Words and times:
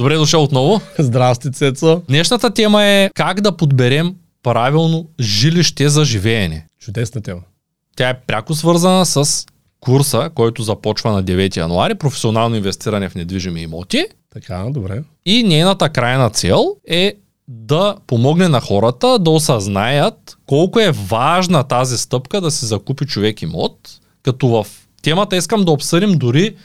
Добре 0.00 0.16
дошъл 0.16 0.42
отново. 0.42 0.80
Здрасти, 0.98 1.52
Цецо. 1.52 2.02
Днешната 2.08 2.50
тема 2.50 2.84
е 2.84 3.10
как 3.14 3.40
да 3.40 3.56
подберем 3.56 4.14
правилно 4.42 5.06
жилище 5.20 5.88
за 5.88 6.04
живеене. 6.04 6.66
Чудесна 6.78 7.20
тема. 7.20 7.40
Тя 7.96 8.08
е 8.08 8.20
пряко 8.20 8.54
свързана 8.54 9.06
с 9.06 9.46
курса, 9.80 10.30
който 10.34 10.62
започва 10.62 11.12
на 11.12 11.24
9 11.24 11.56
януари, 11.56 11.94
професионално 11.94 12.56
инвестиране 12.56 13.08
в 13.08 13.14
недвижими 13.14 13.62
имоти. 13.62 14.06
Така, 14.32 14.66
добре. 14.70 15.02
И 15.26 15.42
нейната 15.42 15.88
крайна 15.88 16.30
цел 16.30 16.76
е 16.88 17.14
да 17.48 17.96
помогне 18.06 18.48
на 18.48 18.60
хората 18.60 19.18
да 19.18 19.30
осъзнаят 19.30 20.38
колко 20.46 20.80
е 20.80 20.90
важна 20.90 21.64
тази 21.64 21.98
стъпка 21.98 22.40
да 22.40 22.50
се 22.50 22.66
закупи 22.66 23.06
човек 23.06 23.42
имот, 23.42 23.74
като 24.22 24.48
в 24.48 24.66
темата 25.02 25.36
искам 25.36 25.64
да 25.64 25.70
обсъдим 25.70 26.18
дори 26.18 26.56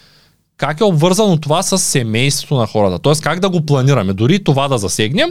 как 0.58 0.80
е 0.80 0.84
обвързано 0.84 1.38
това 1.38 1.64
с 1.64 1.78
семейството 1.78 2.56
на 2.56 2.68
хората. 2.68 3.00
Тоест 3.00 3.22
как 3.22 3.40
да 3.40 3.50
го 3.50 3.66
планираме. 3.66 4.14
Дори 4.14 4.44
това 4.44 4.68
да 4.68 4.78
засегнем. 4.78 5.30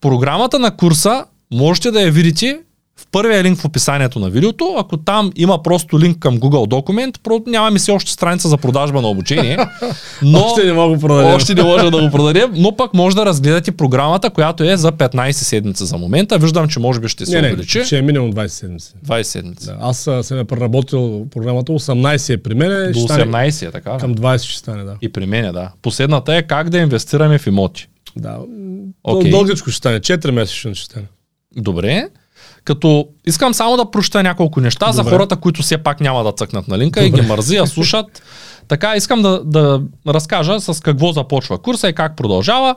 Програмата 0.00 0.58
на 0.58 0.76
курса 0.76 1.24
можете 1.52 1.90
да 1.90 2.02
я 2.02 2.10
видите 2.10 2.60
първия 3.12 3.44
линк 3.44 3.58
в 3.58 3.64
описанието 3.64 4.18
на 4.18 4.30
видеото. 4.30 4.74
Ако 4.78 4.96
там 4.96 5.32
има 5.36 5.62
просто 5.62 6.00
линк 6.00 6.18
към 6.18 6.38
Google 6.38 6.68
документ, 6.68 7.18
нямаме 7.46 7.78
си 7.78 7.90
още 7.90 8.10
страница 8.10 8.48
за 8.48 8.56
продажба 8.56 9.02
на 9.02 9.08
обучение. 9.08 9.58
Но, 10.22 10.44
още 10.44 10.64
не 10.64 10.72
мога 10.72 10.94
да 10.94 11.00
продадем. 11.00 11.34
Още 11.34 11.54
не 11.54 11.62
може 11.62 11.90
да 11.90 12.02
го 12.02 12.10
продадем, 12.10 12.52
но 12.54 12.76
пък 12.76 12.94
може 12.94 13.16
да 13.16 13.26
разгледате 13.26 13.72
програмата, 13.72 14.30
която 14.30 14.64
е 14.64 14.76
за 14.76 14.92
15 14.92 15.30
седмица 15.30 15.86
за 15.86 15.98
момента. 15.98 16.38
Виждам, 16.38 16.68
че 16.68 16.80
може 16.80 17.00
би 17.00 17.08
ще 17.08 17.26
се 17.26 17.40
не, 17.40 17.48
увеличи. 17.48 17.78
Не, 17.78 17.84
ще 17.84 17.98
е 17.98 18.02
минимум 18.02 18.32
20 18.32 18.46
седмици. 18.46 18.92
20 19.06 19.22
седмици. 19.22 19.66
Да, 19.66 19.76
аз 19.80 19.98
съм 20.22 20.38
е 20.38 20.44
преработил 20.44 21.26
програмата, 21.30 21.72
18 21.72 22.34
е 22.34 22.36
при 22.36 22.54
мен. 22.54 22.92
До 22.92 22.98
18 22.98 23.68
е 23.68 23.70
така. 23.70 23.98
Към 23.98 24.14
20 24.14 24.42
ще 24.42 24.58
стане, 24.58 24.84
да. 24.84 24.96
И 25.02 25.12
при 25.12 25.26
мен, 25.26 25.52
да. 25.52 25.70
Последната 25.82 26.36
е 26.36 26.42
как 26.42 26.70
да 26.70 26.78
инвестираме 26.78 27.38
в 27.38 27.46
имоти. 27.46 27.88
Да. 28.16 28.38
Okay. 29.06 29.30
Дългичко 29.30 29.70
ще 29.70 29.76
стане, 29.76 30.00
4 30.00 30.30
месечно 30.30 30.74
ще 30.74 30.84
стане. 30.84 31.06
Добре. 31.56 32.08
Като 32.64 33.08
искам 33.26 33.54
само 33.54 33.76
да 33.76 33.90
проща 33.90 34.22
няколко 34.22 34.60
неща 34.60 34.86
Добре. 34.86 34.96
за 34.96 35.10
хората, 35.10 35.36
които 35.36 35.62
все 35.62 35.78
пак 35.78 36.00
няма 36.00 36.24
да 36.24 36.32
цъкнат 36.32 36.68
на 36.68 36.78
линка 36.78 37.04
Добре. 37.04 37.18
и 37.18 37.22
ги 37.22 37.28
мързи, 37.28 37.56
а 37.56 37.66
слушат. 37.66 38.22
Така, 38.68 38.96
искам 38.96 39.22
да, 39.22 39.44
да 39.44 39.82
разкажа 40.08 40.60
с 40.60 40.80
какво 40.80 41.12
започва 41.12 41.58
курса 41.58 41.88
и 41.88 41.92
как 41.92 42.16
продължава. 42.16 42.74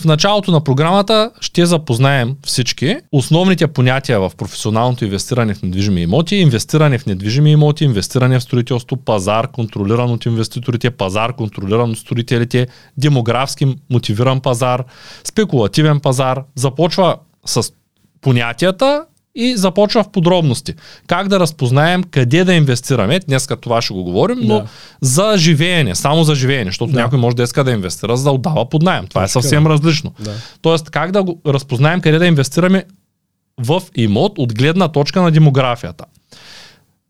В 0.00 0.04
началото 0.04 0.50
на 0.50 0.60
програмата 0.60 1.30
ще 1.40 1.66
запознаем 1.66 2.36
всички 2.46 2.96
основните 3.12 3.66
понятия 3.66 4.20
в 4.20 4.32
професионалното 4.36 5.04
инвестиране 5.04 5.54
в 5.54 5.62
недвижими 5.62 6.02
имоти, 6.02 6.36
инвестиране 6.36 6.98
в 6.98 7.06
недвижими 7.06 7.52
имоти, 7.52 7.84
инвестиране 7.84 8.38
в 8.38 8.42
строителство, 8.42 8.96
пазар, 8.96 9.48
контролиран 9.48 10.10
от 10.10 10.26
инвеститорите, 10.26 10.90
пазар, 10.90 11.32
контролиран 11.32 11.90
от 11.90 11.98
строителите, 11.98 12.66
демографски 12.98 13.76
мотивиран 13.90 14.40
пазар, 14.40 14.84
спекулативен 15.24 16.00
пазар. 16.00 16.42
Започва 16.54 17.16
с 17.46 17.72
понятията 18.20 19.04
и 19.34 19.56
започва 19.56 20.02
в 20.02 20.08
подробности. 20.08 20.74
Как 21.06 21.28
да 21.28 21.40
разпознаем 21.40 22.04
къде 22.04 22.44
да 22.44 22.54
инвестираме, 22.54 23.20
днес 23.20 23.48
това 23.60 23.82
ще 23.82 23.94
го 23.94 24.04
говорим, 24.04 24.38
но 24.42 24.58
да. 24.58 24.66
за 25.00 25.34
живеене, 25.36 25.94
само 25.94 26.24
за 26.24 26.34
живеене, 26.34 26.70
защото 26.70 26.92
да. 26.92 27.00
някой 27.00 27.18
може 27.18 27.36
да 27.36 27.42
иска 27.42 27.64
да 27.64 27.70
инвестира, 27.70 28.16
за 28.16 28.24
да 28.24 28.30
отдава 28.30 28.68
под 28.68 28.82
найем. 28.82 29.06
Това 29.06 29.22
Точно, 29.22 29.38
е 29.38 29.42
съвсем 29.42 29.66
различно. 29.66 30.12
Да. 30.20 30.32
Тоест, 30.62 30.90
как 30.90 31.12
да 31.12 31.22
го 31.22 31.40
разпознаем 31.46 32.00
къде 32.00 32.18
да 32.18 32.26
инвестираме 32.26 32.84
в 33.58 33.82
имот 33.94 34.32
от 34.38 34.54
гледна 34.54 34.88
точка 34.88 35.22
на 35.22 35.30
демографията. 35.30 36.04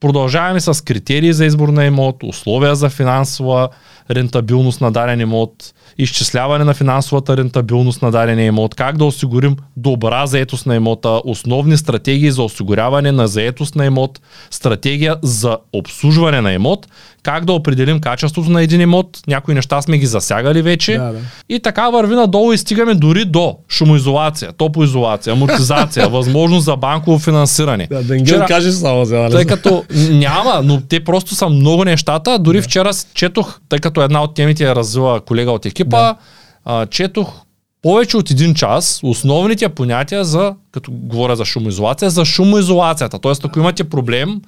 Продължаваме 0.05 0.61
с 0.61 0.85
критерии 0.85 1.33
за 1.33 1.47
избор 1.47 1.69
на 1.69 1.85
имот, 1.85 2.17
условия 2.23 2.75
за 2.77 2.89
финансова 2.89 3.69
рентабилност 4.11 4.81
на 4.81 4.93
даден 4.93 5.21
имот, 5.21 5.75
изчисляване 5.99 6.65
на 6.65 6.75
финансовата 6.75 7.37
рентабилност 7.37 8.03
на 8.03 8.11
дадения 8.11 8.47
имот, 8.47 8.75
как 8.75 8.99
да 8.99 9.05
осигурим 9.05 9.57
добра 9.77 10.27
заетост 10.27 10.67
на 10.67 10.77
имота, 10.77 11.21
основни 11.25 11.77
стратегии 11.77 12.31
за 12.31 12.43
осигуряване 12.43 13.13
на 13.13 13.29
заетост 13.29 13.77
на 13.77 13.87
имот, 13.87 14.21
стратегия 14.51 15.17
за 15.23 15.59
обслужване 15.73 16.41
на 16.41 16.53
имот, 16.53 16.87
как 17.23 17.45
да 17.45 17.53
определим 17.53 18.01
качеството 18.01 18.51
на 18.51 18.63
един 18.63 18.81
имот, 18.81 19.19
някои 19.27 19.55
неща 19.55 19.83
сме 19.83 19.99
ги 19.99 20.07
засягали 20.07 20.63
вече. 20.63 20.93
Да, 20.99 21.13
да. 21.13 21.19
И 21.49 21.61
така 21.61 21.91
върви 21.91 22.15
надолу 22.15 22.53
и 22.53 22.59
стигаме 22.59 22.95
дори 22.95 23.25
до 23.25 23.57
шумоизолация, 23.69 24.53
топоизолация, 24.53 25.33
амортизация, 25.33 26.09
възможност 26.11 26.65
за 26.65 26.77
банково 26.77 27.19
финансиране. 27.19 27.87
Да, 27.91 28.03
да 28.03 28.19
вчера, 28.19 28.47
кажи 28.47 28.73
само 28.73 29.05
за 29.05 29.29
Тъй 29.31 29.45
като 29.45 29.85
няма, 29.95 30.61
но 30.65 30.81
те 30.81 31.05
просто 31.05 31.35
са 31.35 31.49
много 31.49 31.85
нещата. 31.85 32.39
Дори 32.39 32.57
да. 32.57 32.63
вчера 32.63 32.91
четох, 33.15 33.61
тъй 33.69 33.79
като 33.79 34.03
една 34.03 34.23
от 34.23 34.35
темите 34.35 34.65
е 34.65 34.75
развила 34.75 35.21
колега 35.21 35.51
от 35.51 35.67
екипа, 35.67 35.99
да. 35.99 36.17
а, 36.65 36.87
четох 36.87 37.45
повече 37.83 38.17
от 38.17 38.31
един 38.31 38.55
час 38.55 39.01
основните 39.03 39.69
понятия 39.69 40.25
за, 40.25 40.55
като 40.71 40.91
говоря 40.93 41.37
за 41.37 41.45
шумоизолация, 41.45 42.11
за 42.11 42.25
шумоизолацията. 42.25 43.19
Тоест, 43.19 43.45
ако 43.45 43.59
имате 43.59 43.85
проблем, 43.85 44.41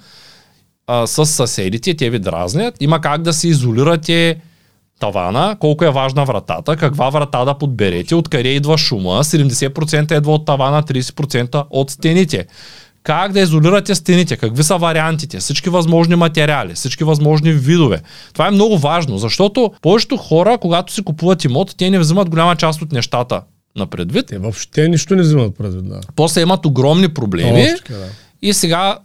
а, 0.87 1.07
с 1.07 1.27
съседите, 1.27 1.95
те 1.95 2.11
ви 2.11 2.19
дразнят. 2.19 2.75
Има 2.81 3.01
как 3.01 3.23
да 3.23 3.33
се 3.33 3.49
изолирате 3.49 4.41
тавана, 5.01 5.57
колко 5.61 5.85
е 5.85 5.91
важна 5.91 6.25
вратата, 6.25 6.77
каква 6.77 7.11
врата 7.11 7.45
да 7.45 7.55
подберете, 7.55 8.15
откъде 8.15 8.49
идва 8.49 8.79
шума, 8.79 9.25
70% 9.25 10.19
идва 10.19 10.33
от 10.33 10.47
тавана, 10.47 10.83
30% 10.83 11.65
от 11.71 11.91
стените. 11.91 12.47
Как 13.07 13.33
да 13.33 13.41
изолирате 13.41 13.95
стените, 13.95 14.37
какви 14.37 14.63
са 14.63 14.77
вариантите, 14.77 15.39
всички 15.39 15.69
възможни 15.69 16.17
материали, 16.17 16.75
всички 16.75 17.05
възможни 17.05 17.53
видове. 17.53 18.03
Това 18.33 18.47
е 18.47 18.51
много 18.51 18.79
важно, 18.79 19.19
защото 19.19 19.73
повечето 19.83 20.17
хора, 20.17 20.59
когато 20.59 20.93
си 20.93 21.03
купуват 21.03 21.45
имот, 21.45 21.75
те 21.77 21.91
не 21.91 21.99
взимат 21.99 22.31
голяма 22.31 22.57
част 22.57 22.83
от 22.83 22.93
нещата 22.93 23.43
на 23.77 23.87
предвид. 23.87 24.27
Те 24.27 24.39
въобще 24.39 24.89
нищо 24.89 25.17
не 25.17 25.23
взимат 25.23 25.57
предвид, 25.59 25.89
да. 25.89 26.01
После 26.17 26.41
имат 26.41 26.67
огромни 26.67 27.09
проблеми. 27.09 27.69
Още, 27.75 27.93
да. 27.93 28.07
И 28.43 28.53
сега 28.53 28.99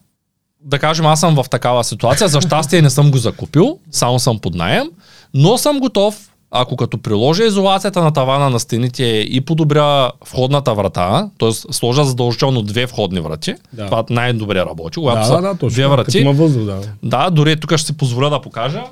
да 0.62 0.80
кажем, 0.80 1.06
аз 1.06 1.20
съм 1.20 1.36
в 1.36 1.50
такава 1.50 1.84
ситуация, 1.84 2.28
за 2.28 2.42
щастие 2.42 2.82
не 2.82 2.90
съм 2.90 3.12
го 3.12 3.18
закупил, 3.18 3.80
само 3.92 4.20
съм 4.20 4.40
под 4.40 4.56
найем, 4.56 4.88
но 5.34 5.58
съм 5.58 5.80
готов, 5.80 6.31
ако 6.52 6.78
като 6.78 6.98
приложа 6.98 7.44
изолацията 7.44 8.02
на 8.04 8.14
тавана 8.14 8.50
на 8.50 8.60
стените 8.60 9.04
и 9.30 9.42
подобря 9.42 10.12
входната 10.28 10.74
врата, 10.74 11.30
т.е. 11.40 11.52
сложа 11.52 12.04
задължително 12.04 12.62
две 12.62 12.86
входни 12.86 13.20
врати, 13.20 13.56
да. 13.74 13.86
това 13.86 14.04
най-добре 14.10 14.60
работи, 14.60 14.96
когато 14.96 15.20
да, 15.20 15.26
са 15.26 15.36
да, 15.36 15.42
да, 15.42 15.54
точно, 15.54 15.70
две 15.70 15.88
врати. 15.88 16.20
Има 16.20 16.34
въздух, 16.34 16.64
да. 16.64 16.82
да, 17.04 17.30
дори 17.30 17.60
тук 17.60 17.78
ще 17.78 17.86
си 17.86 17.98
позволя 17.98 18.30
да 18.30 18.42
покажа. 18.42 18.84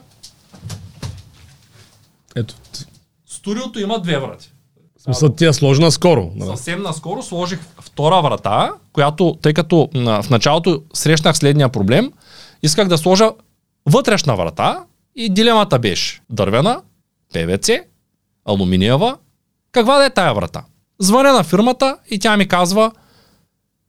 Ето. 2.36 2.56
Студиото 3.28 3.80
има 3.80 4.00
две 4.02 4.18
врати. 4.18 4.52
Смисъл 5.04 5.30
ти 5.30 5.46
е 5.46 5.54
сложена 5.54 5.92
скоро. 5.92 6.32
Да. 6.36 6.46
Съвсем 6.46 6.82
наскоро 6.82 7.24
сложих 7.24 7.60
втора 7.82 8.22
врата, 8.22 8.72
която, 8.94 9.38
тъй 9.42 9.54
като 9.54 9.90
в 9.96 10.26
началото 10.30 10.82
срещнах 10.94 11.38
следния 11.38 11.70
проблем, 11.70 12.12
исках 12.64 12.88
да 12.88 12.98
сложа 12.98 13.32
вътрешна 13.86 14.36
врата 14.36 14.84
и 15.16 15.30
дилемата 15.30 15.80
беше 15.80 16.22
дървена, 16.30 16.82
ПВЦ, 17.34 17.70
алуминиева, 18.46 19.18
каква 19.72 19.98
да 19.98 20.06
е 20.06 20.10
тая 20.10 20.34
врата. 20.34 20.64
Звъня 21.00 21.34
на 21.34 21.44
фирмата 21.44 21.98
и 22.10 22.20
тя 22.20 22.38
ми 22.38 22.48
казва, 22.48 22.92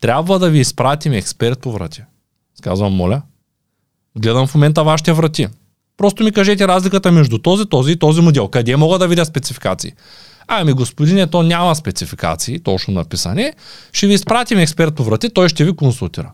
трябва 0.00 0.38
да 0.38 0.50
ви 0.50 0.58
изпратим 0.58 1.12
експерт 1.12 1.60
по 1.60 1.72
врати. 1.72 2.02
Казвам, 2.62 2.92
моля. 2.92 3.22
Гледам 4.18 4.46
в 4.46 4.54
момента 4.54 4.84
вашите 4.84 5.12
врати. 5.12 5.48
Просто 5.96 6.24
ми 6.24 6.32
кажете 6.32 6.68
разликата 6.68 7.12
между 7.12 7.38
този, 7.38 7.66
този 7.66 7.92
и 7.92 7.96
този 7.96 8.20
модел. 8.20 8.48
Къде 8.48 8.76
мога 8.76 8.98
да 8.98 9.08
видя 9.08 9.24
спецификации? 9.24 9.92
Ами 10.46 10.72
господине, 10.72 11.26
то 11.26 11.42
няма 11.42 11.76
спецификации, 11.76 12.58
точно 12.58 12.94
написане. 12.94 13.54
Ще 13.92 14.06
ви 14.06 14.14
изпратим 14.14 14.58
експерт 14.58 14.94
по 14.94 15.04
врати, 15.04 15.30
той 15.30 15.48
ще 15.48 15.64
ви 15.64 15.76
консултира. 15.76 16.32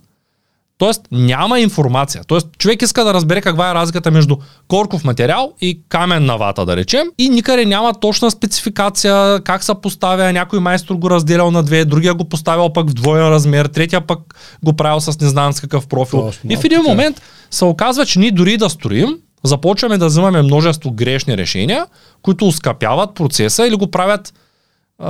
Тоест 0.79 1.03
няма 1.13 1.61
информация. 1.61 2.23
Тоест 2.27 2.49
човек 2.59 2.83
иска 2.83 3.05
да 3.05 3.15
разбере 3.15 3.41
каква 3.41 3.71
е 3.71 3.75
разликата 3.75 4.11
между 4.11 4.37
корков 4.69 5.05
материал 5.05 5.53
и 5.61 5.81
камен 5.89 6.25
на 6.25 6.37
вата, 6.37 6.67
да 6.67 6.77
речем. 6.77 7.07
И 7.19 7.29
никъде 7.29 7.65
няма 7.65 7.95
точна 8.01 8.31
спецификация, 8.31 9.41
как 9.41 9.65
се 9.65 9.73
поставя. 9.83 10.33
Някой 10.33 10.61
майстор 10.61 10.95
го 10.95 11.11
разделял 11.11 11.51
на 11.51 11.63
две, 11.63 11.85
другия 11.85 12.15
го 12.15 12.25
поставял 12.25 12.73
пък 12.73 12.91
в 12.91 12.95
двоен 12.95 13.29
размер, 13.29 13.67
третия 13.67 14.01
пък 14.01 14.19
го 14.63 14.73
правил 14.73 15.01
с 15.01 15.21
не 15.21 15.29
знам 15.29 15.53
с 15.53 15.61
какъв 15.61 15.87
профил. 15.87 16.21
Точно, 16.21 16.53
и 16.53 16.57
в 16.57 16.65
един 16.65 16.83
момент 16.83 17.23
се 17.51 17.65
оказва, 17.65 18.07
че 18.07 18.19
ние 18.19 18.31
дори 18.31 18.57
да 18.57 18.71
строим, 18.71 19.19
започваме 19.45 19.99
да 19.99 20.07
взимаме 20.07 20.43
множество 20.43 20.91
грешни 20.91 21.37
решения, 21.37 21.87
които 22.23 22.47
ускъпяват 22.47 23.15
процеса 23.15 23.67
или 23.67 23.77
го 23.77 23.91
правят 23.91 24.35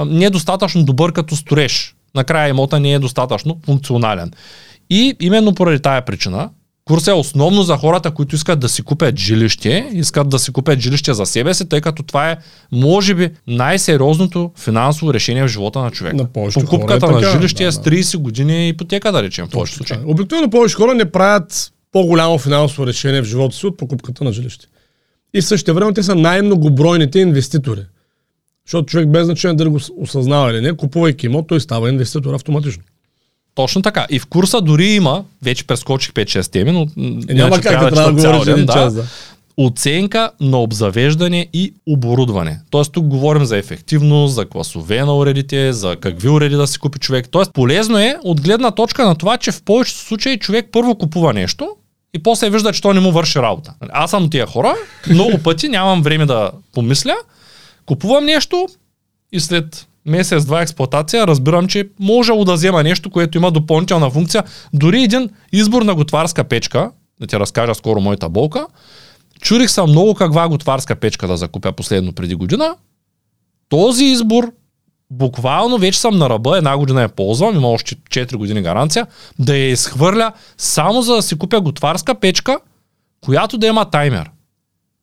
недостатъчно 0.06 0.84
добър 0.84 1.12
като 1.12 1.36
стореш. 1.36 1.94
Накрая 2.14 2.48
имота 2.48 2.80
не 2.80 2.92
е 2.92 2.98
достатъчно 2.98 3.58
функционален. 3.64 4.32
И 4.90 5.16
именно 5.20 5.54
поради 5.54 5.80
тая 5.80 6.04
причина, 6.04 6.50
курсът 6.84 7.08
е 7.08 7.12
основно 7.12 7.62
за 7.62 7.76
хората, 7.76 8.10
които 8.10 8.34
искат 8.34 8.60
да 8.60 8.68
си 8.68 8.82
купят 8.82 9.18
жилище, 9.18 9.90
искат 9.92 10.28
да 10.28 10.38
си 10.38 10.52
купят 10.52 10.80
жилище 10.80 11.14
за 11.14 11.26
себе 11.26 11.54
си, 11.54 11.68
тъй 11.68 11.80
като 11.80 12.02
това 12.02 12.30
е, 12.30 12.36
може 12.72 13.14
би, 13.14 13.30
най-сериозното 13.46 14.50
финансово 14.56 15.14
решение 15.14 15.44
в 15.44 15.48
живота 15.48 15.78
на 15.78 15.90
човека. 15.90 16.16
На 16.16 16.32
Покупката 16.52 17.06
хора 17.06 17.18
е 17.18 17.20
на 17.20 17.32
жилище 17.32 17.62
да, 17.62 17.68
е 17.68 17.72
с 17.72 17.78
30 17.78 18.16
години 18.16 18.68
ипотека, 18.68 19.12
да 19.12 19.22
речем, 19.22 19.46
в 19.46 19.50
повечето 19.50 19.76
случаи. 19.76 19.98
Обикновено 20.06 20.50
повече 20.50 20.74
хора 20.74 20.94
не 20.94 21.10
правят 21.10 21.72
по-голямо 21.92 22.38
финансово 22.38 22.86
решение 22.86 23.22
в 23.22 23.24
живота 23.24 23.56
си 23.56 23.66
от 23.66 23.76
покупката 23.76 24.24
на 24.24 24.32
жилище. 24.32 24.66
И 25.34 25.40
в 25.40 25.44
същото 25.44 25.74
време 25.74 25.92
те 25.92 26.02
са 26.02 26.14
най-многобройните 26.14 27.18
инвеститори. 27.18 27.80
Защото 28.66 28.86
човек 28.86 29.08
без 29.08 29.26
значение 29.26 29.56
дали 29.56 29.68
го 29.68 29.80
осъзнава 29.96 30.50
или 30.50 30.60
не, 30.60 30.76
купувайки 30.76 31.26
имот, 31.26 31.46
той 31.48 31.60
става 31.60 31.88
инвеститор 31.88 32.34
автоматично. 32.34 32.82
Точно 33.56 33.82
така. 33.82 34.06
И 34.10 34.18
в 34.18 34.26
курса 34.26 34.60
дори 34.60 34.86
има, 34.86 35.24
вече 35.42 35.66
прескочих 35.66 36.12
5-6 36.12 36.52
теми, 36.52 36.72
но 36.72 36.82
е, 37.28 37.34
няма 37.34 37.60
как 37.60 37.80
да, 37.80 37.90
трябва 37.90 38.12
да 38.12 38.12
говориш 38.12 38.46
един 38.46 38.66
час, 38.66 38.94
да. 38.94 39.04
Оценка 39.56 40.30
на 40.40 40.58
обзавеждане 40.58 41.46
и 41.52 41.74
оборудване. 41.86 42.60
Тоест 42.70 42.92
тук 42.92 43.06
говорим 43.06 43.44
за 43.44 43.56
ефективност, 43.56 44.34
за 44.34 44.46
класове 44.46 45.04
на 45.04 45.16
уредите, 45.16 45.72
за 45.72 45.96
какви 45.96 46.28
уреди 46.28 46.56
да 46.56 46.66
си 46.66 46.78
купи 46.78 46.98
човек. 46.98 47.28
Тоест 47.30 47.52
полезно 47.52 47.98
е 47.98 48.16
от 48.22 48.40
гледна 48.40 48.70
точка 48.70 49.06
на 49.06 49.14
това, 49.14 49.36
че 49.36 49.52
в 49.52 49.62
повечето 49.62 49.98
случаи 49.98 50.38
човек 50.38 50.68
първо 50.72 50.94
купува 50.94 51.32
нещо 51.32 51.68
и 52.14 52.22
после 52.22 52.50
вижда, 52.50 52.72
че 52.72 52.82
то 52.82 52.92
не 52.92 53.00
му 53.00 53.12
върши 53.12 53.38
работа. 53.38 53.74
Аз 53.88 54.10
съм 54.10 54.30
тия 54.30 54.46
хора, 54.46 54.74
много 55.10 55.38
пъти 55.38 55.68
нямам 55.68 56.02
време 56.02 56.26
да 56.26 56.50
помисля, 56.74 57.14
купувам 57.86 58.24
нещо 58.24 58.66
и 59.32 59.40
след 59.40 59.86
месец-два 60.06 60.62
експлуатация, 60.62 61.26
разбирам, 61.26 61.68
че 61.68 61.88
може 62.00 62.32
да 62.32 62.54
взема 62.54 62.82
нещо, 62.82 63.10
което 63.10 63.38
има 63.38 63.50
допълнителна 63.50 64.10
функция. 64.10 64.44
Дори 64.72 65.02
един 65.02 65.30
избор 65.52 65.82
на 65.82 65.94
готварска 65.94 66.44
печка, 66.44 66.90
да 67.20 67.26
ти 67.26 67.38
разкажа 67.38 67.74
скоро 67.74 68.00
моята 68.00 68.28
болка, 68.28 68.66
чурих 69.40 69.70
съм 69.70 69.90
много 69.90 70.14
каква 70.14 70.48
готварска 70.48 70.96
печка 70.96 71.28
да 71.28 71.36
закупя 71.36 71.72
последно 71.72 72.12
преди 72.12 72.34
година. 72.34 72.74
Този 73.68 74.04
избор 74.04 74.52
буквално 75.10 75.78
вече 75.78 76.00
съм 76.00 76.18
на 76.18 76.30
ръба, 76.30 76.58
една 76.58 76.78
година 76.78 77.02
я 77.02 77.08
ползвам, 77.08 77.56
има 77.56 77.68
още 77.68 77.94
4 77.94 78.36
години 78.36 78.62
гаранция, 78.62 79.06
да 79.38 79.56
я 79.56 79.70
изхвърля 79.70 80.32
само 80.58 81.02
за 81.02 81.14
да 81.14 81.22
си 81.22 81.38
купя 81.38 81.60
готварска 81.60 82.14
печка, 82.14 82.58
която 83.20 83.58
да 83.58 83.66
има 83.66 83.90
таймер 83.90 84.30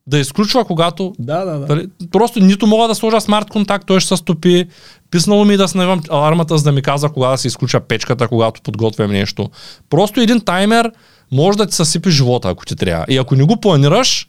да 0.07 0.19
изключва, 0.19 0.65
когато... 0.65 1.13
Да, 1.19 1.45
да, 1.45 1.59
да. 1.59 1.65
Дали, 1.65 1.87
просто 2.11 2.39
нито 2.39 2.67
мога 2.67 2.87
да 2.87 2.95
сложа 2.95 3.21
смарт 3.21 3.49
контакт, 3.49 3.87
той 3.87 3.99
ще 3.99 4.07
се 4.07 4.17
стопи. 4.17 4.65
Писнало 5.11 5.45
ми 5.45 5.57
да 5.57 5.67
снимам 5.67 6.01
алармата, 6.09 6.57
за 6.57 6.63
да 6.63 6.71
ми 6.71 6.81
казва 6.81 7.13
кога 7.13 7.27
да 7.27 7.37
се 7.37 7.47
изключа 7.47 7.79
печката, 7.79 8.27
когато 8.27 8.61
подготвям 8.61 9.11
нещо. 9.11 9.49
Просто 9.89 10.21
един 10.21 10.41
таймер 10.41 10.91
може 11.31 11.57
да 11.57 11.65
ти 11.65 11.75
съсипи 11.75 12.11
живота, 12.11 12.49
ако 12.49 12.65
ти 12.65 12.75
трябва. 12.75 13.05
И 13.09 13.17
ако 13.17 13.35
не 13.35 13.43
го 13.43 13.59
планираш, 13.59 14.27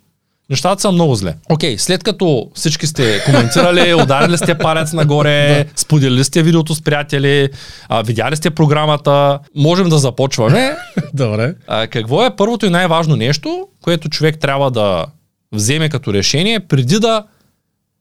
нещата 0.50 0.80
са 0.80 0.92
много 0.92 1.14
зле. 1.14 1.34
Окей, 1.48 1.74
okay, 1.74 1.78
след 1.78 2.04
като 2.04 2.50
всички 2.54 2.86
сте 2.86 3.22
коментирали, 3.24 3.94
ударили 4.02 4.38
сте 4.38 4.58
палец 4.58 4.92
нагоре, 4.92 5.66
споделили 5.76 6.24
сте 6.24 6.42
видеото 6.42 6.74
с 6.74 6.82
приятели, 6.82 7.48
а, 7.88 8.02
видяли 8.02 8.36
сте 8.36 8.50
програмата, 8.50 9.38
можем 9.56 9.88
да 9.88 9.98
започваме. 9.98 10.76
Добре. 11.14 11.54
А, 11.66 11.86
какво 11.86 12.24
е 12.24 12.36
първото 12.36 12.66
и 12.66 12.70
най-важно 12.70 13.16
нещо, 13.16 13.68
което 13.82 14.08
човек 14.08 14.38
трябва 14.40 14.70
да 14.70 15.06
вземе 15.54 15.88
като 15.88 16.12
решение 16.12 16.60
преди 16.60 16.98
да 16.98 17.24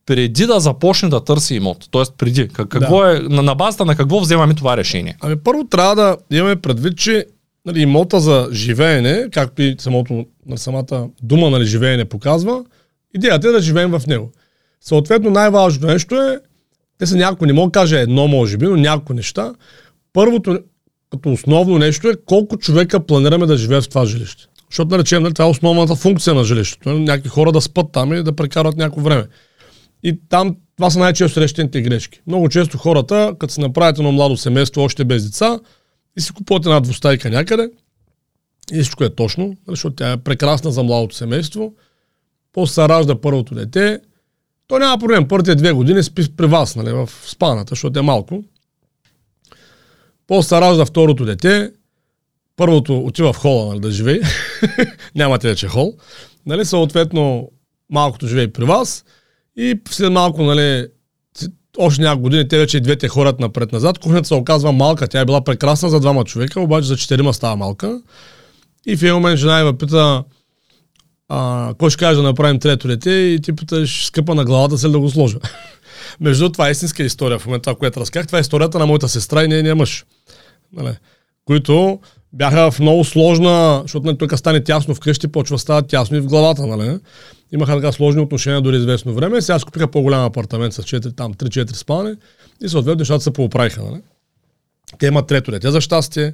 преди 0.05 0.45
да 0.45 0.59
започне 0.59 1.09
да 1.09 1.23
търси 1.23 1.55
имот. 1.55 1.87
Тоест 1.91 2.13
преди. 2.17 2.47
Какво 2.47 3.01
да. 3.01 3.17
е, 3.17 3.19
на, 3.19 3.41
на 3.41 3.55
базата 3.55 3.85
на 3.85 3.95
какво 3.95 4.19
вземаме 4.19 4.53
това 4.53 4.77
решение? 4.77 5.17
Ами 5.21 5.35
първо 5.35 5.63
трябва 5.63 5.95
да 5.95 6.17
имаме 6.31 6.55
предвид, 6.55 6.97
че 6.97 7.25
нали, 7.65 7.81
имота 7.81 8.19
за 8.19 8.49
живеене, 8.51 9.27
както 9.31 9.61
и 9.61 9.75
самото, 9.79 10.25
на 10.45 10.57
самата 10.57 11.09
дума 11.21 11.49
нали, 11.49 11.65
живеене 11.65 12.05
показва, 12.05 12.63
идеята 13.15 13.47
е 13.47 13.51
да 13.51 13.61
живеем 13.61 13.91
в 13.91 14.01
него. 14.07 14.31
Съответно 14.81 15.29
най-важното 15.29 15.87
нещо 15.87 16.15
е, 16.15 16.39
те 16.97 17.05
са 17.05 17.17
някои, 17.17 17.47
не 17.47 17.53
мога 17.53 17.67
да 17.67 17.79
кажа 17.79 17.99
едно 17.99 18.27
може 18.27 18.57
би, 18.57 18.65
но 18.65 18.75
някои 18.75 19.15
неща. 19.15 19.53
Първото, 20.13 20.59
като 21.11 21.31
основно 21.31 21.77
нещо 21.77 22.09
е 22.09 22.15
колко 22.25 22.57
човека 22.57 22.99
планираме 22.99 23.45
да 23.45 23.57
живеят 23.57 23.83
в 23.83 23.89
това 23.89 24.05
жилище. 24.05 24.45
Защото, 24.73 24.87
да 24.89 24.99
речем, 24.99 25.23
нали, 25.23 25.33
това 25.33 25.45
е 25.45 25.49
основната 25.49 25.95
функция 25.95 26.33
на 26.33 26.43
жилището. 26.43 26.89
Нали, 26.89 27.03
някакви 27.03 27.29
хора 27.29 27.51
да 27.51 27.61
спят 27.61 27.87
там 27.91 28.13
и 28.13 28.23
да 28.23 28.35
прекарат 28.35 28.77
някакво 28.77 29.01
време. 29.01 29.25
И 30.03 30.19
там 30.29 30.55
това 30.77 30.89
са 30.89 30.99
най-често 30.99 31.33
срещаните 31.33 31.81
грешки. 31.81 32.21
Много 32.27 32.49
често 32.49 32.77
хората, 32.77 33.35
като 33.39 33.53
се 33.53 33.61
направят 33.61 33.97
едно 33.97 34.11
младо 34.11 34.37
семейство, 34.37 34.81
още 34.81 35.05
без 35.05 35.25
деца, 35.25 35.59
и 36.17 36.21
си 36.21 36.33
купуват 36.33 36.65
една 36.65 36.79
двустайка 36.79 37.29
някъде, 37.29 37.69
и 38.71 38.81
всичко 38.81 39.03
е 39.03 39.15
точно, 39.15 39.45
нали, 39.45 39.55
защото 39.67 39.95
тя 39.95 40.11
е 40.11 40.17
прекрасна 40.17 40.71
за 40.71 40.83
младото 40.83 41.15
семейство. 41.15 41.73
После 42.53 42.73
се 42.73 42.89
ражда 42.89 43.21
първото 43.21 43.55
дете, 43.55 43.99
то 44.67 44.79
няма 44.79 44.97
проблем. 44.97 45.27
Първите 45.27 45.55
две 45.55 45.71
години 45.71 46.03
спи 46.03 46.35
при 46.35 46.45
вас, 46.45 46.75
нали, 46.75 46.91
в 46.91 47.09
спаната, 47.25 47.69
защото 47.69 47.99
е 47.99 48.01
малко. 48.01 48.43
После 50.27 50.47
се 50.47 50.61
ражда 50.61 50.85
второто 50.85 51.25
дете, 51.25 51.71
първото 52.55 52.97
отива 52.97 53.33
в 53.33 53.37
хола 53.37 53.65
нали, 53.65 53.79
да 53.79 53.91
живее, 53.91 54.19
нямате 55.15 55.47
вече 55.47 55.67
хол, 55.67 55.93
нали, 56.45 56.65
съответно 56.65 57.49
малкото 57.89 58.27
живее 58.27 58.53
при 58.53 58.63
вас 58.63 59.05
и 59.57 59.79
след 59.89 60.11
малко, 60.11 60.43
нали, 60.43 60.87
още 61.77 62.01
няколко 62.01 62.21
години 62.21 62.47
те 62.47 62.57
вече 62.57 62.77
и 62.77 62.81
двете 62.81 63.07
хорат 63.07 63.39
напред-назад. 63.39 63.99
Кухнята 63.99 64.27
се 64.27 64.33
оказва 64.33 64.71
малка, 64.71 65.07
тя 65.07 65.19
е 65.19 65.25
била 65.25 65.43
прекрасна 65.43 65.89
за 65.89 65.99
двама 65.99 66.23
човека, 66.23 66.61
обаче 66.61 66.87
за 66.87 66.97
четирима 66.97 67.33
става 67.33 67.55
малка. 67.55 68.01
И 68.85 68.97
в 68.97 69.03
един 69.03 69.13
момент 69.13 69.39
жена 69.39 69.59
я 69.59 69.77
пита, 69.77 70.23
а, 71.29 71.73
кой 71.77 71.89
ще 71.89 71.99
каже 71.99 72.15
да 72.15 72.23
направим 72.23 72.59
трето 72.59 72.87
дете 72.87 73.11
и 73.11 73.39
ти 73.41 73.55
питаш 73.55 74.05
скъпа 74.05 74.35
на 74.35 74.45
главата 74.45 74.77
се 74.77 74.89
да 74.89 74.99
го 74.99 75.09
сложа. 75.09 75.37
Между 76.19 76.49
това 76.49 76.67
е 76.67 76.71
истинска 76.71 77.03
история 77.03 77.39
в 77.39 77.45
момента, 77.45 77.75
което 77.75 77.99
разказах. 77.99 78.27
Това 78.27 78.37
е 78.37 78.41
историята 78.41 78.79
на 78.79 78.85
моята 78.85 79.09
сестра 79.09 79.43
и 79.43 79.47
нейния 79.47 79.75
мъж. 79.75 80.05
Нали? 80.73 80.97
Които 81.45 81.99
бяха 82.33 82.71
в 82.71 82.79
много 82.79 83.03
сложна, 83.03 83.79
защото 83.81 84.05
нали, 84.05 84.17
тук 84.17 84.37
стане 84.37 84.63
тясно 84.63 84.95
вкъщи, 84.95 85.27
почва 85.27 85.55
да 85.55 85.59
става 85.59 85.81
тясно 85.81 86.17
и 86.17 86.19
в 86.19 86.27
главата, 86.27 86.67
нали? 86.67 86.99
Имаха 87.51 87.75
така 87.75 87.91
сложни 87.91 88.21
отношения 88.21 88.61
дори 88.61 88.77
известно 88.77 89.13
време. 89.13 89.41
Сега 89.41 89.59
купиха 89.59 89.91
по-голям 89.91 90.25
апартамент 90.25 90.73
с 90.73 90.83
4, 90.83 91.15
там 91.15 91.33
3-4 91.33 91.73
спални 91.73 92.15
и 92.63 92.69
съответно 92.69 92.99
нещата 92.99 93.23
се 93.23 93.31
поуправиха, 93.31 93.83
нали? 93.83 94.01
Те 94.99 95.07
имат 95.07 95.27
трето 95.27 95.51
дете 95.51 95.71
за 95.71 95.81
щастие 95.81 96.33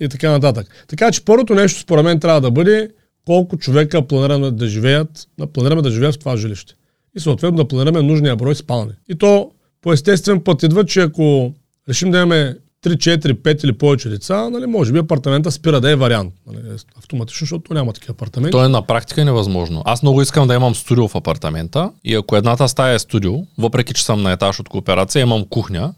и 0.00 0.08
така 0.08 0.30
нататък. 0.30 0.84
Така 0.88 1.12
че 1.12 1.24
първото 1.24 1.54
нещо 1.54 1.80
според 1.80 2.04
мен 2.04 2.20
трябва 2.20 2.40
да 2.40 2.50
бъде 2.50 2.90
колко 3.26 3.56
човека 3.56 4.06
планираме 4.06 4.50
да 4.50 4.68
живеят, 4.68 5.28
планираме 5.52 5.82
да 5.82 5.90
живеят 5.90 6.14
в 6.14 6.18
това 6.18 6.36
жилище. 6.36 6.74
И 7.16 7.20
съответно 7.20 7.56
да 7.56 7.68
планираме 7.68 8.02
нужния 8.02 8.36
брой 8.36 8.54
спални. 8.54 8.92
И 9.08 9.18
то 9.18 9.50
по 9.82 9.92
естествен 9.92 10.40
път 10.40 10.62
идва, 10.62 10.84
че 10.84 11.00
ако 11.00 11.54
решим 11.88 12.10
да 12.10 12.18
имаме 12.18 12.56
3, 12.84 12.96
4, 12.96 13.34
5 13.34 13.64
или 13.64 13.72
повече 13.72 14.08
деца, 14.08 14.50
нали, 14.50 14.66
може 14.66 14.92
би 14.92 14.98
апартамента 14.98 15.50
спира 15.50 15.80
да 15.80 15.90
е 15.90 15.96
вариант. 15.96 16.34
Нали, 16.46 16.58
автоматично, 16.98 17.44
защото 17.44 17.74
няма 17.74 17.92
такива 17.92 18.12
апартаменти. 18.12 18.52
То 18.52 18.64
е 18.64 18.68
на 18.68 18.82
практика 18.82 19.24
невъзможно. 19.24 19.82
Аз 19.86 20.02
много 20.02 20.22
искам 20.22 20.48
да 20.48 20.54
имам 20.54 20.74
студио 20.74 21.08
в 21.08 21.14
апартамента 21.14 21.90
и 22.04 22.14
ако 22.14 22.36
едната 22.36 22.68
стая 22.68 22.94
е 22.94 22.98
студио, 22.98 23.32
въпреки 23.58 23.94
че 23.94 24.04
съм 24.04 24.22
на 24.22 24.32
етаж 24.32 24.60
от 24.60 24.68
кооперация, 24.68 25.22
имам 25.22 25.44
кухня, 25.44 25.94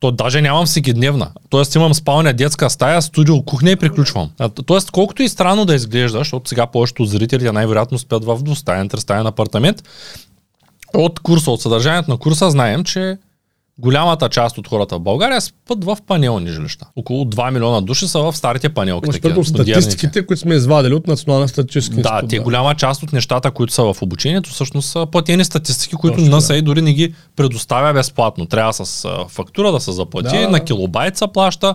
то 0.00 0.10
даже 0.10 0.40
нямам 0.40 0.66
всекидневна. 0.66 1.30
Тоест 1.50 1.74
имам 1.74 1.94
спалня, 1.94 2.32
детска 2.32 2.70
стая, 2.70 3.02
студио, 3.02 3.42
кухня 3.42 3.70
и 3.70 3.76
приключвам. 3.76 4.30
Тоест 4.66 4.90
колкото 4.90 5.22
и 5.22 5.28
странно 5.28 5.64
да 5.64 5.74
изглежда, 5.74 6.18
защото 6.18 6.48
сега 6.48 6.66
повечето 6.66 7.04
зрителите 7.04 7.52
най-вероятно 7.52 7.98
спят 7.98 8.24
в 8.24 8.38
двустаен, 8.42 8.88
трестаен 8.88 9.26
апартамент, 9.26 9.82
от 10.94 11.20
курса, 11.20 11.50
от 11.50 11.62
съдържанието 11.62 12.10
на 12.10 12.16
курса 12.16 12.50
знаем, 12.50 12.84
че 12.84 13.18
голямата 13.78 14.28
част 14.28 14.58
от 14.58 14.68
хората 14.68 14.96
в 14.96 15.00
България 15.00 15.40
спът 15.40 15.84
в 15.84 15.98
панелни 16.06 16.50
жилища. 16.50 16.86
Около 16.96 17.24
2 17.24 17.50
милиона 17.50 17.80
души 17.80 18.08
са 18.08 18.18
в 18.18 18.36
старите 18.36 18.68
панелки. 18.68 19.10
Такива, 19.10 19.44
статистиките, 19.44 20.26
които 20.26 20.40
сме 20.40 20.54
извадили 20.54 20.94
от 20.94 21.06
Националния 21.06 21.48
статистически 21.48 22.02
Да, 22.02 22.22
те 22.28 22.38
голяма 22.38 22.74
част 22.74 23.02
от 23.02 23.12
нещата, 23.12 23.50
които 23.50 23.72
са 23.72 23.82
в 23.82 24.02
обучението, 24.02 24.50
всъщност 24.50 24.88
са 24.88 25.06
платени 25.12 25.44
статистики, 25.44 25.94
които 25.94 26.18
Точно, 26.18 26.36
НСА 26.36 26.54
да. 26.54 26.62
дори 26.62 26.82
не 26.82 26.92
ги 26.92 27.14
предоставя 27.36 27.92
безплатно. 27.92 28.46
Трябва 28.46 28.72
с 28.72 29.08
фактура 29.28 29.72
да 29.72 29.80
се 29.80 29.92
заплати, 29.92 30.38
да. 30.38 30.48
на 30.48 30.60
килобайт 30.60 31.16
се 31.16 31.24
плаща 31.34 31.74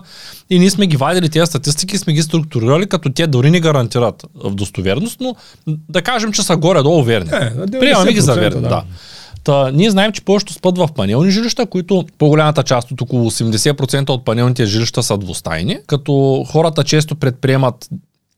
и 0.50 0.58
ние 0.58 0.70
сме 0.70 0.86
ги 0.86 0.96
вадили 0.96 1.28
тези 1.28 1.46
статистики, 1.46 1.98
сме 1.98 2.12
ги 2.12 2.22
структурирали, 2.22 2.86
като 2.86 3.12
те 3.12 3.26
дори 3.26 3.50
не 3.50 3.60
гарантират 3.60 4.24
в 4.34 4.54
достоверност, 4.54 5.20
но 5.20 5.34
да 5.66 6.02
кажем, 6.02 6.32
че 6.32 6.42
са 6.42 6.56
горе-долу 6.56 7.02
верни. 7.02 7.30
Е, 7.32 7.80
Приемаме 7.80 8.12
ги 8.12 8.20
за 8.20 8.34
верни. 8.34 8.60
Да. 8.60 8.68
да. 8.68 8.84
Та, 9.44 9.70
ние 9.70 9.90
знаем, 9.90 10.12
че 10.12 10.24
повечето 10.24 10.52
спът 10.52 10.78
в 10.78 10.88
панелни 10.94 11.30
жилища, 11.30 11.66
които 11.66 12.04
по-голямата 12.18 12.62
част 12.62 12.90
от 12.90 13.00
около 13.00 13.30
80% 13.30 14.10
от 14.10 14.24
панелните 14.24 14.66
жилища 14.66 15.02
са 15.02 15.18
двустайни, 15.18 15.78
като 15.86 16.44
хората 16.48 16.84
често 16.84 17.16
предприемат 17.16 17.88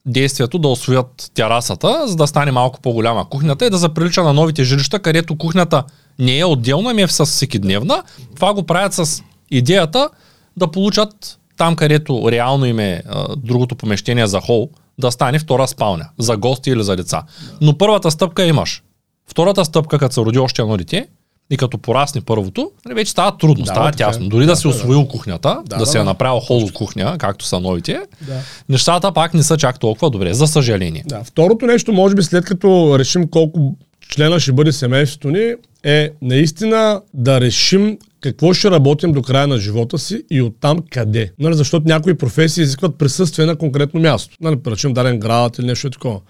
действието 0.06 0.58
да 0.58 0.68
освоят 0.68 1.30
терасата, 1.34 2.02
за 2.06 2.16
да 2.16 2.26
стане 2.26 2.52
малко 2.52 2.80
по-голяма 2.80 3.28
кухнята 3.28 3.66
и 3.66 3.70
да 3.70 3.76
заприлича 3.76 4.23
на 4.23 4.32
новите 4.32 4.64
жилища, 4.64 4.99
където 4.99 5.38
кухнята 5.38 5.84
не 6.18 6.38
е 6.38 6.44
отделна, 6.44 6.90
ами 6.90 7.02
е 7.02 7.08
с 7.08 7.26
всекидневна. 7.26 8.02
Това 8.34 8.54
го 8.54 8.62
правят 8.62 8.94
с 8.94 9.23
идеята 9.50 10.08
да 10.56 10.70
получат 10.70 11.38
там, 11.56 11.76
където 11.76 12.30
реално 12.30 12.66
им 12.66 12.78
е 12.78 13.02
а, 13.08 13.37
другото 13.37 13.76
помещение 13.76 14.26
за 14.26 14.40
хол, 14.40 14.68
да 14.99 15.11
стане 15.11 15.38
втора 15.38 15.68
спалня 15.68 16.08
за 16.18 16.37
гости 16.37 16.70
или 16.70 16.82
за 16.82 16.96
деца. 16.96 17.23
Но 17.61 17.78
първата 17.78 18.11
стъпка 18.11 18.44
имаш 18.44 18.82
Втората 19.30 19.64
стъпка, 19.64 19.98
като 19.98 20.14
се 20.14 20.20
роди 20.20 20.38
още 20.38 20.62
едно 20.62 20.76
дете, 20.76 21.06
и 21.50 21.56
като 21.56 21.78
порасне 21.78 22.20
първото, 22.20 22.70
нали, 22.84 22.94
вече 22.94 23.10
става 23.10 23.38
трудно, 23.38 23.64
да, 23.64 23.70
става 23.70 23.86
така, 23.86 23.96
тясно. 23.96 24.28
Дори 24.28 24.46
да, 24.46 24.52
да 24.52 24.56
си 24.56 24.68
освоил 24.68 25.02
да. 25.02 25.08
кухнята, 25.08 25.48
да, 25.48 25.76
да, 25.76 25.76
да 25.76 25.86
си 25.86 25.98
е 25.98 26.02
направил 26.02 26.40
холо 26.40 26.68
кухня, 26.74 27.16
както 27.18 27.44
са 27.44 27.60
новите, 27.60 28.00
да. 28.26 28.40
нещата 28.68 29.12
пак 29.12 29.34
не 29.34 29.42
са 29.42 29.56
чак 29.56 29.78
толкова 29.78 30.10
добре, 30.10 30.34
за 30.34 30.46
съжаление. 30.46 31.04
Да. 31.06 31.24
Второто 31.24 31.66
нещо, 31.66 31.92
може 31.92 32.14
би 32.14 32.22
след 32.22 32.44
като 32.44 32.98
решим 32.98 33.28
колко 33.28 33.76
члена 34.08 34.40
ще 34.40 34.52
бъде 34.52 34.72
семейството 34.72 35.30
ни, 35.30 35.54
е 35.84 36.10
наистина 36.22 37.00
да 37.14 37.40
решим 37.40 37.98
какво 38.20 38.54
ще 38.54 38.70
работим 38.70 39.12
до 39.12 39.22
края 39.22 39.46
на 39.46 39.58
живота 39.58 39.98
си 39.98 40.22
и 40.30 40.42
оттам 40.42 40.78
къде. 40.90 41.32
Нали, 41.38 41.54
защото 41.54 41.88
някои 41.88 42.14
професии 42.14 42.62
изискват 42.62 42.98
присъствие 42.98 43.46
на 43.46 43.56
конкретно 43.56 44.00
място. 44.00 44.36
Нали, 44.40 44.56
причем 44.56 44.92
даден 44.92 45.18
град 45.20 45.58
или 45.58 45.66
нещо 45.66 45.90
такова. 45.90 46.20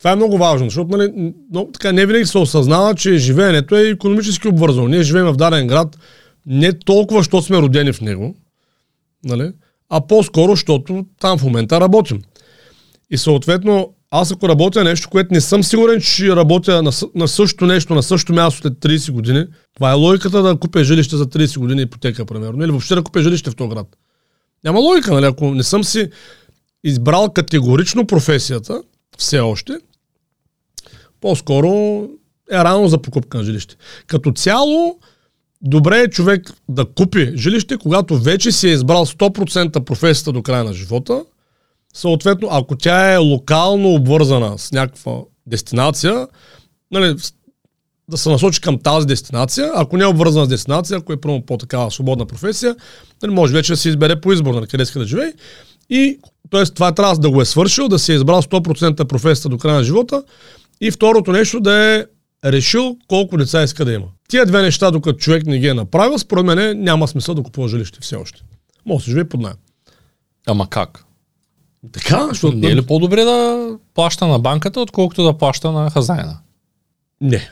Това 0.00 0.12
е 0.12 0.16
много 0.16 0.38
важно, 0.38 0.66
защото 0.66 0.96
нали, 0.96 1.34
много, 1.50 1.72
така, 1.72 1.92
не 1.92 2.06
винаги 2.06 2.26
се 2.26 2.38
осъзнава, 2.38 2.94
че 2.94 3.16
живеенето 3.16 3.76
е 3.76 3.88
економически 3.88 4.48
обвързано. 4.48 4.88
Ние 4.88 5.02
живеем 5.02 5.26
в 5.26 5.36
даден 5.36 5.66
град 5.66 5.98
не 6.46 6.78
толкова, 6.78 7.20
защото 7.20 7.46
сме 7.46 7.58
родени 7.58 7.92
в 7.92 8.00
него, 8.00 8.34
нали, 9.24 9.52
а 9.88 10.06
по-скоро, 10.06 10.52
защото 10.52 11.06
там 11.20 11.38
в 11.38 11.42
момента 11.42 11.80
работим. 11.80 12.22
И 13.10 13.18
съответно, 13.18 13.94
аз 14.10 14.32
ако 14.32 14.48
работя 14.48 14.84
нещо, 14.84 15.10
което 15.10 15.34
не 15.34 15.40
съм 15.40 15.64
сигурен, 15.64 16.00
че 16.00 16.36
работя 16.36 16.82
на, 16.82 16.90
на 17.14 17.28
същото 17.28 17.66
нещо, 17.66 17.94
на 17.94 18.02
същото 18.02 18.32
място 18.32 18.60
след 18.60 18.72
30 18.72 19.12
години, 19.12 19.44
това 19.74 19.90
е 19.90 19.94
логиката 19.94 20.42
да 20.42 20.56
купя 20.56 20.84
жилище 20.84 21.16
за 21.16 21.26
30 21.26 21.58
години 21.58 21.82
ипотека, 21.82 22.26
примерно, 22.26 22.64
или 22.64 22.70
въобще 22.70 22.94
да 22.94 23.02
купя 23.02 23.22
жилище 23.22 23.50
в 23.50 23.56
този 23.56 23.70
град. 23.70 23.86
Няма 24.64 24.78
логика, 24.80 25.12
нали? 25.12 25.26
Ако 25.26 25.54
не 25.54 25.62
съм 25.62 25.84
си 25.84 26.08
избрал 26.84 27.32
категорично 27.32 28.06
професията, 28.06 28.82
все 29.18 29.40
още, 29.40 29.72
по-скоро 31.20 32.02
е 32.52 32.56
рано 32.56 32.88
за 32.88 33.02
покупка 33.02 33.38
на 33.38 33.44
жилище. 33.44 33.76
Като 34.06 34.32
цяло, 34.32 34.98
добре 35.62 36.00
е 36.00 36.10
човек 36.10 36.52
да 36.68 36.84
купи 36.84 37.32
жилище, 37.36 37.76
когато 37.76 38.18
вече 38.18 38.52
си 38.52 38.68
е 38.68 38.72
избрал 38.72 39.06
100% 39.06 39.84
професията 39.84 40.32
до 40.32 40.42
края 40.42 40.64
на 40.64 40.72
живота. 40.72 41.24
Съответно, 41.94 42.48
ако 42.50 42.76
тя 42.76 43.12
е 43.12 43.16
локално 43.16 43.94
обвързана 43.94 44.58
с 44.58 44.72
някаква 44.72 45.20
дестинация, 45.46 46.28
нали, 46.90 47.16
да 48.10 48.18
се 48.18 48.30
насочи 48.30 48.60
към 48.60 48.78
тази 48.78 49.06
дестинация. 49.06 49.70
Ако 49.74 49.96
не 49.96 50.04
е 50.04 50.06
обвързана 50.06 50.46
с 50.46 50.48
дестинация, 50.48 50.98
ако 50.98 51.12
е 51.12 51.20
прямо 51.20 51.46
по-такава 51.46 51.90
свободна 51.90 52.26
професия, 52.26 52.76
нали, 53.22 53.32
може 53.32 53.52
вече 53.52 53.72
да 53.72 53.76
се 53.76 53.88
избере 53.88 54.20
по 54.20 54.32
избор, 54.32 54.50
на 54.50 54.56
нали, 54.56 54.66
къде 54.66 54.82
иска 54.82 54.98
да 54.98 55.06
живее. 55.06 55.32
И, 55.90 56.18
т.е. 56.50 56.64
това 56.64 56.92
трябва 56.92 57.16
да 57.16 57.30
го 57.30 57.40
е 57.40 57.44
свършил, 57.44 57.88
да 57.88 57.98
си 57.98 58.12
е 58.12 58.14
избрал 58.14 58.42
100% 58.42 59.04
професията 59.04 59.48
до 59.48 59.58
края 59.58 59.76
на 59.76 59.84
живота. 59.84 60.22
И 60.80 60.90
второто 60.90 61.32
нещо 61.32 61.60
да 61.60 61.94
е 61.94 62.04
решил 62.44 62.96
колко 63.08 63.36
деца 63.36 63.62
иска 63.62 63.84
да 63.84 63.92
има. 63.92 64.06
Тия 64.28 64.46
две 64.46 64.62
неща, 64.62 64.90
докато 64.90 65.18
човек 65.18 65.46
не 65.46 65.58
ги 65.58 65.66
е 65.66 65.74
направил, 65.74 66.18
според 66.18 66.44
мен 66.44 66.82
няма 66.82 67.08
смисъл 67.08 67.34
да 67.34 67.42
купува 67.42 67.68
жилище 67.68 67.98
все 68.00 68.16
още. 68.16 68.42
Може 68.86 69.04
да 69.04 69.10
живее 69.10 69.28
под 69.28 69.40
найем. 69.40 69.56
Ама 70.46 70.70
как? 70.70 71.04
Така, 71.92 72.26
защото... 72.28 72.56
Не 72.56 72.68
е 72.68 72.76
ли 72.76 72.86
по-добре 72.86 73.24
да 73.24 73.68
плаща 73.94 74.26
на 74.26 74.38
банката, 74.38 74.80
отколкото 74.80 75.22
да 75.22 75.38
плаща 75.38 75.72
на 75.72 75.90
хазайна? 75.90 76.38
Не. 77.20 77.50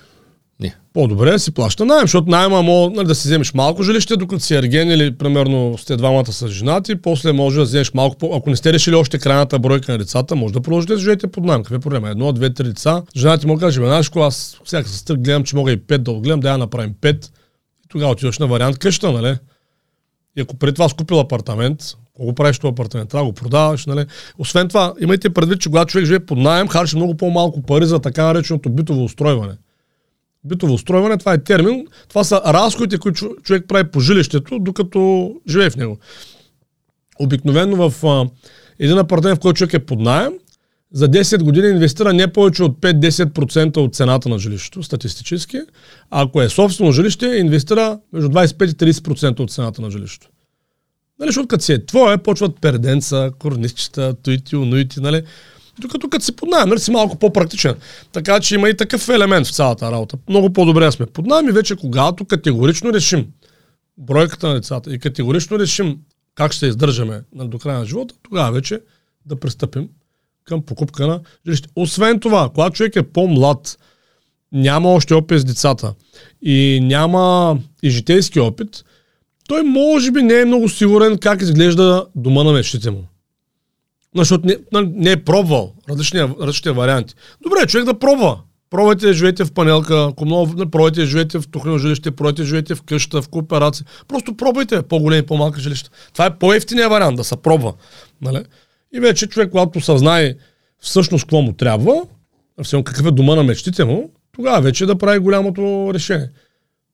По-добре 0.98 1.30
да 1.30 1.38
си 1.38 1.50
плаща 1.50 1.84
найем, 1.84 2.02
защото 2.02 2.30
найема 2.30 2.62
може 2.62 2.94
нали, 2.94 3.06
да 3.06 3.14
си 3.14 3.28
вземеш 3.28 3.54
малко 3.54 3.82
жилище, 3.82 4.16
докато 4.16 4.44
си 4.44 4.54
ерген 4.54 4.90
или 4.90 5.16
примерно 5.16 5.78
сте 5.78 5.96
двамата 5.96 6.32
с 6.32 6.48
женати, 6.48 6.96
после 6.96 7.32
може 7.32 7.56
да 7.56 7.62
вземеш 7.62 7.94
малко 7.94 8.16
по... 8.18 8.34
Ако 8.34 8.50
не 8.50 8.56
сте 8.56 8.72
решили 8.72 8.94
още 8.94 9.18
крайната 9.18 9.58
бройка 9.58 9.92
на 9.92 9.98
децата, 9.98 10.36
може 10.36 10.54
да 10.54 10.60
продължите 10.60 10.92
да 10.92 10.98
живеете 10.98 11.26
под 11.26 11.44
найем. 11.44 11.62
Какъв 11.62 11.76
е 11.76 11.80
проблема? 11.80 12.10
Едно, 12.10 12.32
две, 12.32 12.54
три 12.54 12.64
деца. 12.64 13.02
Жената 13.16 13.40
ти 13.40 13.46
му 13.46 13.58
каже, 13.58 13.80
знаеш, 13.80 14.10
аз 14.16 14.60
всяка 14.64 14.88
сестра 14.88 15.14
гледам, 15.14 15.44
че 15.44 15.56
мога 15.56 15.72
и 15.72 15.76
пет 15.76 16.02
да 16.02 16.10
отгледам, 16.10 16.40
да 16.40 16.50
я 16.50 16.58
направим 16.58 16.94
пет. 17.00 17.32
И 17.84 17.88
тогава 17.88 18.12
отиваш 18.12 18.38
на 18.38 18.46
вариант 18.46 18.78
къща, 18.78 19.12
нали? 19.12 19.36
И 20.36 20.40
ако 20.40 20.56
преди 20.56 20.74
това 20.74 20.88
купил 20.98 21.20
апартамент, 21.20 21.80
го 22.20 22.34
правиш 22.34 22.58
това 22.58 22.70
апартамент? 22.70 23.10
Трябва 23.10 23.24
да 23.24 23.30
го 23.30 23.34
продаваш, 23.34 23.86
нали? 23.86 24.06
Освен 24.38 24.68
това, 24.68 24.94
имайте 25.00 25.30
предвид, 25.30 25.60
че 25.60 25.68
когато 25.68 25.90
човек 25.90 26.06
живее 26.06 26.26
под 26.26 26.38
найем, 26.38 26.68
харчи 26.68 26.96
много 26.96 27.16
по-малко 27.16 27.62
пари 27.62 27.86
за 27.86 27.98
така 27.98 28.24
нареченото 28.24 28.70
битово 28.70 29.04
устройване. 29.04 29.54
Битово 30.44 30.74
устройване, 30.74 31.18
това 31.18 31.32
е 31.32 31.44
термин. 31.44 31.86
Това 32.08 32.24
са 32.24 32.40
разходите, 32.46 32.98
които 32.98 33.36
човек 33.42 33.64
прави 33.68 33.90
по 33.90 34.00
жилището, 34.00 34.58
докато 34.58 35.32
живее 35.48 35.70
в 35.70 35.76
него. 35.76 35.98
Обикновено 37.20 37.90
в 37.90 38.06
а, 38.06 38.30
един 38.78 38.98
апартамент, 38.98 39.38
в 39.38 39.40
който 39.40 39.58
човек 39.58 39.74
е 39.74 39.86
под 39.86 40.00
найем, 40.00 40.32
за 40.92 41.08
10 41.08 41.42
години 41.42 41.68
инвестира 41.68 42.12
не 42.12 42.32
повече 42.32 42.62
от 42.62 42.80
5-10% 42.80 43.76
от 43.76 43.94
цената 43.94 44.28
на 44.28 44.38
жилището, 44.38 44.82
статистически. 44.82 45.60
Ако 46.10 46.42
е 46.42 46.48
собствено 46.48 46.92
жилище, 46.92 47.26
инвестира 47.26 47.98
между 48.12 48.28
25 48.28 48.84
и 48.84 48.92
30% 48.92 49.40
от 49.40 49.50
цената 49.50 49.82
на 49.82 49.90
жилището. 49.90 50.28
Нали, 51.18 51.28
защото 51.28 51.48
като 51.48 51.64
си 51.64 51.72
е 51.72 51.86
твое, 51.86 52.18
почват 52.18 52.60
перденца, 52.60 53.30
корнищчета, 53.38 54.14
туити, 54.22 54.56
унуити, 54.56 55.00
нали. 55.00 55.22
Докато 55.80 56.08
като 56.08 56.24
си 56.24 56.36
под 56.36 56.48
найем, 56.48 56.68
нали, 56.68 56.80
си 56.80 56.90
малко 56.90 57.18
по-практичен. 57.18 57.74
Така 58.12 58.40
че 58.40 58.54
има 58.54 58.68
и 58.68 58.76
такъв 58.76 59.08
елемент 59.08 59.46
в 59.46 59.54
цялата 59.54 59.92
работа. 59.92 60.16
Много 60.28 60.52
по-добре 60.52 60.92
сме 60.92 61.06
под 61.06 61.26
и 61.48 61.52
вече 61.52 61.76
когато 61.76 62.24
категорично 62.24 62.92
решим 62.92 63.26
бройката 63.98 64.48
на 64.48 64.54
децата 64.54 64.94
и 64.94 64.98
категорично 64.98 65.58
решим 65.58 65.98
как 66.34 66.52
ще 66.52 66.66
издържаме 66.66 67.22
до 67.34 67.58
края 67.58 67.78
на 67.78 67.86
живота, 67.86 68.14
тогава 68.22 68.52
вече 68.52 68.80
да 69.26 69.36
пристъпим 69.36 69.88
към 70.44 70.62
покупка 70.62 71.06
на 71.06 71.20
жилище. 71.46 71.68
Освен 71.76 72.20
това, 72.20 72.50
когато 72.54 72.76
човек 72.76 72.96
е 72.96 73.02
по-млад, 73.02 73.78
няма 74.52 74.88
още 74.88 75.14
опит 75.14 75.40
с 75.40 75.44
децата 75.44 75.94
и 76.42 76.80
няма 76.82 77.58
и 77.82 77.90
житейски 77.90 78.40
опит, 78.40 78.84
той 79.48 79.62
може 79.62 80.10
би 80.10 80.22
не 80.22 80.40
е 80.40 80.44
много 80.44 80.68
сигурен 80.68 81.18
как 81.18 81.42
изглежда 81.42 82.06
дома 82.16 82.44
на 82.44 82.52
мечтите 82.52 82.90
му. 82.90 83.04
Защото 84.16 84.46
не, 84.46 84.56
нали, 84.72 84.90
не 84.94 85.10
е 85.10 85.24
пробвал 85.24 85.72
различни, 85.90 86.20
различни 86.20 86.72
варианти. 86.72 87.14
Добре, 87.42 87.66
човек 87.66 87.84
да 87.84 87.98
пробва. 87.98 88.38
Пробвайте 88.70 89.12
живеете 89.12 89.44
в 89.44 89.52
панелка, 89.52 90.08
ако 90.10 90.24
много, 90.24 90.52
нали, 90.56 90.70
пробвайте 90.70 91.04
живеете 91.04 91.38
в 91.38 91.48
тухлено 91.48 91.78
жилище, 91.78 92.10
пробвайте 92.10 92.44
живеете 92.44 92.74
в 92.74 92.82
къща, 92.82 93.22
в 93.22 93.28
кооперация. 93.28 93.86
Просто 94.08 94.36
пробвайте 94.36 94.82
по-големи, 94.82 95.26
по-малки 95.26 95.60
жилища. 95.60 95.90
Това 96.12 96.26
е 96.26 96.38
по-ефтиния 96.38 96.88
вариант, 96.88 97.16
да 97.16 97.24
се 97.24 97.36
пробва. 97.36 97.74
Нали? 98.22 98.44
И 98.94 99.00
вече 99.00 99.26
човек, 99.26 99.50
когато 99.50 99.80
съзнае 99.80 100.34
всъщност 100.80 101.24
какво 101.24 101.40
му 101.40 101.52
трябва, 101.52 102.02
всъщност 102.62 102.84
какъв 102.84 103.06
е 103.06 103.10
дома 103.10 103.34
на 103.34 103.42
мечтите 103.42 103.84
му, 103.84 104.10
тогава 104.32 104.60
вече 104.60 104.86
да 104.86 104.98
прави 104.98 105.18
голямото 105.18 105.90
решение. 105.94 106.30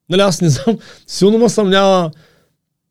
Нали, 0.09 0.21
аз 0.21 0.41
не 0.41 0.49
знам, 0.49 0.77
силно 1.07 1.37
ме 1.37 1.49
съмнява 1.49 2.11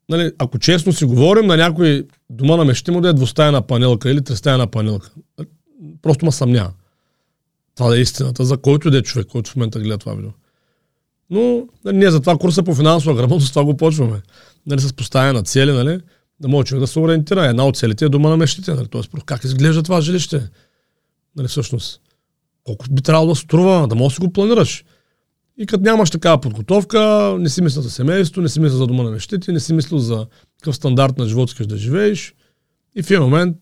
нали, 0.09 0.33
ако 0.39 0.59
честно 0.59 0.93
си 0.93 1.05
говорим, 1.05 1.47
на 1.47 1.57
някой 1.57 2.07
дома 2.31 2.57
на 2.57 2.65
мечти 2.65 2.91
му 2.91 3.01
да 3.01 3.09
е 3.09 3.13
двустаяна 3.13 3.63
панелка 3.63 4.11
или 4.11 4.25
тристаяна 4.25 4.67
панелка. 4.67 5.11
Просто 6.03 6.25
ма 6.25 6.33
съмнява. 6.33 6.73
Това 7.75 7.89
да 7.89 7.99
е 7.99 8.01
истината, 8.01 8.45
за 8.45 8.57
който 8.57 8.91
да 8.91 8.99
е 8.99 9.03
човек, 9.03 9.27
който 9.27 9.51
в 9.51 9.57
момента 9.57 9.81
гледа 9.81 9.99
това 9.99 10.15
видео. 10.15 10.31
Но 11.31 11.67
нали, 11.85 11.97
ние 11.97 12.11
за 12.11 12.21
това 12.21 12.39
курса 12.39 12.63
по 12.63 12.75
финансова 12.75 13.15
грамотност, 13.15 13.53
това 13.53 13.65
го 13.65 13.77
почваме. 13.77 14.23
Нали, 14.67 14.81
с 14.81 14.93
поставяне 14.93 15.33
на 15.33 15.43
цели, 15.43 15.73
нали, 15.73 16.01
да 16.41 16.49
може 16.49 16.67
човек 16.67 16.81
да 16.81 16.87
се 16.87 16.99
ориентира. 16.99 17.47
Една 17.47 17.67
от 17.67 17.77
целите 17.77 18.05
е 18.05 18.09
дома 18.09 18.29
на 18.29 18.37
мечтите. 18.37 18.75
Нали, 18.75 18.89
Тоест, 18.89 19.11
как 19.27 19.45
изглежда 19.45 19.83
това 19.83 20.01
жилище? 20.01 20.49
Нали, 21.37 21.49
всъщност, 21.49 22.01
колко 22.65 22.85
би 22.91 23.03
трябвало 23.03 23.29
да 23.29 23.35
струва, 23.35 23.89
да 23.89 23.95
можеш 23.95 24.19
да 24.19 24.27
го 24.27 24.33
планираш. 24.33 24.85
И 25.59 25.67
като 25.67 25.85
нямаш 25.85 26.11
такава 26.11 26.41
подготовка, 26.41 27.35
не 27.39 27.49
си 27.49 27.63
мисля 27.63 27.83
за 27.83 27.91
семейство, 27.91 28.43
не 28.43 28.49
си 28.49 28.61
мисля 28.61 28.77
за 28.77 28.87
дома 28.87 29.03
на 29.03 29.11
мечтите, 29.11 29.53
не 29.53 29.61
си 29.61 29.73
мисля 29.73 29.99
за 29.99 30.27
какъв 30.59 30.77
стандарт 30.77 31.19
на 31.19 31.27
живот 31.27 31.51
искаш 31.51 31.67
да 31.67 31.77
живееш. 31.77 32.35
И 32.97 33.03
в 33.03 33.11
един 33.11 33.23
момент, 33.23 33.57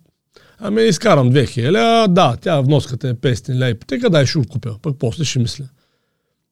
ами 0.58 0.82
изкарам 0.82 1.32
2000, 1.32 2.06
да, 2.06 2.36
тя 2.40 2.60
вноската 2.60 3.08
е 3.08 3.14
500 3.14 3.54
лея 3.54 3.70
ипотека, 3.70 4.10
дай 4.10 4.26
ще 4.26 4.38
го 4.38 4.44
купя, 4.44 4.76
пък 4.82 4.96
после 4.98 5.24
ще 5.24 5.38
мисля. 5.38 5.64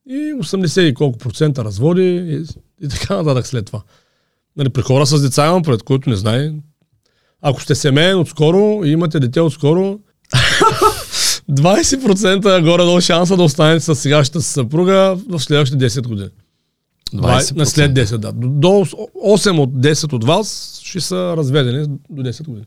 И 0.08 0.34
80 0.34 0.80
и 0.80 0.94
колко 0.94 1.18
процента 1.18 1.64
разводи 1.64 2.16
и, 2.16 2.44
и 2.84 2.88
така 2.88 3.16
нататък 3.16 3.46
след 3.46 3.66
това. 3.66 3.82
Нали, 4.56 4.68
при 4.68 4.82
хора 4.82 5.06
с 5.06 5.22
деца 5.22 5.46
имам 5.46 5.62
пред, 5.62 5.82
който 5.82 6.10
не 6.10 6.16
знае. 6.16 6.52
Ако 7.42 7.62
сте 7.62 7.74
семейен 7.74 8.18
отскоро 8.18 8.84
и 8.84 8.90
имате 8.90 9.20
дете 9.20 9.40
отскоро, 9.40 9.98
20% 11.50 12.62
горе-долу 12.64 13.00
шанса 13.00 13.36
да 13.36 13.42
останете 13.42 13.84
с 13.84 13.94
сегашната 13.94 14.42
съпруга 14.42 15.18
в 15.28 15.40
следващите 15.40 15.90
10 15.90 16.08
години. 16.08 16.30
20%. 17.14 17.56
На 17.56 17.66
след 17.66 17.92
10, 17.92 18.16
да. 18.16 18.32
До 18.32 18.68
8 18.68 19.58
от 19.58 19.70
10 19.70 20.12
от 20.12 20.24
вас 20.24 20.80
ще 20.84 21.00
са 21.00 21.34
разведени 21.36 21.86
до 22.10 22.22
10 22.22 22.44
години. 22.44 22.66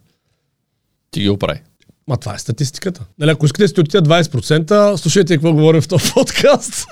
Ти 1.11 1.21
ги 1.21 1.29
оправи. 1.29 1.61
Ма 2.07 2.17
това 2.17 2.35
е 2.35 2.39
статистиката. 2.39 3.01
Нали, 3.19 3.31
ако 3.31 3.45
искате 3.45 3.63
да 3.63 3.67
сте 3.67 3.81
от 3.81 3.87
20%, 3.89 4.95
слушайте 4.95 5.33
какво 5.33 5.53
говорим 5.53 5.81
в 5.81 5.87
този 5.87 6.13
подкаст. 6.13 6.85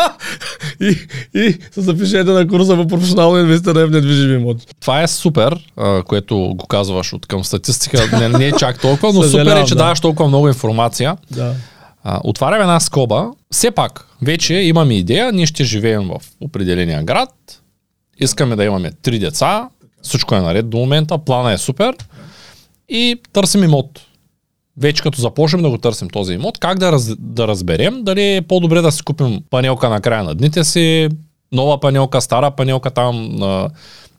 и, 0.80 0.96
и 1.34 1.58
се 1.70 1.80
запишете 1.80 2.30
на 2.30 2.48
курса 2.48 2.76
по 2.76 2.86
професионално 2.86 3.38
инвестиране 3.38 3.86
в 3.86 3.90
недвижими 3.90 4.34
имоти. 4.34 4.66
Това 4.80 5.02
е 5.02 5.08
супер, 5.08 5.72
което 6.06 6.36
го 6.36 6.66
казваш 6.66 7.12
от 7.12 7.26
към 7.26 7.44
статистика. 7.44 8.18
Не, 8.18 8.28
не 8.38 8.46
е 8.46 8.52
чак 8.52 8.80
толкова, 8.80 9.12
но 9.12 9.22
супер 9.28 9.56
е, 9.56 9.64
че 9.64 9.74
да. 9.74 9.78
даваш 9.78 10.00
толкова 10.00 10.28
много 10.28 10.48
информация. 10.48 11.16
Да. 11.30 11.54
А, 12.04 12.20
отварям 12.24 12.60
една 12.60 12.80
скоба. 12.80 13.30
Все 13.52 13.70
пак, 13.70 14.06
вече 14.22 14.54
имаме 14.54 14.94
идея, 14.94 15.32
ние 15.32 15.46
ще 15.46 15.64
живеем 15.64 16.08
в 16.08 16.20
определения 16.40 17.04
град. 17.04 17.34
Искаме 18.18 18.56
да 18.56 18.64
имаме 18.64 18.92
три 19.02 19.18
деца. 19.18 19.68
Всичко 20.02 20.34
е 20.34 20.40
наред 20.40 20.70
до 20.70 20.76
момента, 20.76 21.18
плана 21.18 21.52
е 21.52 21.58
супер. 21.58 21.94
И 22.88 23.20
търсим 23.32 23.64
имот 23.64 24.00
вече 24.80 25.02
като 25.02 25.20
започнем 25.20 25.62
да 25.62 25.70
го 25.70 25.78
търсим 25.78 26.10
този 26.10 26.32
имот, 26.32 26.58
как 26.58 26.78
да, 26.78 26.92
раз, 26.92 27.16
да 27.18 27.48
разберем 27.48 28.04
дали 28.04 28.36
е 28.36 28.42
по-добре 28.42 28.80
да 28.80 28.92
си 28.92 29.02
купим 29.02 29.40
панелка 29.50 29.88
на 29.88 30.00
края 30.00 30.24
на 30.24 30.34
дните 30.34 30.64
си, 30.64 31.08
нова 31.52 31.80
панелка, 31.80 32.20
стара 32.20 32.50
панелка 32.50 32.90
там, 32.90 33.34
на 33.34 33.68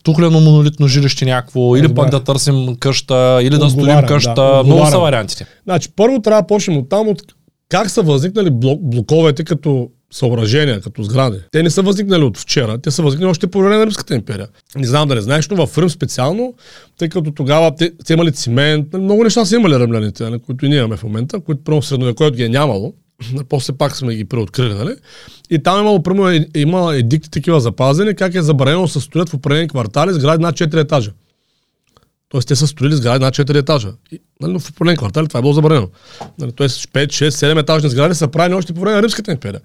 тухлено 0.04 0.40
монолитно 0.40 0.88
жилище 0.88 1.26
някакво, 1.26 1.76
или 1.76 1.94
пък 1.94 2.10
да 2.10 2.24
търсим 2.24 2.76
къща, 2.80 3.40
или 3.42 3.58
да 3.58 3.70
строим 3.70 4.06
къща. 4.06 4.34
Да, 4.36 4.64
Много 4.66 4.86
са 4.86 5.00
вариантите. 5.00 5.46
Значи, 5.64 5.90
първо 5.96 6.22
трябва 6.22 6.42
да 6.42 6.48
почнем 6.48 6.78
от 6.78 6.90
там, 6.90 7.08
от 7.08 7.22
как 7.70 7.90
са 7.90 8.02
възникнали 8.02 8.50
блок, 8.50 8.80
блоковете 8.82 9.44
като 9.44 9.90
съоръжения, 10.12 10.82
като 10.82 11.04
сгради. 11.04 11.38
Те 11.52 11.64
не 11.64 11.70
са 11.70 11.82
възникнали 11.82 12.24
от 12.24 12.38
вчера, 12.38 12.78
те 12.78 12.92
са 12.92 13.04
възникнали 13.04 13.32
още 13.32 13.48
по 13.48 13.60
време 13.60 13.78
на 13.78 13.86
Римската 13.86 14.16
империя. 14.16 14.48
Не 14.76 14.88
знам 14.88 15.08
да 15.08 15.16
не 15.16 15.22
знаеш, 15.22 15.50
но 15.50 15.68
в 15.68 15.78
Рим 15.78 15.90
специално, 15.90 16.54
тъй 16.98 17.10
като 17.10 17.32
тогава 17.32 17.76
те, 17.76 17.92
те 18.06 18.14
имали 18.14 18.32
цимент, 18.32 18.88
много 18.94 19.24
неща 19.24 19.46
са 19.46 19.56
имали 19.56 19.80
римляните, 19.80 20.24
нали, 20.24 20.40
които 20.40 20.66
и 20.66 20.70
ние 20.70 20.78
имаме 20.78 20.98
в 20.98 21.04
момента, 21.04 21.40
които 21.40 21.64
първо 21.64 21.82
средновековието 21.82 22.38
ги 22.38 22.44
е 22.44 22.50
нямало. 22.50 22.94
После 23.50 23.74
пак 23.74 23.96
сме 23.96 24.16
ги 24.16 24.26
преоткрили, 24.26 24.74
нали? 24.74 24.96
И 25.50 25.64
там 25.64 25.80
имало, 25.80 26.04
примерно, 26.04 26.30
е, 26.30 26.46
има 26.56 26.96
едикти 26.96 27.32
такива 27.32 27.60
запазени, 27.60 28.16
как 28.16 28.36
е 28.36 28.42
забранено 28.42 28.82
да 28.82 28.88
се 28.88 29.00
строят 29.00 29.30
в 29.30 29.34
определени 29.34 29.68
квартали 29.68 30.14
сгради 30.14 30.42
над 30.42 30.56
4 30.56 30.82
етажа. 30.82 31.12
Тоест 32.32 32.48
те 32.48 32.56
са 32.56 32.68
строили 32.68 32.96
сгради 32.96 33.26
над 33.26 33.36
4 33.36 33.60
етажа. 33.60 33.90
И, 34.12 34.20
нали, 34.42 34.60
в 34.60 34.70
определен 34.70 34.98
квартал 34.98 35.28
това 35.28 35.38
е 35.38 35.42
било 35.42 35.54
забранено. 35.54 35.88
Нали, 36.40 36.52
тоест 36.52 36.88
5, 36.88 37.08
6, 37.08 37.30
7 37.30 37.60
етажни 37.60 37.90
сгради 37.90 38.16
са 38.16 38.28
правени 38.28 38.56
още 38.56 38.74
по 38.74 38.82
време 38.82 38.96
на 38.96 39.04
Римската 39.04 39.32
империя. 39.32 39.62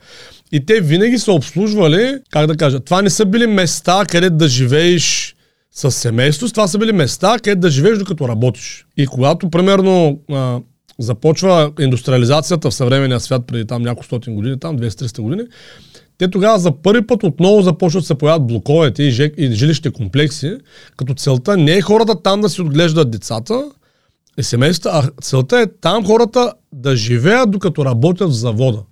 И 0.52 0.66
те 0.66 0.80
винаги 0.80 1.18
са 1.18 1.32
обслужвали, 1.32 2.18
как 2.30 2.46
да 2.46 2.56
кажа, 2.56 2.80
това 2.80 3.02
не 3.02 3.10
са 3.10 3.26
били 3.26 3.46
места, 3.46 4.04
където 4.08 4.36
да 4.36 4.48
живееш 4.48 5.36
с 5.72 5.90
семейство, 5.90 6.48
това 6.48 6.68
са 6.68 6.78
били 6.78 6.92
места, 6.92 7.36
където 7.42 7.60
да 7.60 7.70
живееш 7.70 7.98
докато 7.98 8.28
работиш. 8.28 8.86
И 8.96 9.06
когато, 9.06 9.50
примерно, 9.50 10.20
а, 10.32 10.60
започва 10.98 11.72
индустриализацията 11.80 12.70
в 12.70 12.74
съвременния 12.74 13.20
свят 13.20 13.42
преди 13.46 13.66
там 13.66 13.82
няколко 13.82 14.04
стотин 14.04 14.34
години, 14.34 14.60
там 14.60 14.78
200-300 14.78 15.20
години, 15.20 15.42
те 16.18 16.30
тогава 16.30 16.58
за 16.58 16.72
първи 16.72 17.06
път 17.06 17.22
отново 17.22 17.62
започват 17.62 18.02
да 18.02 18.06
се 18.06 18.14
появят 18.14 18.46
блоковете 18.46 19.02
и, 19.02 19.10
жек, 19.10 19.34
и 19.36 19.52
жилищните 19.52 19.90
комплекси, 19.90 20.58
като 20.96 21.14
целта 21.14 21.56
не 21.56 21.72
е 21.72 21.82
хората 21.82 22.22
там 22.22 22.40
да 22.40 22.48
си 22.48 22.60
отглеждат 22.62 23.10
децата 23.10 23.70
и 24.38 24.42
семейства, 24.42 24.90
а 24.94 25.22
целта 25.22 25.60
е 25.60 25.66
там 25.80 26.06
хората 26.06 26.52
да 26.72 26.96
живеят 26.96 27.50
докато 27.50 27.84
работят 27.84 28.30
в 28.30 28.34
завода. 28.34 28.82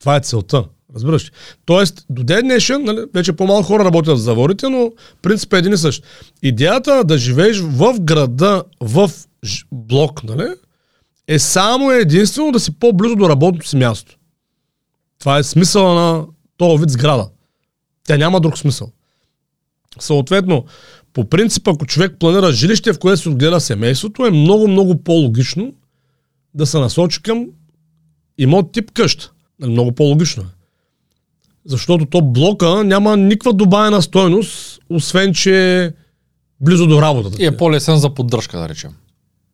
Това 0.00 0.16
е 0.16 0.20
целта. 0.20 0.64
Разбираш 0.94 1.24
ли? 1.24 1.30
Тоест, 1.64 2.06
до 2.10 2.24
ден 2.24 2.42
днешен, 2.42 2.84
нали, 2.84 3.04
вече 3.14 3.32
по-малко 3.32 3.62
хора 3.62 3.84
работят 3.84 4.18
в 4.18 4.20
заводите, 4.20 4.68
но 4.68 4.92
принцип 5.22 5.52
е 5.52 5.58
един 5.58 5.72
и 5.72 5.76
същ. 5.76 6.04
Идеята 6.42 7.04
да 7.04 7.18
живееш 7.18 7.60
в 7.60 8.00
града, 8.00 8.64
в 8.80 9.10
блок, 9.72 10.24
нали, 10.24 10.48
е 11.28 11.38
само 11.38 11.90
единствено 11.90 12.52
да 12.52 12.60
си 12.60 12.78
по-близо 12.78 13.16
до 13.16 13.28
работното 13.28 13.68
си 13.68 13.76
място. 13.76 14.16
Това 15.24 15.38
е 15.38 15.42
смисъла 15.42 15.94
на 15.94 16.26
този 16.56 16.80
вид 16.80 16.90
сграда. 16.90 17.28
Тя 18.06 18.16
няма 18.16 18.40
друг 18.40 18.58
смисъл. 18.58 18.90
Съответно, 19.98 20.64
по 21.12 21.28
принцип, 21.28 21.68
ако 21.68 21.86
човек 21.86 22.16
планира 22.20 22.52
жилище, 22.52 22.92
в 22.92 22.98
което 22.98 23.22
се 23.22 23.28
отгледа 23.28 23.60
семейството, 23.60 24.26
е 24.26 24.30
много, 24.30 24.68
много 24.68 25.02
по-логично 25.02 25.72
да 26.54 26.66
се 26.66 26.78
насочи 26.78 27.22
към 27.22 27.46
имот 28.38 28.72
тип 28.72 28.90
къща. 28.90 29.32
Нали, 29.60 29.70
много 29.70 29.92
по-логично 29.92 30.42
е. 30.42 30.46
Защото 31.64 32.06
то 32.06 32.22
блока 32.22 32.84
няма 32.84 33.16
никаква 33.16 33.52
добавена 33.52 34.02
стойност, 34.02 34.80
освен 34.90 35.34
че 35.34 35.84
е 35.84 35.92
близо 36.60 36.86
до 36.86 37.02
работата. 37.02 37.42
И 37.42 37.46
е 37.46 37.56
по-лесен 37.56 37.96
за 37.96 38.14
поддръжка, 38.14 38.58
да 38.58 38.68
речем. 38.68 38.90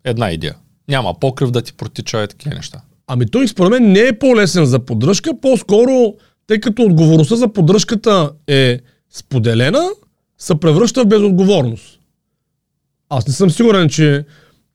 Една 0.05 0.31
идея. 0.31 0.57
Няма 0.89 1.21
покрив 1.21 1.51
да 1.51 1.63
ти 1.63 1.73
протича 1.73 2.25
и 2.25 2.29
такива 2.29 2.55
неща. 2.55 2.81
Ами 3.13 3.27
той 3.27 3.49
според 3.49 3.71
мен 3.71 3.93
не 3.93 4.01
е 4.01 4.19
по-лесен 4.19 4.65
за 4.65 4.79
поддръжка, 4.79 5.31
по-скоро, 5.43 6.15
тъй 6.47 6.61
като 6.61 6.83
отговорността 6.83 7.37
за 7.37 7.53
поддръжката 7.53 8.31
е 8.47 8.79
споделена, 9.11 9.89
се 10.39 10.55
превръща 10.55 11.03
в 11.05 11.07
безотговорност. 11.07 11.99
Аз 13.09 13.27
не 13.27 13.33
съм 13.33 13.51
сигурен, 13.51 13.89
че 13.89 14.25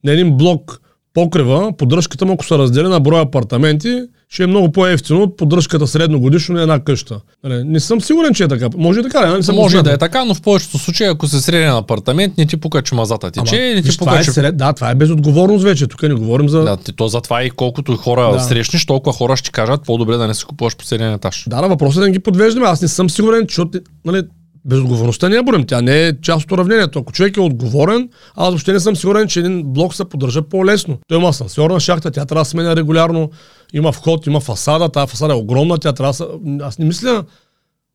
на 0.04 0.12
един 0.12 0.38
блок 0.38 0.82
покрива, 1.14 1.74
поддръжката 1.78 2.26
му, 2.26 2.34
ако 2.34 2.46
се 2.46 2.58
разделя 2.58 2.90
на 2.90 3.00
броя 3.00 3.22
апартаменти, 3.22 4.02
ще 4.30 4.44
е 4.44 4.48
много 4.48 4.72
по-ефтино 4.72 5.22
от 5.22 5.38
поддръжката 5.38 5.88
средногодишно 5.88 6.56
на 6.56 6.62
една 6.62 6.80
къща. 6.80 7.20
Нали, 7.44 7.64
не 7.64 7.80
съм 7.80 8.02
сигурен, 8.02 8.34
че 8.34 8.44
е 8.44 8.48
така. 8.48 8.70
Може 8.78 9.00
и 9.00 9.04
така, 9.04 9.38
не 9.38 9.44
съм 9.44 9.56
Може 9.56 9.82
да 9.82 9.94
е 9.94 9.98
така, 9.98 10.26
но 10.26 10.34
в 10.34 10.42
повечето 10.42 10.78
случаи, 10.78 11.08
ако 11.08 11.28
се 11.28 11.42
среден 11.42 11.70
апартамент, 11.70 12.38
не 12.38 12.46
ти 12.46 12.58
пука, 12.58 12.82
че 12.82 12.96
мазата 12.96 13.32
тече, 13.32 13.74
не 13.76 13.82
ти 13.82 13.98
пука, 13.98 14.20
е 14.20 14.24
че... 14.24 14.32
сред... 14.32 14.58
Да, 14.58 14.74
това 14.74 14.90
е 14.90 14.96
безотговорност 14.96 15.64
вече. 15.64 15.88
Тук 15.88 16.04
не 16.04 16.14
говорим 16.14 16.50
за... 16.50 16.64
Да, 16.64 16.78
то 16.78 17.08
затова 17.08 17.44
и 17.44 17.50
колкото 17.50 17.96
хора 17.98 18.32
да. 18.34 18.40
срещнеш, 18.40 18.86
толкова 18.86 19.14
хора 19.14 19.38
ще 19.38 19.52
кажат 19.52 19.82
по-добре 19.86 20.18
да 20.18 20.28
не 20.28 20.34
си 20.34 20.46
купуваш 20.46 20.76
последния 20.76 21.14
етаж. 21.14 21.46
Да, 21.50 21.62
на 21.62 21.68
въпросът 21.68 22.02
е 22.02 22.06
да 22.06 22.12
ги 22.12 22.20
подвеждаме. 22.20 22.68
Аз 22.68 22.82
не 22.82 22.88
съм 22.88 23.10
сигурен, 23.10 23.48
че 23.48 23.62
нали, 24.06 24.22
Безотговорността 24.66 25.30
не 25.30 25.36
е 25.36 25.42
борим, 25.42 25.66
тя 25.66 25.82
не 25.82 26.08
е 26.08 26.22
част 26.22 26.44
от 26.44 26.52
уравнението. 26.52 27.00
Ако 27.00 27.12
човек 27.12 27.38
е 27.38 27.42
отговорен, 27.42 28.10
аз 28.36 28.50
въобще 28.50 28.74
не 28.74 28.80
съм 28.80 28.96
сигурен, 28.96 29.28
че 29.28 29.40
един 29.40 29.64
блок 29.64 29.96
се 29.96 30.06
поддържа 30.06 30.42
по-лесно. 30.42 30.98
Той 31.08 31.18
има 31.18 31.30
асансьорна 31.30 31.80
шахта, 31.80 32.12
тя 32.12 32.26
трябва 32.26 32.42
да 32.42 32.50
сменя 32.50 32.76
регулярно, 32.76 33.30
има 33.74 33.92
вход, 33.92 34.28
има 34.28 34.40
фасада, 34.40 34.90
тази 34.90 35.12
фасада 35.12 35.34
е 35.34 35.38
огромна, 35.38 35.78
тя 35.78 35.94
трябва 35.94 36.14
да 36.42 36.66
Аз 36.66 36.80
не 36.80 36.86
мисля 36.86 37.24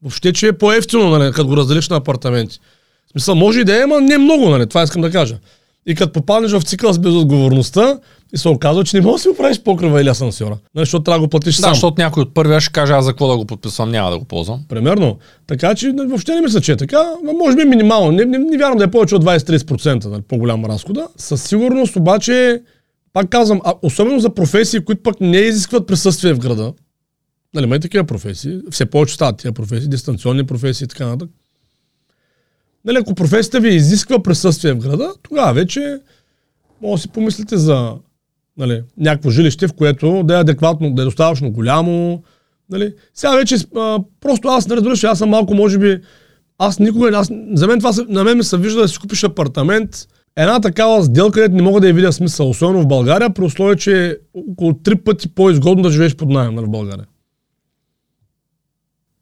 въобще, 0.03 0.33
че 0.33 0.47
е 0.47 0.53
по-ефтино, 0.53 1.11
нали, 1.11 1.33
като 1.33 1.49
го 1.49 1.57
разделиш 1.57 1.89
на 1.89 1.97
апартаменти. 1.97 2.59
В 3.07 3.11
смисъл, 3.11 3.35
може 3.35 3.61
и 3.61 3.65
да 3.65 3.83
е, 3.83 3.87
но 3.87 4.01
не 4.01 4.19
много, 4.19 4.49
нали, 4.49 4.67
това 4.67 4.83
искам 4.83 5.03
да 5.03 5.11
кажа. 5.11 5.39
И 5.87 5.95
като 5.95 6.13
попаднеш 6.13 6.53
в 6.53 6.63
цикъл 6.63 6.93
с 6.93 6.99
безотговорността, 6.99 7.99
и 8.33 8.39
се 8.39 8.49
оказва, 8.49 8.85
че 8.85 8.97
не 8.97 9.01
можеш 9.07 9.17
да 9.17 9.23
си 9.23 9.29
оправиш 9.29 9.61
покрива 9.61 10.01
или 10.01 10.09
асансьора. 10.09 10.59
Нали, 10.75 10.83
защото 10.83 11.03
трябва 11.03 11.19
да 11.19 11.27
го 11.27 11.31
платиш 11.31 11.57
да, 11.57 11.63
сам. 11.63 11.75
защото 11.75 12.03
някой 12.03 12.23
от 12.23 12.35
първия 12.35 12.61
ще 12.61 12.73
каже 12.73 12.93
аз 12.93 13.05
за 13.05 13.11
какво 13.11 13.29
да 13.29 13.37
го 13.37 13.45
подписвам, 13.45 13.91
няма 13.91 14.11
да 14.11 14.19
го 14.19 14.25
ползвам. 14.25 14.61
Примерно. 14.69 15.19
Така 15.47 15.75
че 15.75 15.93
въобще 15.93 16.35
не 16.35 16.41
мисля, 16.41 16.61
че 16.61 16.73
е 16.73 16.77
така. 16.77 17.05
Може 17.39 17.57
би 17.57 17.65
минимално. 17.65 18.13
Не, 18.13 18.25
не, 18.25 18.39
не 18.39 18.59
вярвам 18.59 18.79
да 18.79 18.85
е 18.85 18.91
повече 18.91 19.15
от 19.15 19.25
20-30% 19.25 20.05
нали, 20.05 20.23
по-голяма 20.23 20.69
разхода. 20.69 21.09
Със 21.17 21.43
сигурност 21.43 21.97
обаче, 21.97 22.63
пак 23.13 23.29
казвам, 23.29 23.61
а, 23.65 23.75
особено 23.83 24.21
за 24.21 24.35
професии, 24.35 24.85
които 24.85 25.03
пък 25.03 25.21
не 25.21 25.39
изискват 25.39 25.87
присъствие 25.87 26.33
в 26.33 26.39
града. 26.39 26.73
Нали, 27.55 27.65
има 27.65 27.77
и 27.77 27.81
такива 27.81 28.05
професии. 28.05 28.59
Все 28.71 28.87
повече 28.87 29.15
стават 29.15 29.37
тия 29.37 29.53
професии, 29.53 29.89
дистанционни 29.89 30.47
професии 30.47 30.85
и 30.85 30.89
така 30.89 31.07
нататък. 31.07 31.31
Нали, 32.85 32.99
ако 33.01 33.15
професията 33.15 33.61
ви 33.61 33.75
изисква 33.75 34.23
присъствие 34.23 34.73
в 34.73 34.79
града, 34.79 35.13
тогава 35.23 35.53
вече 35.53 36.01
може 36.83 36.99
да 37.01 37.03
си 37.03 37.09
помислите 37.09 37.57
за 37.57 37.95
нали, 38.57 38.83
някакво 38.97 39.31
жилище, 39.31 39.69
в 39.69 39.73
което 39.73 40.23
да 40.23 40.37
е 40.37 40.41
адекватно, 40.41 40.95
да 40.95 41.03
е 41.03 41.05
достатъчно 41.05 41.51
голямо. 41.51 42.23
Нали. 42.71 42.95
Сега 43.15 43.37
вече, 43.37 43.57
а, 43.77 43.99
просто 44.21 44.49
аз 44.49 44.69
не 44.69 44.77
разбираш, 44.77 45.05
аз 45.05 45.19
съм 45.19 45.29
малко, 45.29 45.55
може 45.55 45.79
би, 45.79 46.01
аз 46.59 46.79
никога, 46.79 47.11
аз, 47.15 47.31
за 47.53 47.67
мен 47.67 47.79
това, 47.79 47.93
на 48.09 48.25
мен 48.25 48.37
ми 48.37 48.45
се 48.45 48.59
вижда 48.59 48.81
да 48.81 48.89
си 48.89 48.99
купиш 48.99 49.25
апартамент, 49.25 50.07
една 50.37 50.61
такава 50.61 51.05
сделка, 51.05 51.33
където 51.33 51.55
не 51.55 51.63
мога 51.63 51.81
да 51.81 51.89
я 51.89 51.95
видя 51.95 52.13
смисъл, 52.13 52.51
особено 52.51 52.83
в 52.83 52.87
България, 52.87 53.31
при 53.31 53.45
условие, 53.45 53.77
че 53.77 54.07
е 54.07 54.17
около 54.51 54.75
три 54.75 54.97
пъти 54.97 55.29
по-изгодно 55.29 55.83
да 55.83 55.91
живееш 55.91 56.17
под 56.17 56.29
найем 56.29 56.55
нали, 56.55 56.67
в 56.67 56.71
България. 56.71 57.07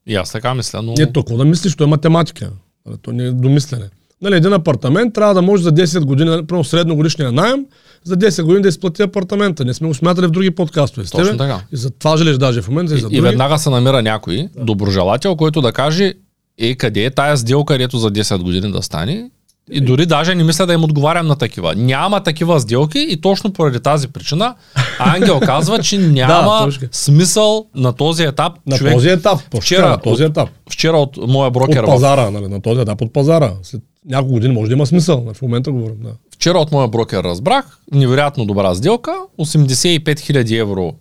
И 0.06 0.14
аз 0.14 0.32
така 0.32 0.54
мисля, 0.54 0.82
но... 0.82 0.94
Не, 0.98 1.12
толкова 1.12 1.38
да 1.38 1.44
мислиш, 1.44 1.76
то 1.76 1.84
е 1.84 1.86
математика. 1.86 2.50
Нали, 2.86 2.96
то 3.02 3.12
не 3.12 3.24
е 3.24 3.32
домислене. 3.32 3.90
Нали, 4.22 4.36
един 4.36 4.52
апартамент 4.52 5.14
трябва 5.14 5.34
да 5.34 5.42
може 5.42 5.62
за 5.62 5.72
10 5.72 6.04
години, 6.04 6.30
например, 6.30 6.64
средно 6.64 6.96
годишния 6.96 7.32
найем, 7.32 7.66
за 8.04 8.16
10 8.16 8.42
години 8.42 8.62
да 8.62 8.68
изплати 8.68 9.02
апартамента. 9.02 9.64
Не 9.64 9.74
сме 9.74 9.88
го 9.88 9.94
смятали 9.94 10.26
в 10.26 10.30
други 10.30 10.50
подкастове. 10.50 11.06
Точно 11.06 11.26
тебе. 11.26 11.38
така. 11.38 11.60
И 11.72 11.76
за 11.76 11.90
това 11.90 12.16
желеш 12.16 12.38
даже 12.38 12.62
в 12.62 12.68
момента. 12.68 12.94
И, 12.94 12.96
и, 12.96 13.00
за 13.00 13.06
други. 13.06 13.16
и 13.16 13.20
веднага 13.20 13.58
се 13.58 13.70
намира 13.70 14.02
някой 14.02 14.48
да. 14.56 14.64
доброжелател, 14.64 15.36
който 15.36 15.60
да 15.60 15.72
каже, 15.72 16.14
е, 16.58 16.74
къде 16.74 17.04
е 17.04 17.10
тая 17.10 17.36
сделка, 17.36 17.74
където 17.74 17.98
за 17.98 18.10
10 18.10 18.42
години 18.42 18.72
да 18.72 18.82
стане? 18.82 19.30
И 19.70 19.80
дори 19.80 20.06
даже 20.06 20.34
не 20.34 20.44
мисля 20.44 20.66
да 20.66 20.72
им 20.72 20.84
отговарям 20.84 21.26
на 21.26 21.36
такива. 21.36 21.74
Няма 21.74 22.22
такива 22.22 22.60
сделки 22.60 23.06
и 23.10 23.20
точно 23.20 23.52
поради 23.52 23.80
тази 23.80 24.08
причина 24.08 24.54
Ангел 24.98 25.40
казва, 25.40 25.78
че 25.78 25.98
няма 25.98 26.68
да, 26.80 26.88
смисъл 26.92 27.66
на 27.74 27.92
този 27.92 28.22
етап. 28.22 28.52
На 28.66 28.76
човек, 28.76 28.94
този 28.94 29.08
етап. 29.08 29.38
Вчера, 29.60 29.88
на 29.88 29.98
този 29.98 30.24
етап. 30.24 30.48
От, 30.66 30.72
вчера 30.72 30.96
от 30.96 31.16
моя 31.28 31.50
брокер. 31.50 31.82
От 31.82 31.86
пазара, 31.86 32.30
нали, 32.30 32.48
на 32.48 32.62
този 32.62 32.80
етап 32.80 33.02
от 33.02 33.12
пазара. 33.12 33.52
След 33.62 33.82
няколко 34.08 34.32
години 34.32 34.54
може 34.54 34.68
да 34.68 34.74
има 34.74 34.86
смисъл. 34.86 35.32
В 35.34 35.42
момента 35.42 35.72
говорим. 35.72 35.96
Да. 36.02 36.10
Вчера 36.34 36.58
от 36.58 36.72
моя 36.72 36.88
брокер 36.88 37.24
разбрах, 37.24 37.78
невероятно 37.92 38.46
добра 38.46 38.74
сделка, 38.74 39.14
85 39.38 40.02
000 40.04 40.60
евро 40.60 40.94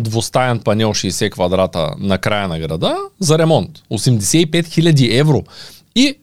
двустаен 0.00 0.58
панел 0.58 0.90
60 0.90 1.30
квадрата 1.30 1.94
на 1.98 2.18
края 2.18 2.48
на 2.48 2.58
града 2.58 2.96
за 3.20 3.38
ремонт. 3.38 3.82
85 3.90 4.50
000 4.50 5.20
евро. 5.20 5.42
И 5.96 6.16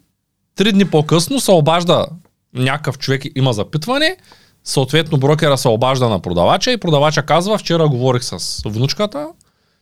три 0.60 0.72
дни 0.72 0.86
по-късно 0.86 1.40
се 1.40 1.52
обажда 1.52 2.06
някакъв 2.54 2.98
човек, 2.98 3.24
има 3.36 3.54
запитване, 3.54 4.18
съответно 4.64 5.18
брокера 5.18 5.58
се 5.58 5.68
обажда 5.68 6.10
на 6.10 6.20
продавача 6.20 6.72
и 6.72 6.78
продавача 6.78 7.24
казва, 7.24 7.58
вчера 7.58 7.88
говорих 7.88 8.24
с 8.24 8.62
внучката, 8.66 9.28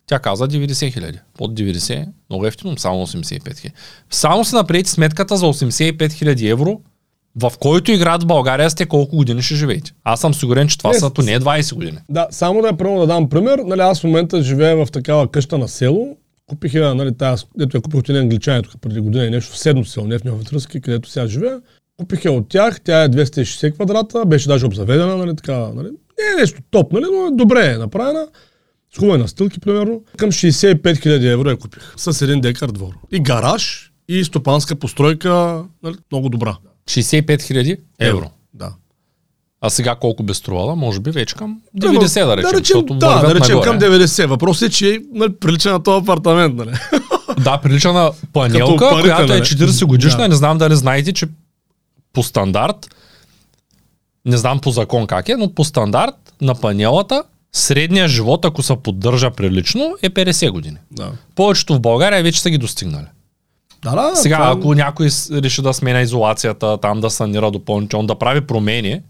тя 0.08 0.20
каза 0.20 0.48
90 0.48 0.94
хиляди. 0.94 1.20
Под 1.38 1.60
90, 1.60 2.06
много 2.30 2.46
ефтино, 2.46 2.78
само 2.78 3.08
85 3.08 3.60
хиляди. 3.60 3.76
Само 4.12 4.46
се 4.46 4.56
направите 4.56 4.90
сметката 4.90 5.38
за 5.38 5.46
85 5.46 6.14
хиляди 6.14 6.48
евро 6.48 6.80
в 7.40 7.52
който 7.60 7.92
играят 7.92 8.24
в 8.24 8.28
България 8.28 8.70
сте 8.70 8.86
колко 8.86 9.16
години 9.16 9.42
ще 9.42 9.56
живеете. 9.56 9.92
Аз 10.04 10.20
съм 10.20 10.34
сигурен, 10.34 10.68
че 10.68 10.78
това 10.78 10.90
Не, 10.90 11.00
са 11.00 11.10
поне 11.10 11.40
20 11.40 11.76
години. 11.76 11.98
Да, 12.10 12.28
само 12.32 12.62
да, 12.62 12.78
примерно, 12.78 13.00
да 13.00 13.08
дам 13.08 13.30
пример. 13.30 13.60
Нали, 13.60 13.82
аз 13.82 14.00
в 14.00 14.04
момента 14.04 14.44
живея 14.44 14.86
в 14.86 14.92
такава 14.92 15.28
къща 15.28 15.58
на 15.58 15.68
село. 15.68 16.18
Купих 16.48 16.74
я, 16.74 16.96
нали, 16.96 17.18
тази, 17.18 17.46
дето 17.58 17.78
я 17.78 17.82
купих 17.82 18.00
от 18.00 18.10
един 18.10 18.22
англичани 18.22 18.64
тук 18.64 18.82
преди 18.82 19.00
година 19.00 19.26
и 19.26 19.30
нещо 19.30 19.54
в 19.54 19.58
седмо 19.58 19.86
село, 19.86 20.08
не 20.08 20.18
в 20.18 20.24
Неоветръски, 20.24 20.82
където 20.82 21.10
сега 21.10 21.28
живея. 21.28 21.62
Купих 21.98 22.26
я 22.26 22.32
от 22.32 22.50
тях, 22.50 22.82
тя 22.82 23.04
е 23.04 23.10
260 23.10 23.74
квадрата, 23.74 24.26
беше 24.26 24.48
даже 24.48 24.66
обзаведена, 24.66 25.18
нали, 25.18 25.36
така, 25.36 25.58
нали. 25.58 25.88
Не 25.88 26.34
е 26.34 26.40
нещо 26.40 26.62
топ, 26.72 26.94
нали, 26.94 27.06
но 27.12 27.28
е 27.28 27.32
добре 27.32 27.66
е 27.66 27.78
направена. 27.78 28.28
С 28.94 28.98
хубави 28.98 29.20
настилки, 29.20 29.60
примерно. 29.60 30.04
Към 30.18 30.32
65 30.32 30.82
000 30.82 31.34
евро 31.34 31.50
я 31.50 31.58
купих. 31.58 31.94
С 31.98 32.22
един 32.22 32.42
декар 32.42 32.68
двор. 32.68 32.94
И 33.12 33.20
гараж, 33.20 33.92
и 34.08 34.24
стопанска 34.24 34.76
постройка, 34.76 35.64
нали, 35.84 35.96
много 36.12 36.30
добра. 36.30 36.58
65 36.86 37.42
хиляди 37.42 37.78
евро. 38.00 38.32
Да. 38.54 38.74
А 39.62 39.70
сега 39.70 39.96
колко 39.96 40.24
би 40.24 40.34
струвала? 40.34 40.76
Може 40.76 41.00
би 41.00 41.12
вече 41.12 41.36
към 41.36 41.62
Примерно, 41.82 42.02
90 42.02 42.26
да 42.26 42.38
речем. 42.38 42.52
да, 42.52 42.58
речем, 42.58 42.86
да, 42.90 43.22
да 43.22 43.36
речем 43.36 43.56
нагоре. 43.56 43.70
към 43.70 43.80
90. 43.80 44.26
Въпросът 44.26 44.70
е, 44.70 44.72
че 44.72 45.00
нали, 45.14 45.34
прилича 45.34 45.72
на 45.72 45.84
този 45.84 46.04
апартамент. 46.04 46.56
Нали? 46.56 46.72
Да, 47.44 47.58
прилича 47.58 47.94
на 47.94 48.12
панелка, 48.34 48.90
парите, 48.90 49.02
която 49.02 49.34
е 49.34 49.36
нали? 49.36 49.42
40 49.42 49.86
годишна. 49.86 50.20
Да. 50.20 50.28
Не 50.28 50.36
знам 50.36 50.58
дали 50.58 50.76
знаете, 50.76 51.14
че 51.14 51.28
по 52.14 52.24
стандарт, 52.24 52.96
не 54.26 54.38
знам 54.38 54.60
по 54.60 54.72
закон 54.72 55.08
как 55.08 55.30
е, 55.30 55.36
но 55.36 55.54
по 55.54 55.64
стандарт 55.64 56.16
на 56.42 56.56
панелата 56.56 57.24
средния 57.54 58.08
живот, 58.08 58.46
ако 58.46 58.64
се 58.64 58.76
поддържа 58.76 59.32
прилично, 59.32 59.96
е 60.02 60.10
50 60.10 60.52
години. 60.52 60.78
Да. 60.92 61.12
Повечето 61.36 61.76
в 61.76 61.80
България 61.80 62.24
вече 62.24 62.42
са 62.42 62.50
ги 62.50 62.58
достигнали. 62.58 63.06
Да, 63.84 63.92
да, 63.92 64.16
Сега, 64.16 64.38
това- 64.38 64.52
ако 64.52 64.74
някой 64.74 65.10
реши 65.32 65.62
да 65.62 65.74
сменя 65.74 66.02
изолацията, 66.02 66.78
там 66.78 67.02
да 67.02 67.10
санира 67.10 67.52
допълнително, 67.52 68.08
да 68.08 68.16
прави 68.16 68.42
промени, 68.42 69.02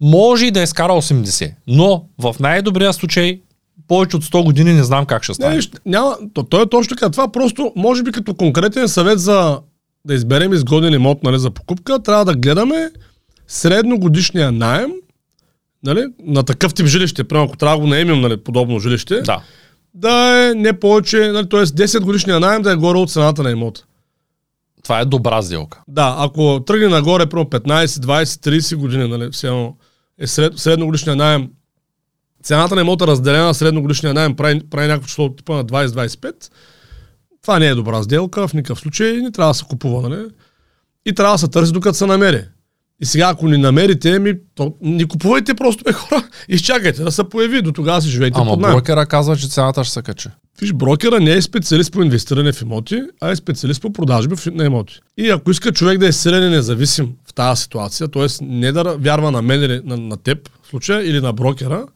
може 0.00 0.46
и 0.46 0.50
да 0.50 0.62
изкара 0.62 0.92
80. 0.92 1.52
Но 1.66 2.04
в 2.18 2.36
най-добрия 2.40 2.92
случай, 2.92 3.40
повече 3.88 4.16
от 4.16 4.24
100 4.24 4.44
години 4.44 4.72
не 4.72 4.84
знам 4.84 5.06
как 5.06 5.22
ще 5.22 5.30
Не, 5.30 5.34
стане. 5.34 5.56
виж, 5.56 5.70
няма, 5.86 6.16
то, 6.34 6.42
то 6.42 6.62
е 6.62 6.68
точно 6.68 6.96
така. 6.96 7.10
Това 7.10 7.32
просто, 7.32 7.72
може 7.76 8.02
би 8.02 8.12
като 8.12 8.34
конкретен 8.34 8.88
съвет 8.88 9.20
за 9.20 9.60
да 10.04 10.14
изберем 10.14 10.52
изгоден 10.52 10.92
имот 10.94 11.22
нали, 11.22 11.38
за 11.38 11.50
покупка, 11.50 11.98
трябва 11.98 12.24
да 12.24 12.34
гледаме 12.34 12.90
средногодишния 13.48 14.52
найем 14.52 14.90
нали, 15.84 16.04
на 16.24 16.42
такъв 16.42 16.74
тип 16.74 16.86
жилище. 16.86 17.24
Примерно, 17.24 17.46
ако 17.46 17.56
трябва 17.56 17.76
да 17.76 17.80
го 17.80 17.86
наемем 17.86 18.20
нали, 18.20 18.36
подобно 18.36 18.78
жилище, 18.80 19.20
Да. 19.20 19.40
да 19.94 20.10
е 20.50 20.54
не 20.54 20.80
повече, 20.80 21.16
нали, 21.32 21.48
т.е. 21.48 21.60
10 21.60 22.00
годишния 22.00 22.40
найем 22.40 22.62
да 22.62 22.72
е 22.72 22.76
горе 22.76 22.98
от 22.98 23.10
цената 23.10 23.42
на 23.42 23.50
имота. 23.50 23.80
Това 24.82 25.00
е 25.00 25.04
добра 25.04 25.42
сделка. 25.42 25.82
Да, 25.88 26.14
ако 26.18 26.60
тръгне 26.66 26.88
нагоре, 26.88 27.26
примерно 27.26 27.50
15, 27.50 27.86
20, 27.86 28.24
30 28.58 28.76
години, 28.76 29.08
нали, 29.08 29.28
все 29.32 29.46
едно 29.46 29.76
е 30.18 30.26
сред, 30.26 30.58
средногодишния 30.58 31.16
найем, 31.16 31.48
цената 32.42 32.74
на 32.74 32.80
имота 32.80 33.06
разделена 33.06 33.44
на 33.44 33.54
средногодишния 33.54 34.14
найем 34.14 34.36
прави, 34.36 34.60
прави 34.70 34.88
някакво 34.88 35.08
число 35.08 35.24
от 35.24 35.36
типа 35.36 35.54
на 35.54 35.64
20-25, 35.64 36.50
това 37.42 37.58
не 37.58 37.66
е 37.66 37.74
добра 37.74 38.02
сделка, 38.02 38.48
в 38.48 38.54
никакъв 38.54 38.80
случай 38.80 39.12
не 39.12 39.32
трябва 39.32 39.50
да 39.50 39.54
се 39.54 39.64
купува, 39.64 40.08
нали? 40.08 40.26
И 41.06 41.14
трябва 41.14 41.34
да 41.34 41.38
се 41.38 41.48
търси 41.48 41.72
докато 41.72 41.98
се 41.98 42.06
намери. 42.06 42.44
И 43.00 43.06
сега, 43.06 43.28
ако 43.28 43.48
ни 43.48 43.58
намерите, 43.58 44.18
ми, 44.18 44.34
то, 44.54 44.74
не 44.80 45.08
купувайте 45.08 45.54
просто, 45.54 45.84
бе, 45.84 45.92
хора, 45.92 46.22
изчакайте 46.48 47.02
да 47.02 47.12
се 47.12 47.24
появи, 47.24 47.62
до 47.62 47.72
тогава 47.72 48.02
си 48.02 48.08
живейте 48.08 48.40
Ама 48.40 48.50
под 48.50 48.60
найем. 48.60 48.76
брокера 48.76 49.06
казва, 49.06 49.36
че 49.36 49.48
цената 49.48 49.84
ще 49.84 49.92
се 49.92 50.02
качи. 50.02 50.28
Виж, 50.60 50.72
брокера 50.72 51.20
не 51.20 51.32
е 51.32 51.42
специалист 51.42 51.92
по 51.92 52.02
инвестиране 52.02 52.52
в 52.52 52.62
имоти, 52.62 53.02
а 53.20 53.30
е 53.30 53.36
специалист 53.36 53.82
по 53.82 53.92
продажби 53.92 54.34
на 54.46 54.64
имоти. 54.64 55.00
И 55.16 55.30
ако 55.30 55.50
иска 55.50 55.72
човек 55.72 55.98
да 55.98 56.06
е 56.06 56.12
силен 56.12 56.46
и 56.46 56.50
независим 56.50 57.12
в 57.28 57.34
тази 57.34 57.62
ситуация, 57.62 58.08
т.е. 58.08 58.26
не 58.40 58.72
да 58.72 58.96
вярва 58.96 59.30
на 59.30 59.42
мен 59.42 59.62
или 59.62 59.80
на, 59.84 59.96
на 59.96 60.16
теб 60.16 60.48
в 60.62 60.68
случая 60.68 61.10
или 61.10 61.20
на 61.20 61.32
брокера, 61.32 61.86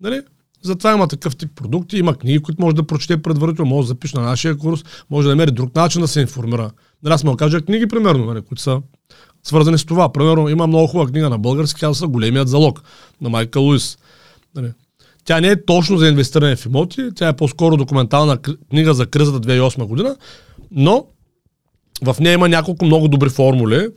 нали? 0.00 0.20
Затова 0.62 0.92
има 0.92 1.08
такъв 1.08 1.36
тип 1.36 1.50
продукти, 1.56 1.98
има 1.98 2.14
книги, 2.14 2.38
които 2.38 2.62
може 2.62 2.76
да 2.76 2.86
прочете 2.86 3.22
предварително, 3.22 3.68
може 3.68 3.86
да 3.86 3.88
запише 3.88 4.16
на 4.16 4.22
нашия 4.22 4.56
курс, 4.58 4.84
може 5.10 5.28
да 5.28 5.30
намери 5.34 5.50
друг 5.50 5.74
начин 5.74 6.00
да 6.00 6.08
се 6.08 6.20
информира. 6.20 6.70
Нали, 7.02 7.14
аз 7.14 7.24
да 7.24 7.36
кажа 7.36 7.60
книги, 7.60 7.86
примерно, 7.86 8.24
нали, 8.24 8.40
които 8.42 8.62
са 8.62 8.80
свързани 9.42 9.78
с 9.78 9.84
това. 9.84 10.12
Примерно, 10.12 10.48
има 10.48 10.66
много 10.66 10.86
хубава 10.86 11.10
книга 11.10 11.30
на 11.30 11.38
български, 11.38 11.80
казва 11.80 11.94
се 11.94 12.06
Големият 12.06 12.48
залог 12.48 12.82
на 13.20 13.28
Майка 13.28 13.60
Луис. 13.60 13.98
Нали. 14.54 14.72
Тя 15.24 15.40
не 15.40 15.48
е 15.48 15.64
точно 15.64 15.98
за 15.98 16.08
инвестиране 16.08 16.56
в 16.56 16.66
имоти, 16.66 17.10
тя 17.14 17.28
е 17.28 17.36
по-скоро 17.36 17.76
документална 17.76 18.38
книга 18.70 18.94
за 18.94 19.06
кризата 19.06 19.40
2008 19.40 19.84
година, 19.84 20.16
но 20.70 21.04
в 22.04 22.16
нея 22.20 22.34
има 22.34 22.48
няколко 22.48 22.84
много 22.84 23.08
добри 23.08 23.28
формули, 23.28 23.88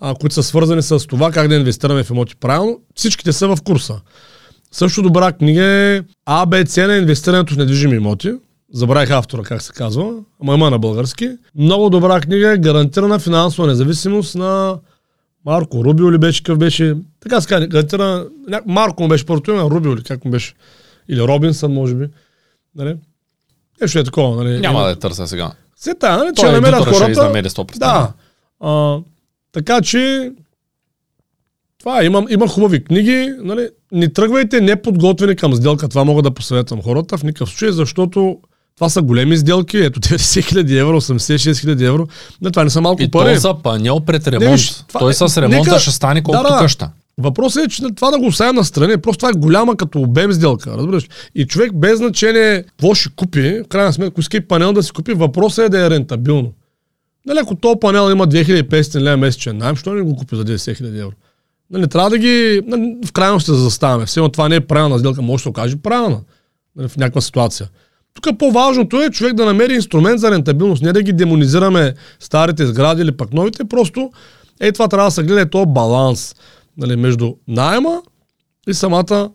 а, 0.00 0.14
които 0.14 0.34
са 0.34 0.42
свързани 0.42 0.82
с 0.82 0.98
това 0.98 1.30
как 1.30 1.48
да 1.48 1.54
инвестираме 1.54 2.04
в 2.04 2.10
имоти 2.10 2.36
правилно. 2.36 2.80
Всичките 2.94 3.32
са 3.32 3.48
в 3.48 3.62
курса. 3.64 4.00
Също 4.72 5.02
добра 5.02 5.32
книга 5.32 5.64
е 5.64 6.02
АБЦ 6.26 6.76
на 6.76 6.96
инвестирането 6.96 7.54
в 7.54 7.56
недвижими 7.56 7.96
имоти. 7.96 8.32
Забравих 8.74 9.10
автора 9.10 9.42
как 9.42 9.62
се 9.62 9.72
казва, 9.72 10.14
ама 10.42 10.54
има 10.54 10.70
на 10.70 10.78
български. 10.78 11.30
Много 11.54 11.90
добра 11.90 12.20
книга 12.20 12.52
е 12.52 12.58
Гарантирана 12.58 13.18
финансова 13.18 13.68
независимост 13.68 14.34
на 14.34 14.78
Марко 15.46 15.84
Рубио 15.84 16.12
ли 16.12 16.18
беше, 16.18 16.42
какъв 16.42 16.58
беше? 16.58 16.96
Така 17.20 17.40
се 17.40 17.48
казва, 17.48 17.66
гарантирана... 17.66 18.26
ня- 18.48 18.62
Марко 18.66 19.02
му 19.02 19.08
беше 19.08 19.26
първото 19.26 19.50
име, 19.50 19.60
Рубио 19.60 19.96
ли, 19.96 20.02
как 20.02 20.24
му 20.24 20.30
беше? 20.30 20.54
Или 21.08 21.20
Робинсън, 21.20 21.72
може 21.72 21.94
би. 21.94 22.08
Нали? 22.74 22.96
Нещо 23.80 23.98
е 23.98 24.04
такова, 24.04 24.44
нали? 24.44 24.60
Няма 24.60 24.82
да 24.82 24.88
я 24.88 24.96
търся 24.96 25.26
сега. 25.26 25.52
Все 25.76 25.94
тая, 25.94 26.18
нали? 26.18 26.30
Че 26.36 26.46
е 26.46 26.52
намерят 26.52 26.82
ще 26.82 26.94
хората. 26.94 27.20
100%. 27.50 27.78
Да. 27.78 28.12
А, 28.60 28.98
така 29.52 29.80
че 29.80 30.32
това 31.78 32.02
е, 32.02 32.04
има, 32.04 32.26
има 32.30 32.48
хубави 32.48 32.84
книги. 32.84 33.34
Нали? 33.38 33.68
Не 33.92 34.12
тръгвайте 34.12 34.60
неподготвени 34.60 35.36
към 35.36 35.54
сделка. 35.54 35.88
Това 35.88 36.04
мога 36.04 36.22
да 36.22 36.30
посъветвам 36.30 36.82
хората 36.82 37.18
в 37.18 37.22
никакъв 37.22 37.48
случай, 37.48 37.72
защото 37.72 38.40
това 38.74 38.88
са 38.88 39.02
големи 39.02 39.36
сделки. 39.36 39.76
Ето 39.78 40.00
90 40.00 40.42
хиляди 40.42 40.78
евро, 40.78 41.00
86 41.00 41.60
хиляди 41.60 41.84
евро. 41.84 42.06
Не, 42.42 42.50
това 42.50 42.64
не 42.64 42.70
са 42.70 42.80
малко 42.80 43.02
И 43.02 43.10
пари. 43.10 43.34
то 43.34 43.40
за 43.40 43.54
панел 43.54 44.00
пред 44.00 44.28
ремонт. 44.28 44.44
Не, 44.44 44.52
виж, 44.52 44.72
това 44.88 45.00
Той 45.00 45.10
е- 45.10 45.14
с 45.14 45.36
ремонта 45.38 45.56
нека- 45.64 45.78
ще 45.78 45.90
стане 45.90 46.22
колкото 46.22 46.42
Да, 46.44 46.54
да. 46.54 46.58
къща. 46.58 46.90
Въпросът 47.18 47.64
е, 47.64 47.68
че 47.68 47.82
това 47.96 48.10
да 48.10 48.18
го 48.18 48.26
оставя 48.26 48.52
на 48.52 48.64
страни, 48.64 48.96
просто 48.96 49.18
това 49.18 49.30
е 49.30 49.40
голяма 49.40 49.76
като 49.76 50.00
обем 50.00 50.32
сделка, 50.32 50.70
разбираш. 50.70 51.04
И 51.34 51.46
човек 51.46 51.74
без 51.74 51.98
значение 51.98 52.62
какво 52.62 52.94
ще 52.94 53.08
купи, 53.10 53.62
в 53.64 53.68
крайна 53.68 53.92
сметка, 53.92 54.08
ако 54.08 54.20
иска 54.20 54.36
и 54.36 54.40
панел 54.40 54.72
да 54.72 54.82
си 54.82 54.92
купи, 54.92 55.12
въпросът 55.12 55.64
е 55.64 55.68
да 55.68 55.86
е 55.86 55.90
рентабилно. 55.90 56.52
Нали, 57.26 57.38
ако 57.38 57.54
този 57.54 57.74
панел 57.80 58.10
има 58.10 58.26
2500 58.26 59.00
лева 59.00 59.16
месечен 59.16 59.56
найем, 59.58 59.76
що 59.76 59.92
не 59.92 60.02
го 60.02 60.16
купи 60.16 60.36
за 60.36 60.44
10 60.44 60.56
000 60.74 60.98
евро? 60.98 61.12
Нали, 61.70 61.88
трябва 61.88 62.10
да 62.10 62.18
ги, 62.18 62.60
нали, 62.66 62.96
в 63.06 63.12
крайност 63.12 63.46
да 63.46 63.54
заставаме. 63.54 64.06
Все 64.06 64.28
това 64.32 64.48
не 64.48 64.56
е 64.56 64.60
правилна 64.60 64.98
сделка, 64.98 65.22
може 65.22 65.40
да 65.40 65.42
се 65.42 65.48
окаже 65.48 65.76
правилна 65.76 66.20
нали, 66.76 66.88
в 66.88 66.96
някаква 66.96 67.20
ситуация. 67.20 67.68
Тук 68.14 68.38
по-важното 68.38 69.02
е 69.02 69.10
човек 69.10 69.34
да 69.34 69.44
намери 69.44 69.74
инструмент 69.74 70.20
за 70.20 70.30
рентабилност, 70.30 70.82
не 70.82 70.92
да 70.92 71.02
ги 71.02 71.12
демонизираме 71.12 71.94
старите 72.20 72.66
сгради 72.66 73.02
или 73.02 73.12
пък 73.12 73.32
новите, 73.32 73.64
просто 73.64 74.10
е 74.60 74.72
това 74.72 74.88
трябва 74.88 75.06
да 75.06 75.10
се 75.10 75.22
гледа 75.22 75.50
този 75.50 75.66
баланс 75.66 76.34
нали, 76.76 76.96
между 76.96 77.34
найема 77.48 78.02
и 78.68 78.74
самата 78.74 79.30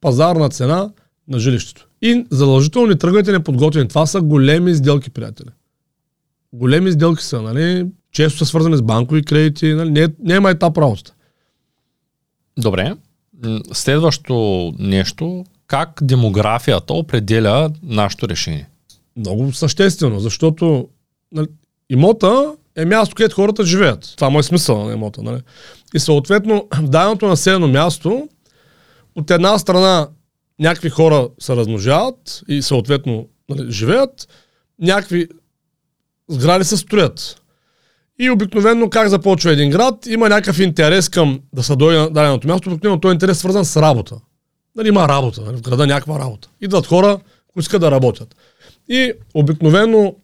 пазарна 0.00 0.48
цена 0.48 0.90
на 1.28 1.38
жилището. 1.38 1.88
И 2.02 2.26
задължително 2.30 2.88
не 2.88 2.98
тръгвайте 2.98 3.32
неподготвени. 3.32 3.88
Това 3.88 4.06
са 4.06 4.20
големи 4.20 4.74
сделки, 4.74 5.10
приятели. 5.10 5.48
Големи 6.52 6.92
сделки 6.92 7.24
са, 7.24 7.42
нали? 7.42 7.86
Често 8.12 8.38
са 8.38 8.46
свързани 8.46 8.76
с 8.76 8.82
банкови 8.82 9.22
кредити, 9.22 9.74
нали? 9.74 10.08
Не, 10.18 10.34
има 10.34 10.50
етап 10.50 10.78
работата. 10.78 11.14
Добре. 12.58 12.94
М, 13.44 13.60
Следващо 13.72 14.72
нещо, 14.78 15.44
как 15.66 15.98
демографията 16.02 16.94
определя 16.94 17.70
нашето 17.82 18.28
решение? 18.28 18.68
Много 19.16 19.52
съществено, 19.52 20.20
защото 20.20 20.88
нали, 21.32 21.46
имота 21.90 22.54
е 22.76 22.84
място, 22.84 23.14
където 23.14 23.36
хората 23.36 23.64
живеят. 23.64 24.12
Това 24.16 24.30
му 24.30 24.38
е 24.38 24.42
смисъл 24.42 24.84
на 24.84 24.92
имота. 24.92 25.22
Нали? 25.22 25.40
И 25.94 25.98
съответно, 25.98 26.68
в 26.74 26.88
даденото 26.88 27.26
населено 27.26 27.68
място, 27.68 28.28
от 29.14 29.30
една 29.30 29.58
страна 29.58 30.08
някакви 30.58 30.90
хора 30.90 31.28
се 31.38 31.56
размножават 31.56 32.42
и 32.48 32.62
съответно 32.62 33.28
нали, 33.48 33.72
живеят, 33.72 34.28
някакви 34.80 35.28
сгради 36.28 36.64
се 36.64 36.76
строят. 36.76 37.42
И 38.18 38.30
обикновено 38.30 38.90
как 38.90 39.08
започва 39.08 39.52
един 39.52 39.70
град, 39.70 40.06
има 40.06 40.28
някакъв 40.28 40.58
интерес 40.58 41.08
към 41.08 41.40
да 41.52 41.62
се 41.62 41.76
дойде 41.76 41.98
на 41.98 42.10
даденото 42.10 42.48
място, 42.48 42.70
обикновено 42.70 43.00
този 43.00 43.12
интерес 43.12 43.36
е 43.36 43.40
свързан 43.40 43.64
с 43.64 43.76
работа. 43.76 44.16
Нали, 44.76 44.88
има 44.88 45.08
работа, 45.08 45.40
нали, 45.40 45.56
в 45.56 45.62
града 45.62 45.86
някаква 45.86 46.18
работа. 46.18 46.48
Идват 46.60 46.86
хора, 46.86 47.18
които 47.48 47.64
искат 47.64 47.80
да 47.80 47.90
работят. 47.90 48.36
И 48.88 49.12
обикновено 49.34 50.14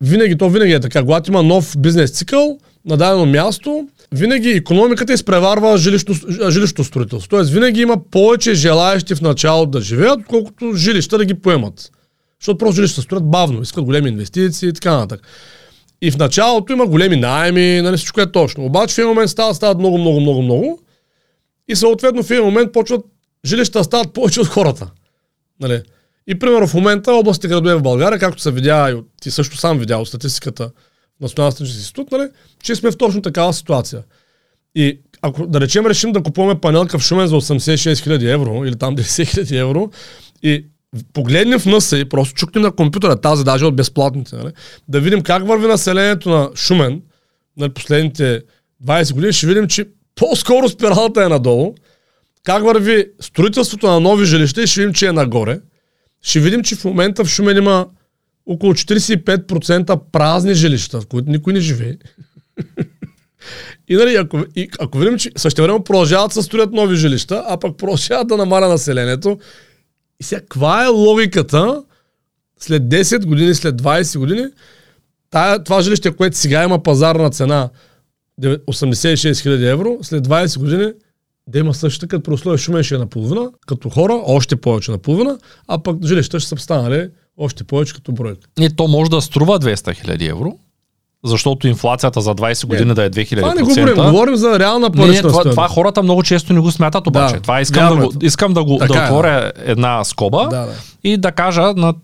винаги, 0.00 0.38
то 0.38 0.50
винаги 0.50 0.72
е 0.72 0.80
така, 0.80 1.00
когато 1.00 1.30
има 1.30 1.42
нов 1.42 1.74
бизнес 1.78 2.10
цикъл 2.10 2.58
на 2.84 2.96
дадено 2.96 3.26
място, 3.26 3.88
винаги 4.12 4.50
економиката 4.50 5.12
изпреварва 5.12 5.78
жилищно, 5.78 6.14
жилищно 6.50 6.84
строителство. 6.84 7.28
Тоест 7.28 7.50
винаги 7.50 7.80
има 7.80 8.04
повече 8.10 8.54
желаящи 8.54 9.14
в 9.14 9.20
начало 9.20 9.66
да 9.66 9.80
живеят, 9.80 10.20
отколкото 10.20 10.72
жилища 10.74 11.18
да 11.18 11.24
ги 11.24 11.34
поемат. 11.34 11.90
Защото 12.40 12.58
просто 12.58 12.76
жилища 12.76 13.02
строят 13.02 13.30
бавно, 13.30 13.62
искат 13.62 13.84
големи 13.84 14.08
инвестиции 14.08 14.68
и 14.68 14.72
така 14.72 14.96
нататък. 14.96 15.26
И 16.02 16.10
в 16.10 16.18
началото 16.18 16.72
има 16.72 16.86
големи 16.86 17.16
найми, 17.16 17.80
нали, 17.82 17.96
всичко 17.96 18.20
е 18.20 18.32
точно. 18.32 18.64
Обаче 18.64 18.94
в 18.94 18.98
един 18.98 19.08
момент 19.08 19.30
става, 19.30 19.54
стават 19.54 19.78
много, 19.78 19.98
много, 19.98 20.20
много, 20.20 20.42
много. 20.42 20.80
И 21.68 21.76
съответно 21.76 22.22
в 22.22 22.30
един 22.30 22.44
момент 22.44 22.72
почват 22.72 23.04
жилища 23.44 23.84
стават 23.84 24.12
повече 24.12 24.40
от 24.40 24.46
хората. 24.46 24.90
Нали? 25.60 25.82
И 26.26 26.38
примерно 26.38 26.66
в 26.66 26.74
момента 26.74 27.12
областите 27.12 27.48
градове 27.48 27.74
в 27.74 27.82
България, 27.82 28.18
както 28.18 28.42
се 28.42 28.50
видя, 28.50 28.90
и 28.90 28.96
ти 29.20 29.30
също 29.30 29.56
сам 29.56 29.78
видял 29.78 30.04
статистиката 30.04 30.70
в 31.18 31.20
Националния 31.20 31.52
статистически 31.52 31.80
институт, 31.80 32.12
нали, 32.12 32.28
че 32.62 32.74
сме 32.74 32.90
в 32.90 32.98
точно 32.98 33.22
такава 33.22 33.52
ситуация. 33.52 34.02
И 34.74 35.00
ако 35.22 35.46
да 35.46 35.60
речем 35.60 35.86
решим 35.86 36.12
да 36.12 36.22
купуваме 36.22 36.60
панелка 36.60 36.98
в 36.98 37.02
Шумен 37.02 37.26
за 37.26 37.34
86 37.34 37.92
000 37.92 38.32
евро 38.32 38.64
или 38.64 38.76
там 38.76 38.96
10 38.96 39.02
000 39.02 39.60
евро 39.60 39.90
и 40.42 40.66
погледнем 41.12 41.58
в 41.58 41.66
НСА 41.66 41.98
и 41.98 42.08
просто 42.08 42.34
чукнем 42.34 42.62
на 42.62 42.72
компютъра, 42.72 43.20
тази 43.20 43.44
даже 43.44 43.64
от 43.66 43.76
безплатните, 43.76 44.36
нали? 44.36 44.52
да 44.88 45.00
видим 45.00 45.22
как 45.22 45.46
върви 45.46 45.66
населението 45.66 46.30
на 46.30 46.50
Шумен 46.54 46.92
на 46.92 47.00
нали, 47.56 47.72
последните 47.72 48.42
20 48.84 49.14
години, 49.14 49.32
ще 49.32 49.46
видим, 49.46 49.68
че 49.68 49.88
по-скоро 50.14 50.68
спиралата 50.68 51.24
е 51.24 51.28
надолу, 51.28 51.74
как 52.48 52.64
върви 52.64 53.06
строителството 53.20 53.86
на 53.86 54.00
нови 54.00 54.24
жилища 54.26 54.62
и 54.62 54.66
ще 54.66 54.80
видим, 54.80 54.94
че 54.94 55.06
е 55.06 55.12
нагоре. 55.12 55.60
Ще 56.22 56.40
видим, 56.40 56.62
че 56.62 56.76
в 56.76 56.84
момента 56.84 57.24
в 57.24 57.28
Шумен 57.28 57.56
има 57.56 57.86
около 58.46 58.72
45% 58.74 60.00
празни 60.12 60.54
жилища, 60.54 61.00
в 61.00 61.06
които 61.06 61.30
никой 61.30 61.52
не 61.52 61.60
живее. 61.60 61.96
И, 63.88 63.96
нали, 63.96 64.14
ако, 64.16 64.44
и, 64.56 64.68
ако 64.78 64.98
видим, 64.98 65.18
че 65.18 65.30
също 65.36 65.62
време 65.62 65.84
продължават 65.84 66.34
да 66.34 66.42
строят 66.42 66.72
нови 66.72 66.96
жилища, 66.96 67.44
а 67.46 67.60
пък 67.60 67.76
продължават 67.76 68.28
да 68.28 68.36
намаля 68.36 68.68
населението, 68.68 69.38
и 70.20 70.24
сега, 70.24 70.40
каква 70.40 70.84
е 70.84 70.88
логиката 70.88 71.82
след 72.60 72.82
10 72.82 73.26
години, 73.26 73.54
след 73.54 73.82
20 73.82 74.18
години, 74.18 74.44
тая, 75.30 75.64
това 75.64 75.82
жилище, 75.82 76.10
което 76.10 76.36
сега 76.36 76.64
има 76.64 76.82
пазарна 76.82 77.30
цена 77.30 77.70
86 78.42 79.14
000 79.14 79.72
евро, 79.72 79.98
след 80.02 80.28
20 80.28 80.58
години 80.58 80.92
да 81.48 81.58
има 81.58 81.74
същата, 81.74 82.08
като 82.08 82.22
при 82.22 82.32
условие 82.32 82.58
Шумен 82.58 82.82
ще 82.82 82.94
е 82.94 82.98
наполовина, 82.98 83.48
като 83.66 83.90
хора, 83.90 84.20
още 84.26 84.56
повече 84.56 84.90
наполовина, 84.90 85.38
а 85.68 85.78
пък 85.82 86.04
жилища 86.04 86.40
ще 86.40 86.48
са 86.48 86.56
станали 86.56 87.08
още 87.38 87.64
повече 87.64 87.94
като 87.94 88.12
бройка. 88.12 88.48
И 88.60 88.76
то 88.76 88.88
може 88.88 89.10
да 89.10 89.20
струва 89.20 89.58
200 89.58 89.94
хиляди 89.94 90.26
евро, 90.26 90.58
защото 91.24 91.68
инфлацията 91.68 92.20
за 92.20 92.34
20 92.34 92.66
години 92.66 92.88
не, 92.88 92.94
да 92.94 93.04
е 93.04 93.10
2000%. 93.10 93.36
Това 93.36 93.54
не 93.54 93.62
говорим, 93.62 93.94
говорим 93.94 94.36
за 94.36 94.58
реална 94.58 94.90
парична 94.90 95.28
не, 95.28 95.32
това, 95.32 95.42
това, 95.42 95.68
хората 95.68 96.02
много 96.02 96.22
често 96.22 96.52
не 96.52 96.60
го 96.60 96.70
смятат 96.70 97.06
обаче. 97.06 97.34
Да, 97.34 97.40
това 97.40 97.60
искам 97.60 97.98
да, 97.98 98.06
го, 98.06 98.12
искам 98.22 98.54
да, 98.54 98.64
го, 98.64 98.76
да 98.76 98.84
е, 98.84 99.04
отворя 99.04 99.52
е. 99.56 99.70
една 99.70 100.04
скоба 100.04 100.48
да, 100.48 100.66
да. 100.66 100.72
и 101.04 101.16
да 101.16 101.32
кажа 101.32 101.72
на 101.76 101.94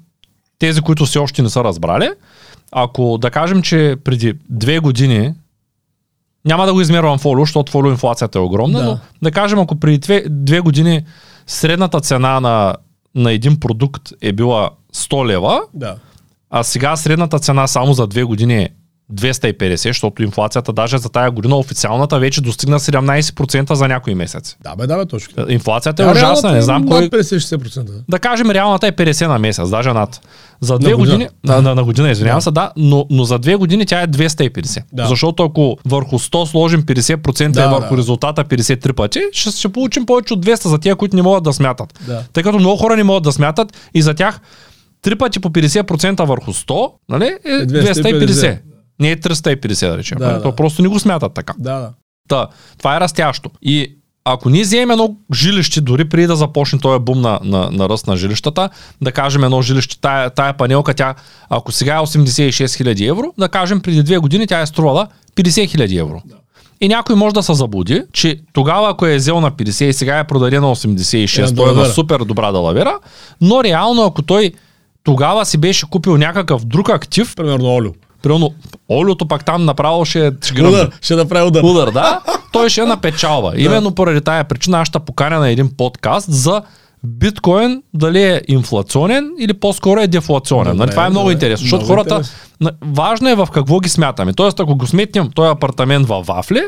тези, 0.59 0.80
които 0.80 1.04
все 1.04 1.18
още 1.18 1.42
не 1.42 1.50
са 1.50 1.64
разбрали, 1.64 2.11
ако 2.72 3.18
да 3.18 3.30
кажем, 3.30 3.62
че 3.62 3.96
преди 4.04 4.35
две 4.50 4.78
години 4.78 5.35
няма 6.44 6.66
да 6.66 6.72
го 6.72 6.80
измервам 6.80 7.18
фолио, 7.18 7.42
защото 7.42 7.72
фолио 7.72 7.90
инфлацията 7.90 8.38
е 8.38 8.42
огромна, 8.42 8.78
да. 8.78 8.85
но 8.85 8.98
да 9.22 9.30
кажем, 9.30 9.59
ако 9.59 9.76
преди 9.76 9.98
две, 9.98 10.24
две 10.30 10.61
години 10.61 11.04
средната 11.46 12.00
цена 12.00 12.40
на, 12.40 12.74
на 13.14 13.33
един 13.33 13.61
продукт 13.61 14.02
е 14.22 14.33
била 14.33 14.70
100 14.94 15.26
лева, 15.26 15.61
да. 15.74 15.96
а 16.50 16.62
сега 16.62 16.96
средната 16.96 17.38
цена 17.38 17.66
само 17.66 17.92
за 17.92 18.07
две 18.07 18.24
години 18.24 18.57
е 18.57 18.68
250, 19.12 19.77
защото 19.77 20.23
инфлацията 20.23 20.73
даже 20.73 20.99
за 20.99 21.09
тая 21.09 21.31
година 21.31 21.57
официалната 21.57 22.19
вече 22.19 22.40
достигна 22.40 22.81
17% 22.81 23.73
за 23.73 23.88
някои 23.88 24.14
месеци. 24.14 24.57
Да, 24.62 24.77
бе, 24.77 24.87
да, 24.87 24.97
бе, 24.97 25.07
точно. 25.07 25.47
Инфлацията 25.49 26.03
е 26.03 26.11
ужасна, 26.11 26.53
не 26.53 26.62
знам 26.62 26.87
кой. 26.87 27.11
50-60%. 27.11 27.90
Да 28.09 28.19
кажем, 28.19 28.51
реалната 28.51 28.87
е 28.87 28.93
50 28.93 29.27
на 29.27 29.38
месец, 29.38 29.71
даже 29.71 29.93
над. 29.93 30.21
За 30.61 30.79
две 30.79 30.90
на 30.90 30.97
години, 30.97 31.29
на, 31.45 31.62
на, 31.62 31.75
на 31.75 31.85
година, 31.85 32.11
извинявам 32.11 32.38
да. 32.38 32.43
се, 32.43 32.51
да, 32.51 32.73
но, 32.77 33.07
но 33.11 33.25
за 33.25 33.38
две 33.38 33.57
години 33.57 33.87
тя 33.87 34.01
е 34.01 34.07
250. 34.07 34.83
Да. 34.93 35.07
Защото 35.07 35.45
ако 35.45 35.77
върху 35.85 36.19
100 36.19 36.45
сложим 36.45 36.83
50% 36.83 37.51
да, 37.51 37.64
и 37.64 37.67
върху 37.67 37.95
да. 37.95 37.99
резултата 37.99 38.45
53 38.45 38.93
пъти, 38.93 39.21
ще, 39.33 39.51
ще 39.51 39.69
получим 39.69 40.07
повече 40.07 40.35
от 40.35 40.47
200 40.47 40.69
за 40.69 40.79
тия, 40.79 40.97
които 40.97 41.17
не 41.17 41.23
могат 41.23 41.45
да 41.45 41.53
смятат. 41.53 42.01
Да. 42.07 42.23
Тъй 42.33 42.43
като 42.43 42.59
много 42.59 42.77
хора 42.77 42.97
не 42.97 43.05
могат 43.05 43.23
да 43.23 43.33
смятат 43.33 43.90
и 43.95 44.03
за 44.03 44.14
тях 44.14 44.40
три 45.03 45.17
пъти 45.17 45.40
по 45.40 45.51
50% 45.51 46.27
върху 46.27 46.53
100, 46.53 46.93
нали, 47.09 47.25
е 47.45 47.49
250. 47.49 47.93
250. 47.93 48.59
Не 49.00 49.11
е 49.11 49.16
350, 49.16 49.90
да 49.90 49.98
речем. 49.98 50.18
Да, 50.18 50.26
нали? 50.26 50.37
да. 50.37 50.42
То 50.42 50.57
просто 50.57 50.83
не 50.83 50.88
го 50.88 50.98
смятат 50.98 51.35
така. 51.35 51.54
Да, 51.59 51.78
да. 51.78 51.92
Та, 52.28 52.46
това 52.78 52.96
е 52.96 53.00
растящо. 53.00 53.50
И 53.62 53.96
ако 54.24 54.50
ние 54.50 54.62
вземем 54.62 54.90
едно 54.90 55.16
жилище, 55.35 55.80
дори 55.80 56.09
преди 56.09 56.26
да 56.26 56.37
започне 56.37 56.78
този 56.78 56.98
бум 56.98 57.20
на, 57.20 57.40
на, 57.42 57.70
на 57.70 57.88
ръст 57.88 58.07
на 58.07 58.16
жилищата, 58.16 58.70
да 59.00 59.12
кажем 59.12 59.44
едно 59.44 59.62
жилище, 59.62 60.00
тая, 60.00 60.30
тая 60.30 60.52
панелка, 60.52 60.94
тя, 60.94 61.14
ако 61.48 61.72
сега 61.72 61.94
е 61.94 61.98
86 61.98 62.50
000 62.50 63.11
евро, 63.11 63.35
да 63.38 63.48
кажем 63.48 63.80
преди 63.80 64.02
две 64.02 64.18
години 64.18 64.46
тя 64.46 64.61
е 64.61 64.66
струвала 64.66 65.09
50 65.37 65.76
000 65.76 66.00
евро. 66.00 66.22
Да. 66.24 66.37
И 66.80 66.88
някой 66.88 67.16
може 67.16 67.35
да 67.35 67.42
се 67.42 67.54
заблуди, 67.54 68.02
че 68.12 68.40
тогава, 68.52 68.90
ако 68.90 69.07
е 69.07 69.16
взел 69.16 69.40
на 69.40 69.52
50 69.52 69.85
и 69.85 69.92
сега 69.92 70.18
е 70.18 70.26
продаде 70.26 70.61
на 70.61 70.66
86, 70.66 71.50
е, 71.50 71.54
той 71.54 71.70
е 71.70 71.74
на 71.74 71.85
супер 71.85 72.18
добра 72.18 72.52
далавера, 72.52 72.98
но 73.40 73.64
реално, 73.64 74.02
ако 74.02 74.22
той 74.22 74.52
тогава 75.04 75.46
си 75.46 75.59
беше 75.59 75.90
купил 75.90 76.16
някакъв 76.16 76.64
друг 76.64 76.88
актив, 76.88 77.37
примерно 77.37 77.74
олио, 77.74 77.92
Примерно, 78.24 78.50
олиото 78.90 79.28
пак 79.28 79.44
там 79.44 79.64
направо 79.64 80.04
ще, 80.04 80.32
ще 80.44 80.62
Удар, 80.62 80.90
ще 81.00 81.16
направи 81.16 81.46
удар. 81.46 81.62
Удар, 81.62 81.90
да. 81.90 82.20
Той 82.52 82.68
ще 82.68 82.80
е 82.80 82.84
напечалва. 82.84 83.52
Именно 83.56 83.94
поради 83.94 84.20
тая 84.20 84.44
причина 84.44 84.80
аз 84.80 84.88
ще 84.88 84.98
поканя 84.98 85.38
на 85.38 85.50
един 85.50 85.70
подкаст 85.76 86.32
за 86.32 86.62
биткоин 87.04 87.82
дали 87.94 88.22
е 88.22 88.42
инфлационен 88.48 89.30
или 89.38 89.54
по-скоро 89.54 90.00
е 90.00 90.06
дефлационен. 90.06 90.72
Добре, 90.72 90.78
нали? 90.78 90.90
Това 90.90 91.06
е 91.06 91.10
много 91.10 91.24
добре, 91.24 91.32
интересно, 91.32 91.64
защото 91.64 91.84
много 91.84 91.94
хората... 91.94 92.14
Интерес. 92.14 92.74
Важно 92.82 93.28
е 93.28 93.34
в 93.34 93.48
какво 93.52 93.80
ги 93.80 93.88
смятаме. 93.88 94.32
Тоест, 94.32 94.60
ако 94.60 94.76
го 94.76 94.87
сметнем 94.87 95.30
този 95.34 95.50
апартамент 95.50 96.08
във 96.08 96.26
вафли, 96.26 96.62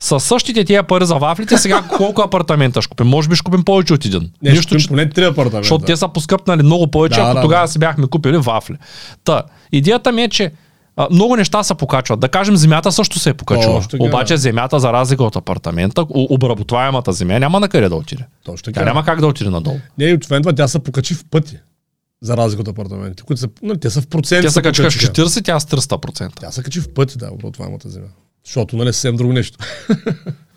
с 0.00 0.20
същите 0.20 0.64
тия 0.64 0.82
пари 0.82 1.06
за 1.06 1.14
вафлите, 1.14 1.58
сега 1.58 1.82
колко 1.96 2.22
апартамента 2.22 2.82
ще 2.82 2.88
купим? 2.88 3.06
Може 3.06 3.28
би 3.28 3.36
ще 3.36 3.44
купим 3.44 3.64
повече 3.64 3.94
от 3.94 4.04
един. 4.04 4.30
Не, 4.42 4.50
Нищо, 4.50 4.78
ще 4.78 4.88
купим 4.88 4.88
поне 4.88 5.10
три 5.10 5.24
апартамента. 5.24 5.62
Защото 5.62 5.84
те 5.84 5.96
са 5.96 6.08
поскъпнали 6.08 6.62
много 6.62 6.86
повече, 6.86 7.20
да, 7.20 7.26
ако 7.26 7.34
да, 7.34 7.42
тогава 7.42 7.66
да. 7.66 7.72
си 7.72 7.78
бяхме 7.78 8.06
купили 8.06 8.36
вафли. 8.36 8.76
Та, 9.24 9.42
идеята 9.72 10.12
ми 10.12 10.22
е, 10.22 10.28
че 10.28 10.52
а, 10.96 11.08
много 11.10 11.36
неща 11.36 11.62
се 11.62 11.74
покачват. 11.74 12.20
Да 12.20 12.28
кажем, 12.28 12.56
земята 12.56 12.92
също 12.92 13.18
се 13.18 13.30
е 13.30 13.34
покачила. 13.34 13.82
Точно 13.82 14.04
Обаче 14.04 14.36
земята, 14.36 14.80
за 14.80 14.92
разлика 14.92 15.24
от 15.24 15.36
апартамента, 15.36 16.06
обработваемата 16.10 17.12
земя 17.12 17.38
няма 17.38 17.60
на 17.60 17.68
къде 17.68 17.88
да 17.88 17.96
отиде. 17.96 18.24
Точно 18.44 18.72
тя 18.72 18.84
няма 18.84 19.04
как 19.04 19.20
да 19.20 19.26
отиде 19.26 19.50
надолу. 19.50 19.76
Не, 19.98 20.04
и 20.04 20.14
от 20.14 20.22
това 20.22 20.52
тя 20.52 20.68
се 20.68 20.78
покачи 20.78 21.14
в 21.14 21.24
пъти. 21.30 21.58
За 22.22 22.36
разлика 22.36 22.60
от 22.60 22.68
апартаментите, 22.68 23.22
които 23.22 23.40
са, 23.40 23.48
ну, 23.62 23.76
те 23.76 23.90
са 23.90 24.02
в 24.02 24.06
процент. 24.06 24.42
Те 24.42 24.50
са 24.50 24.62
качка 24.62 24.90
в 24.90 24.94
40, 24.94 25.44
тя 25.44 25.60
с 25.60 25.66
300%. 25.66 26.40
Тя 26.40 26.50
се 26.50 26.62
качи 26.62 26.80
в 26.80 26.94
пъти, 26.94 27.18
да, 27.18 27.30
обработваемата 27.32 27.88
земя. 27.88 28.06
Защото, 28.46 28.76
нали, 28.76 28.92
съвсем 28.92 29.16
друго 29.16 29.32
нещо. 29.32 29.58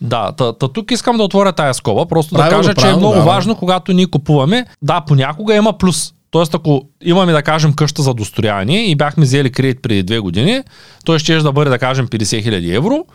Да, 0.02 0.32
та, 0.32 0.54
та, 0.54 0.68
тук 0.68 0.92
искам 0.92 1.18
да 1.18 1.24
отворя 1.24 1.52
тая 1.52 1.74
скоба, 1.74 2.06
просто 2.06 2.36
правилно, 2.36 2.62
да 2.62 2.68
кажа, 2.68 2.76
правилно, 2.76 2.94
че 2.94 2.98
е 2.98 3.00
много 3.00 3.16
да. 3.16 3.22
важно, 3.22 3.56
когато 3.56 3.94
ние 3.94 4.08
купуваме. 4.08 4.66
Да, 4.82 5.02
понякога 5.02 5.56
има 5.56 5.78
плюс. 5.78 6.14
Тоест, 6.32 6.56
ако 6.56 6.82
имаме 7.04 7.32
да 7.32 7.44
кажем 7.44 7.74
къща 7.74 8.02
за 8.02 8.14
достояние 8.14 8.86
и 8.86 8.96
бяхме 8.96 9.24
взели 9.24 9.52
кредит 9.52 9.82
преди 9.82 10.04
две 10.04 10.20
години, 10.20 10.64
той 11.06 11.20
ще 11.20 11.38
да 11.38 11.52
бъде 11.52 11.70
да 11.70 11.80
кажем 11.80 12.08
50 12.08 12.24
000 12.24 12.76
евро. 12.76 13.06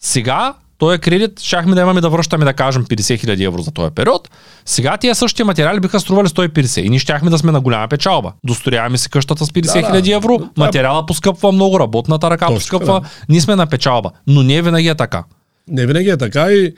Сега 0.00 0.54
този 0.78 0.98
кредит 0.98 1.40
щяхме 1.40 1.74
да 1.74 1.80
имаме 1.80 2.00
да 2.00 2.10
връщаме, 2.10 2.44
да 2.44 2.52
кажем, 2.52 2.84
50 2.84 3.24
000 3.26 3.46
евро 3.46 3.62
за 3.62 3.70
този 3.70 3.90
период. 3.94 4.30
Сега 4.64 4.96
тия 4.96 5.14
същия 5.14 5.46
материали 5.46 5.80
биха 5.80 6.00
стрували 6.00 6.28
150 6.28 6.80
и 6.80 6.88
ние 6.88 6.98
щяхме 6.98 7.30
да 7.30 7.38
сме 7.38 7.52
на 7.52 7.60
голяма 7.60 7.88
печалба. 7.88 8.32
Досторяваме 8.44 8.98
си 8.98 9.10
къщата 9.10 9.46
с 9.46 9.50
50 9.50 9.62
000 9.62 10.00
да, 10.00 10.14
евро, 10.14 10.38
да, 10.38 10.48
материала 10.56 11.06
поскъпва 11.06 11.52
много, 11.52 11.80
работната 11.80 12.30
ръка 12.30 12.46
Точно, 12.46 12.58
поскъпва, 12.58 13.00
да. 13.00 13.08
ние 13.28 13.40
сме 13.40 13.56
на 13.56 13.66
печалба. 13.66 14.10
Но 14.26 14.42
не 14.42 14.62
винаги 14.62 14.88
е 14.88 14.94
така. 14.94 15.24
Не 15.68 15.86
винаги 15.86 16.10
е 16.10 16.16
така 16.16 16.52
и 16.52 16.74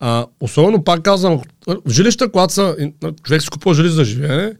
а, 0.00 0.26
особено 0.40 0.84
пак 0.84 1.02
казвам, 1.02 1.40
в 1.66 1.90
жилища, 1.90 2.32
когато 2.32 2.54
са, 2.54 2.76
човек 3.22 3.42
си 3.42 3.48
купува 3.48 3.74
жилище 3.74 3.94
за 3.94 4.04
живеене, 4.04 4.52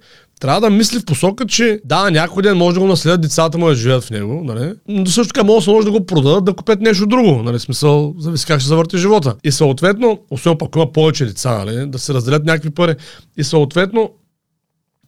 трябва 0.43 0.61
да 0.61 0.71
мисли 0.71 0.99
в 0.99 1.05
посока, 1.05 1.47
че 1.47 1.81
да, 1.85 2.11
някой 2.11 2.43
ден 2.43 2.57
може 2.57 2.75
да 2.75 2.81
го 2.81 2.87
наследят 2.87 3.21
децата 3.21 3.59
му 3.59 3.67
да 3.67 3.75
живеят 3.75 4.05
в 4.05 4.11
него, 4.11 4.43
нали? 4.45 4.75
но 4.89 5.07
също 5.07 5.33
така 5.33 5.47
може, 5.47 5.71
може 5.71 5.85
да 5.85 5.91
го 5.91 6.07
продадат, 6.07 6.45
да 6.45 6.55
купят 6.55 6.81
нещо 6.81 7.07
друго, 7.07 7.43
нали? 7.43 7.59
смисъл, 7.59 8.15
зависи 8.19 8.47
как 8.47 8.61
ще 8.61 8.69
завърти 8.69 8.99
живота. 8.99 9.37
И 9.45 9.53
съответно, 9.53 10.21
особено 10.31 10.59
пък 10.59 10.77
има 10.77 10.93
повече 10.93 11.25
деца, 11.25 11.65
нали? 11.65 11.87
да 11.87 11.99
се 11.99 12.15
разделят 12.15 12.45
някакви 12.45 12.71
пари. 12.71 12.95
И 13.37 13.45
съответно, 13.45 14.11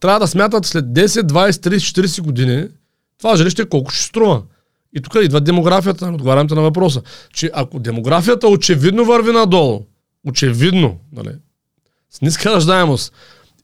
трябва 0.01 0.20
да 0.20 0.27
смятат 0.27 0.66
след 0.66 0.85
10, 0.85 1.07
20, 1.07 1.51
30, 1.51 1.77
40 1.77 2.20
години 2.20 2.68
това 3.18 3.37
жилище 3.37 3.68
колко 3.68 3.90
ще 3.90 4.05
струва. 4.05 4.42
И 4.97 5.01
тук 5.01 5.14
идва 5.23 5.40
демографията, 5.40 6.07
отговарям 6.07 6.47
на 6.51 6.62
въпроса, 6.62 7.03
че 7.33 7.51
ако 7.55 7.79
демографията 7.79 8.49
очевидно 8.49 9.05
върви 9.05 9.33
надолу, 9.33 9.81
очевидно, 10.29 10.99
нали, 11.12 11.31
с 12.11 12.20
ниска 12.20 12.55
ръждаемост, 12.55 13.12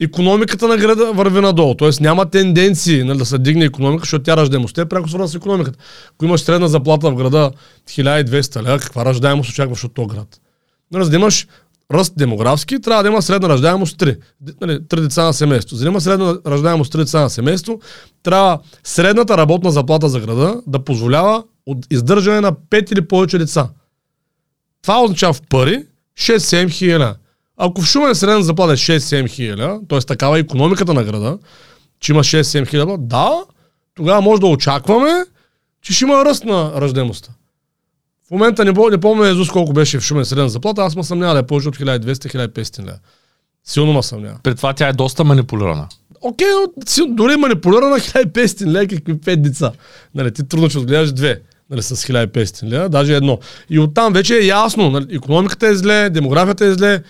економиката 0.01 0.69
на 0.69 0.77
града 0.77 1.13
върви 1.13 1.41
надолу. 1.41 1.75
Тоест 1.75 2.01
няма 2.01 2.27
тенденции 2.27 3.05
нали, 3.05 3.19
да 3.19 3.25
се 3.27 3.39
дигне 3.39 3.65
економика, 3.65 4.03
защото 4.03 4.23
тя 4.23 4.37
раждаемостта 4.37 4.83
е 4.83 4.89
пряко 4.89 5.09
свързана 5.09 5.29
с 5.29 5.35
економиката. 5.35 5.79
Ако 6.15 6.25
имаш 6.25 6.41
средна 6.41 6.69
заплата 6.69 7.11
в 7.11 7.15
града 7.15 7.51
1200 7.89 8.63
лева, 8.63 8.79
каква 8.79 9.05
раждаемост 9.05 9.51
очакваш 9.51 9.85
от 9.85 9.95
този 9.95 10.09
град? 10.09 10.41
Нали, 10.93 11.05
за 11.05 11.11
да 11.11 11.17
имаш 11.17 11.47
ръст 11.93 12.13
демографски, 12.17 12.81
трябва 12.81 13.03
да 13.03 13.09
има 13.09 13.23
средна 13.23 13.49
раждаемост 13.49 13.99
3. 13.99 14.19
Нали, 14.61 14.79
3 14.79 15.01
деца 15.01 15.25
на 15.25 15.33
семейство. 15.33 15.77
За 15.77 15.85
да 15.85 15.91
има 15.91 16.01
средна 16.01 16.37
раждаемост 16.47 16.95
3 16.95 16.97
деца 16.97 17.21
на 17.21 17.31
семейство, 17.31 17.81
трябва 18.23 18.59
средната 18.85 19.37
работна 19.37 19.71
заплата 19.71 20.09
за 20.09 20.21
града 20.21 20.61
да 20.67 20.85
позволява 20.85 21.45
от 21.67 21.87
издържане 21.91 22.41
на 22.41 22.53
5 22.53 22.93
или 22.93 23.09
повече 23.09 23.39
деца. 23.39 23.69
Това 24.83 25.03
означава 25.03 25.33
в 25.33 25.43
пари 25.51 25.85
6-7 26.19 26.71
хиляди. 26.71 27.19
Ако 27.63 27.83
в 27.83 27.87
Шумен 27.87 28.15
средна 28.15 28.43
заплата 28.43 28.73
е 28.73 28.77
6-7 28.77 29.29
хиляди, 29.29 29.87
т.е. 29.89 29.99
такава 29.99 30.37
е 30.37 30.41
економиката 30.41 30.95
на 30.95 31.05
града, 31.05 31.39
че 32.01 32.13
има 32.13 32.21
6-7 32.21 32.69
хиляди, 32.69 32.95
да, 32.99 33.31
тогава 33.95 34.21
може 34.21 34.41
да 34.41 34.47
очакваме, 34.47 35.25
че 35.83 35.93
ще 35.93 36.05
има 36.05 36.25
ръст 36.25 36.45
на 36.45 36.73
ръждемостта. 36.77 37.33
В 38.29 38.31
момента 38.31 38.65
не, 38.65 38.73
не 38.91 38.99
помня 38.99 39.29
Езус 39.29 39.49
колко 39.51 39.73
беше 39.73 39.99
в 39.99 40.03
Шумен 40.03 40.25
средна 40.25 40.49
заплата, 40.49 40.83
аз 40.83 40.97
ме 40.97 41.05
съмнявам 41.05 41.35
да 41.35 41.41
е 41.41 41.47
повече 41.47 41.69
от 41.69 41.77
1200-1500 41.77 42.81
лева. 42.81 42.99
Силно 43.65 43.93
ме 43.93 44.03
съмнявам. 44.03 44.39
При 44.43 44.55
това 44.55 44.73
тя 44.73 44.89
е 44.89 44.93
доста 44.93 45.25
манипулирана. 45.25 45.89
Окей, 46.21 46.47
но 46.99 47.15
дори 47.15 47.37
манипулирана 47.37 47.97
1500 47.97 48.67
лева, 48.67 48.87
какви 48.87 49.15
5 49.15 49.37
деца. 49.37 49.73
Нали, 50.15 50.33
ти 50.33 50.49
трудно 50.49 50.69
ще 50.69 50.79
отгледаш 50.79 51.13
две 51.13 51.41
нали, 51.71 51.83
с 51.83 51.97
1500 51.97 52.69
лева, 52.69 52.89
даже 52.89 53.15
едно. 53.15 53.39
И 53.71 53.79
оттам 53.79 54.13
вече 54.13 54.35
е 54.35 54.47
ясно, 54.47 54.91
нали, 54.91 55.07
економиката 55.11 55.69
е 55.69 55.75
зле, 55.75 56.11
демографията 56.11 56.65
е 56.65 56.73
зле, 56.73 57.03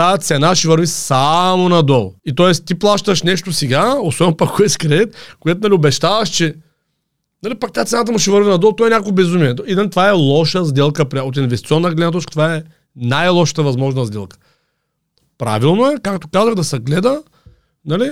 тази 0.00 0.22
цена 0.22 0.54
ще 0.54 0.68
върви 0.68 0.86
само 0.86 1.68
надолу. 1.68 2.12
И 2.26 2.34
т.е. 2.34 2.52
ти 2.52 2.74
плащаш 2.74 3.22
нещо 3.22 3.52
сега, 3.52 3.96
особено 4.02 4.36
пък 4.36 4.50
кое 4.56 4.68
с 4.68 4.76
кредит, 4.76 5.14
което 5.40 5.60
нали, 5.62 5.74
обещаваш, 5.74 6.28
че 6.28 6.54
Нали, 7.42 7.54
пак 7.54 7.72
тази 7.72 7.90
цената 7.90 8.12
му 8.12 8.18
ще 8.18 8.30
върви 8.30 8.50
надолу, 8.50 8.72
той 8.72 8.86
е 8.86 8.90
някакво 8.90 9.12
безумие. 9.12 9.54
И 9.66 9.74
нали, 9.74 9.90
това 9.90 10.08
е 10.08 10.12
лоша 10.12 10.64
сделка. 10.64 11.06
От 11.14 11.36
инвестиционна 11.36 11.88
гледна 11.88 12.10
точка 12.10 12.30
това 12.30 12.54
е 12.54 12.62
най-лошата 12.96 13.62
възможна 13.62 14.06
сделка. 14.06 14.36
Правилно 15.38 15.90
е, 15.90 15.96
както 16.02 16.28
казах, 16.28 16.54
да 16.54 16.64
се 16.64 16.78
гледа 16.78 17.22
нали, 17.84 18.10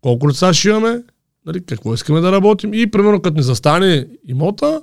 колко 0.00 0.28
лица 0.28 0.54
ще 0.54 0.68
имаме, 0.68 1.02
нали, 1.46 1.64
какво 1.64 1.94
искаме 1.94 2.20
да 2.20 2.32
работим 2.32 2.74
и 2.74 2.90
примерно 2.90 3.22
като 3.22 3.36
ни 3.36 3.42
застане 3.42 4.06
имота, 4.28 4.80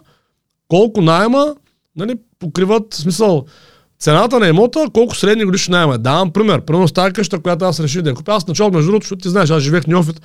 колко 0.68 1.02
найема 1.02 1.56
нали, 1.96 2.16
покриват, 2.40 2.94
в 2.94 2.98
смисъл, 2.98 3.46
цената 4.02 4.40
на 4.40 4.48
имота, 4.48 4.88
колко 4.94 5.16
средни 5.16 5.46
годишни 5.46 5.72
найема. 5.72 5.98
Давам 5.98 6.32
пример. 6.32 6.62
Примерно 6.62 6.88
с 6.88 6.92
тази 6.92 7.14
къща, 7.14 7.40
която 7.40 7.66
аз 7.66 7.80
реших 7.80 8.02
да 8.02 8.10
я 8.10 8.16
купя. 8.16 8.34
Аз 8.34 8.48
начало, 8.48 8.72
между 8.72 8.92
другото, 8.92 9.04
защото 9.04 9.22
ти 9.22 9.30
знаеш, 9.30 9.50
аз 9.50 9.64
живеех 9.64 9.84
в 9.84 9.88
Ньофит, 9.88 10.22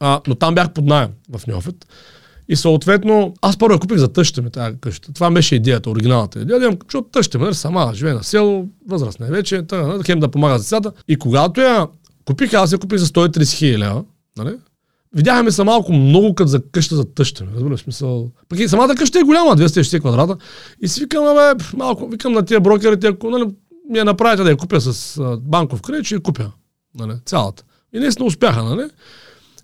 а, 0.00 0.20
но 0.26 0.34
там 0.34 0.54
бях 0.54 0.72
под 0.72 0.84
найем 0.84 1.08
в 1.36 1.46
Ньофит. 1.46 1.86
И 2.48 2.56
съответно, 2.56 3.34
аз 3.42 3.58
първо 3.58 3.72
я 3.72 3.80
купих 3.80 3.98
за 3.98 4.12
тъща 4.12 4.42
ми 4.42 4.50
тази 4.50 4.76
къща. 4.80 5.12
Това 5.12 5.30
беше 5.30 5.54
идеята, 5.54 5.90
оригиналната 5.90 6.40
идея. 6.40 6.58
Да 6.58 6.64
имам, 6.64 6.78
защото 6.84 7.08
тъща 7.08 7.38
ми, 7.38 7.44
нали, 7.44 7.54
сама, 7.54 7.92
живее 7.94 8.14
на 8.14 8.24
село, 8.24 8.68
възрастна 8.88 9.26
е 9.26 9.30
вече, 9.30 9.62
тъга, 9.62 9.86
нали, 9.86 10.02
хем 10.06 10.20
да 10.20 10.30
помага 10.30 10.58
за 10.58 10.64
децата. 10.64 10.92
И 11.08 11.16
когато 11.16 11.60
я 11.60 11.86
купих, 12.24 12.54
аз 12.54 12.72
я 12.72 12.78
купих 12.78 12.98
за 12.98 13.06
130 13.06 13.52
хиляди 13.52 13.78
лева. 13.78 14.04
Нали? 14.38 14.52
Видяхме 15.14 15.50
се 15.50 15.64
малко 15.64 15.92
много 15.92 16.34
като 16.34 16.48
за 16.48 16.62
къща 16.72 16.96
за 16.96 17.14
тъща 17.14 17.44
ми. 17.44 17.50
Разбира 17.54 17.78
смисъл. 17.78 18.30
Пък 18.48 18.58
и 18.58 18.68
самата 18.68 18.94
къща 18.94 19.18
е 19.18 19.22
голяма, 19.22 19.56
260 19.56 20.00
квадрата. 20.00 20.36
И 20.80 20.88
си 20.88 21.00
викам, 21.00 21.24
бе, 21.34 21.64
малко, 21.76 22.08
викам 22.08 22.32
на 22.32 22.44
тия 22.44 22.60
брокерите, 22.60 23.06
ако 23.06 23.30
нали, 23.30 23.44
ми 23.90 23.98
я 23.98 24.04
направите 24.04 24.42
да 24.42 24.50
я 24.50 24.56
купя 24.56 24.80
с 24.80 25.18
а, 25.18 25.36
банков 25.36 25.82
кредит, 25.82 26.06
ще 26.06 26.14
я 26.14 26.20
купя. 26.20 26.52
Нали, 26.98 27.12
цялата. 27.24 27.64
И 27.92 27.98
наистина 27.98 28.26
успяха, 28.26 28.64
нали? 28.64 28.90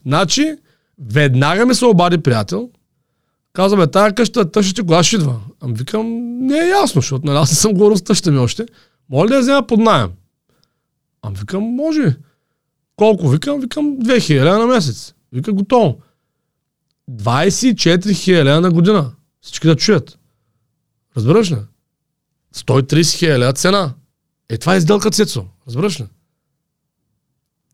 Значи, 0.07 0.57
веднага 0.99 1.67
ми 1.67 1.75
се 1.75 1.85
обади 1.85 2.19
приятел, 2.19 2.71
каза, 3.53 3.77
бе, 3.77 3.87
тая 3.87 4.15
къща, 4.15 4.51
тъща 4.51 4.83
кога 4.83 5.03
ще 5.03 5.17
идва? 5.17 5.41
Ам 5.63 5.75
викам, 5.75 6.07
не 6.47 6.59
е 6.59 6.69
ясно, 6.69 7.01
защото 7.01 7.27
нали, 7.27 7.37
аз 7.39 7.51
не 7.51 7.57
съм 7.57 7.73
говорил 7.73 7.97
с 7.97 8.03
тъща 8.03 8.31
ми 8.31 8.39
още. 8.39 8.67
Моля 9.11 9.29
да 9.29 9.35
я 9.35 9.41
взема 9.41 9.67
под 9.67 9.81
найем? 9.81 10.11
Ам 11.23 11.35
викам, 11.35 11.63
може. 11.63 12.17
Колко 12.97 13.29
викам? 13.29 13.61
Викам 13.61 13.85
2000 13.85 14.59
на 14.59 14.67
месец. 14.67 15.15
Вика, 15.37 15.53
готово. 15.53 16.01
24 17.11 18.15
хиляди 18.15 18.61
на 18.61 18.71
година. 18.71 19.13
Всички 19.41 19.67
да 19.67 19.77
чуят. 19.77 20.19
Разбираш 21.17 21.51
ли? 21.51 21.57
130 22.55 23.19
хиляди 23.19 23.57
цена. 23.57 23.95
Е, 24.49 24.59
това 24.59 24.75
е 24.75 24.81
сделка, 24.81 25.11
Цецо. 25.11 25.45
Разбираш 25.67 26.01
ли? 26.01 26.05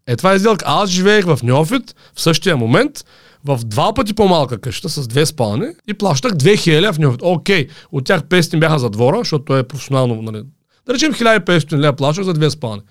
Е, 0.07 0.17
това 0.17 0.33
е 0.33 0.39
сделка. 0.39 0.65
Аз 0.69 0.91
живеех 0.91 1.25
в 1.25 1.39
Неофит 1.43 1.97
в 2.15 2.21
същия 2.21 2.57
момент, 2.57 3.05
в 3.45 3.61
два 3.65 3.95
пъти 3.95 4.15
по-малка 4.15 4.61
къща 4.61 4.89
с 4.89 5.09
две 5.09 5.27
спални 5.27 5.67
и 5.87 5.95
плащах 5.95 6.33
2000 6.33 6.93
в 6.93 6.99
Неофит. 6.99 7.21
Окей, 7.23 7.69
от 7.93 8.05
тях 8.05 8.23
500 8.23 8.59
бяха 8.59 8.79
за 8.79 8.91
двора, 8.91 9.19
защото 9.19 9.57
е 9.57 9.69
професионално, 9.69 10.23
нали. 10.23 10.43
Да 10.87 10.95
речем 10.95 11.13
1500 11.13 11.79
лева 11.79 11.93
плащах 11.93 12.25
за 12.25 12.35
две 12.35 12.51
спални. 12.51 12.83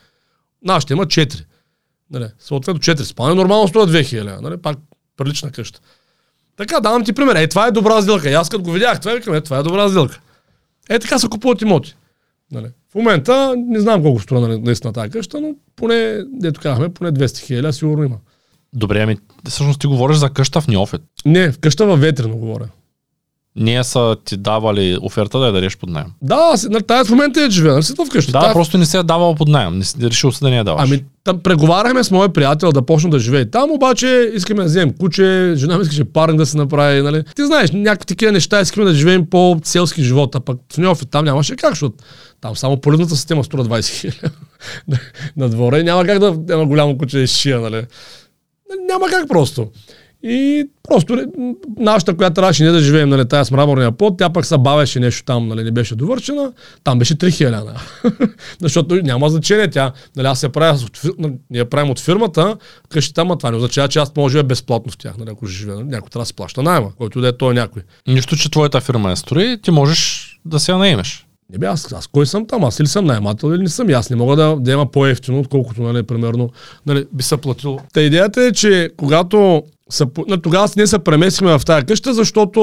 Нашите 0.63 0.93
има 0.93 1.05
4. 1.05 1.45
Нали, 2.12 2.26
съответно 2.39 2.82
4 2.82 3.04
спални, 3.04 3.36
нормално 3.36 3.67
струва 3.67 3.88
2000, 3.88 4.41
нали, 4.41 4.58
пак 4.58 4.78
прилична 5.17 5.52
къща. 5.52 5.80
Така, 6.58 6.80
давам 6.80 7.04
ти 7.04 7.13
пример. 7.13 7.36
Е, 7.36 7.47
това 7.47 7.67
е 7.67 7.71
добра 7.71 8.02
сделка. 8.02 8.30
И 8.30 8.34
аз 8.34 8.50
като 8.50 8.63
го 8.63 8.71
видях, 8.71 9.00
това 9.00 9.13
викам, 9.13 9.34
е, 9.34 9.41
това 9.41 9.58
е 9.58 9.63
добра 9.63 9.89
сделка. 9.89 10.19
Е, 10.89 11.00
така 11.00 11.19
се 11.19 11.28
купуват 11.28 11.62
имоти. 11.62 11.95
Нали. 12.52 12.67
В 12.91 12.95
момента 12.95 13.56
не 13.58 13.80
знам 13.80 14.02
колко 14.02 14.19
струва 14.19 14.47
нали, 14.47 14.62
наистина 14.62 14.93
тази 14.93 15.10
къща, 15.10 15.41
но 15.41 15.56
поне, 15.76 16.24
дето 16.28 16.62
казахме, 16.62 16.89
поне 16.89 17.12
200 17.12 17.39
хиляди 17.39 17.74
сигурно 17.74 18.04
има. 18.04 18.17
Добре, 18.74 19.02
ами 19.02 19.17
всъщност 19.50 19.80
ти 19.80 19.88
говориш 19.88 20.17
за 20.17 20.30
къща 20.30 20.62
в 20.62 20.67
Ниофит. 20.67 21.02
Не, 21.26 21.52
в 21.52 21.60
къща 21.60 21.86
във 21.86 22.02
Ветрено 22.02 22.36
говоря. 22.36 22.67
Ние 23.56 23.84
са 23.84 24.17
ти 24.26 24.38
давали 24.38 24.97
оферта 25.02 25.39
да 25.39 25.45
я 25.45 25.52
дадеш 25.52 25.78
под 25.78 25.89
найем. 25.89 26.08
Да, 26.21 26.54
на 26.69 26.82
тази 26.82 27.08
в 27.08 27.12
момента 27.12 27.41
е 27.41 27.50
живея, 27.50 27.74
нали 27.74 27.84
си 27.84 27.93
в 27.93 28.10
къща. 28.12 28.32
Да, 28.32 28.39
тая... 28.39 28.54
просто 28.54 28.78
не 28.78 28.86
се 28.86 28.97
е 28.97 29.04
давал 29.04 29.36
под 29.36 29.47
найем. 29.47 29.78
Не 29.78 29.84
си 29.84 29.97
решил 30.02 30.32
се 30.32 30.45
да 30.45 30.50
не 30.50 30.58
я 30.58 30.63
даваш. 30.63 30.89
Ами, 30.89 31.04
там 31.23 31.39
преговаряхме 31.39 32.03
с 32.03 32.12
моя 32.12 32.29
приятел 32.29 32.71
да 32.71 32.86
почне 32.86 33.10
да 33.10 33.19
живее 33.19 33.49
там, 33.49 33.71
обаче 33.71 34.31
искаме 34.34 34.62
да 34.62 34.65
вземем 34.65 34.93
куче, 34.99 35.53
жена 35.55 35.77
ми 35.77 35.81
искаше 35.81 36.03
парк 36.03 36.36
да 36.36 36.45
се 36.45 36.57
направи, 36.57 37.01
нали? 37.01 37.23
Ти 37.36 37.45
знаеш, 37.45 37.71
някакви 37.71 38.05
такива 38.05 38.31
неща 38.31 38.62
искаме 38.62 38.86
да 38.86 38.93
живеем 38.93 39.25
по 39.29 39.60
селски 39.63 40.03
живот, 40.03 40.36
а 40.36 40.39
пък 40.39 40.60
в 40.73 40.77
Ньофи 40.77 41.05
там 41.05 41.25
нямаше 41.25 41.55
как, 41.55 41.69
защото 41.69 41.95
там 42.41 42.55
само 42.55 42.81
поливната 42.81 43.15
система 43.15 43.43
струва 43.43 43.65
20 43.65 43.99
хиляди 43.99 44.36
на 45.38 45.49
двора 45.49 45.79
и 45.79 45.84
няма 45.84 46.05
как 46.05 46.19
да 46.19 46.53
има 46.53 46.65
голямо 46.65 46.97
куче 46.97 47.27
с 47.27 47.38
шия, 47.38 47.60
нали? 47.60 47.86
Няма 48.89 49.07
как 49.07 49.27
просто. 49.27 49.67
И 50.23 50.69
просто 50.84 51.25
нашата, 51.79 52.17
която 52.17 52.34
трябваше 52.34 52.63
не 52.63 52.71
да 52.71 52.79
живеем, 52.79 53.10
нали, 53.10 53.27
тая 53.27 53.45
с 53.45 53.51
мраморния 53.51 53.91
пот, 53.91 54.17
тя 54.17 54.29
пък 54.29 54.45
се 54.45 54.57
бавеше 54.57 54.99
нещо 54.99 55.23
там, 55.23 55.47
нали, 55.47 55.63
не 55.63 55.71
беше 55.71 55.95
довършена, 55.95 56.51
там 56.84 56.99
беше 56.99 57.15
3000. 57.15 57.79
Защото 58.62 58.95
няма 58.95 59.29
значение 59.29 59.69
тя, 59.69 59.91
нали, 60.15 60.27
аз 60.27 60.43
я 60.43 60.49
правя, 60.49 60.79
нали, 61.17 61.34
ние 61.49 61.65
правим 61.65 61.91
от 61.91 61.99
фирмата, 61.99 62.57
къщи 62.89 63.13
там, 63.13 63.31
а 63.31 63.38
това 63.38 63.51
не 63.51 63.57
означава, 63.57 63.88
че 63.88 63.99
аз 63.99 64.15
може 64.17 64.34
да 64.34 64.39
е 64.39 64.43
безплатно 64.43 64.91
в 64.91 64.97
тях, 64.97 65.17
нали, 65.17 65.29
ако 65.29 65.45
живее, 65.45 65.75
нали, 65.75 65.88
някой 65.88 66.10
трябва 66.10 66.23
да 66.23 66.27
се 66.27 66.34
плаща 66.34 66.63
найма, 66.63 66.91
който 66.97 67.21
да 67.21 67.27
е 67.27 67.38
той 67.38 67.53
някой. 67.53 67.81
Нищо, 68.07 68.36
че 68.36 68.51
твоята 68.51 68.81
фирма 68.81 69.12
е 69.12 69.15
строи, 69.15 69.62
ти 69.62 69.71
можеш 69.71 70.31
да 70.45 70.60
се 70.60 70.71
я 70.71 70.77
наемеш. 70.77 71.27
Не 71.51 71.57
бе, 71.57 71.65
аз, 71.65 71.93
аз 71.93 72.07
кой 72.07 72.25
съм 72.25 72.47
там? 72.47 72.63
Аз 72.63 72.79
или 72.79 72.88
съм 72.88 73.05
наймател 73.05 73.47
или 73.47 73.62
не 73.62 73.69
съм? 73.69 73.89
Аз 73.89 74.10
не 74.10 74.15
мога 74.15 74.36
да, 74.36 74.55
да 74.60 74.71
има 74.71 74.91
по-ефтино, 74.91 75.39
отколкото, 75.39 75.81
нали, 75.81 76.03
примерно, 76.03 76.49
нали, 76.86 77.05
би 77.12 77.23
се 77.23 77.38
платил. 77.38 77.79
Та 77.93 78.01
идеята 78.01 78.43
е, 78.43 78.51
че 78.51 78.89
когато 78.97 79.63
са, 79.91 80.08
нали, 80.27 80.41
тогава 80.41 80.69
ние 80.77 80.88
се 80.88 80.99
преместихме 80.99 81.60
в 81.60 81.65
тази 81.65 81.86
къща, 81.86 82.13
защото 82.13 82.60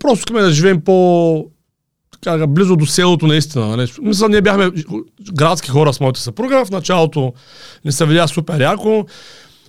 просто 0.00 0.18
искаме 0.18 0.40
да 0.40 0.52
живеем 0.52 0.80
по 0.80 1.46
така, 2.20 2.46
близо 2.46 2.76
до 2.76 2.86
селото 2.86 3.26
наистина. 3.26 3.76
Нали. 3.76 3.92
Мисля, 4.02 4.28
ние 4.28 4.40
бяхме 4.40 4.70
градски 5.32 5.70
хора 5.70 5.92
с 5.92 6.00
моята 6.00 6.20
съпруга. 6.20 6.64
В 6.64 6.70
началото 6.70 7.32
не 7.84 7.92
се 7.92 8.06
видя 8.06 8.28
супер 8.28 8.60
яко, 8.60 9.06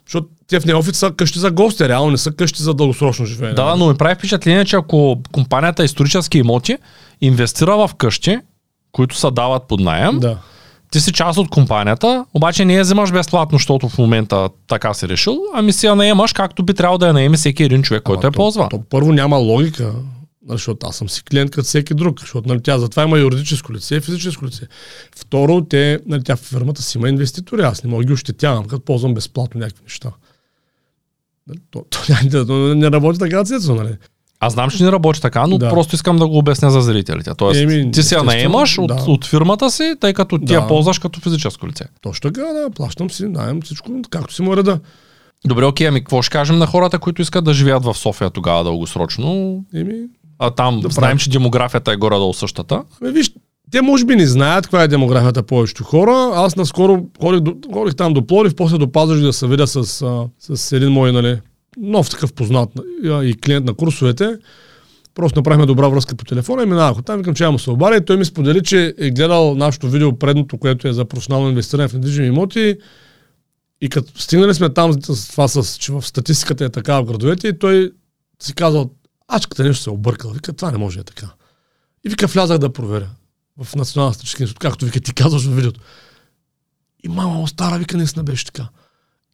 защото 0.06 0.28
те 0.48 0.60
в 0.60 0.66
Неофит 0.66 0.96
са 0.96 1.12
къщи 1.12 1.40
за 1.40 1.52
гости, 1.52 1.90
реално 1.90 2.12
не 2.12 2.18
са 2.18 2.32
къщи 2.32 2.64
за 2.64 2.74
дългосрочно 2.74 3.26
живеене. 3.26 3.54
Да, 3.54 3.76
но 3.76 3.88
ми 3.88 3.98
прави 3.98 4.16
впечатление, 4.16 4.66
че 4.66 4.76
ако 4.76 5.22
компанията 5.32 5.84
исторически 5.84 6.38
имоти 6.38 6.78
инвестира 7.22 7.78
в 7.78 7.90
къщи, 7.98 8.38
които 8.92 9.18
се 9.18 9.32
дават 9.32 9.68
под 9.68 9.80
найем, 9.80 10.20
Да. 10.20 10.38
Ти 10.92 11.00
си 11.00 11.12
част 11.14 11.40
от 11.40 11.50
компанията, 11.50 12.26
обаче 12.34 12.66
не 12.66 12.74
я 12.74 12.82
вземаш 12.82 13.12
безплатно, 13.12 13.58
защото 13.58 13.90
в 13.90 13.98
момента 13.98 14.50
така 14.68 14.94
си 14.94 15.08
решил, 15.08 15.40
ами 15.54 15.74
си 15.74 15.86
я 15.86 15.96
наемаш 15.96 16.34
както 16.34 16.64
би 16.64 16.74
трябвало 16.74 16.98
да 16.98 17.08
я 17.08 17.14
наеме 17.14 17.38
всеки 17.38 17.64
един 17.64 17.84
човек, 17.84 18.04
който 18.04 18.28
я 18.28 18.32
то, 18.32 18.38
ползва. 18.38 18.68
То, 18.70 18.84
първо 18.90 19.14
няма 19.14 19.38
логика, 19.38 19.94
защото 20.50 20.88
аз 20.88 20.96
съм 20.96 21.10
си 21.10 21.24
клиент 21.24 21.52
като 21.52 21.66
всеки 21.66 21.94
друг, 21.94 22.20
защото 22.20 22.48
нали, 22.48 22.62
тя 22.64 22.80
затова 22.80 23.04
има 23.04 23.20
юридическо 23.20 23.74
лице 23.74 23.96
и 23.96 24.02
физическо 24.02 24.46
лице. 24.46 24.68
Второ, 25.16 25.66
те, 25.66 26.00
нали, 26.06 26.24
тя 26.24 26.36
в 26.36 26.40
фирмата 26.40 26.82
си 26.82 26.98
има 26.98 27.10
инвеститори, 27.10 27.62
аз 27.62 27.84
не 27.84 27.90
мога 27.90 28.04
ги 28.04 28.14
ощетявам, 28.14 28.66
като 28.66 28.86
ползвам 28.86 29.14
безплатно 29.14 29.60
някакви 29.60 29.84
неща. 29.84 30.12
Нали, 31.48 31.60
То, 31.72 31.86
то, 31.90 32.00
то, 32.32 32.46
то 32.46 32.54
не 32.76 32.92
работи 32.92 33.20
така, 33.20 33.44
Цецо, 33.44 33.76
нали? 33.76 33.98
Аз 34.40 34.54
знам, 34.54 34.70
че 34.70 34.84
не 34.84 34.92
работи 34.92 35.22
така, 35.22 35.48
но 35.48 35.58
Да. 35.58 35.70
просто 35.70 35.96
искам 35.96 36.18
да 36.18 36.28
го 36.28 36.38
обясня 36.38 36.72
за 36.72 36.82
зрителите. 36.82 37.32
Тоест, 37.38 37.62
Еми, 37.62 37.92
ти 37.92 38.04
си 38.04 38.14
я 38.14 38.24
наемаш 38.24 38.78
от, 38.78 38.88
да. 38.88 39.04
от 39.08 39.26
фирмата 39.26 39.72
си, 39.72 39.94
тъй 40.00 40.14
като 40.14 40.40
ти 40.40 40.54
я 40.54 40.62
Да. 40.62 40.68
ползваш 40.68 41.00
като 41.00 41.20
физическо 41.20 41.68
лице. 41.68 41.84
Точно 42.02 42.32
така, 42.32 42.42
да, 42.44 42.70
плащам 42.70 43.10
си, 43.10 43.26
наем 43.26 43.62
всичко, 43.62 43.92
както 44.10 44.34
си 44.34 44.42
му 44.42 44.58
реда. 44.58 44.80
Добре, 45.46 45.66
окей, 45.66 45.88
ами 45.88 46.00
какво 46.00 46.22
ще 46.22 46.32
кажем 46.32 46.58
на 46.58 46.68
хората, 46.68 47.00
които 47.00 47.22
искат 47.22 47.46
да 47.46 47.54
живеят 47.54 47.84
в 47.84 47.94
София 47.94 48.30
тогава 48.30 48.64
дългосрочно? 48.64 49.60
Еми, 49.76 49.94
А 50.40 50.52
там 50.52 50.80
Да 50.80 50.90
знаем, 50.90 51.18
че 51.18 51.30
демографията 51.30 51.92
е 51.92 51.98
горе-долу 51.98 52.34
същата. 52.34 52.84
ами 53.02 53.12
виж, 53.12 53.32
те 53.72 53.82
може 53.82 54.06
би 54.06 54.16
не 54.16 54.28
знаят 54.28 54.66
каква 54.66 54.84
е 54.84 54.88
демографията 54.88 55.44
повечето 55.44 55.84
хора. 55.84 56.32
Аз 56.36 56.56
наскоро 56.56 57.02
ходих, 57.22 57.40
до, 57.42 57.56
ходих 57.74 57.96
там 57.96 58.14
до 58.14 58.28
Плорив, 58.28 58.56
после 58.56 58.78
до 58.78 58.92
Пазарджик 58.92 59.26
да 59.26 59.34
се 59.34 59.48
видя 59.48 59.68
с, 59.68 59.84
с 60.40 60.72
един 60.72 60.90
мой, 60.90 61.12
нали, 61.12 61.40
нов 61.82 62.10
такъв 62.10 62.34
познат 62.34 62.70
и 63.04 63.36
клиент 63.46 63.66
на 63.66 63.74
курсовете. 63.74 64.38
Просто 65.16 65.40
направихме 65.40 65.66
добра 65.66 65.88
връзка 65.88 66.16
по 66.16 66.26
телефона 66.26 66.64
и 66.64 66.66
минавах 66.66 66.98
от 66.98 67.06
там, 67.06 67.18
викам, 67.18 67.36
че 67.36 67.48
му 67.48 67.60
се 67.60 67.72
обаря 67.72 67.96
и 67.98 68.06
той 68.06 68.18
ми 68.18 68.26
сподели, 68.26 68.64
че 68.64 68.96
е 68.98 69.10
гледал 69.10 69.56
нашото 69.56 69.90
видео 69.90 70.20
предното, 70.20 70.58
което 70.58 70.88
е 70.88 70.94
за 70.94 71.06
професионално 71.06 71.50
инвестиране 71.50 71.88
в 71.88 71.94
недвижими 71.94 72.28
имоти 72.28 72.78
и 73.82 73.90
като 73.90 74.22
стигнали 74.22 74.54
сме 74.54 74.70
там 74.70 74.94
с 75.04 75.28
това, 75.32 75.48
с, 75.48 75.78
че 75.78 75.92
в 75.92 76.02
статистиката 76.02 76.66
е 76.66 76.70
така 76.70 77.02
в 77.02 77.06
градовете 77.06 77.48
и 77.48 77.60
той 77.60 77.92
си 78.40 78.54
казал, 78.54 78.90
ачката 79.28 79.64
нещо 79.64 79.84
се 79.84 79.90
е 79.90 79.94
объркал. 79.94 80.32
Вика, 80.32 80.54
това 80.54 80.72
не 80.72 80.78
може 80.78 81.00
е 81.00 81.04
така. 81.04 81.30
И 82.06 82.10
вика, 82.10 82.28
влязах 82.28 82.58
да 82.58 82.74
проверя 82.74 83.10
в 83.64 83.76
Национална 83.76 84.14
статистическа 84.14 84.44
институт, 84.44 84.60
както 84.60 84.86
вика 84.86 85.00
ти 85.00 85.14
казваш 85.14 85.46
в 85.46 85.56
видеото. 85.56 85.80
И 87.04 87.08
мама, 87.08 87.48
стара, 87.48 87.78
вика, 87.78 87.98
наистина 87.98 88.24
беше 88.24 88.46
така. 88.46 88.70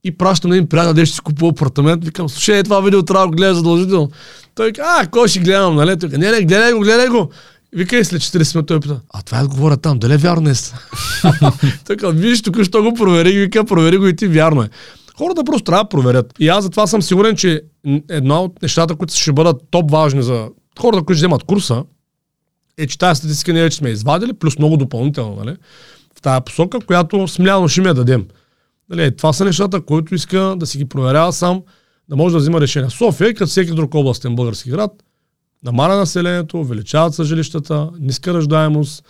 И 0.05 0.17
пращам 0.17 0.49
на 0.49 0.55
един 0.55 0.69
приятел, 0.69 0.93
де 0.93 1.05
ще 1.05 1.15
си 1.15 1.21
купува 1.21 1.51
апартамент. 1.51 2.05
Викам, 2.05 2.29
слушай, 2.29 2.63
това 2.63 2.81
видео 2.81 3.03
трябва 3.03 3.25
да 3.25 3.29
го 3.29 3.35
гледа 3.35 3.55
задължително. 3.55 4.11
Той 4.55 4.67
вика, 4.67 4.81
а, 4.85 5.07
кой 5.07 5.27
ще 5.27 5.39
гледам, 5.39 5.75
нали? 5.75 5.99
Той 5.99 6.09
не, 6.09 6.31
не, 6.31 6.41
гледай 6.41 6.73
го, 6.73 6.79
гледай 6.79 7.07
го. 7.07 7.29
Вика 7.75 7.97
и 7.97 8.05
след 8.05 8.21
40 8.21 8.55
минути 8.55 8.67
той 8.67 8.79
пита, 8.79 9.01
а 9.13 9.21
това 9.21 9.39
е 9.39 9.43
говоря 9.43 9.77
там, 9.77 9.99
дали 9.99 10.13
е 10.13 10.17
вярно 10.17 10.49
е? 10.49 10.53
той 11.87 11.97
казва, 11.97 12.11
виж, 12.11 12.41
тук 12.41 12.63
що 12.63 12.83
го 12.83 12.93
провери, 12.93 13.39
вика, 13.39 13.65
провери 13.65 13.97
го 13.97 14.07
и 14.07 14.15
ти, 14.15 14.27
вярно 14.27 14.63
е. 14.63 14.69
Хората 15.17 15.43
просто 15.43 15.63
трябва 15.63 15.83
да 15.83 15.89
проверят. 15.89 16.33
И 16.39 16.47
аз 16.47 16.63
затова 16.63 16.87
съм 16.87 17.01
сигурен, 17.01 17.35
че 17.35 17.61
една 18.09 18.41
от 18.41 18.61
нещата, 18.61 18.95
които 18.95 19.15
ще 19.15 19.33
бъдат 19.33 19.61
топ 19.71 19.91
важни 19.91 20.23
за 20.23 20.47
хората, 20.79 21.03
които 21.03 21.17
вземат 21.17 21.43
курса, 21.43 21.83
е, 22.77 22.87
че 22.87 22.97
тази 22.97 23.17
статистика 23.17 23.53
не 23.53 23.61
е, 23.63 23.69
че 23.69 23.77
сме 23.77 23.89
извадили, 23.89 24.33
плюс 24.33 24.57
много 24.57 24.77
допълнително, 24.77 25.35
нали? 25.35 25.55
В 26.17 26.21
тази 26.21 26.41
посока, 26.45 26.79
която 26.79 27.27
смляно 27.27 27.67
ще 27.67 27.81
ми 27.81 27.87
я 27.87 27.93
дадем. 27.93 28.25
Нали, 28.89 29.03
е, 29.03 29.11
това 29.11 29.33
са 29.33 29.45
нещата, 29.45 29.81
които 29.81 30.15
иска 30.15 30.55
да 30.57 30.65
си 30.65 30.77
ги 30.77 30.85
проверява 30.85 31.33
сам, 31.33 31.61
да 32.09 32.15
може 32.15 32.33
да 32.33 32.39
взима 32.39 32.61
решения. 32.61 32.89
София, 32.89 33.33
като 33.33 33.47
всеки 33.47 33.71
друг 33.71 33.95
областен 33.95 34.35
български 34.35 34.69
град, 34.69 34.91
намаля 35.63 35.95
населението, 35.95 36.59
увеличават 36.59 37.15
се 37.15 37.23
жилищата, 37.23 37.89
ниска 37.99 38.33
ръждаемост, 38.33 39.03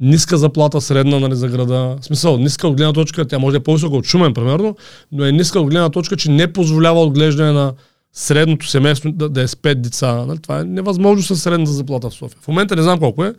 ниска 0.00 0.38
заплата 0.38 0.80
средна 0.80 1.20
нали, 1.20 1.36
за 1.36 1.48
града. 1.48 1.96
В 2.00 2.04
смисъл, 2.04 2.38
ниска 2.38 2.68
от 2.68 2.76
гледна 2.76 2.92
точка, 2.92 3.28
тя 3.28 3.38
може 3.38 3.52
да 3.52 3.56
е 3.56 3.62
по-висока 3.62 3.96
от 3.96 4.06
Шумен, 4.06 4.34
примерно, 4.34 4.76
но 5.12 5.24
е 5.24 5.32
ниска 5.32 5.60
от 5.60 5.70
гледна 5.70 5.88
точка, 5.90 6.16
че 6.16 6.30
не 6.30 6.52
позволява 6.52 7.02
отглеждане 7.02 7.52
на 7.52 7.74
средното 8.12 8.68
семейство 8.68 9.12
да, 9.12 9.28
да 9.28 9.42
е 9.42 9.48
с 9.48 9.54
5 9.54 9.74
деца. 9.74 10.24
Нали? 10.26 10.38
Това 10.38 10.60
е 10.60 10.64
невъзможно 10.64 11.22
с 11.22 11.36
средната 11.36 11.72
заплата 11.72 12.10
в 12.10 12.14
София. 12.14 12.38
В 12.40 12.48
момента 12.48 12.76
не 12.76 12.82
знам 12.82 12.98
колко 12.98 13.24
е, 13.24 13.34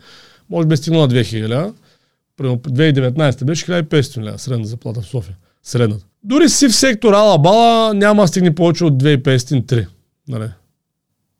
може 0.50 0.68
би 0.68 0.74
е 0.74 0.76
стигнала 0.76 1.08
2000 1.08 1.72
Примерно 2.36 2.58
2019 2.58 3.44
беше 3.44 3.66
1500 3.66 4.22
лева 4.22 4.38
средна 4.38 4.66
заплата 4.66 5.00
в 5.00 5.06
София. 5.06 5.36
Средната. 5.62 6.04
Дори 6.24 6.48
си 6.48 6.68
в 6.68 6.76
сектор 6.76 7.12
Ала 7.12 7.38
Бала 7.38 7.94
няма 7.94 8.22
да 8.22 8.28
стигне 8.28 8.54
повече 8.54 8.84
от 8.84 9.02
2500-3. 9.02 9.86
Нали? 10.28 10.48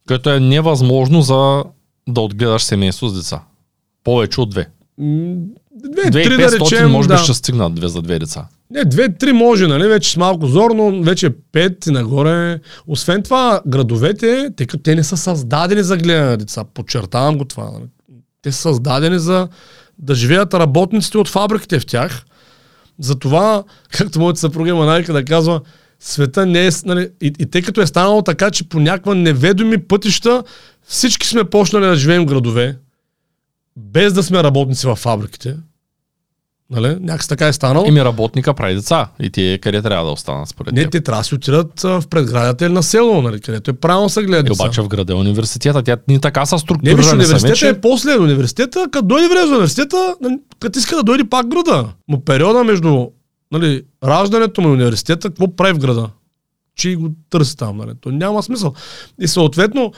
Което 0.09 0.31
е 0.31 0.41
невъзможно 0.41 1.23
за 1.23 1.65
да 2.09 2.21
отгледаш 2.21 2.63
семейство 2.63 3.09
с 3.09 3.15
деца. 3.15 3.43
Повече 4.05 4.41
от 4.41 4.51
две. 4.51 4.69
Две, 5.85 6.11
три 6.11 6.37
да 6.37 6.53
речем. 6.53 6.91
може 6.91 7.09
би 7.09 7.15
да. 7.15 7.19
ще 7.19 7.35
стигнат 7.35 7.75
две 7.75 7.89
за 7.89 8.03
две 8.03 8.19
деца. 8.19 8.47
Не, 8.71 8.85
две-три 8.85 9.33
може, 9.33 9.67
нали? 9.67 9.89
Вече 9.89 10.11
с 10.11 10.17
малко 10.17 10.47
зорно, 10.47 11.03
вече 11.03 11.31
пет 11.53 11.87
и 11.87 11.91
нагоре. 11.91 12.61
Освен 12.87 13.23
това, 13.23 13.61
градовете, 13.67 14.51
тъй 14.57 14.67
като 14.67 14.83
те 14.83 14.95
не 14.95 15.05
са 15.05 15.17
създадени 15.17 15.83
за 15.83 15.97
гледане 15.97 16.31
на 16.31 16.37
деца. 16.37 16.65
Подчертавам 16.75 17.39
го 17.39 17.45
това. 17.45 17.71
Нали? 17.71 17.85
Те 18.43 18.53
са 18.53 18.61
създадени 18.61 19.19
за 19.19 19.49
да 19.99 20.15
живеят 20.15 20.55
работниците 20.55 21.19
от 21.19 21.29
фабриките 21.29 21.81
в 21.81 21.87
тях. 21.87 22.25
Затова, 22.99 23.65
както 23.91 24.21
моята 24.21 24.41
съпруга 24.41 24.71
има 24.71 24.87
навика 24.87 25.13
да 25.13 25.25
казва, 25.25 25.61
света 26.01 26.47
не 26.47 26.67
е... 26.67 26.71
Нали, 26.85 27.11
и, 27.21 27.33
и 27.39 27.47
тъй 27.47 27.63
като 27.63 27.81
е 27.81 27.87
станало 27.87 28.23
така, 28.23 28.51
че 28.51 28.69
по 28.69 28.81
някаква 28.81 29.15
неведоми 29.15 29.79
пътища 29.79 30.45
всички 30.83 31.29
сме 31.29 31.45
почнали 31.45 31.87
да 31.87 31.97
живеем 31.97 32.23
в 32.23 32.27
градове, 32.27 32.79
без 33.77 34.13
да 34.13 34.23
сме 34.23 34.43
работници 34.43 34.87
в 34.87 34.97
фабриките. 34.97 35.57
Нали? 36.73 36.97
Някакси 37.01 37.29
така 37.29 37.47
е 37.47 37.53
станало. 37.53 37.87
Ими 37.87 38.05
работника 38.05 38.55
прави 38.55 38.75
деца. 38.75 39.09
И 39.21 39.31
ти 39.31 39.59
къде 39.63 39.83
трябва 39.83 40.05
да 40.07 40.11
останат 40.13 40.49
според 40.49 40.75
Не, 40.75 40.83
теб? 40.83 40.93
те 40.93 41.01
трябва 41.01 41.21
да 41.21 41.25
си 41.25 41.35
отидат 41.35 41.81
в 41.81 42.03
предградията 42.11 42.67
или 42.67 42.73
на 42.73 42.83
село, 42.83 43.23
нали, 43.23 43.41
където 43.41 43.71
е 43.71 43.75
правилно 43.75 44.09
се 44.09 44.23
гледа. 44.23 44.43
Деца. 44.43 44.65
обаче 44.65 44.83
в 44.83 44.89
града 44.89 45.13
е 45.13 45.17
университета. 45.17 45.83
Тя 45.83 45.97
ни 46.09 46.21
така 46.21 46.47
са 46.47 46.55
Не, 46.55 46.57
виж, 46.57 46.63
структурирани 46.63 47.13
университета 47.13 47.49
вече. 47.49 47.69
е 47.69 47.81
после 47.81 48.19
университета, 48.19 48.87
като 48.93 49.07
дойде 49.07 49.29
време 49.29 49.47
за 49.47 49.53
университета, 49.53 50.15
като 50.61 50.79
иска 50.79 50.97
да 50.97 51.03
дойде 51.03 51.25
пак 51.25 51.47
града. 51.47 51.89
Но 52.09 52.21
периода 52.25 52.65
между 52.65 53.07
нали, 53.53 53.83
раждането 54.05 54.61
му 54.61 54.69
и 54.69 54.73
университета, 54.73 55.29
какво 55.29 55.57
прави 55.57 55.73
в 55.73 55.79
града? 55.79 56.09
Че 56.77 56.95
го 56.95 57.09
търси 57.31 57.57
там, 57.57 57.77
нали? 57.77 57.91
То 58.01 58.11
няма 58.11 58.43
смисъл. 58.43 58.73
И 59.21 59.29
съответно, 59.29 59.93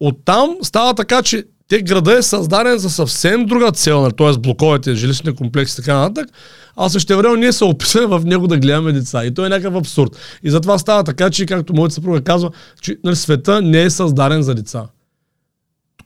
оттам 0.00 0.56
става 0.62 0.94
така, 0.94 1.22
че 1.22 1.44
те 1.72 1.82
града 1.82 2.18
е 2.18 2.22
създаден 2.22 2.78
за 2.78 2.90
съвсем 2.90 3.46
друга 3.46 3.72
цел, 3.72 4.00
нали? 4.00 4.12
т.е. 4.12 4.38
блоковете, 4.38 4.94
жилищни 4.94 5.34
комплекси 5.34 5.74
и 5.74 5.76
така 5.76 5.98
нататък, 5.98 6.28
а 6.76 6.88
също 6.88 7.16
време 7.16 7.36
ние 7.36 7.52
се 7.52 7.64
описаме 7.64 8.06
в 8.06 8.24
него 8.24 8.46
да 8.46 8.58
гледаме 8.58 8.92
деца. 8.92 9.24
И 9.24 9.34
то 9.34 9.46
е 9.46 9.48
някакъв 9.48 9.74
абсурд. 9.74 10.16
И 10.42 10.50
затова 10.50 10.78
става 10.78 11.04
така, 11.04 11.30
че, 11.30 11.46
както 11.46 11.74
моята 11.74 11.94
съпруга 11.94 12.20
казва, 12.20 12.50
че 12.80 12.96
нали, 13.04 13.16
света 13.16 13.62
не 13.62 13.82
е 13.82 13.90
създаден 13.90 14.42
за 14.42 14.54
деца. 14.54 14.86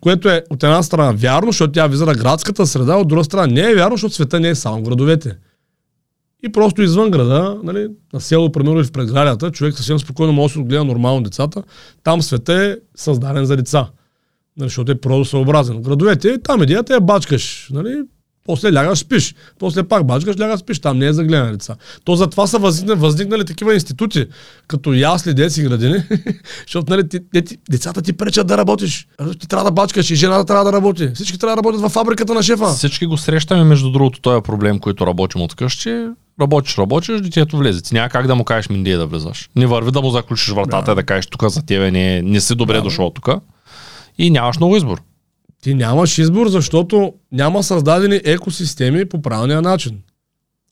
Което 0.00 0.28
е 0.28 0.42
от 0.50 0.62
една 0.62 0.82
страна 0.82 1.12
вярно, 1.12 1.48
защото 1.48 1.72
тя 1.72 1.86
визира 1.86 2.14
градската 2.14 2.66
среда, 2.66 2.96
от 2.96 3.08
друга 3.08 3.24
страна 3.24 3.46
не 3.46 3.70
е 3.70 3.74
вярно, 3.74 3.96
защото 3.96 4.14
света 4.14 4.40
не 4.40 4.48
е 4.48 4.54
само 4.54 4.82
градовете. 4.82 5.36
И 6.42 6.52
просто 6.52 6.82
извън 6.82 7.10
града, 7.10 7.58
нали, 7.62 7.88
на 8.12 8.20
село, 8.20 8.52
примерно 8.52 8.84
в 8.84 8.92
предградията, 8.92 9.50
човек 9.50 9.74
съвсем 9.74 9.98
спокойно 9.98 10.32
може 10.32 10.52
да 10.52 10.52
се 10.52 10.58
отгледа 10.58 10.84
нормално 10.84 11.22
децата. 11.22 11.62
Там 12.04 12.22
света 12.22 12.54
е 12.54 12.76
създаден 12.96 13.44
за 13.44 13.56
деца. 13.56 13.88
Нали, 14.59 14.68
защото 14.68 14.92
е 14.92 15.00
природосъобразен. 15.00 15.82
Градовете, 15.82 16.38
там 16.38 16.62
идеята 16.62 16.94
е 16.94 17.00
бачкаш. 17.00 17.68
Нали, 17.72 18.02
после 18.44 18.72
лягаш 18.72 18.98
спиш. 18.98 19.34
После 19.59 19.82
пак 19.82 20.07
бачкаш, 20.07 20.40
лягаш 20.40 20.61
спиш. 20.61 20.78
Там 20.78 20.98
не 20.98 21.07
е 21.07 21.12
за 21.12 21.24
гледане 21.24 21.52
деца. 21.52 21.76
То 22.04 22.16
затова 22.16 22.46
са 22.46 22.59
възникнали, 22.59 22.98
възникнали 22.98 23.44
такива 23.44 23.74
институти, 23.74 24.26
като 24.68 24.94
ясли, 24.94 25.34
деца 25.34 25.61
и 25.61 25.64
градини, 25.64 26.02
защото 26.66 26.90
нали, 26.90 27.09
ти, 27.09 27.18
ти, 27.44 27.59
децата 27.70 28.02
ти 28.02 28.12
пречат 28.12 28.46
да 28.46 28.59
работиш. 28.59 29.09
Ти 29.40 29.48
трябва 29.48 29.64
да 29.64 29.70
бачкаш 29.70 30.11
и 30.11 30.14
жената 30.14 30.44
трябва 30.44 30.64
да 30.64 30.72
работи. 30.72 31.11
Всички 31.14 31.38
трябва 31.38 31.57
да 31.57 31.59
работят 31.59 31.80
във 31.80 31.92
фабриката 31.92 32.34
на 32.34 32.42
шефа. 32.42 32.66
Всички 32.68 33.07
го 33.07 33.16
срещаме, 33.16 33.64
между 33.64 33.90
другото, 33.90 34.20
този 34.20 34.42
проблем, 34.42 34.78
който 34.78 35.07
работим 35.07 35.40
от 35.40 35.54
къщи. 35.54 36.07
Работиш, 36.40 36.78
работиш, 36.78 37.20
детето 37.20 37.57
влезе. 37.57 37.82
Ти 37.82 37.94
няма 37.94 38.09
как 38.09 38.26
да 38.26 38.34
му 38.34 38.44
кажеш 38.44 38.68
миндия 38.68 38.98
да 38.98 39.07
влизаш. 39.07 39.50
Не 39.57 39.66
върви 39.66 39.90
да 39.90 40.02
му 40.02 40.11
заключиш 40.11 40.48
вратата 40.48 40.84
Да. 40.84 40.92
и 40.92 40.94
да 40.94 41.02
кажеш 41.02 41.26
тук 41.26 41.48
за 41.48 41.62
тебе 41.62 41.90
не, 41.90 42.22
не 42.22 42.40
си 42.40 42.54
добре 42.54 42.76
Да, 42.76 42.82
дошъл 42.82 43.11
тук. 43.11 43.28
И 44.18 44.30
нямаш 44.30 44.56
много 44.56 44.76
избор. 44.76 45.02
Ти 45.62 45.74
нямаш 45.74 46.18
избор, 46.18 46.48
защото 46.48 47.12
няма 47.32 47.62
създадени 47.62 48.20
екосистеми 48.24 49.04
по 49.04 49.22
правилния 49.22 49.62
начин. 49.62 50.02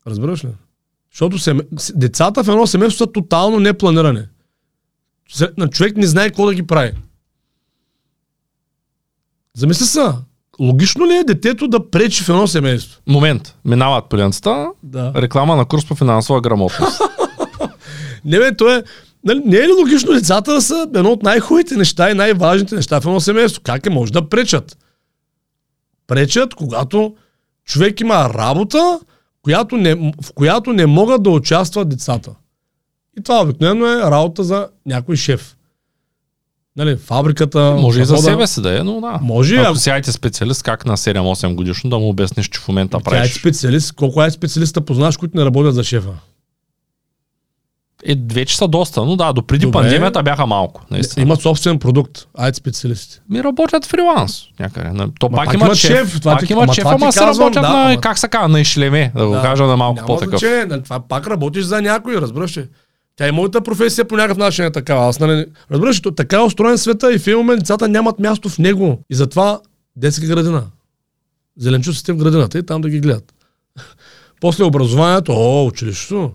Разбираш 0.07 0.45
ли? 0.45 0.49
Защото 1.11 1.39
семе... 1.39 1.63
децата 1.95 2.45
в 2.45 2.49
едно 2.49 2.67
семейство 2.67 2.99
са 2.99 3.13
тотално 3.13 3.61
непланирани. 3.61 4.23
Се- 5.29 5.51
На 5.59 5.69
човек 5.69 5.97
не 5.97 6.07
знае 6.07 6.27
какво 6.27 6.47
да 6.47 6.55
ги 6.55 6.63
прави. 6.63 6.93
Замисли 9.55 9.85
се, 9.85 10.01
логично 10.61 11.07
ли 11.07 11.13
е 11.13 11.25
детето 11.25 11.69
да 11.69 11.91
пречи 11.91 12.25
в 12.25 12.29
едно 12.29 12.47
семейство? 12.47 13.01
Момент. 13.07 13.57
Минават 13.65 14.09
пеленцата. 14.11 14.67
Да. 14.83 15.13
Реклама 15.17 15.57
на 15.57 15.65
курс 15.65 15.87
по 15.87 15.95
финансова 15.95 16.41
грамотност. 16.41 17.01
Не 18.25 18.39
бе, 18.39 18.57
то 18.57 18.71
е... 18.71 18.83
Нали, 19.25 19.43
не 19.45 19.57
е 19.57 19.69
ли 19.69 19.73
логично 19.73 20.13
децата 20.13 20.53
да 20.53 20.63
са 20.63 20.89
едно 20.95 21.11
от 21.11 21.23
най-хубавите 21.23 21.77
неща 21.77 22.11
и 22.11 22.15
най-важните 22.15 22.75
неща 22.75 23.01
в 23.01 23.07
едно 23.07 23.21
семейство? 23.21 23.63
Как 23.63 23.87
е 23.87 23.91
може 23.91 24.13
да 24.13 24.29
пречат? 24.29 24.79
Пречат, 26.07 26.55
когато 26.55 27.15
човек 27.65 28.01
има 28.01 28.35
работа, 28.35 29.01
която 29.43 29.77
не, 29.77 29.95
в 29.95 30.33
която 30.35 30.73
не 30.73 30.87
могат 30.87 31.23
да 31.23 31.31
участват 31.31 31.89
децата. 31.89 32.35
И 33.19 33.23
това 33.23 33.43
обикновено 33.43 33.87
е 33.87 34.11
работа 34.11 34.45
за 34.45 34.69
някой 34.87 35.17
шеф. 35.17 35.57
Нали, 36.77 36.97
фабриката. 36.97 37.77
Може 37.81 38.01
и 38.01 38.05
за 38.05 38.17
себе 38.17 38.47
си 38.47 38.63
да 38.63 38.79
е, 38.79 38.83
но 38.83 39.01
да. 39.01 39.19
Може, 39.23 39.57
Ако 39.57 39.69
ако 39.69 39.77
си 39.77 39.91
IT 39.91 40.11
специалист, 40.11 40.63
как 40.63 40.87
на 40.87 40.97
7-8 40.97 41.55
годишно 41.55 41.91
да 41.91 41.99
му 41.99 42.09
обясниш, 42.09 42.49
че 42.49 42.61
в 42.61 42.69
момента 42.69 43.01
правиш. 43.01 43.39
специалист. 43.39 43.93
Колко 43.93 44.23
е 44.23 44.31
специалиста 44.31 44.81
познаш, 44.81 45.17
които 45.17 45.37
не 45.39 45.45
работят 45.45 45.75
за 45.75 45.85
шефа? 45.85 46.11
Е, 48.07 48.17
вече 48.33 48.57
са 48.57 48.69
доста, 48.69 49.05
но 49.05 49.17
да, 49.17 49.33
до 49.33 49.43
преди 49.43 49.67
Добре. 49.67 49.73
пандемията 49.73 50.23
бяха 50.23 50.47
малко. 50.47 50.83
Наистина. 50.91 51.23
Имат 51.23 51.41
собствен 51.41 51.79
продукт. 51.79 52.27
Айде 52.35 52.55
специалисти. 52.55 53.21
Ми 53.31 53.45
работят 53.45 53.85
фриланс 53.87 54.43
някъде. 54.61 54.89
То 55.19 55.29
Ма 55.29 55.37
пак, 55.37 55.45
пак 55.47 55.55
имат 55.55 55.75
шеф. 55.75 56.21
това 56.21 56.33
пак 56.33 56.47
ти- 56.47 56.53
имат 56.53 56.73
шеф, 56.73 56.85
ама 56.87 57.13
се 57.13 57.21
работят 57.21 57.53
да, 57.55 57.61
на, 57.63 57.83
ама- 57.85 58.01
как 58.01 58.19
се 58.19 58.29
казва, 58.29 58.49
на 58.49 58.61
ишлеме, 58.61 59.13
да, 59.17 59.27
го 59.27 59.33
кажа 59.35 59.65
на 59.65 59.77
малко 59.77 60.07
по-такъв. 60.07 60.43
нали, 60.69 60.83
това 60.83 61.01
пак 61.01 61.27
работиш 61.27 61.65
за 61.65 61.83
някой, 61.83 62.15
разбираш 62.15 62.57
ли? 62.57 62.67
Тя 63.17 63.29
и 63.29 63.33
моята 63.33 63.61
професия 63.61 64.05
по 64.05 64.17
някакъв 64.17 64.39
начин 64.39 64.65
е 64.65 64.73
такава. 64.73 65.09
Аз, 65.09 65.21
нали, 65.21 65.47
разбираш 65.71 66.03
така 66.17 66.37
е 66.37 66.41
устроен 66.41 66.79
света 66.79 67.15
и 67.15 67.19
в 67.19 67.27
един 67.27 67.39
момент 67.39 67.61
децата 67.61 67.89
нямат 67.89 68.19
място 68.19 68.49
в 68.49 68.59
него. 68.59 68.99
И 69.11 69.15
затова 69.15 69.61
детска 69.97 70.27
градина. 70.27 70.63
зеленчуците 71.59 72.13
в 72.13 72.17
градината 72.17 72.59
и 72.59 72.67
там 72.67 72.81
да 72.81 72.89
ги 72.89 73.01
гледат. 73.01 73.35
После 74.41 74.65
образованието, 74.65 75.33
о, 75.33 75.67
училището, 75.67 76.31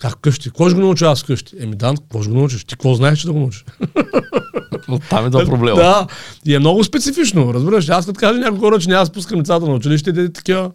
как 0.00 0.20
къщи? 0.20 0.50
Кой 0.50 0.70
ще 0.70 0.74
го 0.74 0.80
научи 0.80 1.04
аз 1.04 1.22
вкъщи? 1.22 1.56
Еми 1.60 1.76
Дан, 1.76 1.96
какво 1.96 2.22
ще 2.22 2.32
го 2.32 2.38
научиш? 2.38 2.64
Ти 2.64 2.74
какво 2.74 2.94
знаеш, 2.94 3.18
че 3.18 3.26
да 3.26 3.32
го 3.32 3.38
научиш? 3.38 3.64
Там 5.10 5.26
е 5.26 5.30
да 5.30 5.44
проблема. 5.44 5.76
Да, 5.76 6.06
и 6.44 6.54
е 6.54 6.58
много 6.58 6.84
специфично, 6.84 7.54
разбираш. 7.54 7.88
Аз 7.88 8.06
като 8.06 8.18
кажа 8.18 8.40
някои 8.40 8.58
хора, 8.58 8.78
че 8.78 8.88
няма 8.88 9.06
спускам 9.06 9.38
децата 9.38 9.66
на 9.66 9.74
училище, 9.74 10.12
те 10.12 10.32
такива, 10.32 10.70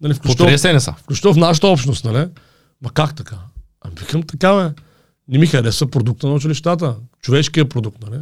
нали, 0.00 0.14
включително, 0.14 0.50
не 0.50 0.80
са. 0.80 0.94
включително 0.98 1.34
в 1.34 1.38
нашата 1.38 1.66
общност, 1.66 2.04
нали? 2.04 2.26
Ма 2.82 2.90
как 2.94 3.14
така? 3.14 3.36
Ами 3.80 3.94
викам 3.98 4.22
така, 4.22 4.54
бе. 4.54 4.82
Не 5.28 5.38
ми 5.38 5.46
харесва 5.46 5.86
продукта 5.86 6.26
на 6.26 6.34
училищата. 6.34 6.94
Човешкият 7.22 7.68
продукт, 7.68 7.98
нали? 8.10 8.20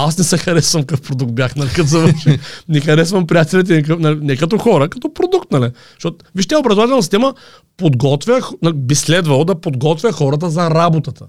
Аз 0.00 0.18
не 0.18 0.24
се 0.24 0.38
харесвам 0.38 0.82
какъв 0.82 1.02
продукт 1.02 1.32
бях, 1.32 1.56
нали, 1.56 1.70
като 1.70 1.88
завърши. 1.88 2.38
не 2.68 2.80
харесвам 2.80 3.26
приятелите, 3.26 3.82
не, 3.88 3.96
нали, 3.96 4.18
не 4.22 4.36
като 4.36 4.58
хора, 4.58 4.88
като 4.88 5.14
продукт, 5.14 5.52
нали? 5.52 5.70
Защото, 5.94 6.24
вижте, 6.34 6.56
образователна 6.56 7.02
система 7.02 7.34
подготвя, 7.76 8.40
нали, 8.62 8.74
би 8.74 8.94
следвало 8.94 9.44
да 9.44 9.60
подготвя 9.60 10.12
хората 10.12 10.50
за 10.50 10.70
работата. 10.70 11.26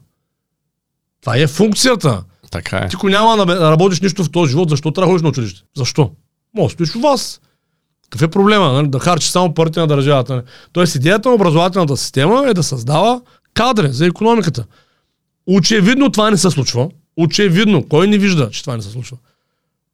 Това 1.21 1.37
е 1.37 1.47
функцията. 1.47 2.23
Така 2.51 2.77
е. 2.77 2.87
Ти 2.87 2.95
ако 2.95 3.09
няма 3.09 3.45
да 3.45 3.71
работиш 3.71 4.01
нищо 4.01 4.23
в 4.23 4.31
този 4.31 4.49
живот, 4.51 4.69
защо 4.69 4.91
трябва 4.91 5.07
да 5.07 5.11
ходиш 5.11 5.23
на 5.23 5.29
училище? 5.29 5.61
Защо? 5.77 6.11
Може 6.55 6.73
стоиш 6.73 6.95
у 6.95 6.99
вас. 6.99 7.41
Какъв 8.09 8.27
е 8.27 8.31
проблема? 8.31 8.73
Нали? 8.73 8.87
Да 8.87 8.99
харчиш 8.99 9.29
само 9.29 9.53
парите 9.53 9.79
на 9.79 9.87
държавата. 9.87 10.33
Нали? 10.33 10.45
Тоест 10.71 10.95
идеята 10.95 11.29
на 11.29 11.35
образователната 11.35 11.97
система 11.97 12.43
е 12.47 12.53
да 12.53 12.63
създава 12.63 13.21
кадри 13.53 13.91
за 13.91 14.05
економиката. 14.05 14.65
Очевидно 15.47 16.11
това 16.11 16.31
не 16.31 16.37
се 16.37 16.49
случва. 16.49 16.89
Очевидно. 17.19 17.87
Кой 17.89 18.07
не 18.07 18.17
вижда, 18.17 18.49
че 18.51 18.61
това 18.61 18.75
не 18.75 18.81
се 18.81 18.89
случва? 18.89 19.17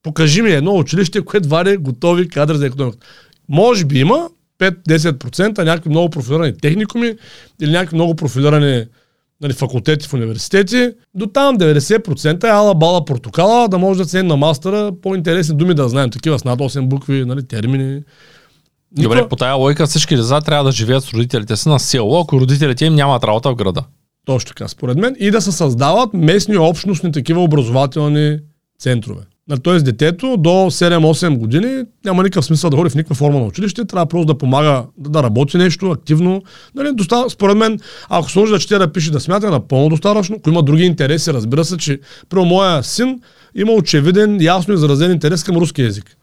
Покажи 0.04 0.42
ми 0.42 0.52
едно 0.52 0.78
училище, 0.78 1.26
което 1.26 1.50
вади 1.50 1.78
готови 1.78 2.28
кадри 2.28 2.58
за 2.58 2.66
економиката. 2.66 3.06
Може 3.50 3.86
би 3.86 4.00
има 4.00 4.30
5-10% 4.60 5.64
някакви 5.64 5.90
много 5.90 6.10
профилирани 6.10 6.58
техникуми 6.58 7.14
или 7.62 7.72
някакви 7.72 7.96
много 7.96 8.16
профилирани 8.16 8.86
нали, 9.42 9.54
факултети 9.54 10.08
в 10.08 10.14
университети. 10.14 10.92
До 11.14 11.28
там 11.28 11.58
90% 11.58 12.44
е 12.44 12.48
ала 12.48 12.76
бала 12.76 13.06
портокала, 13.06 13.68
да 13.68 13.78
може 13.78 14.04
да 14.04 14.10
се 14.10 14.24
на 14.24 14.38
мастера 14.38 14.92
по-интересни 15.02 15.58
думи 15.58 15.74
да 15.74 15.90
знаем. 15.90 16.10
Такива 16.10 16.40
с 16.40 16.44
над 16.44 16.60
8 16.60 16.88
букви, 16.88 17.26
нали, 17.26 17.48
термини. 17.48 18.02
Добре, 18.92 19.30
по 19.30 19.36
тая 19.36 19.56
логика 19.56 19.88
всички 19.88 20.16
деца 20.16 20.42
трябва 20.42 20.64
да 20.64 20.72
живеят 20.72 21.04
с 21.04 21.14
родителите 21.14 21.56
си 21.56 21.70
на 21.70 21.80
село, 21.80 22.20
ако 22.20 22.40
родителите 22.40 22.86
им 22.86 22.96
нямат 22.96 23.24
работа 23.24 23.52
в 23.52 23.56
града. 23.56 23.84
Точно 24.26 24.48
така, 24.48 24.68
според 24.68 24.98
мен. 24.98 25.16
И 25.20 25.32
да 25.32 25.42
се 25.42 25.52
създават 25.52 26.14
местни 26.14 26.58
общностни 26.58 27.12
такива 27.12 27.44
образователни 27.44 28.40
центрове. 28.80 29.22
Тоест 29.64 29.86
детето 29.86 30.38
до 30.38 30.50
7-8 30.50 31.38
години 31.38 31.84
няма 32.06 32.24
никакъв 32.24 32.46
смисъл 32.46 32.70
да 32.70 32.78
ходи 32.78 32.90
в 32.90 32.96
никаква 32.96 33.16
форма 33.16 33.40
на 33.40 33.46
училище, 33.46 33.86
трябва 33.86 34.06
просто 34.06 34.26
да 34.26 34.38
помага 34.38 34.84
да, 34.98 35.24
работи 35.24 35.58
нещо 35.58 35.92
активно. 35.92 36.44
Нали, 36.76 36.90
доста, 36.94 37.30
според 37.30 37.58
мен, 37.58 37.80
ако 38.10 38.32
се 38.32 38.40
може 38.40 38.52
да 38.52 38.60
чете 38.60 38.78
да 38.78 38.92
пише 38.92 39.12
да 39.12 39.20
смята, 39.20 39.48
е 39.48 39.50
напълно 39.50 39.90
достатъчно. 39.90 40.36
Ако 40.36 40.50
има 40.50 40.64
други 40.64 40.84
интереси, 40.84 41.34
разбира 41.34 41.66
се, 41.66 41.78
че 41.78 42.00
при 42.30 42.40
моя 42.40 42.84
син 42.84 43.22
има 43.56 43.72
очевиден, 43.72 44.42
ясно 44.42 44.74
изразен 44.74 45.12
интерес 45.12 45.44
към 45.44 45.58
руски 45.58 45.82
язик. 45.82 46.18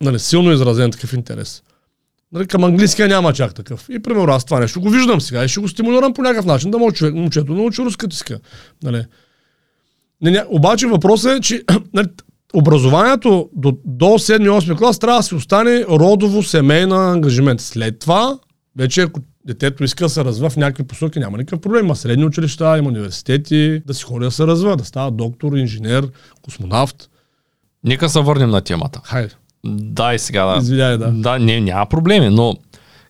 Нали, 0.00 0.18
силно 0.18 0.52
изразен 0.52 0.90
такъв 0.90 1.12
интерес. 1.12 1.62
Нали, 2.32 2.46
към 2.46 2.64
английския 2.64 3.08
няма 3.08 3.32
чак 3.32 3.54
такъв. 3.54 3.86
И 3.90 4.02
примерно 4.02 4.32
аз 4.32 4.44
това 4.44 4.60
нещо 4.60 4.80
го 4.80 4.90
виждам 4.90 5.20
сега 5.20 5.44
и 5.44 5.48
ще 5.48 5.60
го 5.60 5.68
стимулирам 5.68 6.14
по 6.14 6.22
някакъв 6.22 6.44
начин 6.44 6.70
да 6.70 6.78
може 6.78 6.94
човек, 6.94 7.14
момчето 7.14 7.54
научи 7.54 7.82
руската 7.82 8.16
си. 8.16 8.24
Нали. 8.82 9.04
Не, 10.22 10.30
не, 10.30 10.44
обаче 10.48 10.86
въпросът 10.86 11.38
е, 11.38 11.40
че 11.40 11.62
нали, 11.94 12.06
образованието 12.54 13.50
до, 13.52 13.76
до 13.84 14.06
7-8 14.06 14.78
клас 14.78 14.98
трябва 14.98 15.18
да 15.18 15.22
си 15.22 15.34
остане 15.34 15.84
родово 15.84 16.42
семейна 16.42 17.12
ангажимент. 17.12 17.60
След 17.60 17.98
това, 17.98 18.38
вече 18.76 19.00
ако 19.00 19.20
детето 19.46 19.84
иска 19.84 20.04
да 20.04 20.08
се 20.08 20.24
развива 20.24 20.50
в 20.50 20.56
някакви 20.56 20.84
посоки, 20.84 21.18
няма 21.18 21.38
никакъв 21.38 21.60
проблем. 21.60 21.84
Има 21.84 21.96
средни 21.96 22.24
училища, 22.24 22.78
има 22.78 22.88
университети, 22.88 23.82
да 23.86 23.94
си 23.94 24.04
ходи 24.04 24.24
да 24.24 24.30
се 24.30 24.46
развива, 24.46 24.76
да 24.76 24.84
става 24.84 25.10
доктор, 25.10 25.52
инженер, 25.52 26.08
космонавт. 26.42 27.08
Нека 27.84 28.08
се 28.08 28.20
върнем 28.20 28.50
на 28.50 28.60
темата. 28.60 29.00
Хайде. 29.04 29.34
Да, 29.66 30.14
и 30.14 30.18
сега 30.18 30.44
да. 30.44 30.58
Извиняй, 30.58 30.98
да. 30.98 31.10
Да, 31.10 31.38
не, 31.38 31.60
няма 31.60 31.86
проблеми, 31.86 32.28
но 32.28 32.54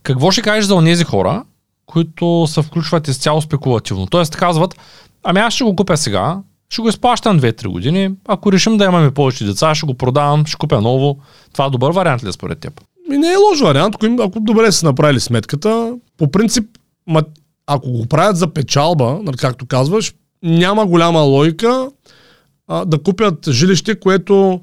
какво 0.02 0.30
ще 0.30 0.42
кажеш 0.42 0.64
за 0.64 0.84
тези 0.84 1.04
хора, 1.04 1.44
които 1.86 2.46
се 2.48 2.62
включват 2.62 3.08
изцяло 3.08 3.40
спекулативно? 3.40 4.06
Тоест 4.06 4.36
казват, 4.36 4.74
ами 5.22 5.40
аз 5.40 5.54
ще 5.54 5.64
го 5.64 5.76
купя 5.76 5.96
сега, 5.96 6.38
ще 6.70 6.82
го 6.82 6.88
изплащам 6.88 7.40
2-3 7.40 7.68
години, 7.68 8.10
ако 8.28 8.52
решим 8.52 8.76
да 8.76 8.84
имаме 8.84 9.10
повече 9.10 9.44
деца, 9.44 9.74
ще 9.74 9.86
го 9.86 9.94
продавам, 9.94 10.46
ще 10.46 10.56
купя 10.56 10.80
ново. 10.80 11.18
Това 11.52 11.66
е 11.66 11.70
добър 11.70 11.92
вариант 11.92 12.24
ли 12.24 12.28
е 12.28 12.32
според 12.32 12.58
теб? 12.58 12.80
Ми 13.08 13.18
не 13.18 13.32
е 13.32 13.36
лош 13.36 13.60
вариант, 13.60 13.94
ако, 13.94 14.22
ако 14.22 14.40
добре 14.40 14.72
са 14.72 14.86
направили 14.86 15.20
сметката. 15.20 15.94
По 16.18 16.30
принцип, 16.30 16.64
ма, 17.06 17.22
ако 17.66 17.90
го 17.90 18.06
правят 18.06 18.36
за 18.36 18.46
печалба, 18.46 19.18
нали, 19.22 19.36
както 19.36 19.66
казваш, 19.66 20.14
няма 20.42 20.86
голяма 20.86 21.20
логика 21.20 21.88
а, 22.68 22.84
да 22.84 23.02
купят 23.02 23.48
жилище, 23.50 24.00
което 24.00 24.60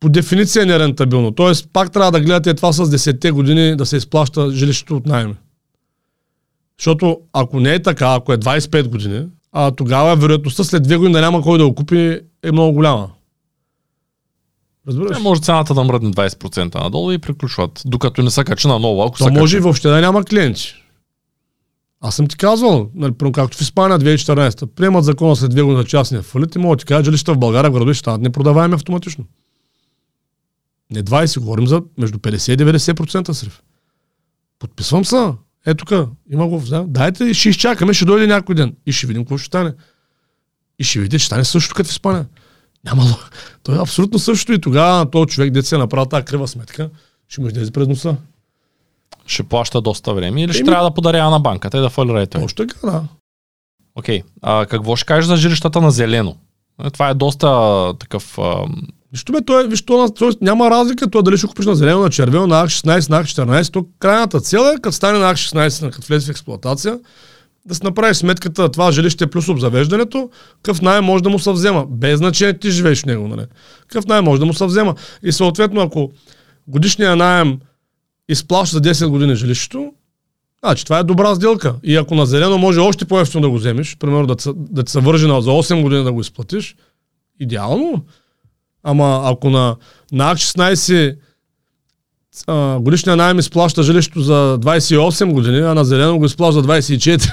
по 0.00 0.08
дефиниция 0.08 0.62
е 0.62 0.66
нерентабилно. 0.66 1.32
Тоест, 1.32 1.68
пак 1.72 1.92
трябва 1.92 2.12
да 2.12 2.20
гледате 2.20 2.54
това 2.54 2.72
с 2.72 2.86
10-те 2.86 3.30
години 3.30 3.76
да 3.76 3.86
се 3.86 3.96
изплаща 3.96 4.50
жилището 4.50 4.96
от 4.96 5.06
найми. 5.06 5.34
Защото 6.78 7.20
ако 7.32 7.60
не 7.60 7.74
е 7.74 7.82
така, 7.82 8.14
ако 8.14 8.32
е 8.32 8.38
25 8.38 8.88
години, 8.88 9.26
а 9.52 9.70
тогава 9.70 10.16
вероятността 10.16 10.64
след 10.64 10.82
две 10.82 10.96
години 10.96 11.12
да 11.12 11.20
няма 11.20 11.42
кой 11.42 11.58
да 11.58 11.68
го 11.68 11.74
купи 11.74 12.20
е 12.42 12.52
много 12.52 12.72
голяма. 12.72 13.10
Разбираш? 14.88 15.16
Не, 15.16 15.22
може 15.22 15.40
цената 15.40 15.74
да 15.74 15.84
мръдне 15.84 16.10
20% 16.10 16.74
надолу 16.74 17.12
и 17.12 17.18
приключват, 17.18 17.82
докато 17.84 18.22
не 18.22 18.30
са 18.30 18.44
качи 18.44 18.68
на 18.68 18.78
ново. 18.78 19.02
Ако 19.02 19.18
То 19.18 19.32
може 19.32 19.56
и 19.56 19.60
въобще 19.60 19.88
да 19.88 20.00
няма 20.00 20.24
клиенти. 20.24 20.74
Аз 22.00 22.14
съм 22.14 22.26
ти 22.26 22.36
казвал, 22.36 22.90
нали, 22.94 23.12
както 23.32 23.56
в 23.56 23.60
Испания 23.60 23.98
2014, 23.98 24.66
приемат 24.66 25.04
закона 25.04 25.36
след 25.36 25.50
две 25.50 25.62
години 25.62 25.82
за 25.82 25.88
частния 25.88 26.22
фалит 26.22 26.54
и 26.54 26.58
могат 26.58 26.78
да 26.78 26.80
ти 26.80 26.86
кажа, 26.86 27.04
жилища 27.04 27.34
в 27.34 27.38
България 27.38 27.70
градове 27.70 27.94
ще 27.94 28.00
станат 28.00 28.20
непродаваеми 28.20 28.74
автоматично. 28.74 29.24
Не 30.90 31.02
20, 31.02 31.40
говорим 31.40 31.66
за 31.66 31.82
между 31.98 32.18
50 32.18 32.52
и 32.52 32.56
90% 32.56 33.32
срив. 33.32 33.62
Подписвам 34.58 35.04
се. 35.04 35.32
Ето 35.66 35.84
тук, 35.84 36.08
има 36.32 36.48
го. 36.48 36.62
Да, 36.68 36.84
дайте 36.88 37.24
и 37.24 37.34
ще 37.34 37.48
изчакаме, 37.48 37.94
ще 37.94 38.04
дойде 38.04 38.26
някой 38.26 38.54
ден. 38.54 38.76
И 38.86 38.92
ще 38.92 39.06
видим 39.06 39.24
какво 39.24 39.38
ще 39.38 39.46
стане. 39.46 39.72
И 40.78 40.84
ще 40.84 40.98
видите, 40.98 41.18
ще 41.18 41.26
стане 41.26 41.44
също 41.44 41.74
като 41.74 41.88
в 41.88 41.92
Испания. 41.92 42.26
Няма 42.84 43.02
То 43.62 43.74
е 43.74 43.78
абсолютно 43.78 44.18
също 44.18 44.52
и 44.52 44.60
тогава 44.60 45.10
този 45.10 45.26
човек, 45.26 45.52
деца 45.52 45.76
е 45.76 45.78
направил 45.78 46.06
тази 46.06 46.24
крива 46.24 46.48
сметка, 46.48 46.90
ще 47.28 47.40
му 47.40 47.46
излезе 47.46 47.70
през 47.70 47.88
носа. 47.88 48.16
Ще 49.26 49.42
плаща 49.42 49.80
доста 49.80 50.14
време 50.14 50.42
или 50.42 50.52
ще 50.52 50.60
Еми... 50.60 50.68
трябва 50.68 50.84
да 50.84 50.94
подарява 50.94 51.30
на 51.30 51.40
банката 51.40 51.78
и 51.78 51.80
да 51.80 51.90
фалира. 51.90 52.26
Още 52.34 52.66
така, 52.66 52.90
да. 52.90 53.04
Окей. 53.94 54.20
Okay. 54.20 54.24
А 54.42 54.66
какво 54.66 54.96
ще 54.96 55.06
кажеш 55.06 55.24
за 55.24 55.36
жилищата 55.36 55.80
на 55.80 55.90
зелено? 55.90 56.36
Това 56.92 57.08
е 57.08 57.14
доста 57.14 57.48
такъв 57.98 58.38
а, 58.38 58.64
Нищо 59.12 59.32
бе, 59.32 59.40
той, 59.40 59.68
виж, 59.68 59.82
то, 59.82 60.10
то, 60.10 60.32
няма 60.40 60.70
разлика 60.70 61.10
това 61.10 61.22
дали 61.22 61.38
ще 61.38 61.46
купиш 61.46 61.66
на 61.66 61.76
зелено, 61.76 62.00
на 62.00 62.10
червено, 62.10 62.46
на 62.46 62.62
АК-16, 62.62 63.10
на 63.10 63.20
АК-14. 63.20 63.72
То 63.72 63.86
крайната 63.98 64.40
цел 64.40 64.58
е, 64.58 64.80
като 64.80 64.96
стане 64.96 65.18
на 65.18 65.30
АК-16, 65.30 65.90
като 65.90 66.06
влезе 66.06 66.26
в 66.26 66.30
експлуатация, 66.30 66.98
да 67.66 67.74
си 67.74 67.80
направиш 67.84 68.16
сметката 68.16 68.68
това 68.68 68.92
жилище 68.92 69.26
плюс 69.26 69.48
обзавеждането, 69.48 70.30
какъв 70.62 70.82
най 70.82 71.00
може 71.00 71.22
да 71.22 71.30
му 71.30 71.38
се 71.38 71.52
взема. 71.52 71.86
Без 71.90 72.18
значение 72.18 72.58
ти 72.58 72.70
живееш 72.70 73.02
в 73.02 73.06
него, 73.06 73.28
нали? 73.28 73.46
Какъв 73.80 74.06
най 74.06 74.20
може 74.20 74.40
да 74.40 74.46
му 74.46 74.54
се 74.54 74.64
взема. 74.66 74.94
И 75.22 75.32
съответно, 75.32 75.80
ако 75.80 76.10
годишния 76.68 77.16
найем 77.16 77.58
изплаща 78.28 78.74
за 78.76 78.80
10 78.80 79.08
години 79.08 79.34
жилището, 79.34 79.92
значи 80.64 80.84
това 80.84 80.98
е 80.98 81.04
добра 81.04 81.34
сделка. 81.34 81.74
И 81.82 81.96
ако 81.96 82.14
на 82.14 82.26
зелено 82.26 82.58
може 82.58 82.80
още 82.80 83.04
по-ефтино 83.04 83.40
да 83.40 83.50
го 83.50 83.56
вземеш, 83.56 83.96
примерно 83.96 84.26
да, 84.26 84.36
да 84.56 84.82
ти 84.82 84.92
се 84.92 85.00
вържи 85.00 85.26
за 85.26 85.30
8 85.30 85.82
години 85.82 86.04
да 86.04 86.12
го 86.12 86.20
изплатиш, 86.20 86.76
идеално. 87.40 88.04
Ама 88.82 89.22
ако 89.24 89.50
на, 89.50 89.76
на 90.12 90.30
АК-16 90.30 91.16
годишния 92.78 93.16
найем 93.16 93.38
изплаща 93.38 93.82
жилището 93.82 94.20
за 94.20 94.58
28 94.60 95.32
години, 95.32 95.58
а 95.58 95.74
на 95.74 95.84
зелено 95.84 96.18
го 96.18 96.24
изплаща 96.24 96.62
за 96.62 96.68
24, 96.68 97.32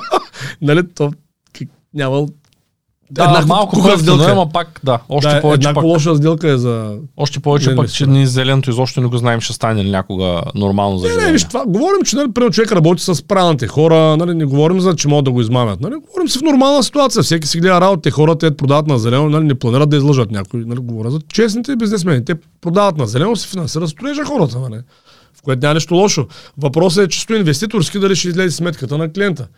нали, 0.62 0.88
то 0.94 1.12
няма 1.94 2.26
да, 3.10 3.24
еднакво 3.24 3.48
малко 3.48 3.76
хубава 3.76 3.98
сделка. 3.98 4.30
Ама 4.30 4.48
пак, 4.48 4.80
да, 4.84 4.98
още 5.08 5.34
да, 5.34 5.40
повече 5.40 5.74
пак. 5.74 5.84
лоша 5.84 6.16
сделка 6.16 6.50
е 6.50 6.56
за... 6.56 6.96
Още 7.16 7.40
повече 7.40 7.76
пак, 7.76 7.92
че 7.92 8.06
ни 8.06 8.26
зеленото 8.26 8.70
изобщо 8.70 9.00
не 9.00 9.06
го 9.06 9.16
знаем, 9.16 9.40
ще 9.40 9.52
стане 9.52 9.84
ли 9.84 9.90
някога 9.90 10.42
нормално 10.54 10.98
за 10.98 11.08
Не, 11.08 11.24
не, 11.24 11.32
виж, 11.32 11.44
това, 11.44 11.64
говорим, 11.66 12.02
че 12.04 12.16
нали, 12.16 12.32
примерно 12.32 12.52
човек 12.52 12.72
работи 12.72 13.02
с 13.02 13.22
правилните 13.22 13.66
хора, 13.66 14.16
нали, 14.16 14.34
не 14.34 14.44
говорим 14.44 14.80
за, 14.80 14.96
че 14.96 15.08
могат 15.08 15.24
да 15.24 15.30
го 15.30 15.40
измамят. 15.40 15.80
Нали, 15.80 15.94
говорим 15.94 16.28
си 16.28 16.38
в 16.38 16.42
нормална 16.42 16.82
ситуация, 16.82 17.22
всеки 17.22 17.48
си 17.48 17.60
гледа 17.60 17.80
работа, 17.80 18.10
хората 18.10 18.50
те 18.50 18.56
продават 18.56 18.86
на 18.86 18.98
зелено, 18.98 19.28
нали, 19.28 19.44
не 19.44 19.54
планират 19.54 19.90
да 19.90 19.96
излъжат 19.96 20.30
някой. 20.30 20.64
Нали, 20.66 20.80
говоря 20.80 21.10
за 21.10 21.18
честните 21.32 21.76
бизнесмени. 21.76 22.24
Те 22.24 22.34
продават 22.60 22.96
на 22.96 23.06
зелено, 23.06 23.36
си 23.36 23.48
финансират 23.48 23.88
строежа 23.88 24.24
хората, 24.24 24.58
нали, 24.58 24.80
в 25.34 25.42
което 25.42 25.66
няма 25.66 25.74
нищо 25.74 25.94
лошо. 25.94 26.26
Въпросът 26.58 27.04
е 27.04 27.08
чисто 27.08 27.34
инвеститорски 27.34 27.98
дали 27.98 28.16
ще 28.16 28.28
излезе 28.28 28.56
сметката 28.56 28.98
на 28.98 29.12
клиента. 29.12 29.48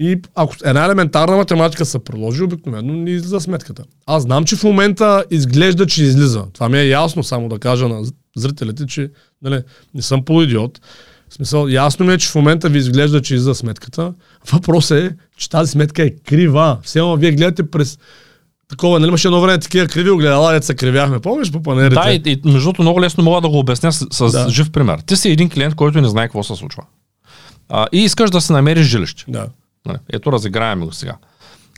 И 0.00 0.20
ако 0.34 0.54
една 0.64 0.84
елементарна 0.84 1.36
математика 1.36 1.84
се 1.84 1.98
приложи, 1.98 2.42
обикновено 2.42 2.92
не 2.92 3.10
излиза 3.10 3.40
сметката. 3.40 3.84
Аз 4.06 4.22
знам, 4.22 4.44
че 4.44 4.56
в 4.56 4.64
момента 4.64 5.24
изглежда, 5.30 5.86
че 5.86 6.04
излиза. 6.04 6.44
Това 6.52 6.68
ми 6.68 6.78
е 6.78 6.88
ясно, 6.88 7.24
само 7.24 7.48
да 7.48 7.58
кажа 7.58 7.88
на 7.88 8.02
зрителите, 8.36 8.86
че 8.86 9.10
нали, 9.42 9.62
не 9.94 10.02
съм 10.02 10.24
полуидиот. 10.24 10.80
В 11.28 11.34
смисъл, 11.34 11.68
ясно 11.68 12.06
ми 12.06 12.12
е, 12.12 12.18
че 12.18 12.28
в 12.28 12.34
момента 12.34 12.68
ви 12.68 12.78
изглежда, 12.78 13.22
че 13.22 13.38
за 13.38 13.54
сметката. 13.54 14.14
Въпросът 14.52 14.98
е, 14.98 15.10
че 15.36 15.50
тази 15.50 15.70
сметка 15.70 16.02
е 16.02 16.10
крива. 16.10 16.78
Все 16.82 16.98
едно 16.98 17.16
вие 17.16 17.32
гледате 17.32 17.70
през 17.70 17.98
такова, 18.68 19.00
нали 19.00 19.08
имаше 19.08 19.28
едно 19.28 19.40
време 19.40 19.58
такива 19.58 19.86
криви 19.86 20.10
огледала, 20.10 20.62
се 20.62 20.74
кривяхме, 20.74 21.20
помниш 21.20 21.50
по 21.52 21.62
панерите? 21.62 21.94
Да, 21.94 22.12
и, 22.12 22.22
и 22.32 22.40
между 22.44 22.60
другото 22.60 22.82
много 22.82 23.00
лесно 23.00 23.24
мога 23.24 23.40
да 23.40 23.48
го 23.48 23.58
обясня 23.58 23.92
с, 23.92 24.06
с 24.10 24.32
Да. 24.32 24.48
жив 24.48 24.70
пример. 24.70 24.98
Ти 25.06 25.16
си 25.16 25.30
един 25.30 25.50
клиент, 25.50 25.74
който 25.74 26.00
не 26.00 26.08
знае 26.08 26.26
какво 26.26 26.42
се 26.42 26.56
случва. 26.56 26.82
А, 27.68 27.86
и 27.92 27.98
искаш 27.98 28.30
да 28.30 28.40
си 28.40 28.52
намериш 28.52 28.86
жилище. 28.86 29.24
Да. 29.28 29.46
Нали, 29.86 29.98
Ето, 30.12 30.32
разиграем 30.32 30.80
го 30.80 30.92
сега. 30.92 31.16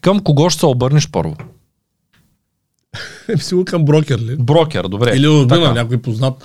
Към 0.03 0.21
кого 0.21 0.51
ще 0.51 0.61
се 0.61 0.67
обърнеш 0.67 1.11
първо? 1.11 1.37
Еми 3.29 3.39
си 3.39 3.55
го 3.55 3.65
към 3.65 3.85
брокер 3.85 4.19
ли? 4.19 4.37
Брокер, 4.37 4.85
добре. 4.85 5.17
Или 5.17 5.47
Така. 5.49 5.73
някой 5.73 6.03
познат. 6.03 6.45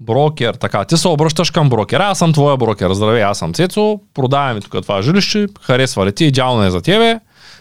Брокер, 0.00 0.54
така. 0.54 0.84
Ти 0.84 0.96
се 0.96 1.08
обръщаш 1.08 1.50
към 1.50 1.68
брокера. 1.68 2.04
Аз 2.04 2.18
съм 2.18 2.32
твоя 2.32 2.56
брокер. 2.56 2.92
Здравей, 2.92 3.22
аз 3.22 3.38
съм 3.38 3.54
Цецо. 3.54 4.00
Продаваме 4.14 4.60
тук 4.60 4.82
това 4.82 5.02
жилище. 5.02 5.46
Харесва 5.62 6.06
ли 6.06 6.12
ти? 6.12 6.24
Идеално 6.24 6.64
е 6.64 6.70
за 6.70 6.80
тебе. 6.80 7.20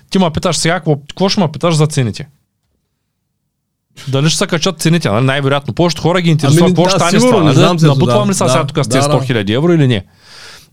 Ти 0.10 0.20
ме 0.20 0.32
питаш 0.32 0.58
сега, 0.58 0.76
какво, 0.76 0.95
какво 0.95 1.30
ще 1.30 1.39
ме 1.41 1.51
питаш 1.51 1.76
за 1.76 1.88
цените? 1.88 2.28
Дали 4.08 4.30
ще 4.30 4.38
се 4.38 4.47
качат 4.47 4.80
цените? 4.80 5.10
Нали? 5.10 5.26
Най-вероятно. 5.26 5.74
Повечето 5.74 6.01
хора 6.01 6.22
ги 6.22 6.30
интересува 6.30 6.66
Ами, 6.66 6.70
какво 6.70 6.84
да, 6.84 6.89
ще 6.89 6.99
стане 6.99 7.20
с 7.20 7.22
сигурно, 7.22 7.53
това. 7.53 7.88
Набутвам 7.88 8.24
да. 8.24 8.30
ли 8.30 8.34
са 8.34 8.43
Да, 8.43 8.49
сега 8.49 8.66
тук 8.66 8.86
с 8.86 8.89
тези 8.89 9.08
да, 9.08 9.14
100 9.14 9.45
000 9.45 9.55
евро 9.55 9.74
или 9.74 9.88
не? 9.88 10.05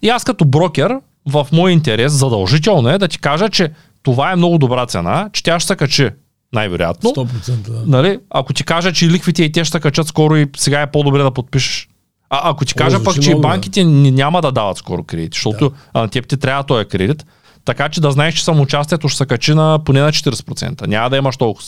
И 0.03 0.09
аз 0.09 0.25
като 0.25 0.45
брокер, 0.45 0.97
в 1.27 1.47
мой 1.53 1.73
интерес, 1.73 2.13
задължително 2.13 2.89
е 2.89 2.99
да 2.99 3.09
ти 3.09 3.19
кажа, 3.19 3.49
че 3.49 3.71
това 4.03 4.33
е 4.33 4.37
много 4.37 4.59
добра 4.59 4.87
цена, 4.87 5.31
че 5.33 5.43
тя 5.43 5.61
ще 5.61 5.67
се 5.67 5.77
качи 5.77 6.11
най-вероятно. 6.53 7.11
100% 7.11 7.51
да. 7.51 7.83
Нали? 7.87 8.19
Ако 8.31 8.53
ти 8.53 8.65
кажа, 8.65 8.93
че 8.93 9.09
лихвите 9.09 9.43
и 9.45 9.53
те 9.53 9.65
ще 9.65 9.81
качат 9.81 10.07
скоро 10.09 10.37
и 10.37 10.47
сега 10.57 10.81
е 10.83 10.91
по-добре 10.91 11.23
да 11.23 11.31
подпишеш. 11.31 11.89
А 12.31 12.51
ако 12.51 12.65
ти 12.65 12.75
О, 12.77 12.79
кажа 12.79 12.97
звучи 12.99 13.05
пък, 13.05 13.23
че 13.25 13.31
и 13.31 13.35
да. 13.35 13.41
банките 13.41 13.85
н- 13.85 14.11
няма 14.11 14.43
да 14.43 14.53
дават 14.53 14.77
скоро 14.77 15.03
кредит, 15.03 15.35
защото 15.35 15.73
да. 15.95 16.01
на 16.01 16.09
теб 16.09 16.27
ти 16.27 16.37
трябва 16.37 16.65
този 16.65 16.85
кредит, 16.85 17.27
така 17.65 17.89
че 17.89 18.01
да 18.01 18.11
знаеш, 18.11 18.35
че 18.35 18.45
самоучастието 18.45 19.09
ще 19.09 19.19
се 19.19 19.27
качи 19.27 19.55
на 19.55 19.79
поне 19.85 20.01
на 20.01 20.13
40%. 20.13 20.87
Няма 20.87 21.11
да 21.11 21.17
имаш 21.17 21.37
толкова. 21.37 21.67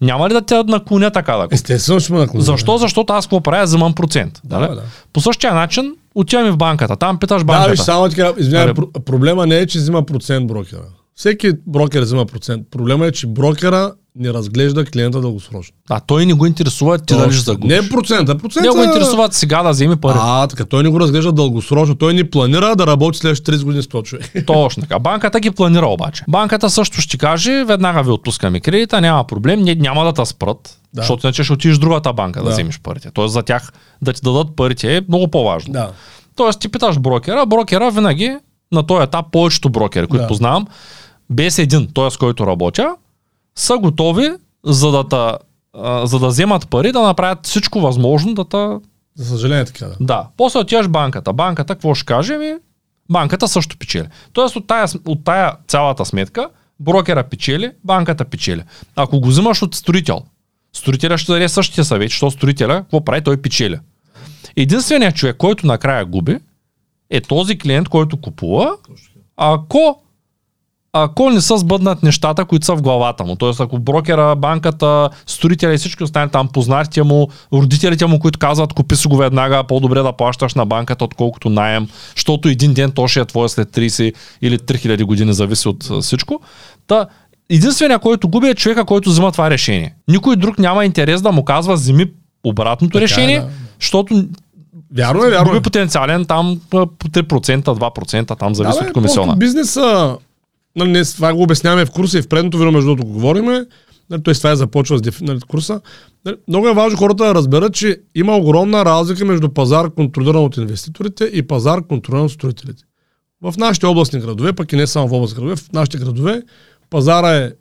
Няма 0.00 0.28
ли 0.28 0.32
да 0.32 0.42
те 0.42 0.62
наклоня 0.66 1.10
така 1.10 1.36
да 1.36 1.42
купиш? 1.42 1.54
Естествено 1.54 2.00
ще 2.00 2.12
ме 2.12 2.18
наклоня. 2.18 2.44
Защо? 2.44 2.78
Защото 2.78 3.12
аз 3.12 3.26
какво 3.26 3.40
правя? 3.40 3.64
Вземам 3.64 3.94
процент. 3.94 4.40
Да, 4.44 4.58
нали? 4.58 4.74
да. 4.74 4.82
По 5.12 5.20
същия 5.20 5.54
начин 5.54 5.94
отиваме 6.14 6.50
в 6.50 6.56
банката. 6.56 6.96
Там 6.96 7.18
питаш 7.18 7.40
Да, 7.40 7.44
банката. 7.44 7.70
виж, 7.70 7.80
само 7.80 8.08
така, 8.08 8.32
извинявай, 8.38 8.66
Нали? 8.66 8.76
про- 8.76 9.00
проблема 9.00 9.46
не 9.46 9.58
е, 9.58 9.66
че 9.66 9.78
взима 9.78 10.02
процент 10.02 10.46
брокера. 10.46 10.82
Всеки 11.14 11.52
брокер 11.66 12.02
взима 12.02 12.26
процент. 12.26 12.66
Проблема 12.70 13.06
е, 13.06 13.12
че 13.12 13.26
брокера 13.26 13.92
не 14.16 14.32
разглежда 14.32 14.84
клиента 14.84 15.20
дългосрочно. 15.20 15.76
А 15.90 16.00
той 16.00 16.26
не 16.26 16.32
го 16.32 16.46
интересува 16.46 16.98
ти 16.98 17.14
дали 17.14 17.32
ще 17.32 17.42
загубиш. 17.42 17.76
Не 17.76 17.88
процента, 17.88 18.38
процента... 18.38 18.68
Не 18.68 18.74
го 18.74 18.82
интересува 18.84 19.28
сега 19.32 19.62
да 19.62 19.70
вземе 19.70 19.96
пари. 19.96 20.18
А, 20.20 20.46
така, 20.46 20.64
той 20.64 20.82
не 20.82 20.88
го 20.88 21.00
разглежда 21.00 21.32
дългосрочно. 21.32 21.94
Той 21.94 22.14
не 22.14 22.30
планира 22.30 22.76
да 22.76 22.86
работи 22.86 23.18
следващите 23.18 23.52
30 23.52 23.64
години 23.64 23.82
с 23.82 23.88
този 23.88 24.04
човек. 24.04 24.32
Точно 24.46 24.80
така. 24.80 24.98
Банката 24.98 25.40
ги 25.40 25.50
планира 25.50 25.86
обаче. 25.86 26.24
Банката 26.28 26.70
също 26.70 27.00
ще 27.00 27.18
каже, 27.18 27.64
веднага 27.64 28.02
ви 28.02 28.10
отпускаме 28.10 28.60
кредита, 28.60 29.00
няма 29.00 29.24
проблем, 29.24 29.60
ние 29.60 29.74
няма 29.74 30.04
да 30.04 30.12
те 30.14 30.26
спрат, 30.26 30.78
Да. 30.94 31.00
защото 31.02 31.26
иначе 31.26 31.44
ще 31.44 31.52
отидеш 31.52 31.76
в 31.76 31.80
другата 31.80 32.12
банка 32.12 32.38
да. 32.38 32.44
Да. 32.44 32.50
вземеш 32.50 32.80
парите. 32.80 33.10
Тоест 33.10 33.32
за 33.32 33.42
тях 33.42 33.72
да 34.02 34.12
ти 34.12 34.20
дадат 34.24 34.56
парите 34.56 34.96
е 34.96 35.00
много 35.08 35.28
по-важно. 35.28 35.72
да. 35.72 35.90
Тоест 36.36 36.60
ти 36.60 36.68
питаш 36.68 36.98
брокера, 36.98 37.46
брокера 37.46 37.90
винаги 37.90 38.36
на 38.72 38.86
този 38.86 39.02
етап 39.02 39.26
повечето 39.32 39.70
брокери, 39.70 40.06
които 40.06 40.22
Да. 40.22 40.28
познавам, 40.28 40.66
без 41.30 41.58
един, 41.58 41.88
т.е. 41.94 42.10
с 42.10 42.16
който 42.16 42.46
работя, 42.46 42.94
са 43.56 43.78
готови 43.78 44.30
за 44.64 44.90
да, 44.90 45.08
та, 45.08 45.38
а, 45.78 46.06
за 46.06 46.18
да 46.18 46.26
вземат 46.28 46.68
пари, 46.68 46.92
да 46.92 47.02
направят 47.02 47.46
всичко 47.46 47.80
възможно 47.80 48.34
да 48.34 48.44
та 48.44 48.80
За 49.14 49.24
съжаление 49.24 49.64
така 49.64 49.86
да. 49.86 49.96
да. 50.00 50.28
После 50.36 50.58
отиваш 50.58 50.88
банката. 50.88 51.32
Банката, 51.32 51.74
какво 51.74 51.94
ще 51.94 52.06
каже? 52.06 52.38
Ми, 52.38 52.54
банката 53.10 53.48
също 53.48 53.78
печели. 53.78 54.08
Тоест 54.32 54.56
от 54.56 54.66
тая, 54.66 54.86
от 55.06 55.24
тая 55.24 55.56
цялата 55.68 56.04
сметка, 56.04 56.48
брокера 56.80 57.24
печели, 57.24 57.72
банката 57.84 58.24
печели. 58.24 58.62
Ако 58.96 59.20
го 59.20 59.28
взимаш 59.28 59.62
от 59.62 59.74
строител, 59.74 60.22
строителя 60.72 61.18
ще 61.18 61.32
даде 61.32 61.48
същия 61.48 61.84
съвет, 61.84 62.10
защото 62.10 62.30
строителя, 62.30 62.74
какво 62.82 63.04
прави, 63.04 63.24
той 63.24 63.36
печели. 63.36 63.78
Единственият 64.56 65.16
човек, 65.16 65.36
който 65.36 65.66
накрая 65.66 66.04
губи, 66.04 66.38
е 67.10 67.20
този 67.20 67.58
клиент, 67.58 67.88
който 67.88 68.20
купува, 68.20 68.76
ако 69.36 70.02
ако 70.92 71.30
не 71.30 71.40
са 71.40 71.58
сбъднат 71.58 72.02
нещата, 72.02 72.44
които 72.44 72.66
са 72.66 72.76
в 72.76 72.82
главата 72.82 73.24
му. 73.24 73.36
Тоест, 73.36 73.60
ако 73.60 73.78
брокера, 73.78 74.36
банката, 74.36 75.10
строителя 75.26 75.74
и 75.74 75.78
всички 75.78 76.04
останали 76.04 76.30
там, 76.30 76.48
познатите 76.48 77.02
му, 77.02 77.28
родителите 77.52 78.06
му, 78.06 78.18
които 78.18 78.38
казват, 78.38 78.72
купи 78.72 78.96
си 78.96 79.08
го 79.08 79.16
веднага, 79.16 79.64
по-добре 79.64 80.02
да 80.02 80.12
плащаш 80.12 80.54
на 80.54 80.66
банката, 80.66 81.04
отколкото 81.04 81.50
найем, 81.50 81.88
защото 82.16 82.48
един 82.48 82.74
ден 82.74 82.90
то 82.92 83.08
ще 83.08 83.20
е 83.20 83.24
твоя 83.24 83.48
след 83.48 83.68
30 83.68 84.12
или 84.42 84.58
3000 84.58 85.04
години, 85.04 85.32
зависи 85.32 85.68
от 85.68 86.02
всичко. 86.02 86.40
Та, 86.86 87.06
единственият, 87.50 88.02
който 88.02 88.28
губи 88.28 88.48
е 88.48 88.54
човека, 88.54 88.84
който 88.84 89.10
взима 89.10 89.32
това 89.32 89.50
решение. 89.50 89.94
Никой 90.08 90.36
друг 90.36 90.58
няма 90.58 90.84
интерес 90.84 91.22
да 91.22 91.32
му 91.32 91.44
казва, 91.44 91.74
вземи 91.74 92.06
обратното 92.44 92.92
Така 92.92 93.02
е, 93.02 93.08
решение, 93.08 93.40
да. 93.40 93.48
защото 93.80 94.24
Вярно 94.96 95.24
е, 95.24 95.30
вярно 95.30 95.54
е. 95.54 95.60
потенциален 95.62 96.24
там 96.24 96.60
а, 96.74 96.86
по 96.86 97.08
3%, 97.08 97.62
2%, 97.62 98.38
там 98.38 98.54
зависи 98.54 98.78
Да, 98.82 98.86
от 98.86 98.92
комисиона. 98.92 99.36
Бизнеса, 99.36 100.16
нали, 100.76 100.90
не, 100.90 101.04
това 101.04 101.34
го 101.34 101.42
обясняваме 101.42 101.86
в 101.86 101.90
курса 101.90 102.18
и 102.18 102.22
в 102.22 102.28
предното 102.28 102.58
видео, 102.58 102.72
между 102.72 102.86
другото, 102.86 103.06
го 103.06 103.12
говориме. 103.12 103.66
Нали, 104.10 104.22
т.е. 104.22 104.34
това 104.34 104.50
е 104.50 104.56
започва 104.56 104.98
с 104.98 105.20
нали, 105.20 105.40
курса. 105.40 105.80
Нали, 106.24 106.36
много 106.48 106.68
е 106.68 106.74
важно 106.74 106.98
хората 106.98 107.24
да 107.24 107.34
разберат, 107.34 107.74
че 107.74 108.00
има 108.14 108.36
огромна 108.36 108.84
разлика 108.84 109.24
между 109.24 109.48
пазар, 109.48 109.90
контролиран 109.90 110.44
от 110.44 110.56
инвеститорите 110.56 111.24
и 111.24 111.42
пазар, 111.42 111.86
контролиран 111.86 112.24
от 112.24 112.32
строителите. 112.32 112.82
В 113.42 113.54
нашите 113.58 113.86
областни 113.86 114.20
градове, 114.20 114.52
пък 114.52 114.72
и 114.72 114.76
не 114.76 114.86
само 114.86 115.08
в 115.08 115.12
областни 115.12 115.34
градове, 115.34 115.56
в 115.56 115.72
нашите 115.72 115.98
градове 115.98 116.42
пазара 116.90 117.36
е 117.36 117.52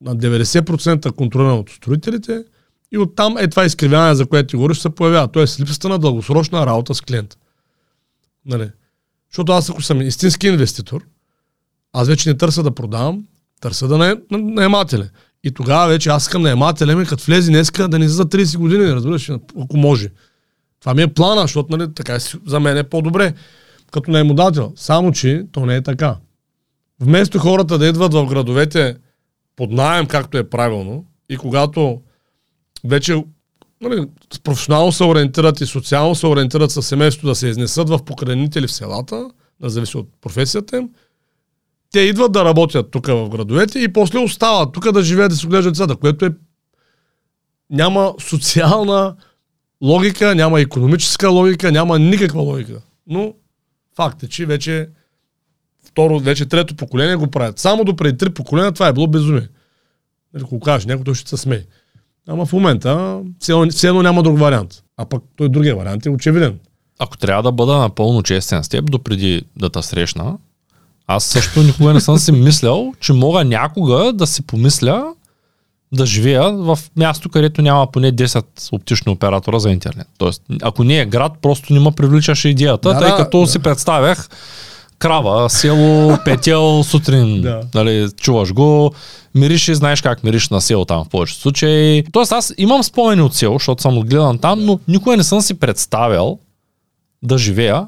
на 0.00 0.16
90% 0.16 1.12
контролиран 1.12 1.58
от 1.58 1.70
строителите 1.70 2.44
и 2.92 2.98
оттам 2.98 3.38
е 3.38 3.48
това 3.48 3.64
изкривяване, 3.64 4.14
за 4.14 4.26
което 4.26 4.46
ти 4.46 4.56
говориш, 4.56 4.78
се 4.78 4.90
появява. 4.90 5.28
Тоест 5.28 5.60
липсата 5.60 5.88
на 5.88 5.98
дългосрочна 5.98 6.66
работа 6.66 6.94
с 6.94 7.00
клиента. 7.00 7.36
Нали? 8.46 8.70
Защото 9.30 9.52
аз 9.52 9.70
ако 9.70 9.82
съм 9.82 10.02
истински 10.02 10.46
инвеститор, 10.46 11.04
аз 11.94 12.08
вече 12.08 12.28
не 12.28 12.36
търся 12.36 12.62
да 12.62 12.70
продавам, 12.70 13.24
търся 13.60 13.88
да 13.88 13.98
на, 13.98 14.16
на, 14.30 14.38
наемателя. 14.38 15.08
И 15.44 15.50
тогава 15.50 15.88
вече 15.88 16.08
аз 16.08 16.22
искам 16.22 16.42
наемателя 16.42 16.96
ми, 16.96 17.06
като 17.06 17.24
влезе 17.24 17.50
днеска, 17.50 17.88
да 17.88 17.98
не 17.98 18.08
за 18.08 18.24
30 18.24 18.58
години, 18.58 18.92
разбираш, 18.92 19.30
ако 19.60 19.76
може. 19.76 20.08
Това 20.80 20.94
ми 20.94 21.02
е 21.02 21.14
плана, 21.14 21.40
защото 21.40 21.76
нали, 21.76 21.94
така 21.94 22.14
е, 22.14 22.18
за 22.46 22.60
мен 22.60 22.76
е 22.76 22.84
по-добре 22.84 23.34
като 23.92 24.10
наемодател. 24.10 24.72
Само, 24.76 25.12
че 25.12 25.46
то 25.52 25.66
не 25.66 25.76
е 25.76 25.82
така. 25.82 26.16
Вместо 27.00 27.38
хората 27.38 27.78
да 27.78 27.86
идват 27.86 28.14
в 28.14 28.26
градовете 28.26 28.96
под 29.56 29.70
найем, 29.70 30.06
както 30.06 30.38
е 30.38 30.50
правилно, 30.50 31.04
и 31.28 31.36
когато 31.36 32.00
вече 32.84 33.24
нали, 33.80 34.06
професионално 34.44 34.92
се 34.92 35.04
ориентират 35.04 35.60
и 35.60 35.66
социално 35.66 36.14
се 36.14 36.26
ориентират 36.26 36.70
със 36.70 36.86
семейството 36.86 37.26
да 37.26 37.34
се 37.34 37.48
изнесат 37.48 37.88
в 37.88 38.04
покрайнители 38.04 38.66
в 38.66 38.72
селата, 38.72 39.30
да 39.60 39.70
зависи 39.70 39.96
от 39.96 40.08
професията 40.20 40.76
им, 40.76 40.88
те 41.94 42.00
идват 42.00 42.32
да 42.32 42.44
работят 42.44 42.90
тук 42.90 43.06
в 43.06 43.28
градовете 43.28 43.78
и 43.78 43.92
после 43.92 44.18
остават 44.18 44.72
тук 44.72 44.92
да 44.92 45.02
живеят 45.02 45.30
да 45.30 45.36
се 45.36 45.46
отглеждат 45.46 45.74
децата, 45.74 45.96
което 45.96 46.24
е 46.24 46.30
няма 47.70 48.14
социална 48.20 49.16
логика, 49.82 50.34
няма 50.34 50.60
економическа 50.60 51.28
логика, 51.28 51.72
няма 51.72 51.98
никаква 51.98 52.42
логика. 52.42 52.82
Но 53.06 53.34
факт 53.96 54.22
е, 54.22 54.28
че 54.28 54.46
вече 54.46 54.88
второ, 55.86 56.18
вече 56.18 56.46
трето 56.46 56.76
поколение 56.76 57.16
го 57.16 57.30
правят. 57.30 57.58
Само 57.58 57.84
до 57.84 57.96
преди 57.96 58.18
три 58.18 58.30
поколения 58.30 58.72
това 58.72 58.88
е 58.88 58.92
било 58.92 59.06
безумие. 59.06 59.48
Нали, 60.34 60.44
Ако 60.44 60.60
кажеш, 60.60 60.86
някой 60.86 61.04
той 61.04 61.14
ще 61.14 61.30
се 61.30 61.36
смее. 61.36 61.62
Ама 62.28 62.46
в 62.46 62.52
момента 62.52 63.20
все 63.70 63.88
едно 63.88 64.02
няма 64.02 64.22
друг 64.22 64.38
вариант. 64.38 64.82
А 64.96 65.04
пък 65.06 65.22
той 65.36 65.48
другия 65.48 65.76
вариант 65.76 66.06
е 66.06 66.10
очевиден. 66.10 66.58
Ако 66.98 67.18
трябва 67.18 67.42
да 67.42 67.52
бъда 67.52 67.78
напълно 67.78 68.22
честен 68.22 68.64
с 68.64 68.68
теб, 68.68 68.90
допреди 68.90 69.42
да 69.56 69.70
те 69.70 69.82
срещна, 69.82 70.38
аз 71.06 71.24
също 71.24 71.62
никога 71.62 71.92
не 71.92 72.00
съм 72.00 72.18
си 72.18 72.32
мислял, 72.32 72.92
че 73.00 73.12
мога 73.12 73.44
някога 73.44 74.12
да 74.12 74.26
си 74.26 74.42
помисля 74.42 75.04
да 75.92 76.06
живея 76.06 76.52
в 76.52 76.78
място, 76.96 77.28
където 77.28 77.62
няма 77.62 77.90
поне 77.92 78.12
10 78.12 78.44
оптични 78.72 79.12
оператора 79.12 79.58
за 79.58 79.70
интернет. 79.70 80.06
Тоест, 80.18 80.42
ако 80.62 80.84
не 80.84 81.00
е 81.00 81.06
град, 81.06 81.32
просто 81.42 81.72
не 81.72 81.80
ме 81.80 81.90
привличаше 81.92 82.48
идеята, 82.48 82.92
Да, 82.92 82.98
тъй 82.98 83.10
да, 83.10 83.16
като 83.16 83.40
да. 83.40 83.46
си 83.46 83.58
представях 83.58 84.28
крава, 84.98 85.50
село, 85.50 86.18
петел, 86.24 86.82
сутрин, 86.82 87.42
Да. 87.42 87.60
нали, 87.74 88.08
чуваш 88.16 88.52
го, 88.52 88.92
мириш 89.34 89.68
и 89.68 89.74
знаеш 89.74 90.00
как 90.00 90.24
мириш 90.24 90.48
на 90.48 90.60
село 90.60 90.84
там 90.84 91.04
в 91.04 91.08
повечето 91.08 91.40
случаи. 91.40 92.04
Тоест 92.12 92.32
аз 92.32 92.54
имам 92.58 92.82
спомени 92.82 93.22
от 93.22 93.34
село, 93.34 93.54
защото 93.58 93.82
съм 93.82 93.98
отгледан 93.98 94.38
там, 94.38 94.64
но 94.64 94.78
никога 94.88 95.16
не 95.16 95.24
съм 95.24 95.40
си 95.40 95.54
представял 95.54 96.38
да 97.22 97.38
живея 97.38 97.86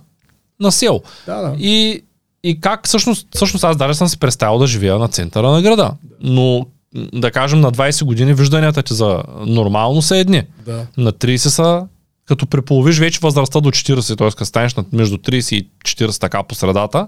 на 0.60 0.72
село. 0.72 1.02
Да, 1.26 1.34
да. 1.36 1.54
И, 1.58 2.02
и 2.48 2.60
как 2.60 2.86
всъщност, 2.86 3.28
всъщност 3.34 3.64
аз 3.64 3.76
даже 3.76 3.94
съм 3.94 4.08
си 4.08 4.18
представил 4.18 4.58
да 4.58 4.66
живея 4.66 4.98
на 4.98 5.08
центъра 5.08 5.50
на 5.50 5.62
града. 5.62 5.90
Но 6.20 6.66
да 7.12 7.30
кажем 7.30 7.60
на 7.60 7.72
20 7.72 8.04
години 8.04 8.34
вижданията 8.34 8.82
ти 8.82 8.94
за 8.94 9.22
нормално 9.46 10.02
са 10.02 10.16
едни. 10.16 10.42
да. 10.66 10.86
На 10.96 11.12
30 11.12 11.36
са 11.36 11.86
като 12.26 12.46
преполовиш 12.46 12.98
вече 12.98 13.18
възрастта 13.22 13.60
до 13.60 13.70
40, 13.70 14.18
т.е. 14.18 14.30
като 14.30 14.44
станеш 14.44 14.74
между 14.92 15.16
30 15.16 15.54
и 15.54 15.68
40 15.84 16.20
така 16.20 16.42
по 16.42 16.54
средата, 16.54 17.06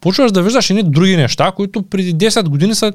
почваш 0.00 0.32
да 0.32 0.42
виждаш 0.42 0.70
едни 0.70 0.82
други 0.82 1.16
неща, 1.16 1.52
които 1.56 1.82
преди 1.82 2.14
10 2.14 2.48
години 2.48 2.74
са 2.74 2.92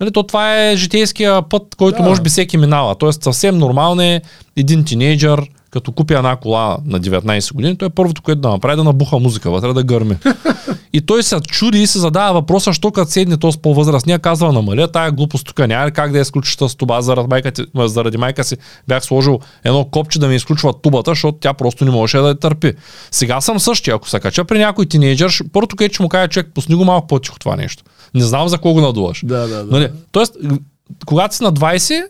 Нали, 0.00 0.12
то 0.12 0.22
това 0.22 0.62
е 0.62 0.76
житейския 0.76 1.42
път, 1.42 1.74
който 1.74 2.02
да. 2.02 2.08
може 2.08 2.22
би 2.22 2.28
всеки 2.28 2.56
минава. 2.56 2.94
Тоест 2.94 3.22
съвсем 3.22 3.58
нормално 3.58 4.02
е 4.02 4.20
един 4.56 4.84
тинейджър, 4.84 5.42
като 5.76 5.92
купи 5.92 6.14
една 6.14 6.36
кола 6.36 6.78
на 6.86 7.00
19 7.00 7.54
години, 7.54 7.76
то 7.78 7.84
е 7.84 7.90
първото, 7.90 8.22
което 8.22 8.40
да 8.40 8.48
направи, 8.48 8.76
да 8.76 8.84
набуха 8.84 9.18
музика 9.18 9.50
вътре, 9.50 9.72
да 9.72 9.84
гърми. 9.84 10.16
и 10.92 11.00
той 11.00 11.22
се 11.22 11.40
чуди 11.40 11.82
и 11.82 11.86
се 11.86 11.98
задава 11.98 12.32
въпроса, 12.32 12.72
що 12.72 12.92
като 12.92 13.10
седне 13.10 13.36
този 13.36 13.58
по-възрастния, 13.58 14.18
казва, 14.18 14.52
намаля 14.52 14.88
тая 14.88 15.12
глупост 15.12 15.46
тук, 15.46 15.58
няма 15.58 15.90
как 15.90 16.12
да 16.12 16.18
я 16.18 16.22
изключиш 16.22 16.56
с 16.56 16.76
туба, 16.76 17.02
заради 17.02 17.28
майка, 17.28 17.52
заради 17.76 18.16
майка 18.16 18.44
си 18.44 18.56
бях 18.88 19.04
сложил 19.04 19.40
едно 19.64 19.84
копче 19.84 20.18
да 20.18 20.28
ми 20.28 20.34
изключва 20.34 20.80
тубата, 20.80 21.10
защото 21.10 21.38
тя 21.38 21.52
просто 21.52 21.84
не 21.84 21.90
можеше 21.90 22.18
да 22.18 22.28
я 22.28 22.38
търпи. 22.38 22.72
Сега 23.10 23.40
съм 23.40 23.60
същия, 23.60 23.94
ако 23.94 24.08
се 24.08 24.20
кача 24.20 24.44
при 24.44 24.58
някой 24.58 24.86
тинейджър, 24.86 25.32
първото, 25.52 25.76
което 25.76 25.94
ще 25.94 26.02
му 26.02 26.08
каже 26.08 26.28
човек, 26.28 26.50
пусни 26.54 26.74
го 26.74 26.84
малко 26.84 27.06
по-тихо 27.06 27.38
това 27.38 27.56
нещо. 27.56 27.84
Не 28.14 28.24
знам 28.24 28.48
за 28.48 28.58
кого 28.58 28.74
го 28.74 28.80
надуваш. 28.80 29.20
Да, 29.24 29.48
да, 29.48 29.64
да. 29.64 29.72
Нали? 29.72 29.88
Тоест, 30.12 30.36
когато 31.06 31.36
си 31.36 31.42
на 31.42 31.52
20, 31.52 32.06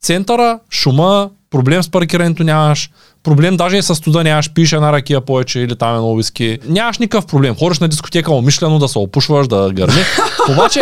центъра, 0.00 0.58
шума, 0.70 1.30
проблем 1.56 1.82
с 1.82 1.88
паркирането 1.88 2.44
нямаш, 2.44 2.90
проблем 3.22 3.56
даже 3.56 3.76
и 3.76 3.82
с 3.82 3.94
студа 3.94 4.24
нямаш, 4.24 4.50
пиеш 4.52 4.72
една 4.72 4.92
ракия 4.92 5.20
повече 5.20 5.60
или 5.60 5.76
там 5.76 5.94
едно 5.94 6.16
виски. 6.16 6.58
Нямаш 6.68 6.98
никакъв 6.98 7.26
проблем. 7.26 7.54
Ходиш 7.54 7.78
на 7.78 7.88
дискотека 7.88 8.32
умишлено 8.32 8.78
да 8.78 8.88
се 8.88 8.98
опушваш, 8.98 9.48
да 9.48 9.70
гърми. 9.72 10.00
Обаче, 10.50 10.80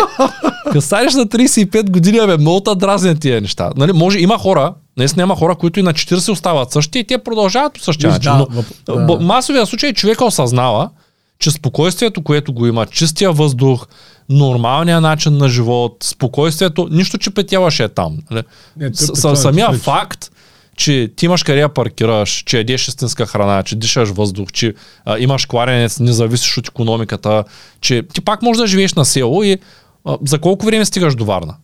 като 0.65 0.81
станеш 0.81 1.15
на 1.15 1.27
35 1.27 1.91
години, 1.91 2.27
бе, 2.27 2.37
много 2.37 2.75
дразнят 2.75 3.21
тия 3.21 3.41
неща. 3.41 3.71
Нали, 3.77 3.93
може, 3.93 4.19
има 4.19 4.39
хора, 4.39 4.75
Днес 4.97 5.17
няма 5.17 5.37
хора, 5.37 5.55
които 5.55 5.81
и 5.81 5.83
на 5.83 5.93
40 5.93 6.33
остават 6.33 6.73
същи 6.73 6.99
и 6.99 7.05
те 7.05 7.19
продължават 7.19 7.73
по 7.73 7.81
същия 7.81 8.11
начин. 8.11 8.33
Да, 8.33 8.47
но, 8.89 9.07
да. 9.17 9.25
масовия 9.25 9.67
случай 9.67 9.93
човека 9.93 10.25
осъзнава, 10.25 10.91
че 11.39 11.51
спокойствието, 11.51 12.23
което 12.23 12.53
го 12.53 12.67
има, 12.67 12.87
чистия 12.87 13.33
въздух, 13.33 13.87
нормалния 14.29 15.01
начин 15.01 15.37
на 15.37 15.49
живот, 15.49 15.97
спокойствието, 16.03 16.89
нищо, 16.91 17.19
че 17.19 17.31
петяваше 17.31 17.85
е 17.85 17.89
там. 17.89 18.19
Нали? 18.31 18.43
Не, 18.77 18.91
с, 18.95 19.37
самия 19.37 19.69
вече. 19.71 19.83
факт, 19.83 20.31
че 20.77 21.13
ти 21.17 21.27
имаш 21.27 21.43
къде 21.43 21.61
да 21.61 21.69
паркираш, 21.69 22.43
че 22.47 22.59
едеш 22.59 22.89
истинска 22.89 23.27
храна, 23.27 23.63
че 23.63 23.77
дишаш 23.77 24.09
въздух, 24.09 24.53
че 24.53 24.75
а, 25.05 25.19
имаш 25.19 25.47
кладенец, 25.47 26.01
не 26.01 26.13
зависиш 26.13 26.59
от 26.59 26.69
економиката, 26.69 27.45
че 27.81 28.03
ти 28.15 28.21
пак 28.21 28.43
можеш 28.43 28.61
да 28.61 28.67
живееш 28.67 28.95
на 28.95 29.05
село 29.05 29.43
и 29.43 29.59
а, 30.05 30.19
за 30.27 30.39
колко 30.39 30.67
време 30.67 30.85
стигаш 30.85 31.15
до 31.15 31.25
Варна? 31.25 31.57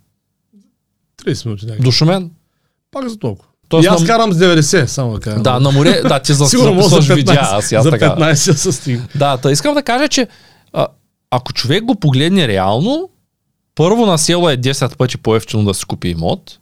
30 1.24 1.46
минути. 1.46 1.66
До 1.80 1.90
Шумен? 1.90 2.30
Пак 2.90 3.08
за 3.08 3.18
толкова. 3.18 3.50
Тоест, 3.68 3.84
и 3.84 3.88
аз 3.88 4.00
на... 4.00 4.06
карам 4.06 4.32
с 4.32 4.38
90, 4.38 4.86
само 4.86 5.12
да 5.12 5.20
кажа. 5.20 5.40
Да, 5.40 5.60
на 5.60 5.70
море, 5.70 6.02
да, 6.02 6.20
ти 6.20 6.32
за, 6.32 6.46
Сигурно 6.46 6.82
за 6.82 6.96
15, 6.96 7.14
видя, 7.14 7.38
аз, 7.40 7.72
аз 7.72 7.82
за 7.82 7.92
15 7.92 8.34
се 8.34 8.72
стигна. 8.72 9.08
Да, 9.14 9.36
та 9.36 9.50
искам 9.50 9.74
да 9.74 9.82
кажа, 9.82 10.08
че 10.08 10.28
а, 10.72 10.86
ако 11.30 11.52
човек 11.52 11.84
го 11.84 11.94
погледне 11.94 12.48
реално, 12.48 13.10
първо 13.74 14.06
на 14.06 14.18
село 14.18 14.50
е 14.50 14.56
10 14.56 14.96
пъти 14.96 15.18
по-ефтино 15.18 15.64
да 15.64 15.74
си 15.74 15.84
купи 15.84 16.08
имот. 16.08 16.59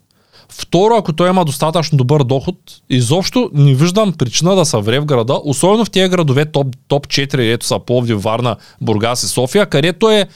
Второ, 0.53 0.97
ако 0.97 1.13
той 1.13 1.29
има 1.29 1.45
достатъчно 1.45 1.99
добър 1.99 2.25
доход, 2.25 2.55
изобщо 2.91 3.51
не 3.55 3.75
виждам 3.75 4.13
причина 4.13 4.57
да 4.57 4.65
се 4.65 4.77
вре 4.77 5.01
в 5.01 5.05
града, 5.05 5.41
особено 5.45 5.85
в 5.85 5.91
тези 5.91 6.09
градове 6.09 6.45
топ, 6.45 6.67
топ 6.89 7.07
4, 7.07 7.55
ето 7.55 7.67
са 7.67 7.79
Пловдив, 7.79 8.23
Варна, 8.23 8.57
Бургас 8.81 9.23
и 9.23 9.29
София, 9.29 9.67
където 9.67 10.11
е 10.11 10.29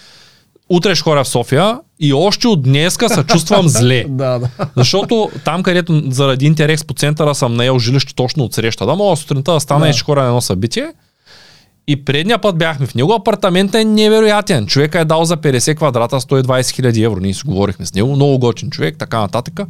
утре 0.69 0.95
ще 0.95 1.03
хора 1.03 1.25
в 1.25 1.29
София 1.29 1.81
и 2.01 2.13
още 2.13 2.49
от 2.49 2.63
днеска 2.63 3.09
се 3.09 3.23
чувствам 3.23 3.69
зле. 3.69 4.05
да, 4.09 4.39
да. 4.39 4.49
Защото 4.77 5.31
там, 5.45 5.63
където 5.63 6.03
заради 6.11 6.47
интерес 6.47 6.85
по 6.85 6.95
центъра 6.95 7.35
съм 7.35 7.55
наел 7.55 7.79
жилище 7.79 8.15
точно 8.15 8.45
от 8.45 8.55
среща, 8.55 8.87
да 8.87 8.95
мога 8.95 9.17
сутринта 9.17 9.53
да 9.53 9.61
стана 9.61 9.85
да. 9.85 9.89
и 9.89 9.93
ще 9.93 10.05
хора 10.05 10.21
на 10.21 10.27
едно 10.27 10.41
събитие. 10.41 10.93
И 11.87 12.05
предния 12.05 12.39
път 12.39 12.59
бяхме 12.59 12.87
в 12.87 12.95
него. 12.95 13.13
Апартаментът 13.13 13.75
е 13.75 13.85
невероятен. 13.85 14.67
Човека 14.67 15.01
е 15.01 15.05
дал 15.05 15.25
за 15.25 15.37
50 15.37 15.77
квадрата 15.77 16.21
120 16.21 16.71
хиляди 16.71 17.03
евро. 17.03 17.21
Ние 17.21 17.35
си 17.35 17.43
говорихме 17.47 17.87
с 17.87 17.95
него. 17.95 18.17
Много 18.17 18.39
готин 18.39 18.71
човек, 18.71 18.97
така 18.99 19.21
нататък. 19.21 19.61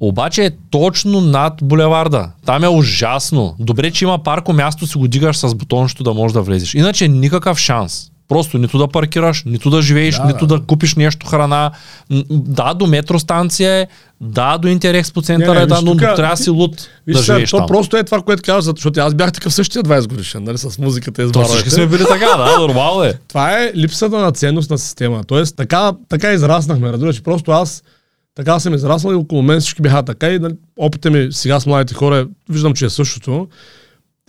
Обаче 0.00 0.44
е 0.44 0.50
точно 0.70 1.20
над 1.20 1.54
булеварда. 1.62 2.30
Там 2.46 2.64
е 2.64 2.68
ужасно. 2.68 3.56
Добре, 3.58 3.90
че 3.90 4.04
има 4.04 4.18
парко 4.18 4.52
място, 4.52 4.86
си 4.86 4.98
го 4.98 5.08
дигаш 5.08 5.36
с 5.36 5.54
бутончето 5.54 6.04
да 6.04 6.14
можеш 6.14 6.32
да 6.32 6.42
влезеш. 6.42 6.74
Иначе 6.74 7.08
никакъв 7.08 7.58
шанс. 7.58 8.10
Просто 8.28 8.58
нито 8.58 8.78
да 8.78 8.88
паркираш, 8.88 9.42
нито 9.46 9.70
да 9.70 9.82
живееш, 9.82 10.16
да, 10.16 10.24
нито 10.24 10.46
да. 10.46 10.58
да 10.58 10.66
купиш 10.66 10.94
нещо 10.94 11.26
храна. 11.26 11.70
Да, 12.30 12.74
до 12.74 12.86
метростанция 12.86 13.72
е, 13.72 13.86
да, 14.20 14.58
до 14.58 14.68
интерекс 14.68 15.12
по 15.12 15.22
центъра 15.22 15.60
е, 15.60 15.66
да, 15.66 15.80
но 15.82 15.92
тука, 15.92 16.14
трябва 16.14 16.36
да 16.36 16.42
си 16.42 16.50
луд 16.50 16.88
виж, 17.06 17.16
да 17.16 17.22
живееш 17.22 17.50
то 17.50 17.56
там. 17.56 17.66
просто 17.66 17.96
е 17.96 18.04
това, 18.04 18.22
което 18.22 18.42
казваш, 18.42 18.74
защото 18.74 19.00
аз 19.00 19.14
бях 19.14 19.32
такъв 19.32 19.54
същия 19.54 19.82
20 19.82 20.08
годишен, 20.08 20.44
нали, 20.44 20.58
с 20.58 20.78
музиката 20.78 21.22
и 21.22 21.28
с 21.28 21.44
Всички 21.44 21.70
сме 21.70 21.86
били 21.86 22.04
така, 22.08 22.36
да, 22.36 22.58
нормално 22.60 23.02
е. 23.02 23.14
това 23.28 23.52
е 23.52 23.72
липсата 23.76 24.18
на 24.18 24.32
ценност 24.32 24.70
на 24.70 24.78
система. 24.78 25.24
Тоест, 25.24 25.56
така, 25.56 25.92
така 26.08 26.32
израснахме, 26.32 26.92
разбираш, 26.92 27.22
просто 27.22 27.50
аз 27.50 27.82
така 28.36 28.60
съм 28.60 28.74
израснал 28.74 29.12
и 29.12 29.16
около 29.16 29.42
мен 29.42 29.60
всички 29.60 29.82
бяха 29.82 30.02
така 30.02 30.30
и 30.30 30.38
нали, 30.38 30.54
опита 30.76 31.10
ми 31.10 31.28
сега 31.30 31.60
с 31.60 31.66
младите 31.66 31.94
хора, 31.94 32.28
виждам, 32.48 32.74
че 32.74 32.84
е 32.84 32.90
същото. 32.90 33.48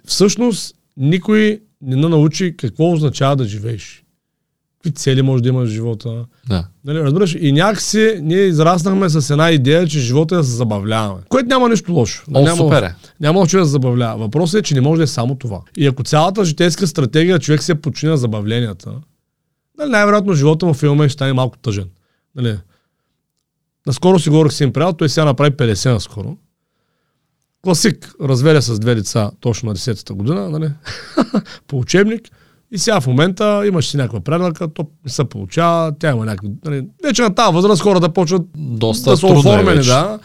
Всъщност, 0.05 0.75
никой 0.97 1.61
не 1.81 1.95
научи 1.95 2.55
какво 2.57 2.91
означава 2.91 3.35
да 3.35 3.45
живееш. 3.45 4.03
Какви 4.77 4.91
цели 4.91 5.21
може 5.21 5.43
да 5.43 5.49
имаш 5.49 5.69
в 5.69 5.71
живота. 5.71 6.25
Да. 6.49 6.67
Нали, 6.85 6.99
разбираш? 6.99 7.37
И 7.39 7.51
някакси 7.51 8.19
ние 8.21 8.41
израснахме 8.41 9.09
с 9.09 9.29
една 9.29 9.51
идея, 9.51 9.87
че 9.87 9.99
живота 9.99 10.35
е 10.35 10.37
да 10.37 10.43
се 10.43 10.51
забавляваме. 10.51 11.21
Което 11.29 11.47
няма 11.47 11.69
нищо 11.69 11.93
лошо. 11.93 12.23
О, 12.33 12.41
няма, 12.41 12.57
супер 12.57 12.83
е. 12.83 12.95
Няма 13.19 13.47
човек 13.47 13.61
да 13.61 13.65
се 13.65 13.71
забавлява. 13.71 14.17
Въпросът 14.17 14.59
е, 14.59 14.63
че 14.63 14.75
не 14.75 14.81
може 14.81 14.97
да 14.97 15.03
е 15.03 15.07
само 15.07 15.35
това. 15.35 15.61
И 15.77 15.87
ако 15.87 16.03
цялата 16.03 16.45
житейска 16.45 16.87
стратегия 16.87 17.39
човек 17.39 17.63
се 17.63 17.75
почини 17.75 18.09
на 18.09 18.17
забавленията, 18.17 18.91
нали, 19.77 19.89
най-вероятно 19.89 20.33
живота 20.33 20.65
му 20.65 20.73
в 20.73 20.77
филма 20.77 21.03
ще 21.03 21.13
стане 21.13 21.33
малко 21.33 21.57
тъжен. 21.57 21.87
Нали? 22.35 22.57
Наскоро 23.87 24.19
си 24.19 24.29
говорих 24.29 24.51
с 24.51 24.61
един 24.61 24.73
приятел, 24.73 24.93
той 24.93 25.09
сега 25.09 25.25
направи 25.25 25.51
50 25.51 25.93
наскоро. 25.93 26.37
Класик, 27.61 28.15
развеля 28.21 28.61
с 28.61 28.79
две 28.79 28.95
деца 28.95 29.31
точно 29.39 29.69
на 29.69 29.75
10-та 29.75 30.13
година, 30.13 30.49
нали? 30.49 30.69
по 31.67 31.77
учебник. 31.79 32.21
И 32.71 32.77
сега 32.77 33.01
в 33.01 33.07
момента 33.07 33.63
имаш 33.67 33.87
си 33.87 33.97
някаква 33.97 34.19
предалка, 34.19 34.73
то 34.73 34.85
не 35.05 35.11
се 35.11 35.23
получава, 35.23 35.93
тя 35.99 36.11
има 36.11 36.25
някакви... 36.25 36.49
Нали, 36.65 36.87
вече 37.03 37.21
на 37.21 37.35
тази 37.35 37.53
възраст 37.53 37.81
хората 37.81 38.13
почват 38.13 38.41
Доста 38.57 39.09
да 39.09 39.17
са 39.17 39.27
оформени, 39.27 39.83
да. 39.83 40.19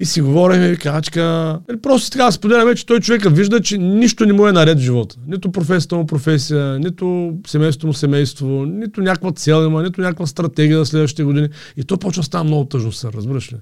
И 0.00 0.04
си 0.04 0.20
говорим, 0.20 0.72
и 0.72 0.76
качка. 0.76 1.22
Нали, 1.68 1.80
просто 1.80 2.10
така 2.10 2.32
споделяме, 2.32 2.74
че 2.74 2.86
той 2.86 3.00
човека 3.00 3.30
вижда, 3.30 3.60
че 3.60 3.78
нищо 3.78 4.26
не 4.26 4.32
му 4.32 4.48
е 4.48 4.52
наред 4.52 4.78
в 4.78 4.82
живота. 4.82 5.16
Нито 5.26 5.52
професията 5.52 5.96
му 5.96 6.06
професия, 6.06 6.78
нито 6.78 7.34
семейството 7.46 7.86
му 7.86 7.92
семейство, 7.92 8.64
нито 8.64 9.00
някаква 9.00 9.32
цел 9.32 9.66
има, 9.66 9.82
нито 9.82 10.00
някаква 10.00 10.26
стратегия 10.26 10.78
за 10.78 10.86
следващите 10.86 11.24
години. 11.24 11.48
И 11.76 11.84
то 11.84 11.96
почва 11.96 12.22
става 12.22 12.44
много 12.44 12.64
тъжно, 12.64 12.92
се 12.92 13.08
разбираш 13.12 13.52
ли? 13.52 13.56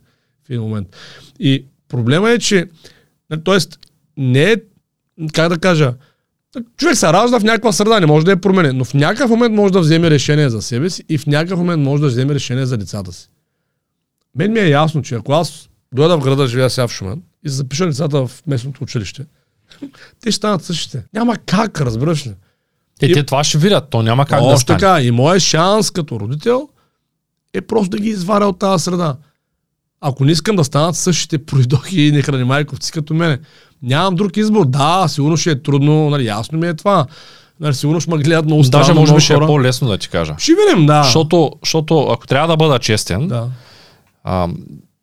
В 0.47 0.51
един 0.51 0.63
момент. 0.63 0.97
И 1.39 1.65
проблема 1.89 2.31
е, 2.31 2.39
че, 2.39 2.67
т.е. 3.45 3.59
не 4.17 4.53
е, 4.53 4.57
как 5.33 5.49
да 5.49 5.59
кажа, 5.59 5.95
Човек 6.77 6.97
се 6.97 7.07
ражда 7.07 7.41
в 7.41 7.45
някаква 7.45 7.73
среда, 7.73 8.01
не 8.01 8.07
може 8.07 8.25
да 8.25 8.31
я 8.31 8.41
промени, 8.41 8.79
но 8.79 8.85
в 8.85 8.95
някакъв 8.95 9.31
момент 9.31 9.55
може 9.55 9.73
да 9.73 9.81
вземе 9.81 10.11
решение 10.11 10.51
за 10.51 10.63
себе 10.63 10.91
си 10.91 11.05
и 11.09 11.19
в 11.19 11.27
някакъв 11.27 11.59
момент 11.59 11.83
може 11.83 12.01
да 12.01 12.09
вземе 12.09 12.35
решение 12.35 12.67
за 12.67 12.77
децата 12.77 13.13
си. 13.13 13.29
Мен 14.37 14.53
ми 14.53 14.61
е 14.61 14.69
ясно, 14.69 15.03
че 15.03 15.15
ако 15.15 15.33
аз 15.33 15.69
дойда 15.95 16.19
в 16.19 16.23
града, 16.23 16.47
живея 16.47 16.71
сега 16.71 16.89
в 16.89 16.93
Шумен 16.93 17.23
и 17.45 17.49
запиша 17.49 17.87
децата 17.87 18.27
в 18.27 18.43
местното 18.47 18.85
училище, 18.85 19.27
те 20.21 20.31
ще 20.31 20.33
станат 20.33 20.65
същите. 20.65 21.05
Няма 21.15 21.37
как, 21.37 21.81
разбираш 21.81 22.27
ли. 22.27 22.35
Е, 23.03 23.07
и, 23.07 23.13
те 23.13 23.23
това 23.23 23.45
ще 23.45 23.59
видят, 23.59 23.91
то 23.91 24.03
няма 24.03 24.27
как 24.27 24.43
да 24.43 24.59
стане. 24.59 24.79
така, 24.79 25.03
и 25.03 25.11
моят 25.11 25.43
шанс 25.43 25.91
като 25.91 26.21
родител 26.21 26.69
е 27.55 27.61
просто 27.61 27.91
да 27.91 27.99
ги 27.99 28.09
изваря 28.09 28.47
от 28.47 28.59
тази 28.59 28.85
среда. 28.85 29.17
Ако 30.01 30.25
не 30.25 30.33
искам 30.33 30.57
да 30.57 30.65
станат 30.65 30.97
същите 30.97 31.39
пройдохи 31.39 32.01
и 32.01 32.13
нехрани 32.13 32.45
майковци 32.45 32.93
като 32.93 33.15
мене, 33.15 33.39
нямам 33.83 34.15
друг 34.15 34.37
избор. 34.37 34.67
Да, 34.67 35.09
сигурно 35.09 35.37
ще 35.37 35.51
е 35.51 35.63
трудно, 35.63 36.11
нали, 36.11 36.27
ясно 36.27 36.59
ми 36.59 36.69
е 36.69 36.75
това. 36.75 37.07
Нали, 37.61 37.75
сигурно 37.75 38.01
ще 38.01 38.11
ме 38.11 38.23
гледат 38.23 38.45
много 38.45 38.65
странно. 38.65 38.87
Даже 38.87 39.01
може 39.01 39.15
би 39.15 39.21
ще 39.21 39.35
е 39.35 39.39
по-лесно 39.39 39.89
да 39.89 39.99
ти 39.99 40.09
кажа. 40.09 40.35
Ще 40.39 40.53
видим, 40.53 40.87
да. 40.87 41.03
Защото, 41.03 41.53
защото 41.65 42.01
ако 42.01 42.27
трябва 42.27 42.49
да 42.49 42.57
бъда 42.57 42.79
честен, 42.79 43.29
да. 43.29 43.49
а, 44.25 44.49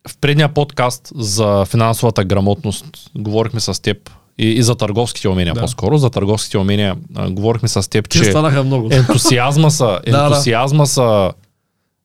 в 0.09 0.17
предния 0.17 0.49
подкаст 0.49 1.11
за 1.15 1.65
финансовата 1.65 2.23
грамотност 2.23 2.85
говорихме 3.17 3.59
с 3.59 3.81
теб 3.81 4.09
и, 4.37 4.47
и 4.47 4.63
за 4.63 4.75
търговските 4.75 5.29
умения 5.29 5.53
да. 5.53 5.61
по-скоро. 5.61 5.97
За 5.97 6.09
търговските 6.09 6.57
умения 6.57 6.95
а, 7.15 7.29
говорихме 7.29 7.67
с 7.67 7.89
теб, 7.89 8.09
че 8.09 8.19
много. 8.63 8.89
ентусиазма 8.91 9.71
са, 9.71 9.99
ентусиазма 10.05 10.87
са 10.87 11.31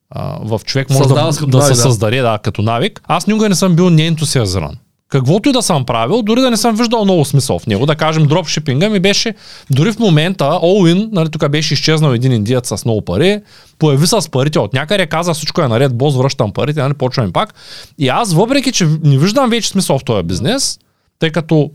а, 0.09 0.37
в 0.41 0.61
човек 0.65 0.89
може 0.89 1.09
да, 1.09 1.31
да, 1.47 1.61
се 1.61 1.75
създаде 1.75 2.21
да, 2.21 2.37
като 2.37 2.61
навик. 2.61 3.01
Аз 3.07 3.27
никога 3.27 3.49
не 3.49 3.55
съм 3.55 3.75
бил 3.75 3.89
неентусиазиран 3.89 4.77
каквото 5.09 5.49
и 5.49 5.51
да 5.51 5.61
съм 5.61 5.85
правил, 5.85 6.21
дори 6.21 6.41
да 6.41 6.51
не 6.51 6.57
съм 6.57 6.75
виждал 6.75 7.03
много 7.03 7.25
смисъл 7.25 7.59
в 7.59 7.67
него. 7.67 7.85
Да 7.85 7.95
кажем, 7.95 8.25
дропшипинга 8.25 8.89
ми 8.89 8.99
беше, 8.99 9.33
дори 9.71 9.91
в 9.91 9.99
момента, 9.99 10.43
all-in, 10.43 11.09
нали, 11.11 11.29
тук 11.29 11.49
беше 11.49 11.73
изчезнал 11.73 12.11
един 12.11 12.31
индиец 12.31 12.67
с 12.67 12.85
много 12.85 13.01
пари, 13.01 13.41
появи 13.79 14.07
с 14.07 14.31
парите 14.31 14.59
от 14.59 14.73
някъде, 14.73 15.07
каза 15.07 15.33
всичко 15.33 15.61
е 15.61 15.67
наред, 15.67 15.95
бос, 15.95 16.15
връщам 16.15 16.53
парите, 16.53 16.81
нали, 16.81 16.93
почваме 16.93 17.31
пак. 17.31 17.53
И 17.97 18.09
аз, 18.09 18.33
въпреки, 18.33 18.71
че 18.71 18.87
не 19.03 19.17
виждам 19.17 19.49
вече 19.49 19.69
смисъл 19.69 19.99
в 19.99 20.03
този 20.03 20.23
бизнес, 20.23 20.79
Тъй 21.19 21.31
като 21.31 21.71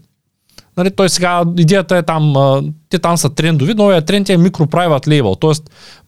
Нали, 0.77 0.91
той 0.91 1.09
сега, 1.09 1.43
идеята 1.59 1.97
е 1.97 2.03
там, 2.03 2.35
те 2.89 2.99
там 2.99 3.17
са 3.17 3.31
трендови, 3.31 3.75
новия 3.75 4.03
тренд 4.03 4.29
е 4.29 4.37
микропрайват 4.37 5.09
лейбъл, 5.09 5.35
т.е. 5.35 5.51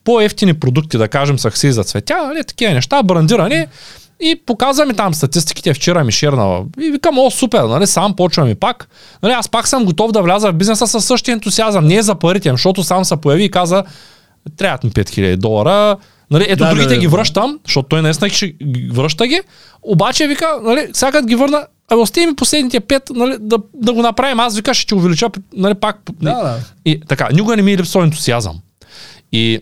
по-ефтини 0.04 0.54
продукти, 0.54 0.98
да 0.98 1.08
кажем, 1.08 1.38
сакси 1.38 1.72
за 1.72 1.84
цветя, 1.84 2.26
нали, 2.26 2.44
такива 2.44 2.72
неща, 2.72 3.02
брандирани, 3.02 3.66
и 4.22 4.36
показва 4.46 4.86
ми 4.86 4.94
там 4.94 5.14
статистиките, 5.14 5.74
вчера 5.74 6.04
ми 6.04 6.12
шернала. 6.12 6.64
И 6.80 6.90
викам, 6.90 7.18
о, 7.18 7.30
супер, 7.30 7.62
нали, 7.62 7.86
сам 7.86 8.16
почвам 8.16 8.48
и 8.48 8.54
пак. 8.54 8.88
Нали, 9.22 9.32
аз 9.32 9.48
пак 9.48 9.68
съм 9.68 9.84
готов 9.84 10.12
да 10.12 10.22
вляза 10.22 10.52
в 10.52 10.54
бизнеса 10.54 10.86
със 10.86 11.04
същия 11.04 11.32
ентусиазъм. 11.32 11.86
Не 11.86 12.02
за 12.02 12.14
парите, 12.14 12.50
защото 12.50 12.82
сам 12.82 13.04
се 13.04 13.16
появи 13.16 13.44
и 13.44 13.50
каза, 13.50 13.84
трябват 14.56 14.84
ми 14.84 14.90
5000 14.90 15.36
долара. 15.36 15.96
Нали, 16.30 16.46
ето 16.48 16.64
да, 16.64 16.70
другите 16.70 16.88
да, 16.88 16.94
да, 16.94 17.00
ги 17.00 17.06
връщам, 17.06 17.58
защото 17.66 17.88
той 17.88 18.02
наистина 18.02 18.30
ще 18.30 18.54
връща 18.92 19.26
ги. 19.26 19.40
Обаче 19.82 20.26
вика, 20.26 20.46
нали, 20.62 20.88
сега 20.92 21.22
ги 21.22 21.34
върна, 21.34 21.66
а 21.90 21.96
остави 21.96 22.26
ми 22.26 22.36
последните 22.36 22.80
пет, 22.80 23.02
нали, 23.14 23.36
да, 23.40 23.58
да 23.74 23.92
го 23.92 24.02
направим. 24.02 24.40
Аз 24.40 24.56
вика, 24.56 24.74
ще 24.74 24.86
ти 24.86 24.94
увелича, 24.94 25.30
нали, 25.56 25.74
пак. 25.74 25.98
Да, 26.22 26.34
да. 26.34 26.58
И 26.84 27.00
така, 27.08 27.28
никога 27.32 27.56
не 27.56 27.62
ми 27.62 27.72
е 27.72 27.76
липсва 27.76 28.02
ентусиазъм. 28.02 28.60
И 29.32 29.60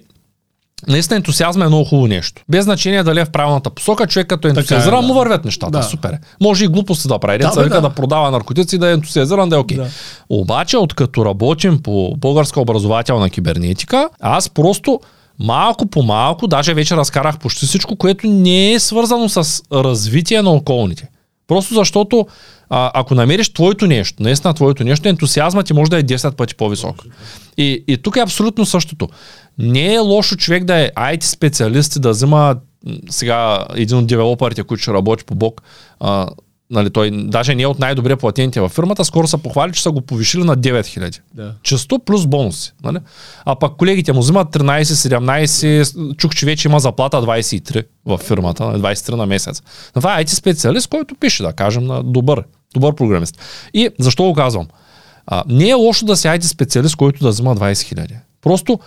Наистина 0.88 1.16
ентусиазма 1.16 1.64
е 1.64 1.68
много 1.68 1.84
хубаво 1.84 2.06
нещо. 2.06 2.42
Без 2.48 2.64
значение 2.64 3.02
дали 3.02 3.20
е 3.20 3.24
в 3.24 3.30
правилната 3.30 3.70
посока, 3.70 4.06
човек 4.06 4.26
като 4.26 4.48
е 4.48 4.50
ентусиазиран, 4.50 4.98
е, 4.98 5.00
да. 5.02 5.06
му 5.06 5.14
вървят 5.14 5.44
нещата. 5.44 5.70
Да. 5.78 5.82
Супер. 5.82 6.10
Е. 6.10 6.18
Може 6.40 6.64
и 6.64 6.68
глупости 6.68 7.08
да 7.08 7.18
прави. 7.18 7.38
Да, 7.38 7.48
вика 7.48 7.74
да. 7.74 7.80
да 7.80 7.90
продава 7.90 8.30
наркотици, 8.30 8.78
да 8.78 8.88
е 8.88 8.92
ентусиазиран, 8.92 9.48
да 9.48 9.56
е 9.56 9.58
окей. 9.58 9.78
Okay. 9.78 9.80
Да. 9.80 9.88
Обаче, 10.28 10.76
откато 10.76 11.24
работим 11.24 11.78
по 11.82 12.14
българска 12.16 12.60
образователна 12.60 13.30
кибернетика, 13.30 14.08
аз 14.20 14.48
просто 14.48 15.00
малко 15.38 15.86
по 15.86 16.02
малко, 16.02 16.46
даже 16.46 16.74
вече 16.74 16.96
разкарах 16.96 17.38
почти 17.38 17.66
всичко, 17.66 17.96
което 17.96 18.26
не 18.26 18.72
е 18.72 18.78
свързано 18.78 19.28
с 19.28 19.62
развитие 19.72 20.42
на 20.42 20.50
околните. 20.50 21.08
Просто 21.50 21.74
защото 21.74 22.26
а, 22.68 22.90
ако 22.94 23.14
намериш 23.14 23.52
твоето 23.52 23.86
нещо, 23.86 24.22
наистина 24.22 24.54
твоето 24.54 24.84
нещо, 24.84 25.08
ентусиазмът 25.08 25.66
ти 25.66 25.72
може 25.72 25.90
да 25.90 25.98
е 25.98 26.02
10 26.02 26.36
пъти 26.36 26.54
по-висок. 26.54 26.96
И, 27.56 27.84
и 27.88 27.96
тук 27.96 28.16
е 28.16 28.20
абсолютно 28.20 28.66
същото. 28.66 29.08
Не 29.58 29.94
е 29.94 29.98
лошо 29.98 30.36
човек 30.36 30.64
да 30.64 30.78
е 30.78 30.90
IT 30.90 31.24
специалист 31.24 31.96
и 31.96 32.00
да 32.00 32.10
взема 32.10 32.56
сега 33.08 33.66
един 33.74 33.98
от 33.98 34.06
девелоперите, 34.06 34.62
които 34.62 34.82
ще 34.82 34.92
работи 34.92 35.24
по 35.24 35.34
бок, 35.34 35.62
а, 36.00 36.28
нали, 36.70 36.90
той 36.90 37.10
даже 37.10 37.54
не 37.54 37.62
е 37.62 37.66
от 37.66 37.78
най-добре 37.78 38.16
платените 38.16 38.60
във 38.60 38.72
фирмата, 38.72 39.04
скоро 39.04 39.26
са 39.26 39.38
похвали, 39.38 39.72
че 39.72 39.82
са 39.82 39.90
го 39.90 40.00
повишили 40.00 40.44
на 40.44 40.56
9000. 40.56 41.20
Да. 41.34 41.54
Често 41.62 41.98
плюс 41.98 42.26
бонуси. 42.26 42.72
Нали? 42.84 42.98
А 43.44 43.56
пък 43.56 43.76
колегите 43.76 44.12
му 44.12 44.20
взимат 44.20 44.48
13-17, 44.48 46.16
чух, 46.16 46.34
че 46.34 46.46
вече 46.46 46.68
има 46.68 46.80
заплата 46.80 47.16
23 47.16 47.84
в 48.06 48.18
фирмата, 48.18 48.62
23 48.64 49.14
на 49.14 49.26
месец. 49.26 49.62
Това 49.94 50.20
е 50.20 50.24
IT 50.24 50.28
специалист, 50.28 50.88
който 50.88 51.14
пише, 51.14 51.42
да 51.42 51.52
кажем, 51.52 51.84
на 51.84 52.02
добър, 52.02 52.42
добър 52.74 52.94
програмист. 52.94 53.38
И 53.74 53.88
защо 53.98 54.24
го 54.24 54.34
казвам? 54.34 54.68
А, 55.26 55.44
не 55.48 55.68
е 55.68 55.74
лошо 55.74 56.04
да 56.04 56.16
си 56.16 56.28
IT 56.28 56.42
специалист, 56.42 56.96
който 56.96 57.24
да 57.24 57.30
взима 57.30 57.56
20 57.56 57.72
000. 57.72 58.10
Просто 58.42 58.80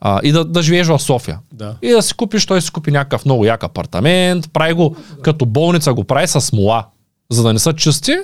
а, 0.00 0.20
и 0.22 0.32
да, 0.32 0.44
да 0.44 0.62
живееш 0.62 0.86
в 0.86 0.98
София. 0.98 1.38
Да. 1.52 1.74
И 1.82 1.90
да 1.90 2.02
си 2.02 2.14
купиш, 2.14 2.46
той 2.46 2.62
си 2.62 2.70
купи 2.70 2.90
някакъв 2.90 3.24
много 3.24 3.44
як 3.44 3.64
апартамент, 3.64 4.52
прави 4.52 4.72
го 4.72 4.96
като 5.22 5.46
болница, 5.46 5.94
го 5.94 6.04
прави 6.04 6.26
с 6.26 6.40
смола 6.40 6.86
за 7.30 7.42
да 7.42 7.52
не 7.52 7.58
са 7.58 7.72
чисти, 7.72 8.16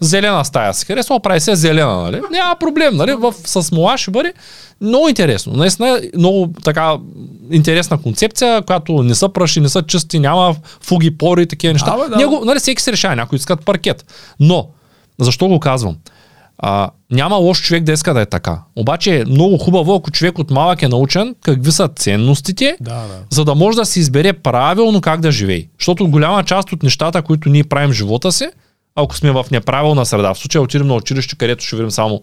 зелена 0.00 0.44
стая 0.44 0.74
си 0.74 0.86
харесва, 0.86 1.20
прави 1.20 1.40
се 1.40 1.54
зелена, 1.54 2.02
нали? 2.02 2.20
Няма 2.30 2.56
проблем, 2.60 2.96
нали? 2.96 3.12
В, 3.12 3.34
с 3.44 3.72
мола 3.72 3.98
ще 3.98 4.10
бъде 4.10 4.32
много 4.80 5.08
интересно. 5.08 5.52
Наистина 5.52 6.00
много 6.16 6.52
така 6.64 6.96
интересна 7.50 8.02
концепция, 8.02 8.62
която 8.62 9.02
не 9.02 9.14
са 9.14 9.28
праши, 9.28 9.60
не 9.60 9.68
са 9.68 9.82
чисти, 9.82 10.18
няма 10.18 10.56
фуги, 10.80 11.18
пори 11.18 11.42
и 11.42 11.46
такива 11.46 11.72
неща. 11.72 11.96
Да, 11.96 12.02
бе, 12.04 12.08
да. 12.08 12.16
Него, 12.16 12.42
нали, 12.44 12.58
всеки 12.58 12.82
се 12.82 12.92
решава, 12.92 13.16
някои 13.16 13.36
искат 13.36 13.64
паркет. 13.64 14.04
Но, 14.40 14.68
защо 15.18 15.48
го 15.48 15.60
казвам? 15.60 15.96
А, 16.62 16.90
няма 17.10 17.36
лош 17.36 17.62
човек 17.62 17.84
да 17.84 17.92
иска 17.92 18.14
да 18.14 18.20
е 18.20 18.26
така. 18.26 18.62
Обаче 18.76 19.20
е 19.20 19.24
много 19.24 19.58
хубаво, 19.58 19.94
ако 19.94 20.10
човек 20.10 20.38
от 20.38 20.50
малък 20.50 20.82
е 20.82 20.88
научен 20.88 21.34
какви 21.42 21.72
са 21.72 21.88
ценностите, 21.88 22.76
да, 22.80 22.94
да. 22.94 23.18
за 23.30 23.44
да 23.44 23.54
може 23.54 23.76
да 23.76 23.84
си 23.84 24.00
избере 24.00 24.32
правилно 24.32 25.00
как 25.00 25.20
да 25.20 25.32
живее. 25.32 25.64
Защото 25.78 26.08
голяма 26.08 26.44
част 26.44 26.72
от 26.72 26.82
нещата, 26.82 27.22
които 27.22 27.48
ние 27.48 27.64
правим 27.64 27.90
в 27.90 27.92
живота 27.92 28.32
си, 28.32 28.48
ако 28.96 29.16
сме 29.16 29.30
в 29.30 29.46
неправилна 29.50 30.06
среда, 30.06 30.34
в 30.34 30.38
случая 30.38 30.62
отидем 30.62 30.86
на 30.86 30.94
училище, 30.94 31.36
където 31.36 31.64
ще 31.64 31.76
видим 31.76 31.90
само 31.90 32.22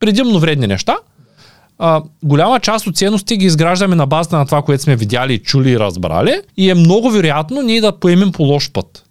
предимно 0.00 0.38
вредни 0.38 0.66
неща, 0.66 0.96
а, 1.78 2.02
голяма 2.24 2.60
част 2.60 2.86
от 2.86 2.96
ценностите 2.96 3.36
ги 3.36 3.46
изграждаме 3.46 3.96
на 3.96 4.06
базата 4.06 4.38
на 4.38 4.46
това, 4.46 4.62
което 4.62 4.82
сме 4.82 4.96
видяли, 4.96 5.38
чули 5.38 5.70
и 5.70 5.78
разбрали 5.78 6.40
и 6.56 6.70
е 6.70 6.74
много 6.74 7.10
вероятно 7.10 7.62
ние 7.62 7.80
да 7.80 7.98
поемем 7.98 8.32
по 8.32 8.42
лош 8.42 8.72
път. 8.72 9.04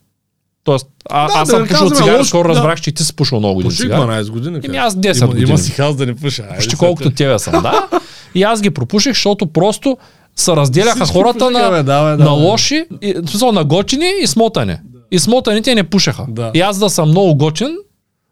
Тоест, 0.68 0.88
а, 1.10 1.28
да, 1.28 1.34
аз 1.40 1.50
съм 1.50 1.64
да 1.64 1.70
пушил 1.70 1.90
цигари, 1.90 2.26
скоро 2.26 2.48
да. 2.48 2.56
разбрах, 2.56 2.82
че 2.82 2.92
ти 2.92 3.04
си 3.04 3.16
пушил 3.16 3.40
много 3.40 3.56
години 3.56 3.76
цигари. 3.76 4.02
12 4.02 4.30
години. 4.30 4.60
Еми 4.64 4.78
аз 4.78 4.96
10 4.96 5.18
има, 5.18 5.28
години. 5.28 5.50
Има 5.50 5.58
си 5.58 5.72
хаз 5.72 5.96
да 5.96 6.06
не 6.06 6.16
пуша. 6.16 6.46
Почти 6.56 6.76
колкото 6.76 7.10
тебе 7.10 7.40
съм, 7.40 7.62
да. 7.62 7.88
И 8.36 8.44
аз 8.44 8.62
ги 8.62 8.70
пропуших, 8.70 9.14
защото 9.14 9.48
просто 9.48 9.98
се 10.36 10.52
разделяха 10.52 11.06
Всички 11.06 11.14
хората 11.14 11.40
пушиха, 11.40 11.72
на, 11.72 11.84
да, 11.84 12.12
бе, 12.12 12.18
да, 12.18 12.24
на 12.24 12.32
лоши, 12.32 12.86
и, 13.02 13.14
смисъл, 13.28 13.52
на 13.52 13.64
готини 13.64 14.12
и 14.24 14.28
смотане. 14.28 14.82
Да. 14.84 15.00
И 15.12 15.20
смотаните 15.20 15.76
не 15.76 15.84
пушеха. 15.84 16.26
Да. 16.30 16.52
И 16.54 16.62
аз 16.62 16.80
да 16.80 16.90
съм 16.90 17.10
много 17.10 17.36
готин, 17.36 17.76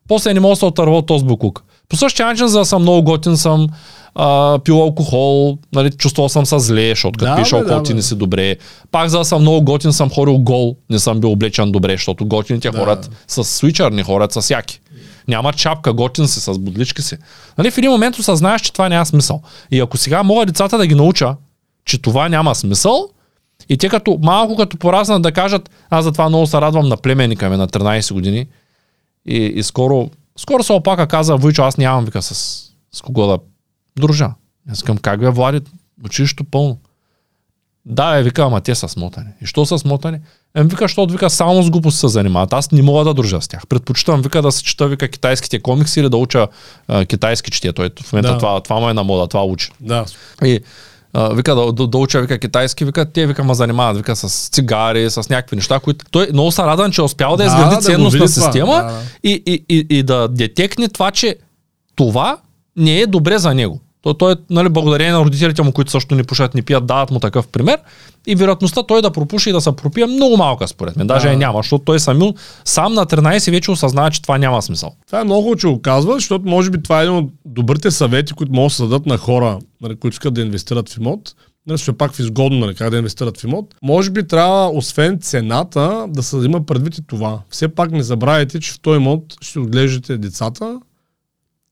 после 0.07 0.33
не 0.33 0.39
мога 0.39 0.51
да 0.51 0.55
се 0.55 0.65
отърва 0.65 0.97
от 0.97 1.05
този 1.05 1.25
букук. 1.25 1.63
По 1.89 1.95
същия 1.95 2.25
начин, 2.25 2.47
за 2.47 2.59
да 2.59 2.65
съм 2.65 2.81
много 2.81 3.03
готин, 3.03 3.37
съм 3.37 3.67
а, 4.15 4.59
пил 4.63 4.81
алкохол, 4.81 5.57
нали, 5.73 5.91
чувствал 5.91 6.29
съм 6.29 6.45
се 6.45 6.59
зле, 6.59 6.89
защото 6.89 7.19
като 7.19 7.31
да, 7.31 7.37
пише 7.37 7.55
алкохол 7.55 7.77
да, 7.77 7.83
ти 7.83 7.93
не 7.93 8.01
си 8.01 8.15
добре. 8.15 8.55
Пак 8.91 9.09
за 9.09 9.17
да 9.17 9.25
съм 9.25 9.41
много 9.41 9.65
готин, 9.65 9.93
съм 9.93 10.09
хорил 10.09 10.37
гол, 10.37 10.75
не 10.89 10.99
съм 10.99 11.19
бил 11.19 11.31
облечен 11.31 11.71
добре, 11.71 11.91
защото 11.91 12.25
готините 12.25 12.69
да. 12.69 12.77
хорат 12.77 13.09
с 13.27 13.43
свичър, 13.43 13.91
не 13.91 14.03
хорат 14.03 14.33
с 14.33 14.49
яки. 14.49 14.81
Няма 15.27 15.53
чапка, 15.53 15.93
готин 15.93 16.27
си, 16.27 16.39
с 16.39 16.59
бодлички 16.59 17.01
си. 17.01 17.17
Нали, 17.57 17.71
в 17.71 17.77
един 17.77 17.91
момент 17.91 18.19
осъзнаеш, 18.19 18.61
че 18.61 18.73
това 18.73 18.89
няма 18.89 19.05
смисъл. 19.05 19.41
И 19.71 19.79
ако 19.79 19.97
сега 19.97 20.23
мога 20.23 20.45
децата 20.45 20.77
да 20.77 20.87
ги 20.87 20.95
науча, 20.95 21.35
че 21.85 22.01
това 22.01 22.29
няма 22.29 22.55
смисъл, 22.55 23.09
и 23.69 23.77
те 23.77 23.89
като 23.89 24.19
малко 24.23 24.55
като 24.55 24.77
пораснат 24.77 25.21
да 25.21 25.31
кажат, 25.31 25.69
аз 25.89 26.03
за 26.03 26.11
това 26.11 26.29
много 26.29 26.47
се 26.47 26.61
радвам 26.61 26.87
на 26.87 26.97
племенника 26.97 27.49
ми 27.49 27.57
на 27.57 27.67
13 27.67 28.13
години. 28.13 28.47
И, 29.25 29.37
и 29.37 29.63
скоро, 29.63 30.09
скоро 30.37 30.63
се 30.63 30.73
опака 30.73 31.07
каза, 31.07 31.35
Войчо, 31.35 31.63
аз 31.63 31.77
нямам 31.77 32.05
вика 32.05 32.21
с, 32.21 32.61
с 32.91 33.01
кого 33.01 33.27
да 33.27 33.37
дружа. 33.99 34.29
Аз 34.71 34.83
към 34.83 34.97
как 34.97 35.19
бе, 35.19 35.29
Влади, 35.29 35.61
училището 36.05 36.43
пълно. 36.43 36.77
Да, 37.85 38.17
е, 38.17 38.23
вика, 38.23 38.41
ама 38.41 38.61
те 38.61 38.75
са 38.75 38.87
смотани. 38.87 39.29
И 39.41 39.45
що 39.45 39.65
са 39.65 39.79
смотани? 39.79 40.19
Ем 40.55 40.67
вика, 40.67 40.83
защото 40.83 41.13
вика, 41.13 41.29
само 41.29 41.63
с 41.63 41.69
глупост 41.69 41.99
се 41.99 42.07
занимават. 42.07 42.53
Аз 42.53 42.71
не 42.71 42.81
мога 42.81 43.03
да 43.03 43.13
дружа 43.13 43.41
с 43.41 43.47
тях. 43.47 43.67
Предпочитам 43.67 44.21
вика 44.21 44.41
да 44.41 44.51
се 44.51 44.63
чета 44.63 44.87
вика 44.87 45.07
китайските 45.07 45.59
комикси 45.59 45.99
или 45.99 46.09
да 46.09 46.17
уча 46.17 46.47
а, 46.87 47.05
китайски 47.05 47.51
чете. 47.51 47.73
Той 47.73 47.89
в 48.03 48.13
момента 48.13 48.31
да. 48.31 48.37
това, 48.37 48.61
това 48.61 48.79
му 48.79 48.89
е 48.89 48.93
на 48.93 49.03
мода, 49.03 49.27
това 49.27 49.43
учи. 49.43 49.71
Да. 49.81 50.05
И 50.43 50.59
а, 51.13 51.33
вика 51.33 51.55
да, 51.55 51.73
да, 51.73 51.87
да, 51.87 51.97
уча 51.97 52.21
вика 52.21 52.39
китайски, 52.39 52.85
вика, 52.85 53.11
те 53.11 53.27
вика 53.27 53.43
ма 53.43 53.55
занимават, 53.55 53.97
вика 53.97 54.15
с 54.15 54.49
цигари, 54.49 55.09
с 55.09 55.29
някакви 55.29 55.55
неща, 55.55 55.79
които 55.79 56.05
той 56.11 56.29
много 56.33 56.51
се 56.51 56.61
радвам, 56.61 56.91
че 56.91 57.01
е 57.01 57.03
успял 57.03 57.31
да, 57.31 57.37
да 57.37 57.43
изгради 57.45 57.75
да, 57.75 57.81
ценностна 57.81 58.19
да 58.19 58.27
система 58.27 58.75
да. 58.75 59.01
И, 59.23 59.43
и, 59.45 59.65
и, 59.69 59.87
и 59.89 60.03
да 60.03 60.27
детекне 60.27 60.87
това, 60.87 61.11
че 61.11 61.35
това 61.95 62.37
не 62.75 62.99
е 62.99 63.07
добре 63.07 63.37
за 63.37 63.53
него. 63.53 63.79
То, 64.05 64.13
той 64.13 64.31
е 64.31 64.35
нали, 64.49 64.69
благодарение 64.69 65.13
на 65.13 65.19
родителите 65.19 65.61
му, 65.61 65.71
които 65.71 65.91
също 65.91 66.15
не 66.15 66.23
пушат, 66.23 66.53
не 66.53 66.61
пият, 66.61 66.85
дават 66.85 67.11
му 67.11 67.19
такъв 67.19 67.47
пример. 67.47 67.79
И 68.27 68.35
вероятността 68.35 68.83
той 68.83 69.01
да 69.01 69.11
пропуши 69.11 69.49
и 69.49 69.53
да 69.53 69.61
се 69.61 69.75
пропие 69.75 70.03
е 70.03 70.07
много 70.07 70.37
малка 70.37 70.67
според 70.67 70.95
мен. 70.95 71.07
Даже 71.07 71.27
да. 71.27 71.33
е 71.33 71.37
няма, 71.37 71.59
защото 71.59 71.83
той 71.83 71.99
сам, 71.99 72.33
сам 72.65 72.93
на 72.93 73.05
13 73.05 73.51
вече 73.51 73.71
осъзнава, 73.71 74.11
че 74.11 74.21
това 74.21 74.37
няма 74.37 74.61
смисъл. 74.61 74.95
Това 75.07 75.21
е 75.21 75.23
много 75.23 75.55
че 75.55 75.67
го 75.67 75.81
казва, 75.81 76.13
защото 76.13 76.49
може 76.49 76.69
би 76.69 76.83
това 76.83 76.99
е 76.99 77.03
един 77.03 77.15
от 77.15 77.31
добрите 77.45 77.91
съвети, 77.91 78.33
които 78.33 78.53
могат 78.53 78.69
да 78.69 78.75
се 78.75 78.83
дадат 78.83 79.05
на 79.05 79.17
хора, 79.17 79.59
нали, 79.81 79.95
които 79.95 80.13
искат 80.13 80.33
да 80.33 80.41
инвестират 80.41 80.89
в 80.89 80.97
имот. 80.97 81.35
Нали, 81.67 81.77
ще 81.77 81.93
пак 81.93 82.13
в 82.13 82.19
изгодно, 82.19 82.59
нали, 82.59 82.75
как 82.75 82.89
да 82.89 82.97
инвестират 82.97 83.37
в 83.37 83.43
имот. 83.43 83.75
Може 83.81 84.09
би 84.09 84.27
трябва, 84.27 84.69
освен 84.69 85.19
цената, 85.21 86.05
да 86.09 86.23
се 86.23 86.37
взима 86.37 86.65
предвид 86.65 86.97
и 86.97 87.07
това. 87.07 87.39
Все 87.49 87.67
пак 87.67 87.91
не 87.91 88.03
забравяйте, 88.03 88.59
че 88.59 88.71
в 88.71 88.79
този 88.79 88.97
имот 88.97 89.23
ще 89.41 89.59
отглеждате 89.59 90.17
децата 90.17 90.79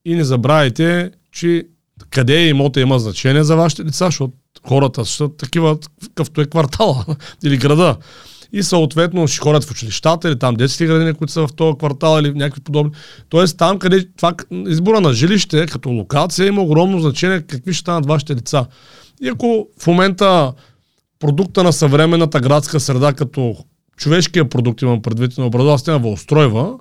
и 0.04 0.14
не 0.14 0.24
забравяйте, 0.24 1.10
че 1.32 1.64
къде 2.10 2.36
е 2.36 2.48
имота 2.48 2.80
има 2.80 2.98
значение 2.98 3.44
за 3.44 3.56
вашите 3.56 3.84
деца, 3.84 4.04
защото 4.04 4.34
хората 4.66 5.04
са 5.04 5.28
такива, 5.28 5.78
какъвто 6.02 6.40
е 6.40 6.46
квартала 6.46 7.04
или 7.44 7.56
града. 7.56 7.96
И 8.52 8.62
съответно 8.62 9.28
ще 9.28 9.40
ходят 9.40 9.64
в 9.64 9.70
училищата 9.70 10.28
или 10.28 10.38
там 10.38 10.54
детските 10.54 10.86
градини, 10.86 11.14
които 11.14 11.32
са 11.32 11.46
в 11.46 11.52
този 11.56 11.78
квартал 11.78 12.20
или 12.20 12.32
някакви 12.34 12.60
подобни. 12.60 12.92
Тоест 13.28 13.58
там, 13.58 13.78
къде 13.78 14.08
това, 14.16 14.34
избора 14.50 15.00
на 15.00 15.12
жилище 15.12 15.66
като 15.66 15.88
локация 15.88 16.46
има 16.46 16.62
огромно 16.62 17.00
значение 17.00 17.42
какви 17.42 17.72
ще 17.72 17.80
станат 17.80 18.06
вашите 18.06 18.34
деца. 18.34 18.66
И 19.22 19.28
ако 19.28 19.66
в 19.78 19.86
момента 19.86 20.52
продукта 21.18 21.62
на 21.62 21.72
съвременната 21.72 22.40
градска 22.40 22.80
среда, 22.80 23.12
като 23.12 23.56
човешкия 23.96 24.48
продукт, 24.48 24.82
имам 24.82 25.02
предвид 25.02 25.38
на 25.38 25.46
образователна, 25.46 26.08
устройва, 26.08 26.74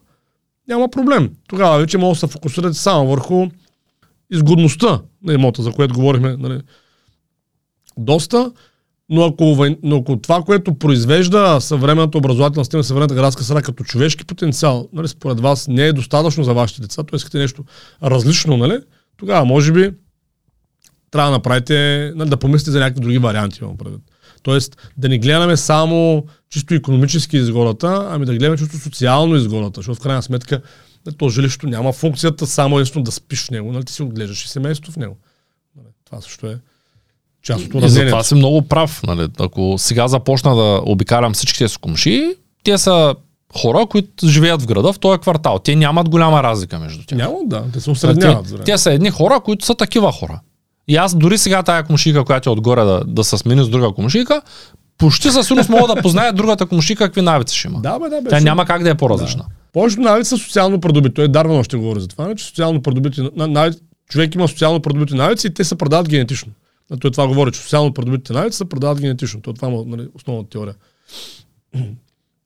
няма 0.68 0.90
проблем. 0.90 1.30
Тогава 1.48 1.80
вече 1.80 1.98
може 1.98 2.20
да 2.22 2.28
се 2.28 2.34
фокусирате 2.34 2.78
само 2.78 3.08
върху 3.08 3.48
изгодността 4.32 5.02
на 5.24 5.34
имота, 5.34 5.62
за 5.62 5.72
което 5.72 5.94
говорихме 5.94 6.38
нали, 6.38 6.62
доста. 7.98 8.52
Но 9.10 9.26
ако, 9.26 9.68
но 9.84 9.98
ако 9.98 10.18
това, 10.18 10.42
което 10.42 10.74
произвежда 10.74 11.62
съвременната 11.62 12.18
образователна 12.18 12.66
система, 12.66 12.84
съвременната 12.84 13.16
градска 13.16 13.44
среда 13.44 13.62
като 13.62 13.84
човешки 13.84 14.26
потенциал, 14.26 14.90
нали, 14.94 15.08
според 15.08 15.40
вас 15.40 15.68
не 15.68 15.88
е 15.88 15.94
достатъчно 15.94 16.44
за 16.44 16.54
вашите 16.54 16.82
деца, 16.82 17.04
т.е. 17.04 17.16
искате 17.16 17.38
нещо 17.38 17.64
различно, 18.04 18.58
нали, 18.58 18.80
тогава 19.18 19.46
може 19.46 19.72
би 19.72 19.92
трябва 21.12 21.32
да 21.32 21.38
направите, 21.38 22.12
нали, 22.16 22.30
да 22.30 22.38
помислите 22.38 22.72
за 22.72 22.80
някакви 22.80 23.02
други 23.02 23.18
варианти. 23.18 23.62
Тоест 24.44 24.92
да 24.98 25.10
не 25.10 25.20
гледаме 25.20 25.58
само 25.58 26.26
чисто 26.50 26.74
економически 26.74 27.38
изгодата, 27.38 28.08
ами 28.10 28.26
да 28.26 28.34
гледаме 28.34 28.58
чисто 28.58 28.78
социално 28.78 29.36
изгодата, 29.36 29.80
защото 29.80 30.00
в 30.00 30.04
крайна 30.04 30.24
сметка 30.24 30.62
то 31.12 31.30
жилището 31.30 31.68
няма 31.68 31.94
функцията 31.94 32.48
само 32.48 32.78
единствено 32.78 33.04
да 33.04 33.12
спиш 33.12 33.44
в 33.44 33.52
него, 33.52 33.72
нали, 33.72 33.84
ти 33.84 33.94
си 33.94 34.04
отглеждаш 34.04 34.46
и 34.46 34.50
семейство 34.50 34.92
в 34.92 34.98
него. 34.98 35.18
Нали, 35.76 35.88
това 36.06 36.22
също 36.22 36.48
е 36.48 36.58
част 37.44 37.60
от 37.60 37.66
И 37.66 37.68
затова 37.68 37.80
уравнението. 37.88 38.24
си 38.24 38.36
много 38.36 38.62
прав. 38.62 39.04
Нали? 39.04 39.28
Ако 39.40 39.76
сега 39.78 40.08
започна 40.08 40.56
да 40.56 40.82
обикалям 40.86 41.34
всичките 41.34 41.68
си 41.68 41.78
комши, 41.78 42.36
те 42.64 42.78
са 42.78 43.16
хора, 43.56 43.86
които 43.86 44.28
живеят 44.28 44.62
в 44.62 44.68
града, 44.68 44.94
в 44.94 45.00
този 45.00 45.20
квартал. 45.20 45.60
Те 45.60 45.76
нямат 45.76 46.10
голяма 46.10 46.44
разлика 46.44 46.80
между 46.80 47.04
тях. 47.06 47.18
Няма, 47.18 47.36
да, 47.46 47.64
те 47.74 47.80
се 47.80 47.90
осредняват. 47.92 48.48
за 48.48 48.58
те, 48.58 48.64
те 48.64 48.78
са 48.78 48.92
едни 48.92 49.10
хора, 49.10 49.40
които 49.40 49.66
са 49.66 49.76
такива 49.76 50.12
хора. 50.12 50.40
И 50.88 50.96
аз 50.96 51.16
дори 51.16 51.38
сега 51.38 51.64
тая 51.64 51.84
комшика, 51.84 52.26
която 52.26 52.50
е 52.50 52.54
отгоре 52.54 52.84
да, 52.84 53.04
да 53.08 53.24
се 53.24 53.38
смени 53.38 53.64
с 53.64 53.70
друга 53.70 53.92
комшика, 53.92 54.42
почти 54.98 55.32
със 55.32 55.48
сигурност 55.48 55.70
мога 55.70 55.96
да 55.96 56.02
позная 56.02 56.34
другата 56.34 56.66
комшика 56.66 57.04
какви 57.04 57.22
навици 57.22 57.58
ще 57.58 57.68
има. 57.68 57.80
Да, 57.80 58.00
бе, 58.00 58.10
да, 58.10 58.22
бе. 58.22 58.30
Тя 58.30 58.36
ще- 58.38 58.44
няма 58.44 58.66
как 58.66 58.84
да 58.84 58.90
е 58.90 58.96
по-различна. 58.96 59.46
Повечето 59.74 60.02
навици 60.02 60.30
са 60.30 60.38
социално 60.38 60.80
придобити. 60.80 61.14
Той 61.14 61.28
Дарвин 61.28 61.56
още 61.56 61.78
говори 61.78 62.00
за 62.00 62.08
това, 62.08 62.36
че 62.36 62.46
социално 62.46 62.82
придобити 62.82 63.30
на- 63.36 63.48
навици, 63.48 63.80
човек 64.08 64.36
има 64.36 64.48
социално 64.48 64.80
придобити 64.80 65.16
навици 65.16 65.48
и 65.48 65.54
те 65.54 65.64
се 65.64 65.76
предават 65.76 66.10
генетично. 66.10 66.52
А 66.92 66.98
той 66.98 67.12
това 67.12 67.28
говори, 67.28 67.52
че 67.52 67.60
социално 67.60 67.94
придобитите 67.94 68.34
навици 68.34 68.58
се 68.58 68.66
предават 68.66 69.02
генетично. 69.02 69.42
То 69.42 69.54
това 69.54 69.68
е 69.68 69.82
нали, 69.88 70.08
основната 70.16 70.50
теория. 70.50 70.76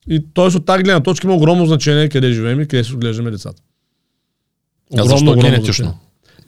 И 0.08 0.24
т.е. 0.34 0.46
от 0.46 0.66
тази 0.66 0.82
гледна 0.82 1.00
точка 1.00 1.26
има 1.26 1.36
огромно 1.36 1.66
значение 1.66 2.08
къде 2.08 2.32
живеем 2.32 2.60
и 2.60 2.68
къде 2.68 2.84
си 2.84 2.94
отглеждаме 2.94 3.30
децата. 3.30 3.62
А 4.92 5.04
защо 5.04 5.34
генетично? 5.34 5.84
значение. 5.84 5.94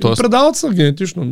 Тоест- 0.01 0.17
Предават 0.17 0.57
се 0.57 0.69
генетично. 0.69 1.25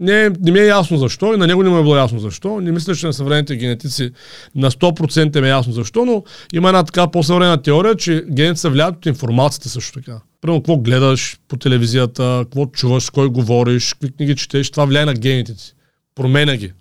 Не, 0.00 0.28
не 0.28 0.50
ми 0.50 0.58
е 0.58 0.66
ясно 0.66 0.96
защо 0.96 1.34
и 1.34 1.36
на 1.36 1.46
него 1.46 1.62
не 1.62 1.68
му 1.70 1.78
е 1.78 1.82
било 1.82 1.96
ясно 1.96 2.18
защо. 2.18 2.60
Не 2.60 2.72
мисля, 2.72 2.94
че 2.94 3.06
на 3.06 3.12
съвременните 3.12 3.56
генетици 3.56 4.10
на 4.54 4.70
100% 4.70 5.40
ми 5.40 5.46
е 5.46 5.50
ясно 5.50 5.72
защо, 5.72 6.04
но 6.04 6.24
има 6.52 6.68
една 6.68 6.82
така 6.82 7.10
по-съвременна 7.10 7.62
теория, 7.62 7.96
че 7.96 8.24
гените 8.30 8.60
се 8.60 8.68
влияят 8.68 8.96
от 8.96 9.06
информацията 9.06 9.68
също 9.68 10.00
така. 10.00 10.20
Примерно, 10.40 10.60
какво 10.60 10.76
гледаш 10.76 11.38
по 11.48 11.56
телевизията, 11.56 12.40
какво 12.44 12.66
чуваш, 12.66 13.04
с 13.04 13.10
кой 13.10 13.28
говориш, 13.28 13.92
какви 13.92 14.16
книги 14.16 14.36
четеш, 14.36 14.70
това 14.70 14.84
влияе 14.84 15.04
на 15.04 15.14
гените 15.14 15.54
си. 15.54 15.74
Променя 16.14 16.56
ги. 16.56 16.72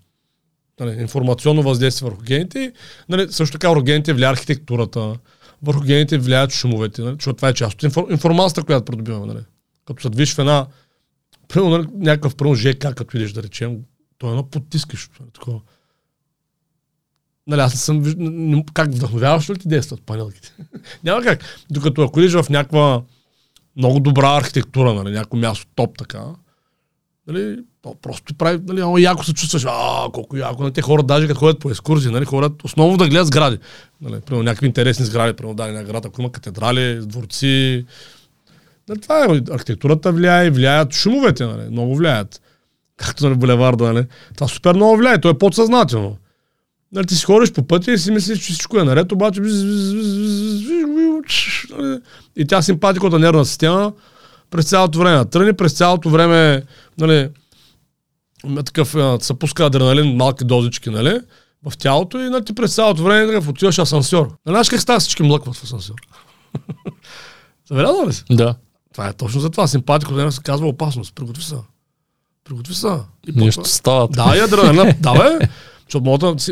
Нали, 0.79 1.01
информационно 1.01 1.63
въздействие 1.63 2.09
върху 2.09 2.23
гените. 2.23 2.71
Нали, 3.09 3.27
също 3.29 3.51
така 3.51 3.69
върху 3.69 3.83
гените 3.83 4.13
влияе 4.13 4.31
архитектурата, 4.31 5.13
върху 5.63 5.81
гените 5.81 6.17
влияят 6.17 6.51
шумовете, 6.51 7.01
нали, 7.01 7.15
защото 7.19 7.35
това 7.35 7.49
е 7.49 7.53
част 7.53 7.73
от 7.73 7.91
инфор- 7.91 8.11
информацията, 8.11 8.63
която 8.63 8.85
придобиваме. 8.85 9.25
Нали. 9.25 9.43
Като 9.87 10.01
се 10.01 10.09
движиш 10.09 10.35
в 10.35 10.39
една 10.39 10.65
Примерно, 11.49 11.77
нали, 11.77 11.87
някакъв 11.93 12.35
примерно 12.35 12.55
ЖК, 12.55 12.95
като 12.95 13.17
видиш 13.17 13.31
да 13.31 13.43
речем, 13.43 13.77
то 14.17 14.27
е 14.27 14.29
едно 14.29 14.43
потискащо. 14.43 15.11
Нали, 15.19 15.31
такова. 15.31 15.59
Нали, 17.47 17.61
аз 17.61 17.73
не 17.73 17.79
съм 17.79 18.01
виж... 18.01 18.15
н- 18.17 18.55
н- 18.57 18.63
как 18.73 18.91
вдъхновяващо 18.91 19.53
ли 19.53 19.59
ти 19.59 19.67
действат 19.67 20.01
панелките? 20.05 20.53
Няма 21.03 21.21
как. 21.21 21.63
Докато 21.69 22.01
ако 22.01 22.19
идеш 22.19 22.33
в 22.33 22.49
някаква 22.49 23.01
много 23.75 23.99
добра 23.99 24.37
архитектура, 24.37 24.93
нали, 24.93 25.13
някакво 25.13 25.37
място 25.37 25.67
топ 25.75 25.97
така, 25.97 26.23
нали, 27.27 27.59
то 27.81 27.95
просто 28.01 28.33
прави, 28.33 28.59
нали, 28.63 28.77
много 28.77 28.97
яко 28.97 29.23
се 29.23 29.33
чувстваш, 29.33 29.65
а, 29.67 30.07
колко 30.13 30.37
яко. 30.37 30.63
Нали, 30.63 30.73
те 30.73 30.81
хора 30.81 31.03
даже 31.03 31.27
като 31.27 31.39
ходят 31.39 31.59
по 31.59 31.69
екскурзии, 31.69 32.11
нали, 32.11 32.25
ходят 32.25 32.63
основно 32.63 32.97
да 32.97 33.09
гледат 33.09 33.27
сгради. 33.27 33.57
Нали, 34.01 34.21
примерно 34.21 34.43
някакви 34.43 34.67
интересни 34.67 35.05
сгради, 35.05 35.33
примерно 35.33 35.55
дадена 35.55 35.83
град, 35.83 36.05
ако 36.05 36.21
има 36.21 36.31
катедрали, 36.31 36.99
дворци, 37.05 37.85
това 38.95 39.25
е, 39.25 39.41
архитектурата 39.51 40.11
влияе 40.11 40.49
влияят 40.49 40.93
шумовете, 40.93 41.45
нали, 41.45 41.69
много 41.71 41.95
влияят. 41.95 42.41
Както 42.97 43.29
на 43.29 43.35
булеварда, 43.35 43.93
нали. 43.93 44.05
Това 44.35 44.47
супер 44.47 44.75
много 44.75 44.97
влияе, 44.97 45.21
то 45.21 45.29
е 45.29 45.37
подсъзнателно. 45.37 46.17
Нали, 46.91 47.05
ти 47.05 47.15
си 47.15 47.25
ходиш 47.25 47.51
по 47.51 47.67
пътя 47.67 47.91
и 47.91 47.97
си 47.97 48.11
мислиш, 48.11 48.39
че 48.39 48.53
всичко 48.53 48.79
е 48.79 48.83
наред, 48.83 49.11
обаче 49.11 49.41
нали, 51.77 51.99
и 52.35 52.47
тя 52.47 52.61
симпатиката 52.61 53.19
нервна 53.19 53.45
система 53.45 53.93
през 54.49 54.65
цялото 54.65 54.99
време 54.99 55.25
тръни, 55.25 55.53
през 55.53 55.73
цялото 55.73 56.09
време 56.09 56.63
нали, 56.97 57.29
такъв, 58.65 58.95
се 59.23 59.33
пуска 59.33 59.65
адреналин, 59.65 60.15
малки 60.15 60.45
дозички, 60.45 60.89
нали, 60.89 61.19
в 61.69 61.77
тялото 61.77 62.19
и 62.19 62.29
нали, 62.29 62.45
ти 62.45 62.55
през 62.55 62.75
цялото 62.75 63.03
време 63.03 63.27
такъв 63.27 63.47
отиваш 63.47 63.79
асансьор. 63.79 64.25
Нали, 64.25 64.53
знаеш 64.53 64.69
как 64.69 64.81
става 64.81 64.99
всички 64.99 65.23
млъкват 65.23 65.55
в 65.55 65.63
асансьор? 65.63 65.95
Забелязал 67.69 68.07
ли 68.07 68.13
си? 68.13 68.23
Да. 68.31 68.55
Това 68.93 69.07
е 69.07 69.13
точно 69.13 69.41
за 69.41 69.49
това. 69.49 69.67
Симпатико 69.67 70.13
да 70.13 70.31
се 70.31 70.41
казва 70.41 70.67
опасност. 70.67 71.15
Приготви 71.15 71.43
се. 71.43 71.55
Приготви 72.43 72.75
се. 72.75 72.97
И 73.27 73.31
Нещо 73.31 73.65
става. 73.65 74.07
Да, 74.07 74.33
адреналина. 74.43 74.95
да, 74.99 75.13
бе. 75.13 75.47
Защото 75.85 76.05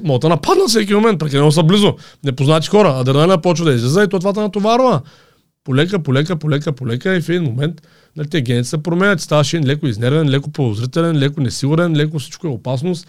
могат, 0.04 0.22
да 0.22 0.30
нападнат 0.30 0.70
всеки 0.70 0.94
момент. 0.94 1.20
Прекалено 1.20 1.52
са 1.52 1.64
близо. 1.64 1.96
Непознати 2.24 2.68
хора. 2.68 2.90
Адреналина 2.90 3.42
почва 3.42 3.66
да 3.66 3.74
излиза 3.74 4.04
и 4.04 4.08
то 4.08 4.20
това 4.20 4.34
те 4.34 4.40
натоварва. 4.40 5.02
Полека, 5.64 6.04
полека, 6.04 6.36
полека, 6.36 6.72
полека 6.72 7.16
и 7.16 7.22
в 7.22 7.30
един 7.30 7.44
момент 7.44 7.82
нали, 8.16 8.30
те 8.30 8.42
гените 8.42 8.70
се 8.70 8.84
променят. 8.84 9.22
Ставаш 9.22 9.54
леко 9.54 9.88
изнервен, 9.88 10.30
леко 10.30 10.52
подозрителен, 10.52 11.18
леко 11.18 11.42
несигурен, 11.42 11.96
леко 11.96 12.20
всичко 12.20 12.48
е 12.48 12.50
опасност. 12.50 13.08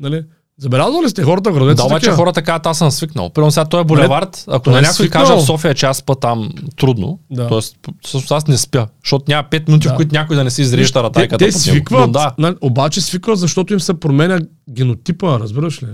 Нали? 0.00 0.24
Забелязали 0.60 1.04
ли 1.04 1.10
сте 1.10 1.22
хората 1.22 1.50
в 1.50 1.54
градовете? 1.54 1.74
Да, 1.74 1.84
обаче 1.84 2.10
хората 2.10 2.42
казват, 2.42 2.66
аз 2.66 2.78
съм 2.78 2.90
свикнал. 2.90 3.30
Примерно 3.30 3.50
сега 3.50 3.64
този 3.64 3.84
булевард, 3.84 4.44
ако 4.48 4.64
той 4.64 4.72
на 4.72 4.78
е 4.78 4.82
някой 4.82 5.08
каже 5.08 5.32
в 5.32 5.42
София, 5.42 5.74
че 5.74 5.86
аз 5.86 5.96
спа 5.96 6.14
там 6.14 6.50
трудно, 6.76 7.18
Да. 7.30 7.48
т.е. 7.48 7.58
всъщност 8.02 8.30
аз 8.30 8.46
не 8.46 8.56
спя, 8.56 8.86
защото 9.04 9.24
няма 9.28 9.48
5 9.50 9.68
минути, 9.68 9.88
Да. 9.88 9.94
в 9.94 9.96
които 9.96 10.14
някой 10.14 10.36
да 10.36 10.44
не 10.44 10.50
си 10.50 10.62
изрежда 10.62 10.92
те, 10.92 11.02
ратайката. 11.02 11.38
те 11.38 11.44
него. 11.44 11.58
свикват, 11.58 12.00
Но 12.00 12.12
Да, 12.12 12.34
нали, 12.38 12.56
обаче 12.60 13.00
свикват, 13.00 13.38
защото 13.38 13.72
им 13.72 13.80
се 13.80 14.00
променя 14.00 14.40
генотипа, 14.70 15.40
разбираш 15.40 15.82
ли? 15.82 15.86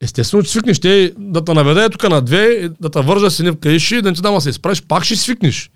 Естествено, 0.00 0.42
че 0.42 0.50
свикнеш. 0.50 0.78
Те 0.78 1.12
да 1.18 1.44
те 1.44 1.54
наведе 1.54 1.88
тук 1.88 2.08
на 2.08 2.22
две, 2.22 2.68
да 2.80 2.90
те 2.90 3.00
вържа 3.00 3.30
с 3.30 3.40
едни 3.40 3.50
в 3.50 3.58
каиши, 3.58 4.02
да 4.02 4.08
не 4.10 4.14
ти 4.14 4.22
дам 4.22 4.34
да 4.34 4.40
се 4.40 4.50
изправиш, 4.50 4.82
пак 4.82 5.04
ще 5.04 5.16
свикнеш. 5.16 5.70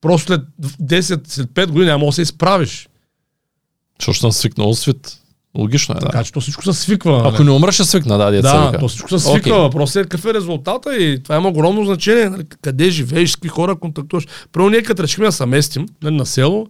Просто 0.00 0.26
след 0.26 0.40
10, 0.82 1.28
след 1.28 1.46
5 1.48 1.66
години 1.66 1.86
няма 1.86 2.06
да 2.06 2.12
се 2.12 2.22
изправиш. 2.22 2.88
защото 4.00 4.18
съм 4.18 4.32
свикнал 4.32 4.74
свит. 4.74 5.18
Логично 5.58 5.94
е, 5.94 6.00
да. 6.00 6.06
Така 6.06 6.24
че 6.24 6.32
то 6.32 6.40
всичко 6.40 6.62
се 6.62 6.72
свиква. 6.72 7.12
нали? 7.12 7.28
Ако 7.34 7.44
не 7.44 7.50
умра, 7.50 7.72
ще 7.72 7.84
свикна, 7.84 8.18
да, 8.18 8.30
деца 8.30 8.60
Да, 8.60 8.66
вика. 8.66 8.78
то 8.78 8.88
всичко 8.88 9.08
се 9.08 9.18
свиква. 9.18 9.38
Окей. 9.38 9.52
Въпросът 9.52 9.96
е 9.96 10.08
какъв 10.08 10.24
е 10.24 10.34
резултата 10.34 10.96
и 10.96 11.22
това 11.22 11.36
има 11.36 11.48
огромно 11.48 11.84
значение. 11.84 12.28
Нали, 12.28 12.44
къде 12.62 12.90
живееш, 12.90 13.30
с 13.30 13.36
какви 13.36 13.48
хора 13.48 13.76
контактуваш. 13.76 14.26
Първо 14.52 14.70
ние 14.70 14.82
като 14.82 15.02
решихме 15.02 15.26
да 15.26 15.32
се 15.32 15.46
местим 15.46 15.86
нали, 16.02 16.16
на 16.16 16.26
село, 16.26 16.66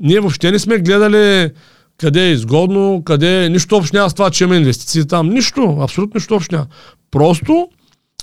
ние 0.00 0.20
въобще 0.20 0.50
не 0.50 0.58
сме 0.58 0.78
гледали 0.78 1.50
къде 1.98 2.28
е 2.28 2.32
изгодно, 2.32 3.02
къде 3.04 3.44
е. 3.44 3.48
Нищо 3.48 3.76
общо 3.76 3.96
няма 3.96 4.10
с 4.10 4.14
това, 4.14 4.30
че 4.30 4.44
имаме 4.44 4.56
инвестиции 4.56 5.06
там. 5.06 5.28
Нищо, 5.28 5.78
абсолютно 5.80 6.12
нищо 6.18 6.34
общо 6.34 6.54
няма. 6.54 6.66
Просто 7.10 7.68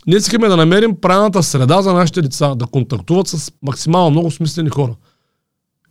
ние 0.07 0.17
искаме 0.17 0.47
да 0.47 0.57
намерим 0.57 0.95
правилната 1.01 1.43
среда 1.43 1.81
за 1.81 1.93
нашите 1.93 2.21
деца, 2.21 2.55
да 2.55 2.65
контактуват 2.65 3.27
с 3.27 3.51
максимално 3.63 4.09
много 4.11 4.31
смислени 4.31 4.69
хора. 4.69 4.95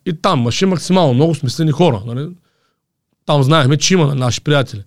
И 0.07 0.12
там 0.23 0.41
имаше 0.41 0.67
максимално 0.67 1.15
много 1.15 1.35
смислени 1.35 1.71
хора. 1.71 2.03
Нали? 2.07 2.29
Там 3.27 3.43
знаехме, 3.43 3.77
че 3.77 3.95
има 3.95 4.14
наши 4.14 4.41
приятели. 4.41 4.83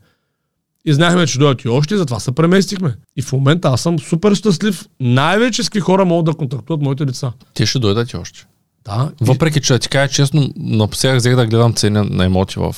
И 0.86 0.94
знаехме, 0.94 1.28
че 1.28 1.40
дойдат 1.40 1.64
и 1.64 1.70
още, 1.70 1.94
и 1.94 1.98
затова 1.98 2.20
се 2.20 2.32
преместихме. 2.32 2.96
И 3.16 3.22
в 3.22 3.32
момента 3.32 3.68
аз 3.68 3.82
съм 3.82 4.00
супер 4.00 4.36
щастлив. 4.36 4.86
Най-вече 5.00 5.64
с 5.64 5.70
какви 5.70 5.80
хора 5.80 6.06
могат 6.06 6.26
да 6.26 6.34
контактуват 6.34 6.82
моите 6.82 7.06
деца. 7.06 7.34
Те 7.54 7.66
ще 7.66 7.80
дойдат 7.80 8.12
и 8.12 8.18
още. 8.18 8.48
Да. 8.86 9.12
Въпреки, 9.22 9.62
че 9.62 9.74
да 9.74 9.80
ти 9.80 9.90
кажа 9.90 10.14
честно, 10.14 10.50
напоследък 10.56 11.20
взех 11.20 11.36
да 11.36 11.46
гледам 11.46 11.74
цени 11.74 12.10
на 12.10 12.26
имоти 12.26 12.60
в 12.60 12.76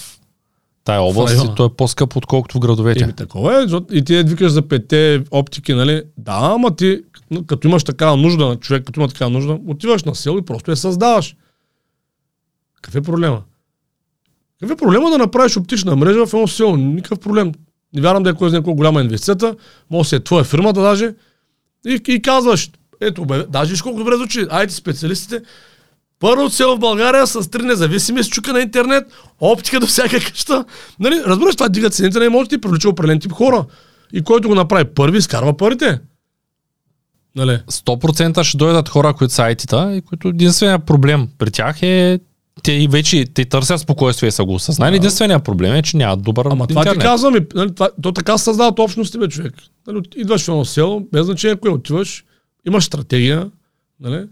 тая 0.83 1.01
област 1.01 1.45
и 1.45 1.55
то 1.55 1.65
е 1.65 1.69
по-скъп, 1.69 2.15
отколкото 2.15 2.57
в 2.57 2.59
градовете. 2.59 3.03
Еми, 3.03 3.13
такова 3.13 3.61
е, 3.61 3.65
и 3.97 4.03
ти 4.03 4.23
викаш 4.23 4.51
за 4.51 4.61
петте 4.61 5.23
оптики, 5.31 5.73
нали? 5.73 6.03
Да, 6.17 6.39
ама 6.41 6.75
ти, 6.75 7.01
като 7.47 7.67
имаш 7.67 7.83
такава 7.83 8.17
нужда 8.17 8.45
на 8.45 8.55
човек, 8.55 8.83
като 8.85 8.99
има 8.99 9.07
такава 9.07 9.31
нужда, 9.31 9.59
отиваш 9.67 10.03
на 10.03 10.15
село 10.15 10.37
и 10.37 10.45
просто 10.45 10.71
я 10.71 10.77
създаваш. 10.77 11.35
Какъв 12.75 12.95
е 12.95 13.01
проблема? 13.01 13.41
Какъв 14.59 14.75
е 14.75 14.77
проблема 14.77 15.09
да 15.09 15.17
направиш 15.17 15.57
оптична 15.57 15.95
мрежа 15.95 16.25
в 16.25 16.33
едно 16.33 16.47
село? 16.47 16.77
Никакъв 16.77 17.19
проблем. 17.19 17.51
Не 17.93 18.01
вярвам 18.01 18.23
да 18.23 18.29
е 18.29 18.33
кой 18.33 18.49
знае 18.49 18.63
колко 18.63 18.77
голяма 18.77 19.01
инвестицията. 19.01 19.55
Може 19.89 20.09
да 20.09 20.15
е 20.15 20.19
твоя 20.19 20.43
фирмата 20.43 20.81
даже. 20.81 21.15
И, 21.87 22.01
и 22.07 22.21
казваш, 22.21 22.71
ето, 23.01 23.25
бе, 23.25 23.45
даже 23.49 23.71
виж 23.71 23.81
колко 23.81 23.99
добре 23.99 24.15
звучи. 24.15 24.45
Айде 24.49 24.73
специалистите. 24.73 25.41
Първо 26.19 26.49
село 26.49 26.75
в 26.75 26.79
България 26.79 27.27
с 27.27 27.49
три 27.49 27.63
независими 27.63 28.23
с 28.23 28.29
чука 28.29 28.53
на 28.53 28.59
интернет, 28.59 29.03
оптика 29.39 29.79
до 29.79 29.87
всяка 29.87 30.19
къща. 30.19 30.65
Нали, 30.99 31.23
разбираш, 31.25 31.55
това 31.55 31.69
дига 31.69 31.89
цените 31.89 32.19
на 32.19 32.25
имотите 32.25 32.55
и 32.55 32.61
привлича 32.61 32.89
определен 32.89 33.19
тип 33.19 33.31
хора. 33.31 33.65
И 34.13 34.23
който 34.23 34.47
го 34.47 34.55
направи 34.55 34.85
първи, 34.85 35.17
изкарва 35.17 35.57
парите. 35.57 35.99
Нали? 37.35 37.59
100% 37.71 38.43
ще 38.43 38.57
дойдат 38.57 38.89
хора, 38.89 39.13
които 39.13 39.33
са 39.33 39.41
IT-та 39.41 39.93
и 39.93 40.01
които 40.01 40.27
единственият 40.27 40.85
проблем 40.85 41.27
при 41.37 41.51
тях 41.51 41.83
е 41.83 42.19
те 42.63 42.71
и 42.71 42.87
вече 42.87 43.25
те 43.33 43.45
търсят 43.45 43.79
спокойствие 43.79 44.27
и 44.27 44.31
са 44.31 44.45
го 44.45 44.53
осъзнали. 44.53 44.95
Единственият 44.95 45.43
проблем 45.43 45.75
е, 45.75 45.81
че 45.81 45.97
нямат 45.97 46.21
добър 46.21 46.45
Ама 46.45 46.67
това 46.67 46.81
интернет. 46.81 46.99
ти 46.99 47.05
казвам, 47.05 47.35
и, 47.35 47.39
нали, 47.55 47.75
това, 47.75 47.89
то 48.01 48.11
така 48.11 48.37
създават 48.37 48.79
общности, 48.79 49.17
бе, 49.17 49.27
човек. 49.27 49.53
Нали, 49.87 50.01
идваш 50.15 50.45
в 50.45 50.47
едно 50.47 50.65
село, 50.65 51.07
без 51.11 51.25
значение 51.25 51.55
кое 51.55 51.71
отиваш, 51.71 52.25
имаш 52.67 52.83
стратегия, 52.83 53.51
нали, 53.99 54.25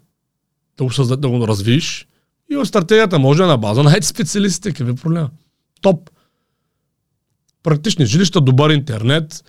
да 0.78 0.84
го, 0.84 0.92
създа, 0.92 1.16
да 1.16 1.30
го 1.30 1.48
развиш. 1.48 2.08
И 2.52 2.56
в 2.56 2.66
стратегията 2.66 3.20
може 3.20 3.38
да 3.38 3.44
е 3.44 3.48
на 3.48 3.58
база 3.58 3.84
на 3.84 3.96
специалистите, 4.02 4.72
какви 4.72 4.96
проблема. 4.96 5.30
Топ. 5.82 6.10
Практични 7.64 8.06
жилища, 8.06 8.42
добър 8.42 8.70
интернет, 8.70 9.44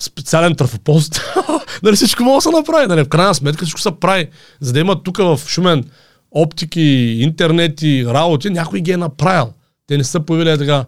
специален 0.00 0.54
трафопост. 0.54 1.20
нали, 1.82 1.96
всичко 1.96 2.22
може 2.22 2.36
да 2.36 2.42
се 2.42 2.50
направи. 2.50 2.86
Нали, 2.86 3.04
в 3.04 3.08
крайна 3.08 3.34
сметка 3.34 3.64
всичко 3.64 3.80
се 3.80 3.90
прави. 4.00 4.28
За 4.60 4.72
да 4.72 4.80
има 4.80 5.02
тук 5.02 5.18
в 5.18 5.40
Шумен 5.46 5.84
оптики, 6.30 6.80
интернет 7.20 7.82
и 7.82 8.06
работи, 8.06 8.50
някой 8.50 8.80
ги 8.80 8.92
е 8.92 8.96
направил. 8.96 9.52
Те 9.86 9.96
не 9.96 10.04
са 10.04 10.20
появили 10.20 10.58
така 10.58 10.84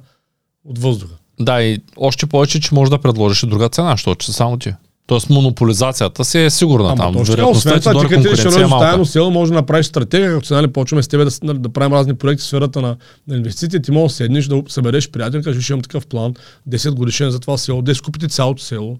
от 0.65 0.79
въздуха. 0.79 1.15
Да, 1.41 1.63
и 1.63 1.79
още 1.97 2.27
повече, 2.27 2.61
че 2.61 2.75
може 2.75 2.91
да 2.91 2.99
предложиш 2.99 3.43
и 3.43 3.47
друга 3.47 3.69
цена, 3.69 3.91
защото 3.91 4.19
че 4.21 4.27
са 4.27 4.33
само 4.33 4.57
ти. 4.57 4.73
Тоест 5.07 5.31
монополизацията 5.31 6.25
си 6.25 6.39
е 6.39 6.51
сигурна 6.51 6.89
Ама 6.89 6.97
там. 6.97 7.15
точно 7.15 7.51
освен 7.51 7.81
това, 7.81 7.93
ти 7.93 7.99
като 7.99 8.07
ще 8.07 8.15
конкуренция 8.15 8.65
е 8.65 8.69
заедно 8.69 9.07
село, 9.07 9.31
може 9.31 9.53
да 9.53 9.55
направиш 9.55 9.87
стратегия, 9.87 10.41
сега 10.43 10.61
нали, 10.61 10.73
почваме 10.73 11.03
с 11.03 11.09
тебе 11.09 11.25
да, 11.25 11.31
нали, 11.43 11.59
да 11.59 11.69
правим 11.69 11.93
разни 11.93 12.15
проекти 12.15 12.43
в 12.43 12.47
сферата 12.47 12.83
на, 12.83 12.97
на 13.29 13.37
инвестиции, 13.37 13.83
ти 13.83 13.91
можеш 13.91 14.13
да 14.13 14.17
седнеш, 14.17 14.47
да 14.47 14.63
събереш 14.69 15.11
приятел, 15.11 15.43
кажеш, 15.43 15.71
имам 15.71 15.83
такъв 15.83 16.07
план, 16.07 16.35
10 16.69 16.91
годишен 16.91 17.31
за 17.31 17.41
това 17.41 17.59
село, 17.59 17.83
да 17.83 17.93
изкупите 17.93 18.29
цялото 18.29 18.63
село, 18.63 18.99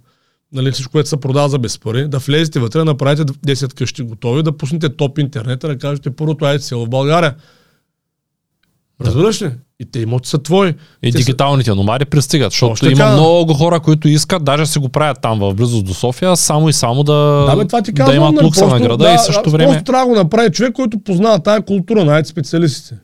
нали, 0.53 0.73
всичко, 0.73 0.93
което 0.93 1.09
се 1.09 1.17
продава 1.17 1.49
за 1.49 1.59
без 1.59 1.79
пари, 1.79 2.09
да 2.09 2.19
влезете 2.19 2.61
вътре, 2.61 2.79
да 2.79 2.85
направите 2.85 3.23
10 3.23 3.75
къщи 3.75 4.03
готови, 4.03 4.43
да 4.43 4.57
пуснете 4.57 4.89
топ 4.97 5.19
интернета, 5.19 5.69
да 5.69 5.79
кажете 5.79 6.11
първото 6.11 6.45
айде 6.45 6.63
село 6.63 6.87
в 6.87 6.89
България. 6.89 7.35
Разбираш 9.01 9.43
ли? 9.43 9.51
И 9.81 9.91
те 9.91 10.01
имоти 10.01 10.29
са 10.29 10.43
твои. 10.43 10.69
И 10.69 10.75
Те 11.03 11.13
са- 11.13 11.19
дигиталните 11.19 11.75
номади 11.75 12.05
пристигат, 12.05 12.53
защото 12.53 12.73
Точно 12.73 12.89
има 12.89 12.97
така. 12.97 13.13
много 13.13 13.55
хора, 13.55 13.81
които 13.81 14.09
искат, 14.09 14.45
даже 14.45 14.67
си 14.67 14.79
го 14.79 14.89
правят 14.89 15.19
там 15.23 15.39
в 15.39 15.55
близост 15.55 15.85
до 15.85 15.95
София, 15.95 16.37
само 16.37 16.69
и 16.69 16.73
само 16.73 17.05
да, 17.05 17.47
Да, 17.51 17.57
бе, 17.57 17.67
това 17.67 17.83
ти 17.83 17.93
да 17.93 17.97
казвам, 17.97 18.17
имат 18.17 18.35
нали, 18.35 18.45
лукса 18.45 18.67
на 18.67 18.81
града 18.81 19.05
да, 19.05 19.15
и 19.15 19.19
също 19.19 19.43
да, 19.43 19.51
време. 19.51 19.73
Просто 19.73 19.85
трябва 19.85 20.05
да 20.05 20.09
го 20.09 20.15
направи 20.15 20.51
човек, 20.51 20.73
който 20.73 20.99
познава 20.99 21.43
тая 21.43 21.63
култура 21.63 22.05
на 22.05 22.25
специалистите. 22.25 22.95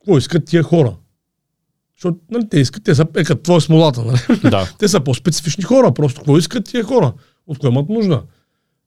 Какво 0.00 0.18
искат 0.18 0.44
тия 0.44 0.62
хора? 0.62 0.92
Защото 1.96 2.18
нали, 2.30 2.48
те 2.50 2.60
искат, 2.60 2.84
те 2.84 2.94
са 2.94 3.06
е 3.16 3.24
като 3.24 3.42
твоя 3.42 3.60
смолата. 3.60 4.04
Нали? 4.04 4.40
Да. 4.50 4.68
те 4.78 4.88
са 4.88 5.00
по-специфични 5.00 5.64
хора. 5.64 5.94
Просто 5.94 6.20
какво 6.20 6.38
искат 6.38 6.64
тия 6.64 6.84
хора? 6.84 7.12
От 7.46 7.58
кое 7.58 7.70
имат 7.70 7.88
нужда? 7.88 8.22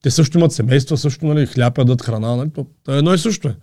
Те 0.03 0.11
също 0.11 0.37
имат 0.37 0.51
семейства, 0.51 0.97
също 0.97 1.25
нали, 1.25 1.45
хляб 1.45 1.77
ядат 1.77 2.01
храна. 2.01 2.35
Нали? 2.35 2.49
То, 2.55 2.65
едно 2.89 3.13
и 3.13 3.17
също 3.17 3.47
е. 3.47 3.55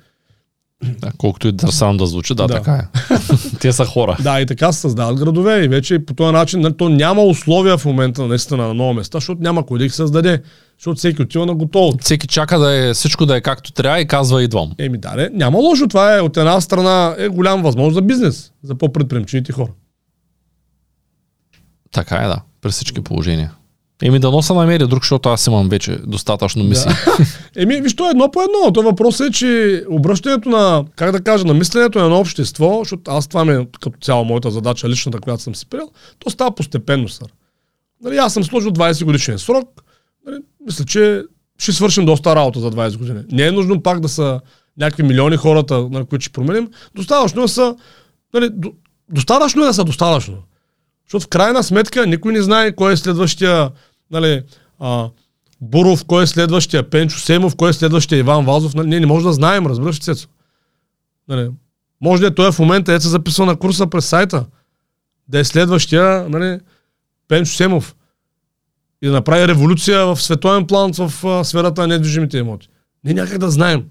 да. 0.83 1.13
Колкото 1.19 1.49
и 1.49 1.53
дърсано 1.53 1.97
да 1.97 2.07
звучи, 2.07 2.35
да, 2.35 2.47
Да. 2.47 2.55
така 2.55 2.73
е. 2.73 3.17
Те 3.61 3.73
са 3.73 3.85
хора. 3.85 4.17
Да, 4.23 4.41
и 4.41 4.47
така 4.47 4.73
се 4.73 4.81
създават 4.81 5.19
градове 5.19 5.65
и 5.65 5.69
вече 5.69 5.99
по 6.07 6.15
този 6.15 6.33
начин 6.33 6.61
нали, 6.61 6.77
то 6.77 6.89
няма 6.89 7.23
условия 7.23 7.79
в 7.79 7.85
момента 7.85 8.27
наистина 8.27 8.67
на 8.67 8.75
ново 8.75 8.95
места, 8.95 9.17
защото 9.19 9.43
няма 9.43 9.67
кой 9.67 9.79
да 9.79 9.85
ги 9.85 9.91
създаде. 9.91 10.43
Защото 10.79 10.99
всеки 10.99 11.23
отива 11.23 11.47
на 11.47 11.55
готово. 11.55 11.99
Всеки 12.01 12.27
чака 12.27 12.59
да 12.59 12.89
е 12.89 12.95
всичко 12.95 13.27
да 13.27 13.37
е 13.37 13.41
както 13.41 13.73
трябва 13.73 14.01
и 14.01 14.07
казва 14.07 14.43
идвам. 14.43 14.73
Еми 14.79 14.99
да, 14.99 15.15
не, 15.17 15.31
няма 15.33 15.59
лошо. 15.59 15.89
Това 15.89 16.19
е 16.19 16.21
от 16.21 16.37
една 16.37 16.61
страна 16.61 17.15
е 17.19 17.29
голям 17.29 17.63
възможност 17.63 17.95
за 17.95 18.03
бизнес, 18.03 18.53
за 18.63 18.75
по-предприемчивите 18.75 19.53
хора. 19.53 19.71
Така 21.93 22.17
е, 22.17 22.27
да. 22.27 22.41
При 22.61 22.71
всички 22.71 23.01
положения. 23.01 23.53
Еми 24.03 24.19
да 24.19 24.31
носа 24.31 24.55
намери 24.55 24.87
друг, 24.87 25.03
защото 25.03 25.29
аз 25.29 25.47
имам 25.47 25.69
вече 25.69 25.99
достатъчно 26.07 26.65
мисии. 26.65 26.93
Еми, 27.57 27.81
виж, 27.81 27.97
то 27.97 28.07
е 28.07 28.11
едно 28.11 28.31
по 28.31 28.43
едно. 28.43 28.73
То 28.73 28.83
въпрос 28.83 29.21
е, 29.21 29.31
че 29.31 29.83
обръщането 29.91 30.49
на, 30.49 30.85
как 30.97 31.13
да 31.13 31.21
кажа, 31.21 31.45
на 31.45 31.55
мисленето 31.55 31.99
на 31.99 32.05
едно 32.05 32.19
общество, 32.19 32.79
защото 32.79 33.11
аз 33.11 33.29
това 33.29 33.45
ми 33.45 33.53
е 33.53 33.67
като 33.81 33.99
цяло 34.01 34.25
моята 34.25 34.51
задача, 34.51 34.89
личната, 34.89 35.19
която 35.19 35.43
съм 35.43 35.55
си 35.55 35.67
приел, 35.67 35.91
то 36.19 36.31
става 36.31 36.55
постепенно, 36.55 37.09
сър. 37.09 37.27
Нали, 38.03 38.17
аз 38.17 38.35
съм 38.35 38.45
сложил 38.45 38.71
20 38.71 39.05
годишен 39.05 39.39
срок, 39.39 39.83
нали, 40.27 40.39
мисля, 40.67 40.85
че 40.85 41.25
ще 41.59 41.73
свършим 41.73 42.07
доста 42.07 42.37
работа 42.37 42.61
за 42.61 42.71
20 42.71 42.99
години. 42.99 43.21
Не 43.33 43.47
е 43.47 43.53
нужно 43.53 43.83
пак 43.83 44.01
да 44.01 44.09
са 44.09 44.41
някакви 44.79 45.03
милиони 45.03 45.37
хората, 45.37 45.89
на 45.91 46.05
които 46.05 46.23
ще 46.23 46.33
променим. 46.33 46.71
Достатъчно 46.95 47.43
е 47.43 47.49
са, 47.49 47.77
нали, 48.35 48.51
до, 48.53 48.73
достатъчно 49.09 49.63
е 49.63 49.67
да 49.67 49.75
са 49.75 49.85
достатъчно. 49.85 50.37
Защото 51.07 51.25
в 51.25 51.29
крайна 51.29 51.63
сметка 51.63 52.07
никой 52.07 52.33
не 52.33 52.43
знае 52.43 52.73
кой 52.73 52.93
е 52.93 52.97
следващия, 52.97 53.71
нали, 54.11 54.43
а, 54.81 55.09
Буров, 55.61 56.05
кой 56.05 56.23
е 56.23 56.27
следващия, 56.27 56.91
Пенчо 56.91 57.19
Семов, 57.19 57.57
кой 57.57 57.71
е 57.71 57.73
следващия 57.73 58.19
Иван 58.19 58.45
Вазов. 58.45 58.75
Нали, 58.75 58.89
ние 58.89 59.01
не 59.01 59.07
може 59.07 59.25
да 59.25 59.33
знаем, 59.33 59.67
разбираш 59.67 60.09
ли? 60.09 60.15
Нали, 61.29 61.51
може 62.01 62.23
да 62.23 62.29
е 62.29 62.35
той 62.35 62.53
в 62.53 62.59
момента, 62.59 62.93
е 62.93 63.01
се 63.01 63.09
записва 63.09 63.47
на 63.47 63.57
курса 63.57 63.87
през 63.87 64.07
сайта, 64.07 64.47
да 65.29 65.39
е 65.39 65.45
следващия, 65.45 66.29
нали, 66.29 66.61
Пенчо 67.29 67.53
Семов 67.53 67.95
и 69.05 69.07
да 69.07 69.13
направи 69.13 69.49
революция 69.49 70.07
в 70.07 70.23
световен 70.23 70.67
план 70.67 70.93
в 70.93 71.25
а, 71.25 71.45
сферата 71.45 71.81
на 71.81 71.87
недвижимите 71.87 72.39
имоти. 72.39 72.69
Не 73.05 73.15
някак 73.15 73.39
да 73.39 73.51
знаем. 73.51 73.85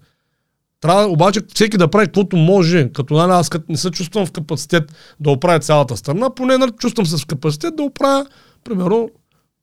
Трябва 0.82 1.07
обаче 1.07 1.41
всеки 1.53 1.78
да 1.78 1.88
прави 1.88 2.05
каквото 2.05 2.38
може. 2.38 2.89
Като 2.93 3.14
нали, 3.14 3.32
аз 3.32 3.49
като 3.49 3.66
не 3.70 3.78
се 3.78 3.91
чувствам 3.91 4.26
в 4.26 4.32
капацитет 4.32 4.84
да 5.20 5.32
оправя 5.32 5.59
цялата 5.59 5.97
страна, 5.97 6.30
поне 6.36 6.57
нали, 6.57 6.72
чувствам 6.80 7.05
се 7.05 7.18
в 7.18 7.26
капацитет 7.26 7.76
да 7.76 7.84
оправя, 7.84 8.26
примерно, 8.64 9.09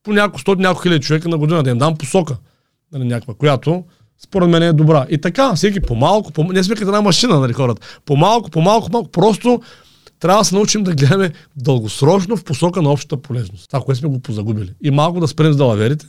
по 0.02 0.12
няколко 0.12 0.40
сто, 0.40 0.54
няколко 0.54 0.82
хиляди 0.82 1.04
човека 1.04 1.28
на 1.28 1.38
година, 1.38 1.62
да 1.62 1.70
им 1.70 1.78
дам 1.78 1.96
посока. 1.96 2.36
Нали, 2.92 3.04
някаква, 3.04 3.34
която 3.34 3.84
според 4.24 4.48
мен 4.48 4.62
е 4.62 4.72
добра. 4.72 5.06
И 5.10 5.20
така, 5.20 5.54
всеки 5.54 5.80
по-малко, 5.80 6.32
по 6.32 6.44
не 6.44 6.64
сме 6.64 6.74
като 6.74 6.88
една 6.88 7.00
машина, 7.00 7.40
нали, 7.40 7.52
хората. 7.52 8.00
По-малко, 8.04 8.50
по-малко, 8.50 8.90
по-малко, 8.90 9.10
просто 9.10 9.60
трябва 10.20 10.40
да 10.40 10.44
се 10.44 10.54
научим 10.54 10.82
да 10.84 10.94
гледаме 10.94 11.32
дългосрочно 11.56 12.36
в 12.36 12.44
посока 12.44 12.82
на 12.82 12.90
общата 12.90 13.22
полезност. 13.22 13.70
Това, 13.70 13.82
което 13.84 13.98
сме 13.98 14.08
го 14.08 14.20
позагубили. 14.20 14.72
И 14.82 14.90
малко 14.90 15.20
да 15.20 15.28
спрем 15.28 15.52
с 15.52 15.56
далаверите. 15.56 16.06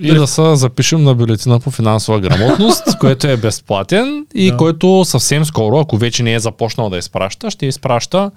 И 0.00 0.14
да 0.14 0.26
се 0.26 0.56
запишем 0.56 1.02
на 1.02 1.14
бюлетина 1.14 1.60
по 1.60 1.70
финансова 1.70 2.20
грамотност, 2.20 2.82
което 3.00 3.26
е 3.26 3.36
безплатен 3.36 4.26
и 4.34 4.50
Да. 4.50 4.56
който 4.56 5.04
съвсем 5.04 5.44
скоро, 5.44 5.78
ако 5.78 5.96
вече 5.96 6.22
не 6.22 6.34
е 6.34 6.40
започнал 6.40 6.90
да 6.90 6.98
изпраща, 6.98 7.50
ще 7.50 7.66
изпраща 7.66 8.30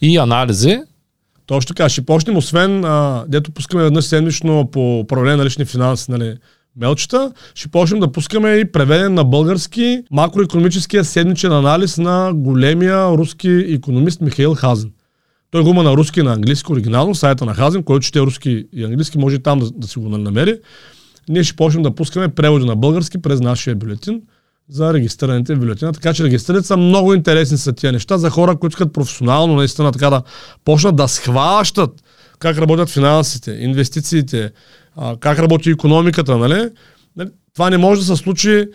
и 0.00 0.16
анализи. 0.16 0.80
Точно 1.46 1.74
така, 1.74 1.88
ще 1.88 2.04
почнем, 2.04 2.36
освен, 2.36 2.84
а, 2.84 3.24
дето 3.28 3.50
пускаме 3.52 3.82
веднъж 3.82 4.04
седмично 4.04 4.68
по 4.72 5.00
управление 5.00 5.36
на 5.36 5.44
лични 5.44 5.64
финанси, 5.64 6.10
нали, 6.10 6.36
мелчета, 6.78 7.32
ще 7.54 7.68
почнем 7.68 8.00
да 8.00 8.12
пускаме 8.12 8.50
и 8.50 8.72
преведен 8.72 9.14
на 9.14 9.24
български 9.24 10.02
макроекономическия 10.10 11.04
седмичен 11.04 11.52
анализ 11.52 11.98
на 11.98 12.32
големия 12.34 13.08
руски 13.08 13.50
економист 13.50 14.20
Михаил 14.20 14.54
Хазен. 14.54 14.90
Той 15.50 15.62
го 15.62 15.68
има 15.68 15.82
на 15.82 15.96
руски 15.96 16.20
и 16.20 16.22
на 16.22 16.32
английски 16.32 16.72
оригинално, 16.72 17.14
сайта 17.14 17.44
на 17.44 17.54
Хазен, 17.54 17.82
който 17.82 18.04
чете 18.04 18.20
руски 18.20 18.66
и 18.72 18.84
английски, 18.84 19.18
може 19.18 19.36
и 19.36 19.42
там 19.42 19.58
да, 19.58 19.70
да 19.70 19.86
си 19.86 19.98
го 19.98 20.08
намери. 20.08 20.58
Ние 21.28 21.44
ще 21.44 21.56
почнем 21.56 21.82
да 21.82 21.94
пускаме 21.94 22.28
преводи 22.28 22.64
на 22.64 22.76
български 22.76 23.22
през 23.22 23.40
нашия 23.40 23.76
бюлетин 23.76 24.22
за 24.68 24.94
регистрираните 24.94 25.54
в 25.54 25.58
бюлетина. 25.58 25.92
Така 25.92 26.14
че 26.14 26.24
регистрираните 26.24 26.66
са 26.66 26.76
много 26.76 27.14
интересни 27.14 27.58
са 27.58 27.72
тия 27.72 27.92
неща 27.92 28.18
за 28.18 28.30
хора, 28.30 28.56
които 28.56 28.74
искат 28.74 28.92
професионално 28.92 29.56
наистина 29.56 29.92
така 29.92 30.10
да 30.10 30.22
почнат 30.64 30.96
да 30.96 31.08
схващат 31.08 32.02
как 32.38 32.58
работят 32.58 32.90
финансите, 32.90 33.58
инвестициите, 33.60 34.50
а, 34.98 35.16
как 35.16 35.38
работи 35.38 35.70
економиката, 35.70 36.36
нали? 36.38 36.70
Нали, 37.16 37.28
Това 37.54 37.70
не 37.70 37.78
може 37.78 38.00
да 38.00 38.06
се 38.06 38.16
случи 38.16 38.66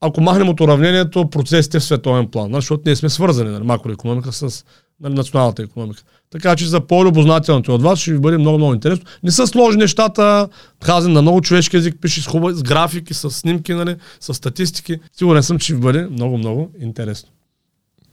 ако 0.00 0.20
махнем 0.20 0.48
от 0.48 0.60
уравнението 0.60 1.30
процесите 1.30 1.80
в 1.80 1.84
световен 1.84 2.26
план, 2.26 2.50
нали? 2.50 2.58
защото 2.60 2.82
ние 2.86 2.96
сме 2.96 3.08
свързани, 3.08 3.50
нали, 3.50 3.64
макроекономика 3.64 4.32
с 4.32 4.64
нали, 5.00 5.14
националната 5.14 5.62
економика. 5.62 6.02
Така 6.30 6.56
че 6.56 6.66
за 6.66 6.80
по-любознателните 6.80 7.70
от 7.70 7.82
вас 7.82 7.98
ще 7.98 8.12
ви 8.12 8.18
бъде 8.18 8.38
много, 8.38 8.58
много 8.58 8.74
интересно. 8.74 9.04
Не 9.22 9.30
са 9.30 9.46
сложни 9.46 9.80
нещата, 9.80 10.48
Хазен 10.84 11.12
на 11.12 11.22
много 11.22 11.40
човешки 11.40 11.76
език 11.76 11.96
пише 12.00 12.22
с, 12.22 12.26
хубави, 12.26 12.54
с 12.54 12.62
графики, 12.62 13.14
с 13.14 13.30
снимки, 13.30 13.74
нали, 13.74 13.96
с 14.20 14.34
статистики. 14.34 14.98
Сигурен 15.12 15.42
съм, 15.42 15.58
че 15.58 15.64
ще 15.64 15.74
ви 15.74 15.80
бъде 15.80 16.06
много, 16.06 16.38
много 16.38 16.70
интересно. 16.80 17.28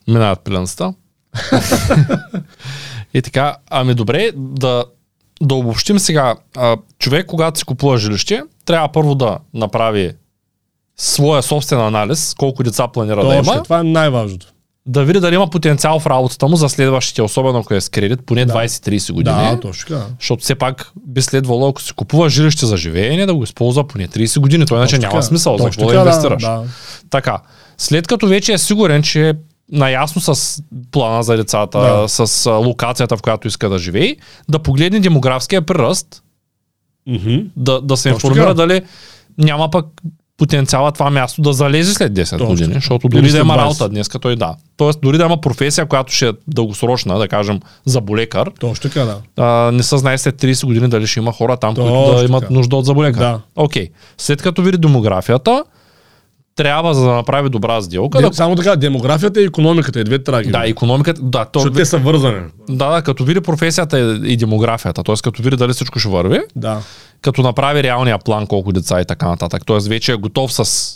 Минават 0.08 0.44
пиленста. 0.44 0.94
и 3.14 3.22
така, 3.22 3.56
ами 3.70 3.94
добре, 3.94 4.32
да, 4.36 4.86
да 5.42 5.56
обобщим 5.56 6.00
сега. 6.00 6.36
А, 6.58 6.78
човек, 7.00 7.26
когато 7.26 7.60
си 7.60 7.66
купува 7.66 7.98
жилище, 7.98 8.44
трябва 8.66 8.92
първо 8.92 9.16
да 9.16 9.38
направи 9.54 10.12
своя 10.98 11.44
собствен 11.44 11.80
анализ, 11.80 12.34
колко 12.38 12.64
деца 12.64 12.88
планира 12.88 13.16
да 13.16 13.22
Точно, 13.38 13.54
има, 13.54 13.64
това 13.64 13.80
е 13.80 13.84
най-важното. 13.84 14.48
да 14.86 15.04
види 15.04 15.20
дали 15.20 15.36
има 15.36 15.50
потенциал 15.50 16.00
в 16.00 16.08
работата 16.08 16.48
му 16.48 16.56
за 16.56 16.70
следващите, 16.70 17.22
особено 17.22 17.60
ако 17.60 17.74
е 17.74 17.82
с 17.82 17.90
кредит, 17.90 18.20
поне 18.26 18.46
20-30 18.48 19.12
години. 19.14 19.36
Да, 19.36 19.60
точно 19.60 19.88
така. 19.88 20.06
Защото 20.20 20.44
все 20.44 20.56
пак 20.56 20.92
би 21.08 21.22
следвало, 21.22 21.68
ако 21.70 21.82
си 21.82 21.94
купува 21.94 22.30
жилище 22.30 22.66
за 22.66 22.78
живеене, 22.78 23.26
да 23.26 23.36
го 23.36 23.44
използва 23.44 23.88
поне 23.88 24.08
30 24.08 24.40
години. 24.40 24.66
Това 24.66 24.78
иначе 24.78 24.98
няма 24.98 25.24
смисъл. 25.24 25.58
За 25.58 25.64
Точно 25.64 25.82
какво 25.82 25.94
да 25.94 26.00
инвестираш? 26.00 26.42
Да, 26.44 26.64
Така. 27.10 27.40
След 27.78 28.08
като 28.08 28.28
вече 28.28 28.54
е 28.54 28.58
сигурен, 28.58 29.04
че 29.04 29.30
е 29.30 29.34
наясно 29.72 30.22
с 30.22 30.62
плана 30.92 31.24
за 31.24 31.38
децата, 31.38 31.80
Да. 31.80 32.06
с 32.28 32.50
локацията, 32.52 33.18
в 33.18 33.22
която 33.22 33.48
иска 33.48 33.70
да 33.70 33.78
живее, 33.80 34.16
да 34.50 34.60
погледне 34.60 35.00
демографския 35.00 35.62
приръст, 35.62 36.24
да. 37.08 37.14
Мгм. 37.14 37.36
да, 37.56 37.82
да 37.82 37.98
се 37.98 38.04
Точно 38.04 38.16
информира 38.28 38.46
така. 38.46 38.54
дали 38.58 38.82
няма 39.38 39.70
пък 39.70 39.86
потенциала 40.38 40.92
това 40.92 41.10
място 41.10 41.42
да 41.42 41.54
залезе 41.54 41.94
след 41.94 42.14
10 42.14 42.30
Точно. 42.30 42.48
години, 42.48 42.74
защото 42.74 43.08
дори 43.10 43.32
да 43.32 43.38
има 43.38 43.54
20. 43.54 43.58
работа 43.58 43.90
днес, 43.90 44.10
той 44.22 44.36
да. 44.36 44.56
Тоест, 44.78 45.00
дори 45.02 45.18
да 45.18 45.24
има 45.26 45.42
професия, 45.42 45.86
която 45.86 46.14
ще 46.14 46.28
е 46.28 46.32
дългосрочна, 46.48 47.20
да 47.20 47.28
кажем, 47.28 47.60
заболекар, 47.86 48.52
Точно 48.60 48.90
така, 48.90 49.06
да. 49.06 49.18
а, 49.38 49.72
не 49.72 49.84
се 49.84 49.98
знае 49.98 50.18
след 50.18 50.36
30 50.36 50.66
години 50.66 50.88
дали 50.88 51.08
ще 51.08 51.20
има 51.20 51.32
хора 51.32 51.58
там, 51.58 51.76
които 51.76 51.90
Точно 51.90 52.18
да 52.18 52.26
имат 52.26 52.42
така. 52.42 52.54
нужда 52.54 52.76
от 52.76 52.86
заболекар. 52.86 53.20
Да. 53.20 53.40
Окей. 53.56 53.90
След 54.18 54.42
като 54.42 54.62
види 54.62 54.78
демографията, 54.78 55.64
трябва 56.56 56.94
за 56.94 57.02
да 57.02 57.12
направи 57.12 57.50
добра 57.50 57.82
сделка. 57.82 58.18
Де, 58.18 58.28
Да, 58.28 58.34
Само 58.34 58.56
така, 58.56 58.76
демографията 58.76 59.42
и 59.42 59.46
економиката, 59.46 60.00
и 60.00 60.04
две 60.04 60.24
траги. 60.24 60.52
да, 60.52 60.64
економиката, 60.66 61.22
да, 61.22 61.46
то, 61.46 61.60
Защото 61.60 61.76
те 61.76 61.86
са 61.86 61.98
вързани. 61.98 62.42
да, 62.70 62.90
да, 62.90 63.02
като 63.02 63.24
види 63.24 63.42
професията 63.42 64.00
и 64.24 64.38
демографията, 64.38 65.04
т.е. 65.04 65.16
като 65.24 65.42
види 65.44 65.56
дали 65.58 65.74
всичко 65.74 66.00
ще 66.00 66.10
върви, 66.10 66.40
Да. 66.56 66.82
като 67.22 67.42
направи 67.42 67.84
реалния 67.84 68.18
план 68.18 68.48
колко 68.48 68.72
деца 68.72 69.02
и 69.02 69.06
така 69.06 69.28
нататък. 69.28 69.66
Т.е. 69.66 69.90
вече 69.90 70.12
е 70.12 70.16
готов 70.16 70.54
с 70.54 70.92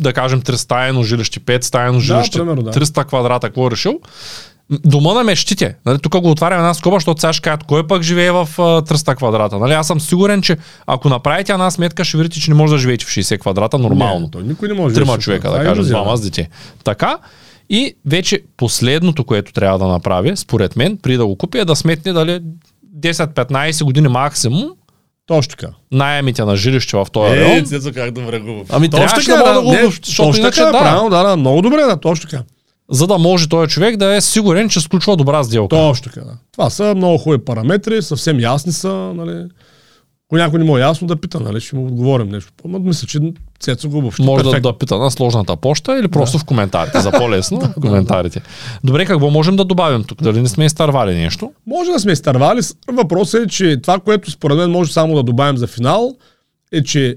да 0.00 0.12
кажем 0.12 0.42
3 0.42 0.54
стаено 0.54 1.02
жилище, 1.02 1.40
5 1.40 1.60
стаено 1.60 2.00
жилище, 2.00 2.38
примерно, 2.38 2.62
да. 2.62 2.70
300 2.70 3.04
квадрата, 3.04 3.46
какво 3.46 3.66
е 3.66 3.70
решил? 3.70 4.00
Дома 4.70 5.14
на 5.14 5.24
мечтите. 5.24 5.76
Нали, 5.86 5.98
тук 5.98 6.20
го 6.20 6.30
отварям 6.30 6.58
една 6.58 6.74
скоба, 6.74 6.96
защото 6.96 7.20
сега 7.20 7.32
ще 7.32 7.42
кажат, 7.42 7.64
кой 7.64 7.86
пък 7.86 8.02
живее 8.02 8.30
в 8.30 8.48
а, 8.58 8.62
300 8.62 9.16
квадрата. 9.16 9.58
Нали, 9.58 9.72
аз 9.72 9.86
съм 9.86 10.00
сигурен, 10.00 10.42
че 10.42 10.56
ако 10.86 11.08
направите 11.08 11.52
една 11.52 11.70
сметка, 11.70 12.04
ще 12.04 12.16
видите, 12.16 12.40
че 12.40 12.50
не 12.50 12.56
може 12.56 12.72
да 12.72 12.78
живеете 12.78 13.04
в 13.04 13.08
60 13.08 13.40
квадрата 13.40 13.78
нормално. 13.78 14.20
Не, 14.20 14.30
той 14.30 14.42
никой 14.42 14.68
не 14.68 14.74
може 14.74 14.94
Трима 14.94 15.18
човека, 15.18 15.50
да 15.50 15.58
Това 15.58 15.70
е 15.70 15.74
двама 15.74 16.16
с 16.16 16.20
дете. 16.20 16.48
Така. 16.84 17.18
И 17.70 17.94
вече 18.06 18.40
последното, 18.56 19.24
което 19.24 19.52
трябва 19.52 19.78
да 19.78 19.86
направи, 19.86 20.36
според 20.36 20.76
мен, 20.76 20.98
при 21.02 21.16
да 21.16 21.26
го 21.26 21.36
купи, 21.36 21.58
е 21.58 21.64
да 21.64 21.76
сметне 21.76 22.12
дали 22.12 22.40
10-15 23.00 23.84
години 23.84 24.08
максимум 24.08 24.70
Точно 25.26 25.50
така. 25.50 25.72
найемите 25.92 26.44
на 26.44 26.56
жилище 26.56 26.96
в 26.96 27.06
този 27.12 27.36
район. 27.36 27.64
Цецо, 27.64 27.92
как 27.94 28.10
добре 28.10 28.40
го. 28.40 28.64
Ами 28.70 28.90
Точно 28.90 29.06
трябваше 29.06 29.30
така, 29.30 29.42
да 29.42 29.54
да 29.54 29.62
го 29.62 29.72
не, 29.72 29.78
обобщ- 29.78 30.06
защото 30.06 30.28
точно 30.28 30.42
иначе 30.42 30.60
да. 30.60 30.72
Правилно, 30.72 31.10
да, 31.10 31.22
да, 31.22 31.36
много 31.36 31.62
добре, 31.62 31.76
да, 31.82 31.96
точно 31.96 32.30
така. 32.30 32.42
За 32.90 33.06
да 33.06 33.18
може 33.18 33.48
този 33.48 33.68
човек 33.70 33.96
да 33.96 34.14
е 34.16 34.20
сигурен, 34.20 34.68
че 34.68 34.80
сключва 34.80 35.16
добра 35.16 35.44
сделка. 35.44 35.76
Точно 35.76 36.04
така, 36.12 36.20
да. 36.20 36.32
Това 36.52 36.70
са 36.70 36.94
много 36.94 37.18
хубави 37.18 37.44
параметри, 37.44 38.02
съвсем 38.02 38.40
ясни 38.40 38.72
са, 38.72 39.12
нали. 39.14 39.44
Ако 40.28 40.36
някой 40.36 40.58
не 40.58 40.64
му 40.64 40.76
е 40.78 40.80
ясно 40.80 41.06
да 41.06 41.16
пита, 41.16 41.40
нали, 41.40 41.60
ще 41.60 41.76
му 41.76 41.86
отговорим 41.86 42.28
нещо. 42.28 42.52
Ама 42.64 42.78
мисля, 42.78 43.06
че 43.06 43.20
Цецо 43.60 43.88
го 43.88 44.00
въобще 44.00 44.22
Може 44.22 44.44
да, 44.44 44.50
перфектно. 44.50 44.72
да 44.72 44.78
пита 44.78 44.98
на 44.98 45.10
сложната 45.10 45.56
почта 45.56 45.98
или 45.98 46.08
просто 46.08 46.38
в 46.38 46.44
коментарите, 46.44 47.00
за 47.00 47.12
по-лесно 47.12 47.60
в 47.76 47.80
коментарите. 47.80 48.42
Добре, 48.84 49.06
какво 49.06 49.30
можем 49.30 49.56
да 49.56 49.64
добавим 49.64 50.04
тук? 50.04 50.22
Дали 50.22 50.42
не 50.42 50.48
сме 50.48 50.64
изтървали 50.64 51.14
нещо? 51.14 51.52
Може 51.66 51.90
да 51.90 52.00
сме 52.00 52.12
изтървали. 52.12 52.60
Въпросът 52.92 53.44
е, 53.44 53.48
че 53.48 53.80
това, 53.82 53.98
което 53.98 54.30
според 54.30 54.56
мен 54.56 54.70
може 54.70 54.92
само 54.92 55.14
да 55.14 55.22
добавим 55.22 55.56
за 55.56 55.66
финал, 55.66 56.16
е, 56.72 56.82
че 56.82 57.16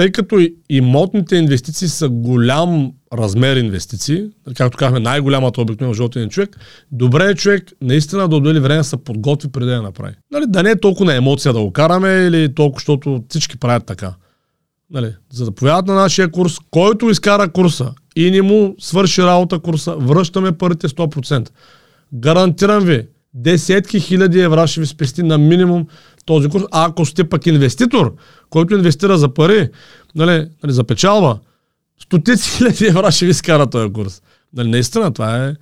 тъй 0.00 0.12
като 0.12 0.46
имотните 0.70 1.36
инвестиции 1.36 1.88
са 1.88 2.08
голям 2.08 2.92
размер 3.12 3.56
инвестиции, 3.56 4.24
както 4.56 4.78
казахме, 4.78 5.00
най-голямата 5.00 5.60
обикновено 5.60 6.08
на 6.16 6.28
човек, 6.28 6.56
добре 6.92 7.24
е 7.24 7.34
човек 7.34 7.72
наистина 7.82 8.28
да 8.28 8.36
отдели 8.36 8.60
време 8.60 8.76
да 8.76 8.84
се 8.84 8.96
подготви 8.96 9.52
преди 9.52 9.66
да 9.66 9.72
я 9.72 9.82
направи. 9.82 10.14
Нали, 10.32 10.44
да 10.48 10.62
не 10.62 10.70
е 10.70 10.80
толкова 10.80 11.04
на 11.04 11.14
емоция 11.14 11.52
да 11.52 11.60
го 11.60 11.72
караме 11.72 12.08
или 12.08 12.54
толкова, 12.54 12.78
защото 12.78 13.24
всички 13.28 13.58
правят 13.58 13.86
така. 13.86 14.14
Нали, 14.90 15.14
за 15.32 15.44
да 15.44 15.52
повядат 15.52 15.86
на 15.86 15.94
нашия 15.94 16.30
курс, 16.30 16.56
който 16.70 17.10
изкара 17.10 17.52
курса 17.52 17.92
и 18.16 18.30
не 18.30 18.42
му 18.42 18.74
свърши 18.78 19.22
работа 19.22 19.58
курса, 19.58 19.96
връщаме 19.96 20.52
парите 20.52 20.88
100%. 20.88 21.50
Гарантирам 22.12 22.84
ви, 22.84 23.06
десетки 23.34 24.00
хиляди 24.00 24.40
евра 24.40 24.66
ще 24.66 24.80
ви 24.80 24.86
спести 24.86 25.22
на 25.22 25.38
минимум 25.38 25.86
този 26.24 26.48
курс. 26.48 26.64
А 26.72 26.86
ако 26.86 27.04
сте 27.04 27.28
пък 27.28 27.46
инвеститор, 27.46 28.14
който 28.50 28.74
инвестира 28.74 29.18
за 29.18 29.34
пари, 29.34 29.68
нали, 30.14 30.48
нали, 30.62 30.72
за 30.72 30.84
печалба, 30.84 31.38
стотици 32.02 32.50
хиляди 32.50 32.86
евра 32.86 33.12
ще 33.12 33.26
ви 33.26 33.34
скара 33.34 33.66
този 33.66 33.92
курс. 33.92 34.22
Нали, 34.54 34.70
наистина, 34.70 35.12
това 35.12 35.46
е 35.46 35.54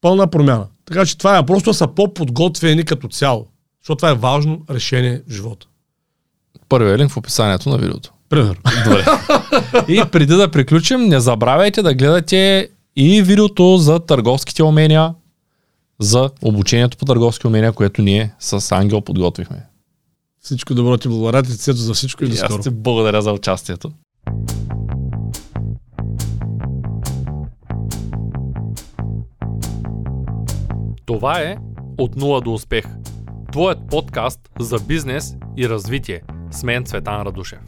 пълна 0.00 0.26
промяна. 0.26 0.66
Така 0.84 1.06
че 1.06 1.18
това 1.18 1.38
е 1.38 1.46
просто 1.46 1.74
са 1.74 1.88
по-подготвени 1.88 2.84
като 2.84 3.08
цяло. 3.08 3.46
Защото 3.82 3.96
това 3.96 4.10
е 4.10 4.14
важно 4.14 4.62
решение 4.70 5.22
в 5.28 5.32
живота. 5.32 5.66
Първият 6.68 7.00
линк 7.00 7.10
в 7.10 7.16
описанието 7.16 7.68
на 7.68 7.78
видеото. 7.78 8.12
Пример. 8.28 8.60
Добре. 8.84 9.04
И 9.88 10.04
преди 10.12 10.34
да 10.34 10.50
приключим, 10.50 11.00
не 11.00 11.20
забравяйте 11.20 11.82
да 11.82 11.94
гледате 11.94 12.68
и 12.96 13.22
видеото 13.22 13.76
за 13.76 13.98
търговските 13.98 14.62
умения, 14.62 15.14
за 16.00 16.30
обучението 16.42 16.96
по 16.96 17.04
търговски 17.04 17.46
умения, 17.46 17.72
което 17.72 18.02
ние 18.02 18.34
с 18.38 18.72
Ангел 18.72 19.00
подготвихме. 19.00 19.69
Всичко 20.42 20.74
добро 20.74 20.96
ти 20.96 21.08
благодаря 21.08 21.42
ти, 21.42 21.58
Цецо, 21.58 21.82
за 21.82 21.94
всичко 21.94 22.24
и 22.24 22.26
до 22.26 22.32
И 22.32 22.36
скоро. 22.36 22.54
аз 22.54 22.64
ти 22.64 22.70
благодаря 22.70 23.22
за 23.22 23.32
участието. 23.32 23.92
Това 31.06 31.40
е 31.40 31.56
От 31.98 32.16
нула 32.16 32.40
до 32.40 32.52
успех. 32.52 32.84
Твоят 33.52 33.78
подкаст 33.90 34.40
за 34.60 34.78
бизнес 34.78 35.36
и 35.56 35.68
развитие. 35.68 36.22
С 36.50 36.62
мен 36.62 36.84
Цветан 36.84 37.22
Радушев. 37.22 37.58